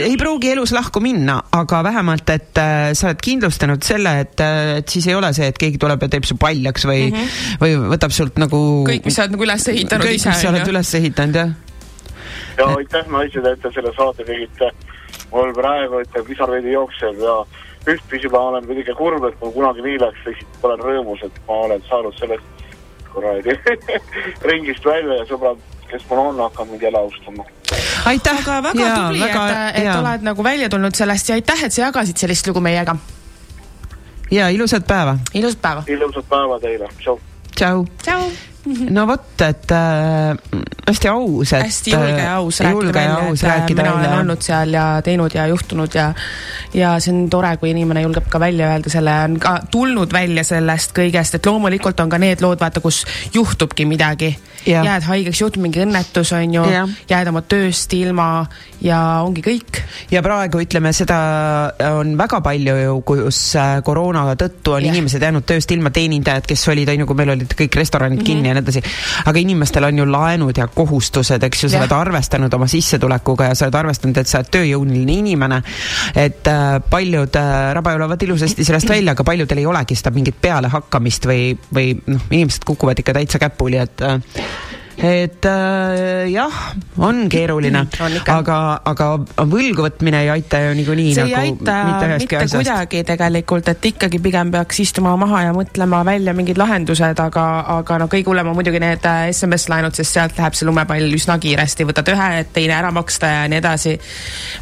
ei 0.00 0.16
pruugi 0.20 0.52
elus 0.52 0.74
lahku 0.76 1.00
minna, 1.04 1.40
aga 1.52 1.82
vähemalt, 1.84 2.30
et 2.34 2.62
äh, 2.62 2.92
sa 2.94 3.10
oled 3.10 3.22
kindlustanud 3.24 3.84
selle, 3.84 4.16
et, 4.24 4.40
äh, 4.40 4.78
et 4.80 4.88
siis 4.88 5.06
ei 5.08 5.18
ole 5.18 5.32
see, 5.36 5.48
et 5.50 5.58
keegi 5.58 5.80
tuleb 5.80 6.06
ja 6.06 6.10
teeb 6.12 6.28
su 6.28 6.38
paljaks 6.40 6.88
või 6.88 7.10
mm, 7.10 7.18
-hmm. 7.18 7.60
või 7.60 7.76
võtab 7.94 8.14
sult 8.14 8.40
nagu. 8.42 8.58
kõik, 8.88 9.04
mis 9.04 9.16
sa 9.16 9.24
oled 9.24 9.36
nagu 9.36 9.46
üles 9.48 9.68
ehitanud 9.68 10.06
kõik, 10.06 10.18
ise. 10.20 10.28
kõik, 10.28 10.34
mis 10.34 10.42
sa 10.42 10.50
oled 10.52 10.74
üles 10.74 10.94
ehitanud, 11.00 11.40
jah. 11.40 11.54
ja 12.58 12.68
aitäh, 12.78 13.08
naised, 13.12 13.46
et 13.52 13.62
te 13.62 13.72
selle 13.74 13.92
saate 13.96 14.26
tegite 14.28 14.72
mul 15.32 15.52
praegu 15.56 16.00
ikka 16.04 16.24
pisar 16.26 16.50
veidi 16.50 16.72
jookseb 16.72 17.20
ja 17.22 17.36
ühtpidi 17.90 18.30
ma 18.32 18.40
olen 18.48 18.66
muidugi 18.66 18.94
kurb, 18.96 19.24
et 19.28 19.40
mul 19.40 19.52
kunagi 19.52 19.84
nii 19.84 19.98
läks, 20.00 20.26
lihtsalt 20.26 20.68
olen 20.68 20.84
rõõmus, 20.88 21.24
et 21.26 21.40
ma 21.48 21.58
olen 21.66 21.82
saanud 21.88 22.16
sellest 22.18 22.70
kuradi 23.12 23.56
ringist 24.50 24.86
välja 24.88 25.20
ja 25.20 25.26
sõbrad, 25.28 25.60
kes 25.90 26.06
mul 26.10 26.22
on, 26.22 26.40
hakkavad 26.46 26.72
mind 26.72 26.86
jälle 26.88 27.02
austama. 27.02 27.44
aitäh! 28.06 28.40
aga 28.40 28.62
väga 28.68 28.86
ja, 28.86 28.96
tubli, 29.02 29.22
et, 29.28 29.36
et 29.74 29.84
ja. 29.84 29.98
oled 30.00 30.26
nagu 30.30 30.44
välja 30.44 30.70
tulnud 30.72 30.96
sellest 30.96 31.28
ja 31.28 31.38
aitäh, 31.40 31.66
et 31.68 31.76
sa 31.76 31.86
jagasid 31.86 32.24
sellist 32.24 32.48
lugu 32.48 32.64
meiega. 32.64 32.96
ja 34.30 34.48
ilusat 34.48 34.88
päeva! 34.88 35.18
ilusat 35.34 35.62
päeva! 35.62 35.86
ilusat 35.86 36.28
päeva 36.28 36.60
teile, 36.60 36.90
tšau! 36.98 37.20
tšau! 37.54 37.86
tšau! 38.02 38.53
No 38.64 39.06
vot, 39.06 39.42
et 39.44 39.72
äh, 39.76 40.60
hästi 40.88 41.08
aus, 41.08 41.52
et 41.52 41.66
hästi 41.66 41.94
julge 41.94 42.22
ja 42.22 42.36
aus 42.38 42.60
rääkida 42.64 42.94
välja, 42.96 43.18
et 43.24 43.70
äh, 43.70 43.76
mina 43.76 43.84
välja. 43.84 43.94
olen 43.94 44.18
olnud 44.18 44.42
seal 44.44 44.72
ja 44.72 44.86
teinud 45.04 45.34
ja 45.34 45.46
juhtunud 45.46 45.94
ja 45.94 46.12
ja 46.74 46.94
see 47.00 47.12
on 47.14 47.28
tore, 47.30 47.54
kui 47.60 47.70
inimene 47.70 48.02
julgeb 48.04 48.26
ka 48.30 48.40
välja 48.42 48.72
öelda 48.72 48.90
selle, 48.92 49.14
on 49.28 49.38
ka 49.42 49.54
tulnud 49.70 50.12
välja 50.12 50.44
sellest 50.46 50.94
kõigest, 50.96 51.38
et 51.38 51.46
loomulikult 51.46 52.00
on 52.02 52.10
ka 52.10 52.18
need 52.18 52.42
lood, 52.44 52.60
vaata, 52.60 52.82
kus 52.84 53.04
juhtubki 53.34 53.86
midagi. 53.88 54.34
jääd 54.64 55.04
haigeks, 55.04 55.40
juhtub 55.42 55.62
mingi 55.62 55.82
õnnetus, 55.84 56.32
on 56.32 56.54
ju, 56.56 56.64
jääd 57.10 57.28
oma 57.28 57.42
tööst 57.44 57.92
ilma 57.92 58.46
ja 58.80 58.98
ongi 59.24 59.44
kõik. 59.44 59.82
ja 60.10 60.22
praegu 60.24 60.62
ütleme, 60.64 60.92
seda 60.96 61.18
on 61.92 62.16
väga 62.18 62.40
palju 62.44 62.76
ju, 62.80 62.96
kus 63.06 63.40
äh, 63.60 63.76
koroona 63.84 64.26
tõttu 64.40 64.78
on 64.78 64.86
ja. 64.86 64.92
inimesed 64.92 65.22
jäänud 65.22 65.46
tööst 65.46 65.70
ilma, 65.70 65.92
teenindajad, 65.94 66.48
kes 66.48 66.68
olid, 66.72 66.88
on 66.88 67.04
ju, 67.04 67.10
kui 67.10 67.20
meil 67.20 67.34
olid 67.36 67.54
kõik 67.58 67.78
restoranid 67.80 68.18
mm 68.18 68.22
-hmm. 68.22 68.26
kinni 68.26 68.53
ja 68.54 68.60
nii 68.60 68.64
edasi. 68.64 68.82
aga 69.30 69.42
inimestel 69.42 69.88
on 69.88 69.98
ju 69.98 70.06
laenud 70.10 70.58
ja 70.58 70.68
kohustused, 70.68 71.42
eks 71.48 71.64
ju, 71.64 71.72
sa 71.72 71.82
oled 71.82 71.96
arvestanud 71.96 72.54
oma 72.54 72.68
sissetulekuga 72.70 73.50
ja 73.50 73.58
sa 73.58 73.66
oled 73.68 73.80
arvestanud, 73.82 74.20
et 74.20 74.30
sa 74.30 74.40
oled 74.40 74.52
tööjõuline 74.54 75.18
inimene. 75.18 75.62
et 76.14 76.46
äh, 76.50 76.78
paljud 76.90 77.40
äh, 77.40 77.72
rabajõulevad 77.78 78.22
ilusasti 78.28 78.64
sellest 78.64 78.88
välja, 78.88 79.12
aga 79.12 79.24
paljudel 79.24 79.62
ei 79.62 79.66
olegi 79.66 79.98
seda 79.98 80.14
mingit 80.14 80.40
pealehakkamist 80.40 81.26
või, 81.30 81.52
või 81.74 81.92
noh, 82.06 82.30
inimesed 82.30 82.64
kukuvad 82.64 83.00
ikka 83.00 83.16
täitsa 83.18 83.42
käpuli, 83.42 83.80
et 83.82 84.02
äh, 84.04 84.18
et 84.98 85.44
äh, 85.44 86.30
jah, 86.30 86.54
on 87.02 87.24
keeruline, 87.32 87.84
aga, 88.30 88.58
aga 88.86 89.08
võlgu 89.50 89.86
võtmine 89.88 90.20
ei 90.22 90.30
aita 90.36 90.60
ju 90.62 90.74
niikuinii 90.78 91.14
nagu 91.18 91.38
aita 91.40 91.76
mitte, 91.88 92.10
mitte 92.22 92.42
kuidagi 92.52 93.02
tegelikult, 93.08 93.68
et 93.72 93.88
ikkagi 93.90 94.20
pigem 94.22 94.52
peaks 94.54 94.80
istuma 94.84 95.16
maha 95.20 95.44
ja 95.48 95.54
mõtlema 95.56 96.04
välja 96.06 96.34
mingid 96.36 96.60
lahendused, 96.60 97.22
aga, 97.24 97.46
aga 97.78 97.98
no 98.02 98.08
kõige 98.12 98.30
hullem 98.30 98.52
on 98.52 98.58
muidugi 98.58 98.82
need 98.82 99.08
äh, 99.10 99.28
SMS-laenud, 99.32 99.96
sest 99.98 100.18
sealt 100.18 100.38
läheb 100.38 100.58
see 100.58 100.68
lumepall 100.68 101.16
üsna 101.18 101.38
kiiresti, 101.42 101.88
võtad 101.90 102.12
ühe, 102.14 102.28
et 102.44 102.52
teine 102.54 102.76
ära 102.78 102.92
maksta 102.94 103.32
ja 103.32 103.48
nii 103.50 103.62
edasi. 103.62 103.96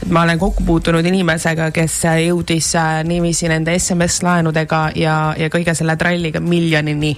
et 0.02 0.08
ma 0.12 0.24
olen 0.24 0.40
kokku 0.40 0.64
puutunud 0.68 1.06
inimesega, 1.12 1.68
kes 1.76 1.98
jõudis 2.24 2.72
äh, 2.80 3.02
niiviisi 3.08 3.52
nende 3.52 3.76
SMS-laenudega 3.76 4.86
ja, 4.96 5.18
ja 5.38 5.52
kõige 5.52 5.76
selle 5.76 5.98
tralliga 6.00 6.40
miljonini 6.40 7.12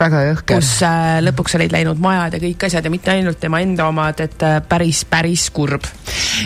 väga 0.00 0.22
jõhker. 0.30 0.56
kus 0.56 0.70
äh, 0.86 1.18
lõpuks 1.24 1.56
olid 1.58 1.74
läinud 1.74 2.00
majad 2.02 2.36
ja 2.36 2.40
kõik 2.42 2.66
asjad 2.68 2.86
ja 2.86 2.92
mitte 2.92 3.12
ainult 3.12 3.40
tema 3.40 3.60
enda 3.64 3.88
omad, 3.90 4.20
et 4.24 4.46
äh, 4.46 4.58
päris, 4.68 5.04
päris 5.08 5.48
kurb. 5.54 5.86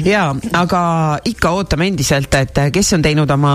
ja, 0.06 0.28
aga 0.56 0.82
ikka 1.30 1.54
ootame 1.58 1.90
endiselt, 1.90 2.34
et 2.34 2.62
äh, 2.62 2.70
kes 2.74 2.92
on 2.96 3.06
teinud 3.06 3.30
oma, 3.36 3.54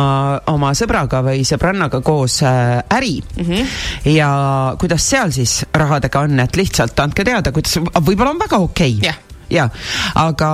oma 0.51 0.73
sõbraga 0.77 1.23
või 1.25 1.45
sõbrannaga 1.47 2.01
koos 2.05 2.41
äh, 2.43 2.79
äri 2.97 3.19
mm 3.21 3.45
-hmm. 3.45 3.77
ja 4.15 4.31
kuidas 4.79 5.09
seal 5.09 5.31
siis 5.35 5.63
rahadega 5.73 6.25
on, 6.27 6.39
et 6.39 6.55
lihtsalt 6.55 6.99
andke 6.99 7.23
teada, 7.23 7.51
kuidas, 7.51 7.79
võib-olla 7.79 8.35
on 8.35 8.43
väga 8.47 8.57
okei 8.57 8.97
okay. 8.99 9.09
yeah 9.09 9.24
jaa, 9.51 9.67
aga 10.21 10.49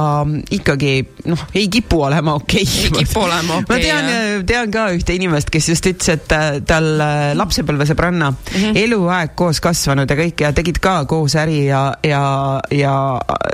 ikkagi 0.51 0.93
noh, 1.31 1.45
ei 1.55 1.67
kipu 1.71 2.01
olema 2.07 2.35
okei 2.39 2.63
okay.. 2.63 2.83
ei 2.85 3.05
kipu 3.05 3.23
olema 3.25 3.59
okei 3.61 3.77
okay,. 3.77 3.77
ma 3.77 4.07
tean, 4.07 4.45
tean 4.47 4.73
ka 4.73 4.87
ühte 4.95 5.15
inimest, 5.15 5.51
kes 5.53 5.69
just 5.73 5.87
ütles, 5.91 6.11
et 6.13 6.35
äh, 6.35 6.59
tal 6.67 6.89
äh, 6.99 7.31
lapsepõlvesõbranna 7.39 8.31
mm 8.31 8.37
-hmm. 8.53 8.81
eluaeg 8.83 9.35
koos 9.35 9.61
kasvanud 9.63 10.09
ja 10.09 10.17
kõik 10.19 10.45
ja 10.45 10.53
tegid 10.53 10.81
ka 10.83 11.05
koos 11.05 11.35
äri 11.39 11.65
ja, 11.65 11.83
ja, 12.03 12.23
ja 12.71 12.95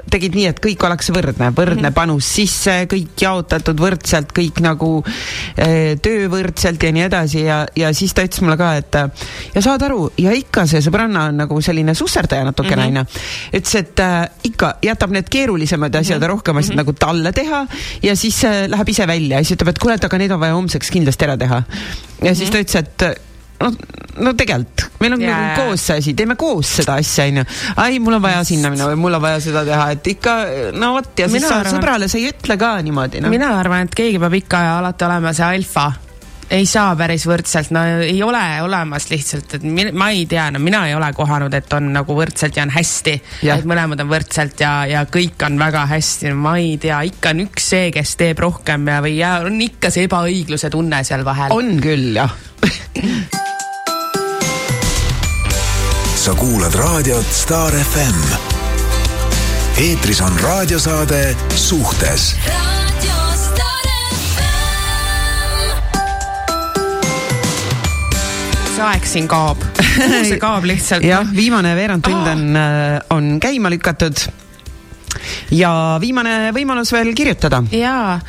tegid 0.10 0.36
nii, 0.36 0.48
et 0.54 0.62
kõik 0.64 0.86
oleks 0.88 1.12
võrdne, 1.12 1.52
võrdne 1.52 1.82
mm 1.82 1.88
-hmm. 1.88 1.98
panus 1.98 2.34
sisse, 2.36 2.88
kõik 2.92 3.22
jaotatud 3.22 3.80
võrdselt, 3.80 4.34
kõik 4.36 4.62
nagu 4.62 5.04
töö 6.02 6.28
võrdselt 6.32 6.84
ja 6.84 6.92
nii 6.92 7.04
edasi 7.08 7.44
ja, 7.46 7.66
ja 7.76 7.94
siis 7.94 8.14
ta 8.14 8.26
ütles 8.26 8.42
mulle 8.42 8.58
ka, 8.58 8.74
et 8.78 8.96
ja 9.56 9.62
saad 9.62 9.82
aru, 9.88 10.10
ja 10.18 10.34
ikka 10.36 10.66
see 10.70 10.82
sõbranna 10.84 11.28
on 11.32 11.42
nagu 11.44 11.60
selline 11.64 11.96
susserdaja 11.98 12.46
natukene 12.48 12.88
onju 12.88 13.02
mm 13.02 13.06
-hmm.. 13.06 13.58
ütles, 13.60 13.76
et 13.76 14.00
äh, 14.00 14.30
ikka 14.50 14.74
jätab 14.86 15.14
need 15.16 15.27
need 15.28 15.36
keerulisemad 15.36 15.96
asjad 16.00 16.22
ja 16.22 16.32
rohkem 16.32 16.58
asjad 16.58 16.76
mm 16.76 16.80
-hmm. 16.80 16.86
nagu 16.86 16.94
talle 16.94 17.32
teha 17.32 17.68
ja 18.04 18.16
siis 18.16 18.44
äh, 18.46 18.68
läheb 18.68 18.90
ise 18.90 19.08
välja 19.08 19.38
ja 19.38 19.44
siis 19.44 19.58
ütleb, 19.58 19.70
et 19.70 19.80
kuule, 19.80 19.96
et 19.96 20.04
aga 20.04 20.18
need 20.18 20.32
on 20.32 20.40
vaja 20.40 20.54
homseks 20.54 20.92
kindlasti 20.92 21.26
ära 21.26 21.38
teha. 21.38 21.56
ja 21.56 21.64
mm 21.64 22.28
-hmm. 22.28 22.36
siis 22.36 22.50
ta 22.50 22.58
ütles, 22.60 22.76
et 22.76 23.22
no, 23.60 23.72
no 24.18 24.34
tegelikult, 24.34 24.92
meil 25.00 25.14
on 25.14 25.22
yeah. 25.22 25.42
nagu 25.42 25.62
koos 25.62 25.86
see 25.88 25.98
asi, 25.98 26.14
teeme 26.14 26.36
koos 26.36 26.76
seda 26.80 26.98
asja, 27.02 27.26
onju. 27.26 27.44
ai, 27.76 28.00
mul 28.00 28.14
on 28.14 28.22
vaja 28.22 28.44
sinna 28.44 28.70
minna 28.70 28.90
või 28.92 28.96
mul 28.96 29.14
on 29.14 29.22
vaja 29.22 29.40
seda 29.40 29.66
teha, 29.66 29.92
et 29.92 30.08
ikka 30.08 30.36
no 30.74 30.94
vot 30.94 31.20
ja 31.20 31.28
siis 31.28 31.42
mina 31.42 31.48
sa 31.48 31.62
arvan, 31.62 31.78
sõbrale 31.78 32.08
sa 32.08 32.18
ei 32.18 32.30
ütle 32.32 32.58
ka 32.58 32.82
niimoodi 32.82 33.22
no.. 33.22 33.30
mina 33.30 33.54
arvan, 33.60 33.88
et 33.88 33.96
keegi 33.96 34.20
peab 34.20 34.34
ikka 34.34 34.62
alati 34.78 35.06
olema 35.10 35.34
see 35.34 35.46
alfa 35.46 35.92
ei 36.50 36.66
saa 36.66 36.96
päris 36.96 37.26
võrdselt, 37.28 37.72
no 37.76 37.84
ei 38.04 38.22
ole 38.24 38.42
olemas 38.64 39.10
lihtsalt, 39.12 39.58
et 39.58 39.64
min, 39.68 39.92
ma 39.98 40.10
ei 40.16 40.26
tea, 40.30 40.48
no 40.54 40.62
mina 40.64 40.86
ei 40.88 40.96
ole 40.96 41.10
kohanud, 41.16 41.54
et 41.54 41.74
on 41.76 41.92
nagu 41.96 42.16
võrdselt 42.18 42.58
ja 42.58 42.64
on 42.68 42.72
hästi. 42.76 43.16
et 43.54 43.68
mõlemad 43.68 44.02
on 44.04 44.12
võrdselt 44.12 44.62
ja, 44.64 44.74
ja 44.88 45.04
kõik 45.12 45.44
on 45.48 45.60
väga 45.60 45.86
hästi, 45.92 46.32
no 46.32 46.42
ma 46.48 46.58
ei 46.62 46.78
tea, 46.82 47.02
ikka 47.10 47.36
on 47.36 47.44
üks 47.48 47.70
see, 47.74 47.92
kes 47.96 48.16
teeb 48.20 48.40
rohkem 48.44 48.88
ja, 48.88 49.02
või 49.04 49.18
ja 49.20 49.34
on 49.46 49.60
ikka 49.62 49.92
see 49.94 50.08
ebaõigluse 50.08 50.72
tunne 50.74 51.04
seal 51.08 51.26
vahel. 51.28 51.52
on 51.56 51.78
küll, 51.84 52.16
jah 52.16 52.32
sa 56.28 56.34
kuulad 56.36 56.76
raadiot 56.76 57.28
Star 57.32 57.76
FM. 57.76 58.20
eetris 59.78 60.22
on 60.22 60.40
raadiosaade 60.40 61.36
Suhtes 61.56 62.36
see 68.78 68.86
aeg 68.86 69.06
siin 69.10 69.28
kaob. 69.30 69.62
kuhu 69.74 70.18
see 70.30 70.42
kaob 70.42 70.66
lihtsalt? 70.70 71.06
jah, 71.06 71.26
viimane 71.34 71.74
veerand 71.78 72.06
tund 72.06 72.28
on 72.30 72.44
oh., 72.60 73.16
on 73.16 73.30
käima 73.42 73.72
lükatud 73.74 74.20
ja 75.58 75.72
viimane 76.02 76.52
võimalus 76.54 76.92
veel 76.94 77.10
kirjutada. 77.18 77.64
jaa, 77.74 78.20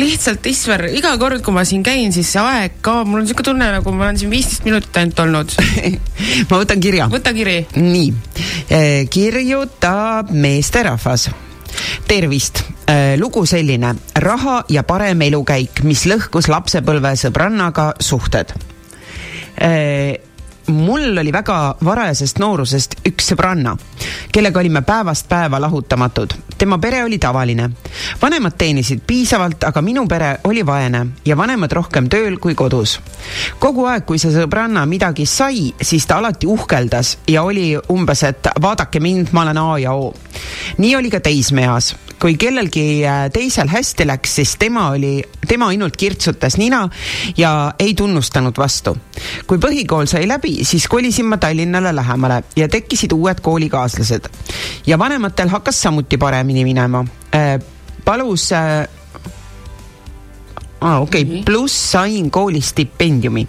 lihtsalt 0.00 0.46
Isver, 0.48 0.86
iga 0.96 1.12
kord, 1.20 1.42
kui 1.44 1.52
ma 1.52 1.64
siin 1.68 1.84
käin, 1.84 2.14
siis 2.16 2.30
see 2.32 2.40
aeg 2.40 2.78
kaob, 2.84 3.10
mul 3.10 3.20
on 3.20 3.26
niisugune 3.26 3.48
tunne, 3.50 3.68
nagu 3.76 3.92
ma 3.92 4.06
olen 4.06 4.22
siin 4.22 4.32
viisteist 4.32 4.64
minutit 4.68 4.96
ainult 4.96 5.20
olnud 5.26 5.52
ma 6.48 6.62
võtan 6.62 6.80
kirja. 6.86 7.10
võta 7.12 7.34
kiri. 7.36 7.58
nii, 7.76 8.08
eh, 8.70 9.02
kirjutab 9.12 10.32
meesterahvas 10.32 11.28
tervist, 12.08 12.62
lugu 13.20 13.44
selline, 13.46 13.92
raha 14.24 14.62
ja 14.72 14.82
parem 14.88 15.20
elukäik, 15.28 15.84
mis 15.84 16.06
lõhkus 16.08 16.48
lapsepõlve 16.48 17.12
sõbrannaga 17.20 17.90
suhted 18.00 18.56
Äh, 18.56 18.77
mul 20.68 21.18
oli 21.18 21.32
väga 21.32 21.76
varajasest 21.84 22.38
noorusest 22.38 22.98
üks 23.08 23.32
sõbranna, 23.32 23.74
kellega 24.32 24.60
olime 24.60 24.82
päevast 24.82 25.28
päeva 25.28 25.60
lahutamatud. 25.60 26.34
tema 26.58 26.78
pere 26.78 27.04
oli 27.04 27.18
tavaline. 27.18 27.70
vanemad 28.22 28.52
teenisid 28.58 29.00
piisavalt, 29.06 29.64
aga 29.64 29.82
minu 29.82 30.06
pere 30.08 30.38
oli 30.44 30.66
vaene 30.66 31.06
ja 31.24 31.36
vanemad 31.36 31.72
rohkem 31.72 32.08
tööl 32.08 32.38
kui 32.38 32.54
kodus. 32.54 33.00
kogu 33.58 33.84
aeg, 33.84 34.04
kui 34.04 34.18
see 34.18 34.32
sõbranna 34.32 34.86
midagi 34.86 35.26
sai, 35.26 35.74
siis 35.82 36.06
ta 36.06 36.16
alati 36.16 36.46
uhkeldas 36.46 37.18
ja 37.28 37.42
oli 37.42 37.76
umbes, 37.88 38.22
et 38.22 38.48
vaadake 38.60 39.00
mind, 39.00 39.28
ma 39.32 39.42
olen 39.42 39.58
A 39.58 39.78
ja 39.78 39.92
O. 39.92 40.14
nii 40.78 40.96
oli 40.96 41.10
ka 41.10 41.20
teismeeas 41.20 41.94
kui 42.20 42.36
kellelgi 42.36 43.04
äh, 43.06 43.26
teisel 43.32 43.68
hästi 43.70 44.06
läks, 44.06 44.34
siis 44.40 44.56
tema 44.58 44.88
oli, 44.94 45.22
tema 45.48 45.70
ainult 45.72 45.96
kirtsutas 45.96 46.56
nina 46.58 46.88
ja 47.36 47.72
ei 47.78 47.94
tunnustanud 47.94 48.58
vastu. 48.58 48.96
kui 49.46 49.58
põhikool 49.58 50.06
sai 50.06 50.28
läbi, 50.28 50.64
siis 50.64 50.88
kolisin 50.88 51.26
ma 51.26 51.36
Tallinnale 51.36 51.94
lähemale 51.96 52.42
ja 52.56 52.68
tekkisid 52.68 53.12
uued 53.12 53.40
koolikaaslased. 53.42 54.28
ja 54.86 54.98
vanematel 54.98 55.48
hakkas 55.48 55.82
samuti 55.82 56.16
paremini 56.16 56.64
minema. 56.64 57.04
palus 58.04 58.52
äh, 58.52 58.88
aa 60.80 60.96
ah, 60.96 61.02
okei 61.02 61.22
okay. 61.22 61.34
mm 61.34 61.40
-hmm., 61.40 61.44
pluss 61.44 61.92
sain 61.92 62.30
koolis 62.30 62.68
stipendiumi. 62.68 63.48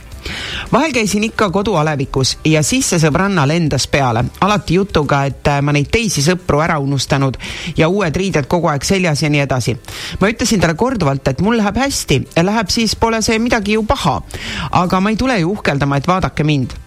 Vahel 0.71 0.93
käisin 0.93 1.23
ikka 1.23 1.49
kodualevikus 1.49 2.37
ja 2.45 2.63
siis 2.63 2.89
see 2.89 3.01
sõbranna 3.01 3.45
lendas 3.47 3.87
peale, 3.87 4.23
alati 4.41 4.79
jutuga, 4.79 5.23
et 5.29 5.47
äh, 5.47 5.61
ma 5.61 5.73
neid 5.75 5.89
teisi 5.91 6.23
sõpru 6.25 6.61
ära 6.63 6.79
unustanud 6.79 7.37
ja 7.77 7.89
uued 7.89 8.15
riided 8.15 8.49
kogu 8.51 8.69
aeg 8.71 8.85
seljas 8.85 9.23
ja 9.23 9.29
nii 9.29 9.45
edasi. 9.45 9.77
ma 10.19 10.29
ütlesin 10.31 10.61
talle 10.61 10.75
korduvalt, 10.79 11.27
et 11.27 11.41
mul 11.41 11.57
läheb 11.57 11.77
hästi, 11.77 12.21
läheb 12.43 12.69
siis 12.69 12.95
pole 12.95 13.21
see 13.21 13.39
midagi 13.39 13.77
ju 13.77 13.83
paha. 13.83 14.21
aga 14.71 14.99
ma 14.99 15.09
ei 15.09 15.17
tule 15.17 15.39
ju 15.39 15.51
uhkeldama, 15.51 15.97
et 15.97 16.07
vaadake 16.07 16.43
mind 16.43 16.77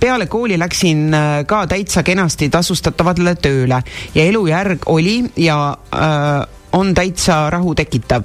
peale 0.00 0.26
kooli 0.26 0.58
läksin 0.58 1.14
äh, 1.14 1.46
ka 1.46 1.66
täitsa 1.66 2.02
kenasti 2.02 2.48
tasustatavale 2.48 3.34
tööle 3.34 3.82
ja 4.14 4.24
elujärg 4.24 4.86
oli 4.86 5.24
ja 5.36 5.76
äh, 5.94 6.57
on 6.72 6.94
täitsa 6.94 7.50
rahu 7.50 7.74
tekitav, 7.74 8.24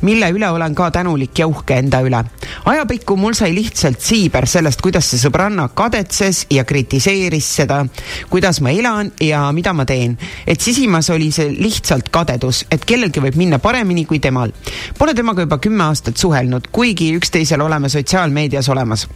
mille 0.00 0.30
üle 0.32 0.48
olen 0.50 0.74
ka 0.74 0.90
tänulik 0.90 1.38
ja 1.38 1.46
uhke 1.46 1.76
enda 1.78 2.00
üle. 2.00 2.24
ajapikku 2.64 3.16
mul 3.16 3.32
sai 3.32 3.54
lihtsalt 3.54 4.00
siiber 4.00 4.46
sellest, 4.46 4.80
kuidas 4.80 5.10
see 5.10 5.20
sõbranna 5.20 5.68
kadetses 5.74 6.46
ja 6.50 6.64
kritiseeris 6.64 7.50
seda, 7.56 7.84
kuidas 8.30 8.60
ma 8.60 8.70
elan 8.70 9.12
ja 9.20 9.44
mida 9.52 9.72
ma 9.72 9.84
teen. 9.84 10.18
et 10.46 10.60
sisimas 10.60 11.10
oli 11.10 11.30
see 11.32 11.52
lihtsalt 11.58 12.08
kadedus, 12.08 12.64
et 12.70 12.84
kellelgi 12.84 13.20
võib 13.20 13.36
minna 13.36 13.58
paremini 13.58 14.04
kui 14.04 14.18
temal. 14.18 14.52
Pole 14.98 15.14
temaga 15.14 15.42
juba 15.42 15.58
kümme 15.58 15.84
aastat 15.84 16.16
suhelnud, 16.16 16.68
kuigi 16.72 17.14
üksteisel 17.16 17.60
oleme 17.60 17.88
sotsiaalmeedias 17.88 18.68
olemas 18.68 19.08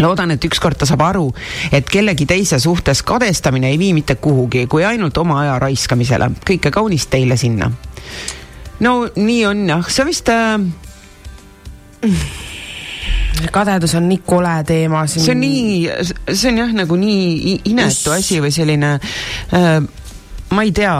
loodan, 0.00 0.30
et 0.30 0.44
ükskord 0.44 0.78
ta 0.78 0.86
saab 0.86 1.02
aru, 1.08 1.26
et 1.72 1.88
kellegi 1.90 2.26
teise 2.28 2.58
suhtes 2.62 3.02
kadestamine 3.02 3.70
ei 3.72 3.78
vii 3.78 3.92
mitte 3.96 4.14
kuhugi, 4.22 4.66
kui 4.66 4.84
ainult 4.84 5.18
oma 5.18 5.40
aja 5.42 5.58
raiskamisele. 5.58 6.30
kõike 6.46 6.70
kaunist 6.70 7.10
teile 7.10 7.36
sinna. 7.36 7.70
No 8.84 9.08
nii 9.16 9.46
on 9.46 9.64
jah, 9.68 9.88
see 9.90 10.06
vist 10.08 10.28
äh... 10.32 10.58
kadedus 13.54 13.94
on 13.98 14.08
nii 14.08 14.20
kole 14.26 14.56
teema 14.66 15.06
siin. 15.06 15.24
see 15.24 15.34
on 15.34 15.40
nii, 15.42 15.88
see 16.32 16.52
on 16.52 16.60
jah, 16.64 16.74
nagu 16.82 16.98
nii 16.98 17.56
inetu 17.72 18.14
asi 18.14 18.42
või 18.44 18.52
selline 18.54 18.96
äh,, 18.98 19.80
ma 20.50 20.66
ei 20.66 20.72
tea 20.74 20.94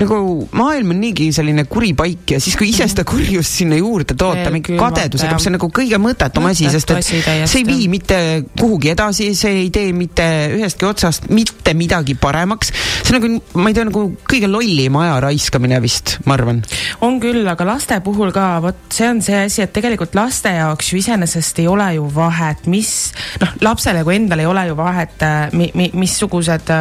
nagu 0.00 0.48
maailm 0.56 0.94
on 0.94 1.00
niigi 1.02 1.28
selline 1.34 1.64
kuri 1.70 1.92
paik 1.98 2.34
ja 2.34 2.40
siis, 2.42 2.56
kui 2.58 2.70
ise 2.72 2.86
seda 2.90 3.04
kurjust 3.08 3.60
sinna 3.60 3.78
juurde 3.78 4.16
toota, 4.18 4.50
mingi 4.52 4.76
kadedusega, 4.78 5.38
see 5.40 5.50
on 5.52 5.56
nagu 5.58 5.70
kõige 5.74 6.00
mõttetum 6.00 6.48
asi, 6.50 6.68
sest 6.72 6.94
et 6.94 7.06
see 7.06 7.60
ei 7.60 7.66
vii 7.66 7.88
mitte 7.92 8.18
kuhugi 8.58 8.92
edasi, 8.94 9.30
see 9.38 9.64
ei 9.64 9.70
tee 9.74 9.92
mitte 9.96 10.26
ühestki 10.56 10.88
otsast 10.88 11.28
mitte 11.32 11.74
midagi 11.76 12.16
paremaks. 12.20 12.72
see 13.02 13.14
on 13.14 13.18
nagu, 13.18 13.60
ma 13.60 13.70
ei 13.70 13.76
tea, 13.76 13.86
nagu 13.88 14.04
kõige 14.30 14.50
lollim 14.50 14.96
aja 15.02 15.18
raiskamine 15.26 15.80
vist, 15.84 16.16
ma 16.26 16.36
arvan. 16.38 16.62
on 17.06 17.20
küll, 17.22 17.44
aga 17.50 17.66
laste 17.68 18.00
puhul 18.04 18.32
ka, 18.34 18.46
vot 18.64 18.80
see 18.94 19.08
on 19.10 19.22
see 19.24 19.44
asi, 19.46 19.64
et 19.64 19.74
tegelikult 19.76 20.16
laste 20.18 20.52
jaoks 20.54 20.92
ju 20.92 21.00
iseenesest 21.00 21.62
ei 21.62 21.68
ole 21.70 21.90
ju 21.98 22.08
vahet, 22.14 22.66
mis, 22.70 22.94
noh, 23.42 23.54
lapsele 23.64 24.04
kui 24.06 24.16
endal 24.16 24.42
ei 24.42 24.48
ole 24.48 24.66
ju 24.70 24.78
vahet 24.78 25.26
mi,, 25.56 25.70
mi, 25.76 25.90
missugused, 26.00 26.72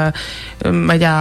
ma 0.72 0.96
ei 0.96 1.04
tea, 1.04 1.16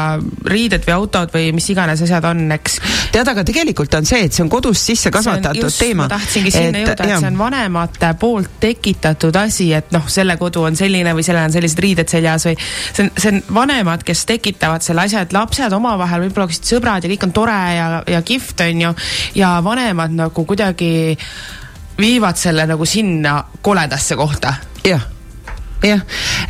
riided 0.52 0.86
või 0.86 0.96
autod 0.96 1.34
või 1.34 1.50
mis 1.56 1.68
iganes 1.72 1.87
iganes 1.88 2.02
asjad 2.04 2.24
on, 2.28 2.52
eks. 2.52 2.78
tead, 3.12 3.28
aga 3.32 3.44
tegelikult 3.46 3.94
on 3.98 4.06
see, 4.08 4.26
et 4.26 4.34
see 4.34 4.44
on 4.44 4.50
kodust 4.52 4.90
sisse 4.90 5.10
kasvatatud 5.14 5.68
just, 5.68 5.80
teema. 5.80 6.04
ma 6.04 6.12
tahtsingi 6.12 6.52
sinna 6.52 6.82
jõuda, 6.82 6.94
et 6.96 7.12
see 7.14 7.30
on 7.30 7.38
vanemate 7.40 8.12
poolt 8.20 8.58
tekitatud 8.60 9.36
asi, 9.40 9.70
et 9.76 9.92
noh, 9.94 10.06
selle 10.12 10.36
kodu 10.40 10.66
on 10.68 10.78
selline 10.78 11.14
või 11.16 11.26
sellel 11.26 11.48
on 11.48 11.54
sellised 11.54 11.82
riided 11.84 12.12
seljas 12.12 12.48
või 12.50 12.56
see 12.60 13.06
on, 13.06 13.12
see 13.16 13.32
on 13.32 13.42
vanemad, 13.60 14.04
kes 14.06 14.24
tekitavad 14.28 14.84
selle 14.84 15.06
asja, 15.06 15.24
et 15.24 15.36
lapsed 15.36 15.76
omavahel 15.78 16.26
võib-olla 16.26 16.48
oleksid 16.48 16.72
sõbrad 16.74 17.04
ja 17.04 17.12
kõik 17.14 17.28
on 17.28 17.36
tore 17.36 17.60
ja, 17.78 17.90
ja 18.16 18.24
kihvt, 18.24 18.64
on 18.66 18.88
ju, 18.88 18.96
ja 19.40 19.54
vanemad 19.64 20.16
nagu 20.16 20.48
kuidagi 20.48 20.90
viivad 21.98 22.38
selle 22.38 22.66
nagu 22.68 22.86
sinna 22.86 23.40
koledasse 23.62 24.18
kohta. 24.18 24.58
jah 24.86 25.17
jah, 25.82 26.00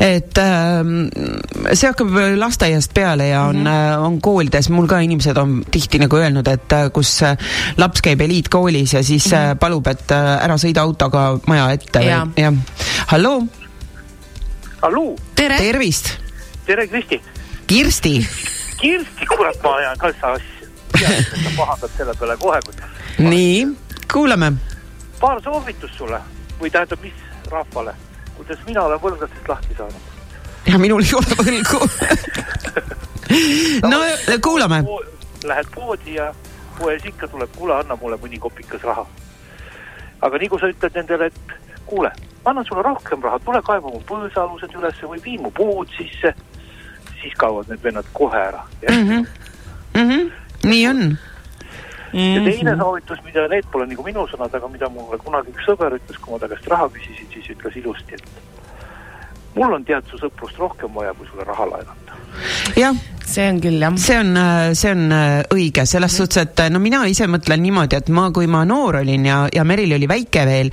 et 0.01 0.37
äh, 0.41 1.73
see 1.73 1.89
hakkab 1.89 2.15
lasteaiast 2.39 2.93
peale 2.95 3.29
ja 3.29 3.43
on 3.49 3.59
mm, 3.59 3.67
-hmm. 3.67 4.05
on 4.05 4.21
koolides, 4.21 4.69
mul 4.69 4.87
ka 4.87 4.99
inimesed 5.05 5.37
on 5.37 5.63
tihti 5.71 5.99
nagu 5.99 6.17
öelnud, 6.17 6.47
et 6.47 6.73
äh, 6.73 6.89
kus 6.93 7.21
äh, 7.23 7.37
laps 7.77 8.01
käib 8.01 8.21
eliitkoolis 8.21 8.93
ja 8.93 9.03
siis 9.03 9.31
mm 9.31 9.37
-hmm. 9.37 9.57
palub, 9.59 9.87
et 9.87 10.11
ära 10.11 10.57
sõida 10.57 10.81
autoga 10.81 11.39
maja 11.47 11.71
ette 11.71 11.99
ja. 11.99 12.25
või, 12.25 12.43
jah. 12.43 12.53
halloo. 13.07 13.47
halloo. 14.81 15.15
tere. 15.35 15.57
tervist. 15.57 16.17
tere, 16.65 16.87
Kristi. 16.87 17.21
Kirsti. 17.67 18.27
Kirsti, 18.81 19.25
kurat, 19.25 19.63
ma 19.63 19.75
ajan 19.75 19.97
ka 19.97 20.07
seda 20.13 20.31
asja. 20.33 21.23
sa 21.43 21.49
pahandad 21.57 21.89
selle 21.97 22.13
peale 22.19 22.37
kohe, 22.37 22.59
kui. 22.65 22.73
nii, 23.29 23.67
kuulame. 24.13 24.53
paar 25.19 25.41
soovitust 25.43 25.97
sulle 25.97 26.19
või 26.61 26.71
tähendab, 26.71 26.99
mis 27.01 27.13
rahvale 27.51 27.93
kuidas 28.39 28.63
mina 28.65 28.87
olen 28.87 29.03
võlgastest 29.03 29.51
lahti 29.51 29.75
saanud. 29.77 30.03
ja 30.71 30.79
minul 30.79 31.03
ei 31.03 31.13
ole 31.19 31.33
võlgu 31.43 31.79
no 33.91 33.99
kuulame. 34.41 34.83
Lähed 35.43 35.67
poodi 35.75 36.15
ja 36.15 36.31
poes 36.79 37.05
ikka 37.05 37.27
tuleb, 37.27 37.51
kuule, 37.57 37.75
anna 37.75 37.97
mulle 37.99 38.17
mõni 38.21 38.39
kopikas 38.39 38.83
raha. 38.87 39.05
aga 40.21 40.37
nii 40.37 40.49
kui 40.51 40.59
sa 40.59 40.71
ütled 40.71 40.95
nendele, 40.95 41.29
et 41.29 41.53
kuule, 41.85 42.11
ma 42.43 42.53
annan 42.53 42.65
sulle 42.67 42.83
rohkem 42.83 43.23
raha, 43.23 43.39
tule 43.43 43.61
kaeva 43.67 43.91
mu 43.91 44.01
põõsaalused 44.07 44.75
ülesse 44.79 45.11
või 45.11 45.21
vii 45.23 45.37
mu 45.43 45.51
puud 45.55 45.91
sisse, 45.97 46.33
siis 47.21 47.35
kaovad 47.39 47.71
need 47.71 47.83
vennad 47.83 48.07
kohe 48.13 48.39
ära. 48.39 48.63
Mm 48.89 49.09
-hmm. 49.09 49.27
Mm 49.93 50.09
-hmm. 50.09 50.31
nii 50.63 50.87
on 50.87 51.17
ja 52.13 52.43
teine 52.43 52.71
mhm. 52.71 52.81
soovitus, 52.81 53.23
mida 53.25 53.47
need 53.51 53.67
pole 53.71 53.87
nagu 53.89 54.05
minu 54.05 54.25
sõnad, 54.31 54.55
aga 54.55 54.71
mida 54.71 54.89
mulle 54.93 55.19
kunagi 55.21 55.53
üks 55.53 55.67
sõber 55.69 55.97
ütles, 55.99 56.17
kui 56.17 56.33
ma 56.33 56.41
ta 56.41 56.51
käest 56.51 56.67
raha 56.71 56.89
küsisin, 56.95 57.29
siis 57.33 57.53
ütles 57.55 57.79
ilusti, 57.81 58.17
et 58.17 59.55
mul 59.55 59.77
on 59.77 59.85
tead 59.85 60.09
su 60.09 60.19
sõprust 60.21 60.59
rohkem 60.61 60.93
vaja, 60.95 61.13
kui 61.17 61.29
sulle 61.29 61.47
raha 61.47 61.69
laenata. 61.73 62.19
jah 62.79 63.05
see 63.29 63.45
on 63.49 63.59
küll 63.61 63.81
jah. 63.81 63.95
see 63.99 64.17
on, 64.17 64.31
äh, 64.37 64.73
see 64.77 64.91
on 64.93 65.11
äh, 65.13 65.43
õige, 65.53 65.85
selles 65.89 66.11
mm. 66.11 66.17
suhtes, 66.17 66.41
et 66.41 66.61
äh, 66.63 66.69
no 66.73 66.81
mina 66.81 67.01
ise 67.09 67.27
mõtlen 67.29 67.61
niimoodi, 67.63 67.99
et 67.99 68.09
ma, 68.15 68.29
kui 68.35 68.49
ma 68.49 68.63
noor 68.67 68.99
olin 69.03 69.27
ja, 69.27 69.39
ja 69.53 69.65
Meril 69.67 69.93
oli 69.95 70.09
väike 70.09 70.45
veel 70.49 70.71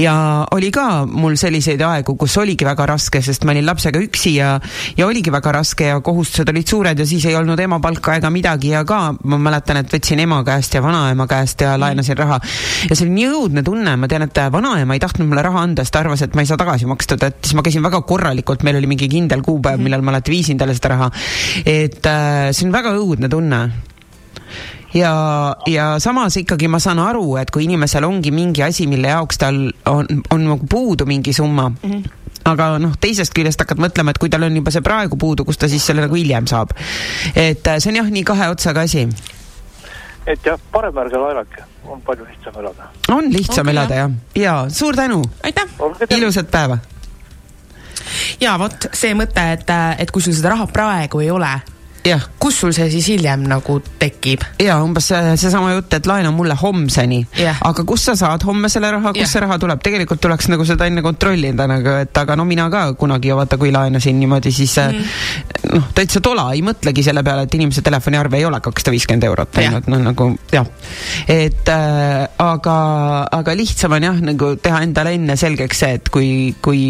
ja 0.00 0.14
oli 0.54 0.70
ka 0.74 1.04
mul 1.10 1.36
selliseid 1.40 1.82
aegu, 1.82 2.16
kus 2.18 2.36
oligi 2.42 2.66
väga 2.68 2.86
raske, 2.92 3.22
sest 3.24 3.46
ma 3.46 3.54
olin 3.54 3.66
lapsega 3.66 4.02
üksi 4.02 4.36
ja, 4.38 4.54
ja 4.96 5.08
oligi 5.08 5.32
väga 5.34 5.56
raske 5.58 5.90
ja 5.90 6.00
kohustused 6.04 6.52
olid 6.52 6.70
suured 6.70 7.02
ja 7.02 7.08
siis 7.08 7.26
ei 7.26 7.36
olnud 7.38 7.60
ema 7.62 7.80
palka 7.82 8.16
ega 8.20 8.30
midagi 8.32 8.72
ja 8.74 8.84
ka 8.86 9.00
ma 9.24 9.40
mäletan, 9.48 9.82
et 9.82 9.92
võtsin 9.92 10.22
ema 10.22 10.42
käest 10.46 10.78
ja 10.78 10.84
vanaema 10.84 11.26
käest 11.30 11.66
ja 11.66 11.74
laenasin 11.80 12.18
raha. 12.18 12.38
ja 12.86 12.94
see 12.94 13.06
oli 13.06 13.16
nii 13.18 13.28
õudne 13.32 13.66
tunne, 13.66 13.96
ma 13.98 14.10
tean, 14.10 14.26
et 14.28 14.42
vanaema 14.52 14.94
ei 14.96 15.02
tahtnud 15.02 15.30
mulle 15.30 15.44
raha 15.46 15.66
anda, 15.66 15.84
sest 15.84 15.96
ta 15.96 16.04
arvas, 16.04 16.22
et 16.22 16.38
ma 16.38 16.44
ei 16.44 16.50
saa 16.50 16.60
tagasi 16.60 16.88
makstud, 16.88 17.26
et 17.26 17.42
siis 17.42 17.56
ma 17.58 17.64
käisin 17.66 17.84
väga 17.84 18.02
korralikult, 18.06 18.62
meil 18.66 18.78
oli 18.78 18.90
mingi 18.90 19.08
kindel 19.10 19.42
kuupäev, 19.46 19.82
millal 19.82 20.04
ma 20.06 20.14
alati 20.14 20.34
viisin 20.34 20.60
talle 20.60 20.76
seda 20.76 20.94
raha. 20.94 21.10
et 21.66 21.95
et 21.96 22.06
äh, 22.06 22.52
see 22.52 22.68
on 22.68 22.74
väga 22.74 22.92
õudne 23.00 23.30
tunne 23.32 23.60
ja, 24.94 25.56
ja 25.66 25.86
samas 26.02 26.36
ikkagi 26.40 26.68
ma 26.68 26.80
saan 26.82 27.00
aru, 27.02 27.36
et 27.40 27.50
kui 27.54 27.66
inimesel 27.66 28.06
ongi 28.08 28.32
mingi 28.34 28.64
asi, 28.66 28.86
mille 28.90 29.10
jaoks 29.12 29.40
tal 29.40 29.60
on, 29.90 30.08
on 30.30 30.46
nagu 30.46 30.68
puudu 30.70 31.06
mingi 31.06 31.32
summa 31.32 31.68
mm, 31.68 31.90
-hmm. 31.90 32.02
aga 32.52 32.76
noh, 32.82 32.96
teisest 33.00 33.34
küljest 33.34 33.60
hakkad 33.60 33.80
mõtlema, 33.82 34.10
et 34.10 34.18
kui 34.18 34.32
tal 34.32 34.46
on 34.48 34.56
juba 34.56 34.70
see 34.70 34.84
praegu 34.84 35.16
puudu, 35.16 35.44
kus 35.44 35.58
ta 35.58 35.68
siis 35.68 35.86
selle 35.86 36.06
nagu 36.06 36.14
hiljem 36.14 36.46
saab. 36.46 36.70
et 37.34 37.66
äh, 37.66 37.78
see 37.78 37.90
on 37.90 38.02
jah, 38.02 38.10
nii 38.10 38.24
kahe 38.24 38.50
otsaga 38.50 38.80
asi. 38.80 39.08
et 40.26 40.40
jah, 40.44 40.60
parem 40.72 40.98
ärge 40.98 41.18
laenake, 41.18 41.64
on 41.84 42.00
palju 42.00 42.24
lihtsam 42.24 42.60
elada. 42.60 42.90
on 43.08 43.32
lihtsam 43.32 43.66
okay, 43.66 43.72
elada 43.72 43.94
jah, 43.94 44.10
ja 44.34 44.66
suur 44.68 44.96
tänu. 44.96 45.22
aitäh. 45.42 45.64
ilusat 46.10 46.50
päeva 46.50 46.78
ja 48.40 48.58
vot 48.58 48.88
see 48.92 49.14
mõte, 49.14 49.52
et, 49.52 49.70
et 49.98 50.10
kui 50.10 50.22
sul 50.22 50.32
seda 50.32 50.54
raha 50.54 50.66
praegu 50.66 51.20
ei 51.20 51.30
ole 51.30 51.54
kus 52.42 52.60
sul 52.62 52.72
see 52.76 52.88
siis 52.92 53.08
hiljem 53.14 53.44
nagu 53.50 53.78
tekib? 54.00 54.44
ja 54.62 54.78
umbes 54.84 55.08
see- 55.10 55.36
seesama 55.40 55.72
jutt, 55.74 55.92
et 55.98 56.06
laena 56.06 56.30
mulle 56.34 56.54
homseni 56.60 57.22
aga 57.66 57.84
kust 57.84 58.10
sa 58.10 58.14
saad 58.18 58.44
homme 58.46 58.68
selle 58.72 58.90
raha, 58.94 59.12
kust 59.16 59.32
see 59.34 59.42
raha 59.42 59.58
tuleb, 59.62 59.82
tegelikult 59.84 60.20
tuleks 60.22 60.48
nagu 60.52 60.64
seda 60.68 60.86
enne 60.86 61.02
kontrollida 61.04 61.66
nagu, 61.70 61.96
et 62.06 62.16
aga 62.22 62.36
no 62.36 62.44
mina 62.48 62.68
ka 62.70 62.86
kunagi 62.98 63.34
vaata, 63.36 63.58
kui 63.60 63.72
laenasin 63.74 64.18
niimoodi, 64.20 64.52
siis 64.54 64.76
mm. 64.82 65.04
Noh, 65.66 65.88
täitsa 65.96 66.20
tola, 66.22 66.44
ei 66.54 66.62
mõtlegi 66.62 67.02
selle 67.02 67.24
peale, 67.26 67.42
et 67.48 67.54
inimese 67.58 67.82
telefoniarve 67.82 68.38
ei 68.38 68.44
ole 68.46 68.60
kakssada 68.62 68.92
viiskümmend 68.94 69.24
eurot 69.26 69.56
Jah. 69.56 69.66
ainult, 69.72 69.88
noh 69.90 70.02
nagu 70.04 70.28
jah. 70.52 70.66
et 71.28 71.68
äh, 71.72 72.28
aga, 72.38 72.76
aga 73.34 73.54
lihtsam 73.58 73.96
on 73.98 74.06
jah, 74.06 74.20
nagu 74.30 74.52
teha 74.62 74.82
endale 74.86 75.16
enne 75.18 75.36
selgeks 75.36 75.82
see, 75.82 75.98
et 75.98 76.08
kui, 76.14 76.28
kui 76.62 76.82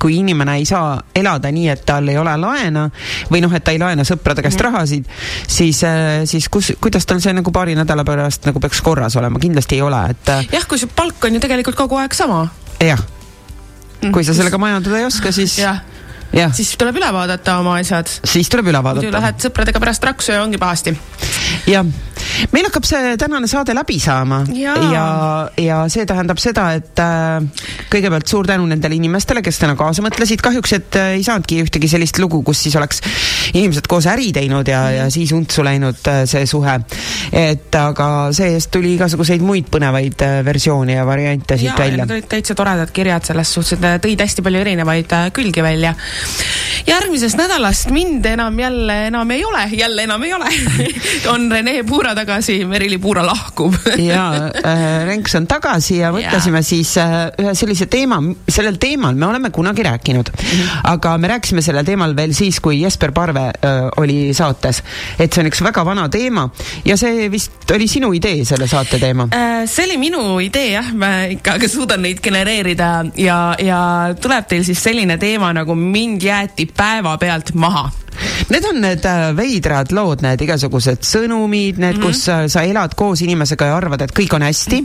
kui 0.00 0.18
inimene 0.20 0.56
ei 0.60 0.66
saa 0.68 0.96
elada 1.16 1.52
nii, 1.52 1.68
et 1.72 1.84
tal 1.86 2.08
ei 2.10 2.18
ole 2.20 2.34
laena 2.40 2.86
või 3.30 3.42
noh, 3.44 3.52
et 3.56 3.64
ta 3.64 3.74
ei 3.74 3.80
laena 3.82 4.06
sõprade 4.08 4.44
käest 4.44 4.60
rahasid, 4.64 5.06
siis, 5.46 5.82
siis 6.30 6.48
kus, 6.52 6.72
kuidas 6.80 7.06
tal 7.08 7.22
see 7.22 7.34
nagu 7.36 7.52
paari 7.54 7.76
nädala 7.78 8.04
pärast 8.08 8.48
nagu 8.48 8.62
peaks 8.62 8.82
korras 8.84 9.16
olema, 9.20 9.42
kindlasti 9.42 9.78
ei 9.78 9.86
ole, 9.86 10.02
et 10.14 10.34
äh, 10.34 10.50
jah, 10.56 10.66
kui 10.68 10.80
su 10.80 10.90
palk 10.96 11.28
on 11.28 11.36
ju 11.36 11.42
tegelikult 11.42 11.78
kogu 11.78 12.00
aeg 12.00 12.16
sama. 12.16 12.46
jah, 12.80 13.02
kui 14.10 14.24
sa 14.24 14.36
sellega 14.36 14.60
majandada 14.60 15.00
ei 15.00 15.08
oska, 15.08 15.32
siis 15.36 15.58
siis 16.54 16.74
tuleb 16.78 17.00
üle 17.00 17.10
vaadata 17.14 17.58
oma 17.62 17.76
asjad. 17.80 18.10
siis 18.24 18.48
tuleb 18.52 18.70
üle 18.70 18.82
muidu 18.82 19.00
vaadata. 19.00 19.16
lähed 19.18 19.42
sõpradega 19.46 19.82
pärast 19.82 20.04
raksu 20.06 20.32
ja 20.34 20.42
ongi 20.44 20.60
pahasti. 20.60 20.94
jah, 21.70 21.86
meil 22.54 22.68
hakkab 22.68 22.86
see 22.88 23.16
tänane 23.20 23.50
saade 23.50 23.74
läbi 23.76 23.98
saama 24.02 24.42
Jaa. 24.54 24.76
ja, 24.94 25.06
ja 25.60 25.80
see 25.92 26.06
tähendab 26.08 26.40
seda, 26.42 26.70
et 26.78 27.02
äh, 27.02 27.66
kõigepealt 27.92 28.30
suur 28.30 28.48
tänu 28.48 28.66
nendele 28.70 28.96
inimestele, 28.98 29.42
kes 29.42 29.60
täna 29.62 29.76
kaasa 29.78 30.04
mõtlesid, 30.06 30.42
kahjuks, 30.44 30.76
et 30.78 31.00
äh, 31.00 31.14
ei 31.18 31.26
saanudki 31.26 31.60
ühtegi 31.64 31.90
sellist 31.90 32.18
lugu, 32.22 32.42
kus 32.46 32.62
siis 32.66 32.76
oleks 32.80 33.02
inimesed 33.54 33.88
koos 33.90 34.06
äri 34.10 34.30
teinud 34.34 34.68
ja, 34.68 34.82
ja 34.94 35.08
siis 35.12 35.32
untsu 35.36 35.64
läinud 35.66 36.00
äh, 36.10 36.22
see 36.30 36.46
suhe. 36.46 36.78
et 37.32 37.74
aga 37.74 38.08
see-eest 38.36 38.70
tuli 38.74 38.94
igasuguseid 38.96 39.42
muid 39.44 39.70
põnevaid 39.72 40.24
äh, 40.26 40.38
versioone 40.46 40.96
ja 40.98 41.06
variante 41.06 41.58
siit 41.58 41.70
ja, 41.70 41.76
ja 41.76 41.84
välja 41.84 42.04
need. 42.04 42.14
olid 42.16 42.28
täitsa 42.30 42.56
toredad 42.58 42.92
kirjad 42.94 43.26
selles 43.26 43.52
suhtes, 43.54 43.76
et 43.76 43.84
nad 43.84 44.02
tõid 44.02 44.22
hästi 44.24 44.44
palju 44.46 44.62
erinevaid 44.64 45.16
äh, 45.16 45.28
külgi 45.36 45.64
välja. 45.64 45.94
Järgmisest 46.86 47.38
nädalast 47.38 47.90
mind 47.94 48.26
enam 48.26 48.58
jälle 48.58 48.96
enam 49.06 49.30
ei 49.30 49.44
ole, 49.44 49.64
jälle 49.72 50.02
enam 50.02 50.22
ei 50.22 50.34
ole 50.34 50.48
on 51.32 51.50
Rene 51.52 51.82
Puura 51.88 52.14
tagasi, 52.14 52.64
Merili 52.64 52.98
Puura 52.98 53.24
lahkub 53.26 53.74
ja 54.10 54.26
äh, 54.64 55.06
Renks 55.06 55.34
on 55.38 55.46
tagasi 55.46 56.00
ja 56.00 56.12
mõtlesime 56.14 56.62
siis 56.66 56.96
äh, 57.00 57.28
ühe 57.40 57.54
sellise 57.58 57.86
teema, 57.90 58.20
sellel 58.48 58.78
teemal 58.80 59.18
me 59.18 59.26
oleme 59.26 59.50
kunagi 59.50 59.82
rääkinud 59.86 60.32
mm. 60.32 60.48
-hmm. 60.48 60.80
aga 60.92 61.16
me 61.18 61.28
rääkisime 61.28 61.62
sellel 61.62 61.84
teemal 61.84 62.16
veel 62.16 62.34
siis, 62.34 62.60
kui 62.60 62.80
Jesper 62.80 63.12
Parve 63.12 63.46
äh, 63.46 63.80
oli 63.96 64.34
saates. 64.34 64.82
et 65.18 65.32
see 65.32 65.44
on 65.44 65.50
üks 65.50 65.62
väga 65.64 65.84
vana 65.84 66.08
teema 66.08 66.48
ja 66.84 66.96
see 66.96 67.30
vist 67.30 67.70
oli 67.70 67.88
sinu 67.88 68.12
idee, 68.12 68.44
selle 68.44 68.66
saate 68.68 68.98
teema. 68.98 69.28
Äh, 69.34 69.66
see 69.70 69.84
oli 69.84 69.98
minu 69.98 70.38
idee 70.40 70.72
jah, 70.72 70.92
ma 70.94 71.10
ikka 71.30 71.58
ka 71.60 71.68
suudan 71.68 72.02
neid 72.02 72.20
genereerida 72.22 73.04
ja, 73.16 73.54
ja 73.58 73.80
tuleb 74.20 74.48
teil 74.48 74.64
siis 74.64 74.82
selline 74.82 75.18
teema 75.18 75.52
nagu 75.52 75.74
mind 76.10 76.22
jäeti 76.22 76.66
päevapealt 76.76 77.54
maha. 77.54 77.90
Need 78.50 78.64
on 78.64 78.80
need 78.82 79.04
äh, 79.06 79.30
veidrad 79.36 79.92
lood, 79.94 80.24
need 80.24 80.42
igasugused 80.42 81.06
sõnumid, 81.06 81.78
need 81.78 81.96
mm, 81.96 82.02
-hmm. 82.02 82.06
kus 82.06 82.28
äh, 82.28 82.46
sa 82.50 82.62
elad 82.66 82.94
koos 82.98 83.22
inimesega 83.22 83.70
ja 83.70 83.76
arvad, 83.76 84.02
et 84.02 84.12
kõik 84.16 84.34
on 84.34 84.42
hästi, 84.42 84.80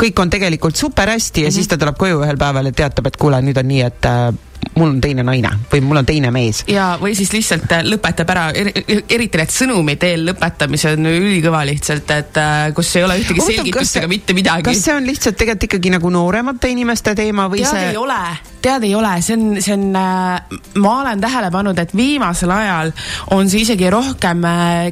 kõik 0.00 0.22
on 0.22 0.30
tegelikult 0.30 0.76
super 0.76 1.10
hästi 1.10 1.44
ja 1.44 1.48
mm 1.48 1.50
-hmm. 1.50 1.54
siis 1.54 1.68
ta 1.68 1.76
tuleb 1.76 1.98
koju 1.98 2.22
ühel 2.24 2.38
päeval 2.38 2.66
ja 2.66 2.72
teatab, 2.72 3.06
et 3.06 3.16
kuule, 3.16 3.42
nüüd 3.42 3.58
on 3.58 3.68
nii, 3.68 3.82
et 3.82 4.06
äh, 4.06 4.34
mul 4.74 4.88
on 4.88 5.00
teine 5.02 5.24
naine 5.26 5.50
või 5.70 5.82
mul 5.84 6.00
on 6.00 6.06
teine 6.06 6.30
mees. 6.34 6.62
ja, 6.70 6.92
või 7.00 7.14
siis 7.18 7.32
lihtsalt 7.34 7.70
äh, 7.74 7.82
lõpetab 7.86 8.30
ära, 8.34 8.44
eriti 8.54 9.40
need 9.40 9.54
sõnumi 9.54 9.96
teel 10.00 10.24
lõpetamised 10.28 10.98
on 10.98 11.10
ülikõva 11.10 11.64
lihtsalt, 11.68 12.10
et 12.14 12.38
äh, 12.40 12.70
kus 12.76 12.92
ei 12.98 13.06
ole 13.06 13.18
ühtegi 13.20 13.42
Huvitav, 13.42 13.64
selgitust 13.64 14.00
ega 14.00 14.10
mitte 14.10 14.36
midagi. 14.36 14.66
kas 14.68 14.84
see 14.84 14.94
on 14.94 15.08
lihtsalt 15.08 15.38
tegelikult 15.40 15.68
ikkagi 15.70 15.92
nagu 15.96 16.12
nooremate 16.14 16.70
inimeste 16.72 17.14
teema 17.18 17.48
või 17.50 17.64
tead 17.64 17.74
see 17.74 17.90
ei 17.90 17.98
ole, 17.98 18.20
tead 18.62 18.86
ei 18.86 18.94
ole, 18.98 19.12
see 19.26 19.36
on, 19.38 19.44
see 19.64 19.74
on 19.74 19.84
äh,, 19.98 20.56
ma 20.78 20.94
olen 21.00 21.24
tähele 21.24 21.50
pannud, 21.54 21.82
et 21.82 21.94
viimasel 21.96 22.54
ajal 22.54 22.94
on 23.34 23.50
see 23.50 23.64
isegi 23.66 23.90
rohkem 23.90 24.46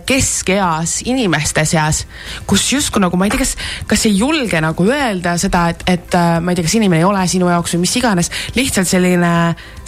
keskeas 0.09 0.99
inimeste 1.07 1.65
seas, 1.69 2.03
kus 2.51 2.67
justkui 2.73 3.03
nagu 3.05 3.19
ma 3.21 3.29
ei 3.29 3.35
tea, 3.35 3.45
kas, 3.45 3.55
kas 3.89 4.07
ei 4.11 4.19
julge 4.19 4.61
nagu 4.65 4.91
öelda 4.91 5.39
seda, 5.41 5.69
et, 5.73 5.87
et 5.87 6.19
ma 6.43 6.53
ei 6.53 6.59
tea, 6.59 6.67
kas 6.67 6.79
inimene 6.81 7.05
ei 7.05 7.09
ole 7.09 7.25
sinu 7.31 7.51
jaoks 7.53 7.77
või 7.77 7.87
mis 7.87 7.97
iganes, 8.03 8.33
lihtsalt 8.59 8.91
selline 8.91 9.33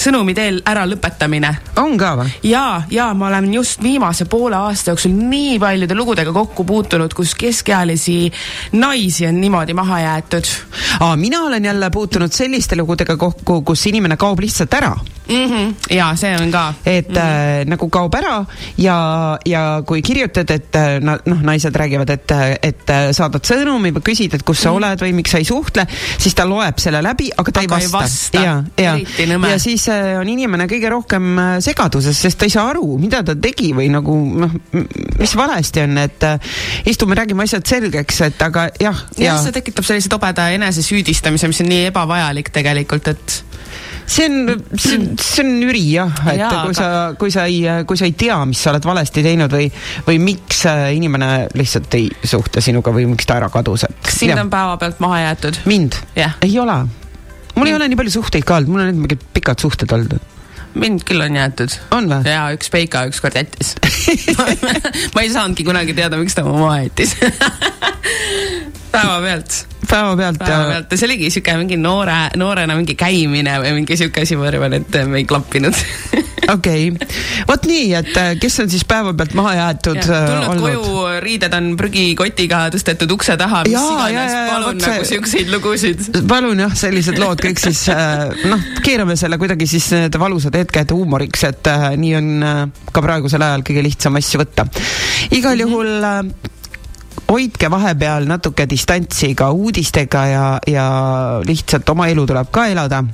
sõnumi 0.00 0.34
teel 0.34 0.60
ära 0.66 0.86
lõpetamine. 0.88 1.52
On 1.80 1.96
ka 2.00 2.14
või? 2.20 2.32
ja, 2.48 2.82
ja 2.90 3.10
ma 3.14 3.28
olen 3.28 3.50
just 3.54 3.82
viimase 3.82 4.24
poole 4.30 4.56
aasta 4.56 4.94
jooksul 4.94 5.12
nii 5.12 5.58
paljude 5.60 5.94
lugudega 5.94 6.32
kokku 6.32 6.64
puutunud, 6.64 7.14
kus 7.14 7.34
keskealisi 7.38 8.32
naisi 8.72 9.26
on 9.28 9.40
niimoodi 9.40 9.76
maha 9.76 10.00
jäetud. 10.00 10.52
Aa, 11.00 11.16
mina 11.16 11.42
olen 11.48 11.64
jälle 11.64 11.90
puutunud 11.90 12.32
selliste 12.32 12.76
lugudega 12.76 13.16
kokku, 13.16 13.62
kus 13.62 13.86
inimene 13.86 14.16
kaob 14.20 14.40
lihtsalt 14.40 14.74
ära 14.80 14.94
mm. 15.30 15.46
-hmm. 15.46 15.74
ja 15.96 16.12
see 16.16 16.36
on 16.36 16.50
ka. 16.52 16.74
et 16.84 17.08
mm 17.08 17.14
-hmm. 17.14 17.60
äh, 17.62 17.66
nagu 17.66 17.88
kaob 17.88 18.14
ära 18.14 18.44
ja, 18.78 19.38
ja 19.46 19.82
kui 19.86 20.02
kirjutad, 20.02 20.50
et 20.50 20.76
äh, 20.76 21.00
na- 21.00 21.18
noh, 21.24 21.42
naised 21.42 21.76
räägivad, 21.76 22.10
et, 22.10 22.30
et 22.62 22.90
äh, 22.90 23.12
saadad 23.12 23.44
sõnumi 23.46 23.92
või 23.92 24.02
küsid, 24.10 24.34
et 24.34 24.42
kus 24.42 24.62
sa 24.62 24.70
mm 24.70 24.74
-hmm. 24.74 24.76
oled 24.76 25.00
või 25.02 25.12
miks 25.12 25.30
sa 25.30 25.38
ei 25.38 25.44
suhtle, 25.44 25.86
siis 26.18 26.34
ta 26.34 26.48
loeb 26.48 26.78
selle 26.78 27.02
läbi, 27.02 27.30
aga 27.36 27.52
ta 27.52 27.60
Aga 27.60 27.78
ei 27.78 27.92
vasta, 27.92 28.40
ja, 28.40 28.62
ja 28.76 28.98
ja 29.50 29.58
siis 29.58 29.88
äh, 29.88 30.18
on 30.20 30.28
inimene 30.28 30.66
kõige 30.70 30.90
rohkem 30.90 31.38
äh, 31.38 31.58
segaduses, 31.60 32.22
sest 32.22 32.38
ta 32.38 32.48
ei 32.48 32.50
saa 32.50 32.68
aru, 32.70 32.98
mida 32.98 33.22
ta 33.26 33.34
tegi 33.34 33.72
või 33.76 33.90
nagu 33.92 34.14
noh, 34.44 34.54
mis 35.18 35.36
valesti 35.36 35.84
on, 35.84 35.98
et 35.98 36.26
äh, 36.26 36.38
istume, 36.90 37.14
räägime 37.18 37.46
asjad 37.46 37.66
selgeks, 37.66 38.20
et 38.28 38.42
aga 38.42 38.68
jah, 38.80 39.04
ja, 39.16 39.24
jah, 39.24 39.36
ja 39.36 39.38
see 39.42 39.52
tekitab 39.52 39.86
sellise 39.86 40.08
tobeda 40.12 40.50
enesesüüdistamise, 40.56 41.50
mis 41.50 41.62
on 41.64 41.70
nii 41.72 41.86
ebavajalik 41.90 42.52
tegelikult, 42.54 43.12
et 43.14 43.40
see 44.10 44.26
on, 44.26 44.64
see 44.80 45.42
on, 45.44 45.50
üri 45.68 45.82
jah, 45.92 46.10
et 46.32 46.40
Jaa, 46.40 46.48
ja, 46.48 46.48
kui 46.64 46.72
aga- 46.72 46.78
sa, 46.78 46.88
kui 47.20 47.30
sa 47.34 47.44
ei, 47.50 47.60
kui 47.86 48.00
sa 48.00 48.08
ei 48.08 48.14
tea, 48.18 48.38
mis 48.48 48.62
sa 48.64 48.72
oled 48.72 48.86
valesti 48.88 49.22
teinud 49.26 49.52
või, 49.54 49.68
või 50.08 50.18
miks 50.24 50.64
äh, 50.70 50.88
inimene 50.96 51.30
lihtsalt 51.58 51.94
ei 51.98 52.08
suhtle 52.26 52.62
sinuga 52.64 52.92
või 52.96 53.06
miks 53.10 53.28
ta 53.28 53.38
ära 53.38 53.50
kadus, 53.52 53.86
et 53.86 54.00
kas 54.08 54.18
sind 54.24 54.38
on 54.38 54.50
päevapealt 54.52 54.98
maha 55.04 55.22
jäetud? 55.28 55.60
mind 55.70 56.00
Jah. 56.18 56.34
ei 56.42 56.58
ole. 56.58 56.80
mul 57.54 57.70
ei 57.70 57.76
ole 57.78 57.88
nii 57.92 58.00
palju 58.02 58.16
suhteid 58.18 58.44
ka 58.48 58.58
olnud, 58.58 58.74
mul 58.74 58.84
on 58.84 58.92
nüüd 58.92 59.02
mingid 59.04 59.24
pikad 59.36 59.62
suhted 59.62 59.92
olnud. 59.94 60.18
mind 60.74 61.06
küll 61.06 61.22
on 61.22 61.38
jäetud. 61.38 61.78
on 61.94 62.10
või? 62.10 62.20
ja 62.26 62.48
üks 62.56 62.70
Peika 62.74 63.06
ükskord 63.10 63.38
jättis 63.38 63.76
ma 65.14 65.22
ei 65.22 65.30
saanudki 65.30 65.66
kunagi 65.66 65.94
teada, 65.98 66.18
miks 66.20 66.34
ta 66.38 66.46
mu 66.46 66.58
maha 66.58 66.82
jättis 66.88 67.14
päevapealt, 68.92 69.66
päevapealt 69.90 70.40
ja 70.40 70.46
päevapealt 70.46 70.92
ja 70.92 70.98
see 70.98 71.08
oligi 71.08 71.30
siuke 71.30 71.54
mingi 71.60 71.76
noore, 71.80 72.18
noorena 72.40 72.76
mingi 72.78 72.94
käimine 72.98 73.58
või 73.62 73.72
mingi 73.80 73.96
siuke 74.00 74.24
asi, 74.26 74.36
ma 74.38 74.48
arvan, 74.50 74.74
et 74.80 74.98
me 75.08 75.20
ei 75.22 75.26
klappinud 75.30 75.76
okei 76.54 76.88
okay., 76.90 77.08
vot 77.48 77.66
nii, 77.70 77.86
et 78.00 78.10
äh, 78.18 78.32
kes 78.42 78.58
on 78.64 78.70
siis 78.72 78.84
päevapealt 78.90 79.34
maha 79.38 79.54
jäetud 79.58 80.00
Ja, 80.00 80.02
äh, 80.02 80.26
tulnud 80.26 80.48
olnud? 80.50 80.64
koju, 80.66 81.06
riided 81.24 81.54
on 81.58 81.68
prügikotiga 81.78 82.64
tõstetud 82.74 83.14
ukse 83.14 83.36
taha, 83.40 83.62
mis 83.68 83.76
Jaa, 83.76 84.08
iganes 84.10 84.36
palun 84.50 84.66
vot 84.72 84.84
see- 84.84 84.94
nagu 84.96 85.08
siukseid 85.12 85.52
lugusid. 85.54 86.04
palun 86.28 86.64
jah, 86.66 86.74
sellised 86.84 87.18
lood 87.22 87.42
kõik 87.46 87.62
siis 87.62 87.84
äh, 87.94 88.26
noh, 88.50 88.66
keerame 88.82 89.16
selle 89.20 89.38
kuidagi 89.42 89.68
siis 89.70 89.90
need 89.94 90.18
valusad 90.20 90.56
hetked 90.58 90.94
huumoriks, 90.96 91.44
et 91.50 91.70
nii 92.00 92.14
on 92.18 92.30
ka 92.92 93.02
praegusel 93.04 93.42
ajal 93.46 93.62
kõige 93.66 93.82
lihtsam 93.86 94.18
asju 94.18 94.42
võtta. 94.42 94.66
igal 95.30 95.54
Mhm. 95.54 95.60
juhul 95.66 95.92
äh, 96.04 96.58
hoidke 97.30 97.70
vahepeal 97.70 98.26
natuke 98.28 98.66
distantsi 98.70 99.34
ka 99.38 99.50
uudistega 99.54 100.22
ja, 100.30 100.44
ja 100.66 100.86
lihtsalt 101.46 101.88
oma 101.92 102.08
elu 102.10 102.26
tuleb 102.26 102.50
ka 102.52 102.66
elada. 102.70 103.04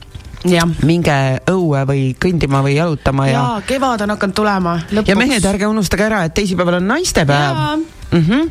jah, 0.47 0.68
minge 0.86 1.16
õue 1.51 1.80
või 1.88 2.02
kõndima 2.22 2.60
või 2.62 2.76
jalutama 2.76 3.26
ja, 3.26 3.40
ja 3.40 3.64
kevad 3.66 4.05
on 4.05 4.14
hakanud 4.14 4.36
tulema 4.36 4.76
ja 4.94 5.16
mehed, 5.18 5.44
ärge 5.44 5.66
unustage 5.66 6.06
ära, 6.06 6.22
et 6.28 6.34
teisipäeval 6.36 6.78
on 6.78 6.86
naistepäev. 6.86 7.56
Mm 8.12 8.22
-hmm. 8.22 8.51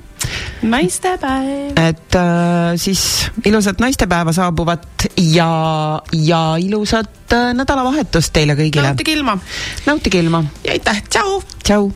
naistepäev. 0.67 1.71
et 1.79 2.15
äh, 2.15 2.75
siis 2.75 3.31
ilusat 3.45 3.79
naistepäeva 3.79 4.33
saabuvat 4.33 5.07
ja, 5.17 6.01
ja 6.13 6.55
ilusat 6.59 7.33
äh, 7.33 7.53
nädalavahetust 7.53 8.33
teile 8.33 8.53
kõigile. 8.53 8.91
nautige 8.91 9.11
ilma 9.11 9.39
nautige 9.85 10.19
ilma. 10.19 10.43
ja 10.63 10.71
aitäh, 10.71 11.03
tšau. 11.09 11.41
tšau. 11.63 11.91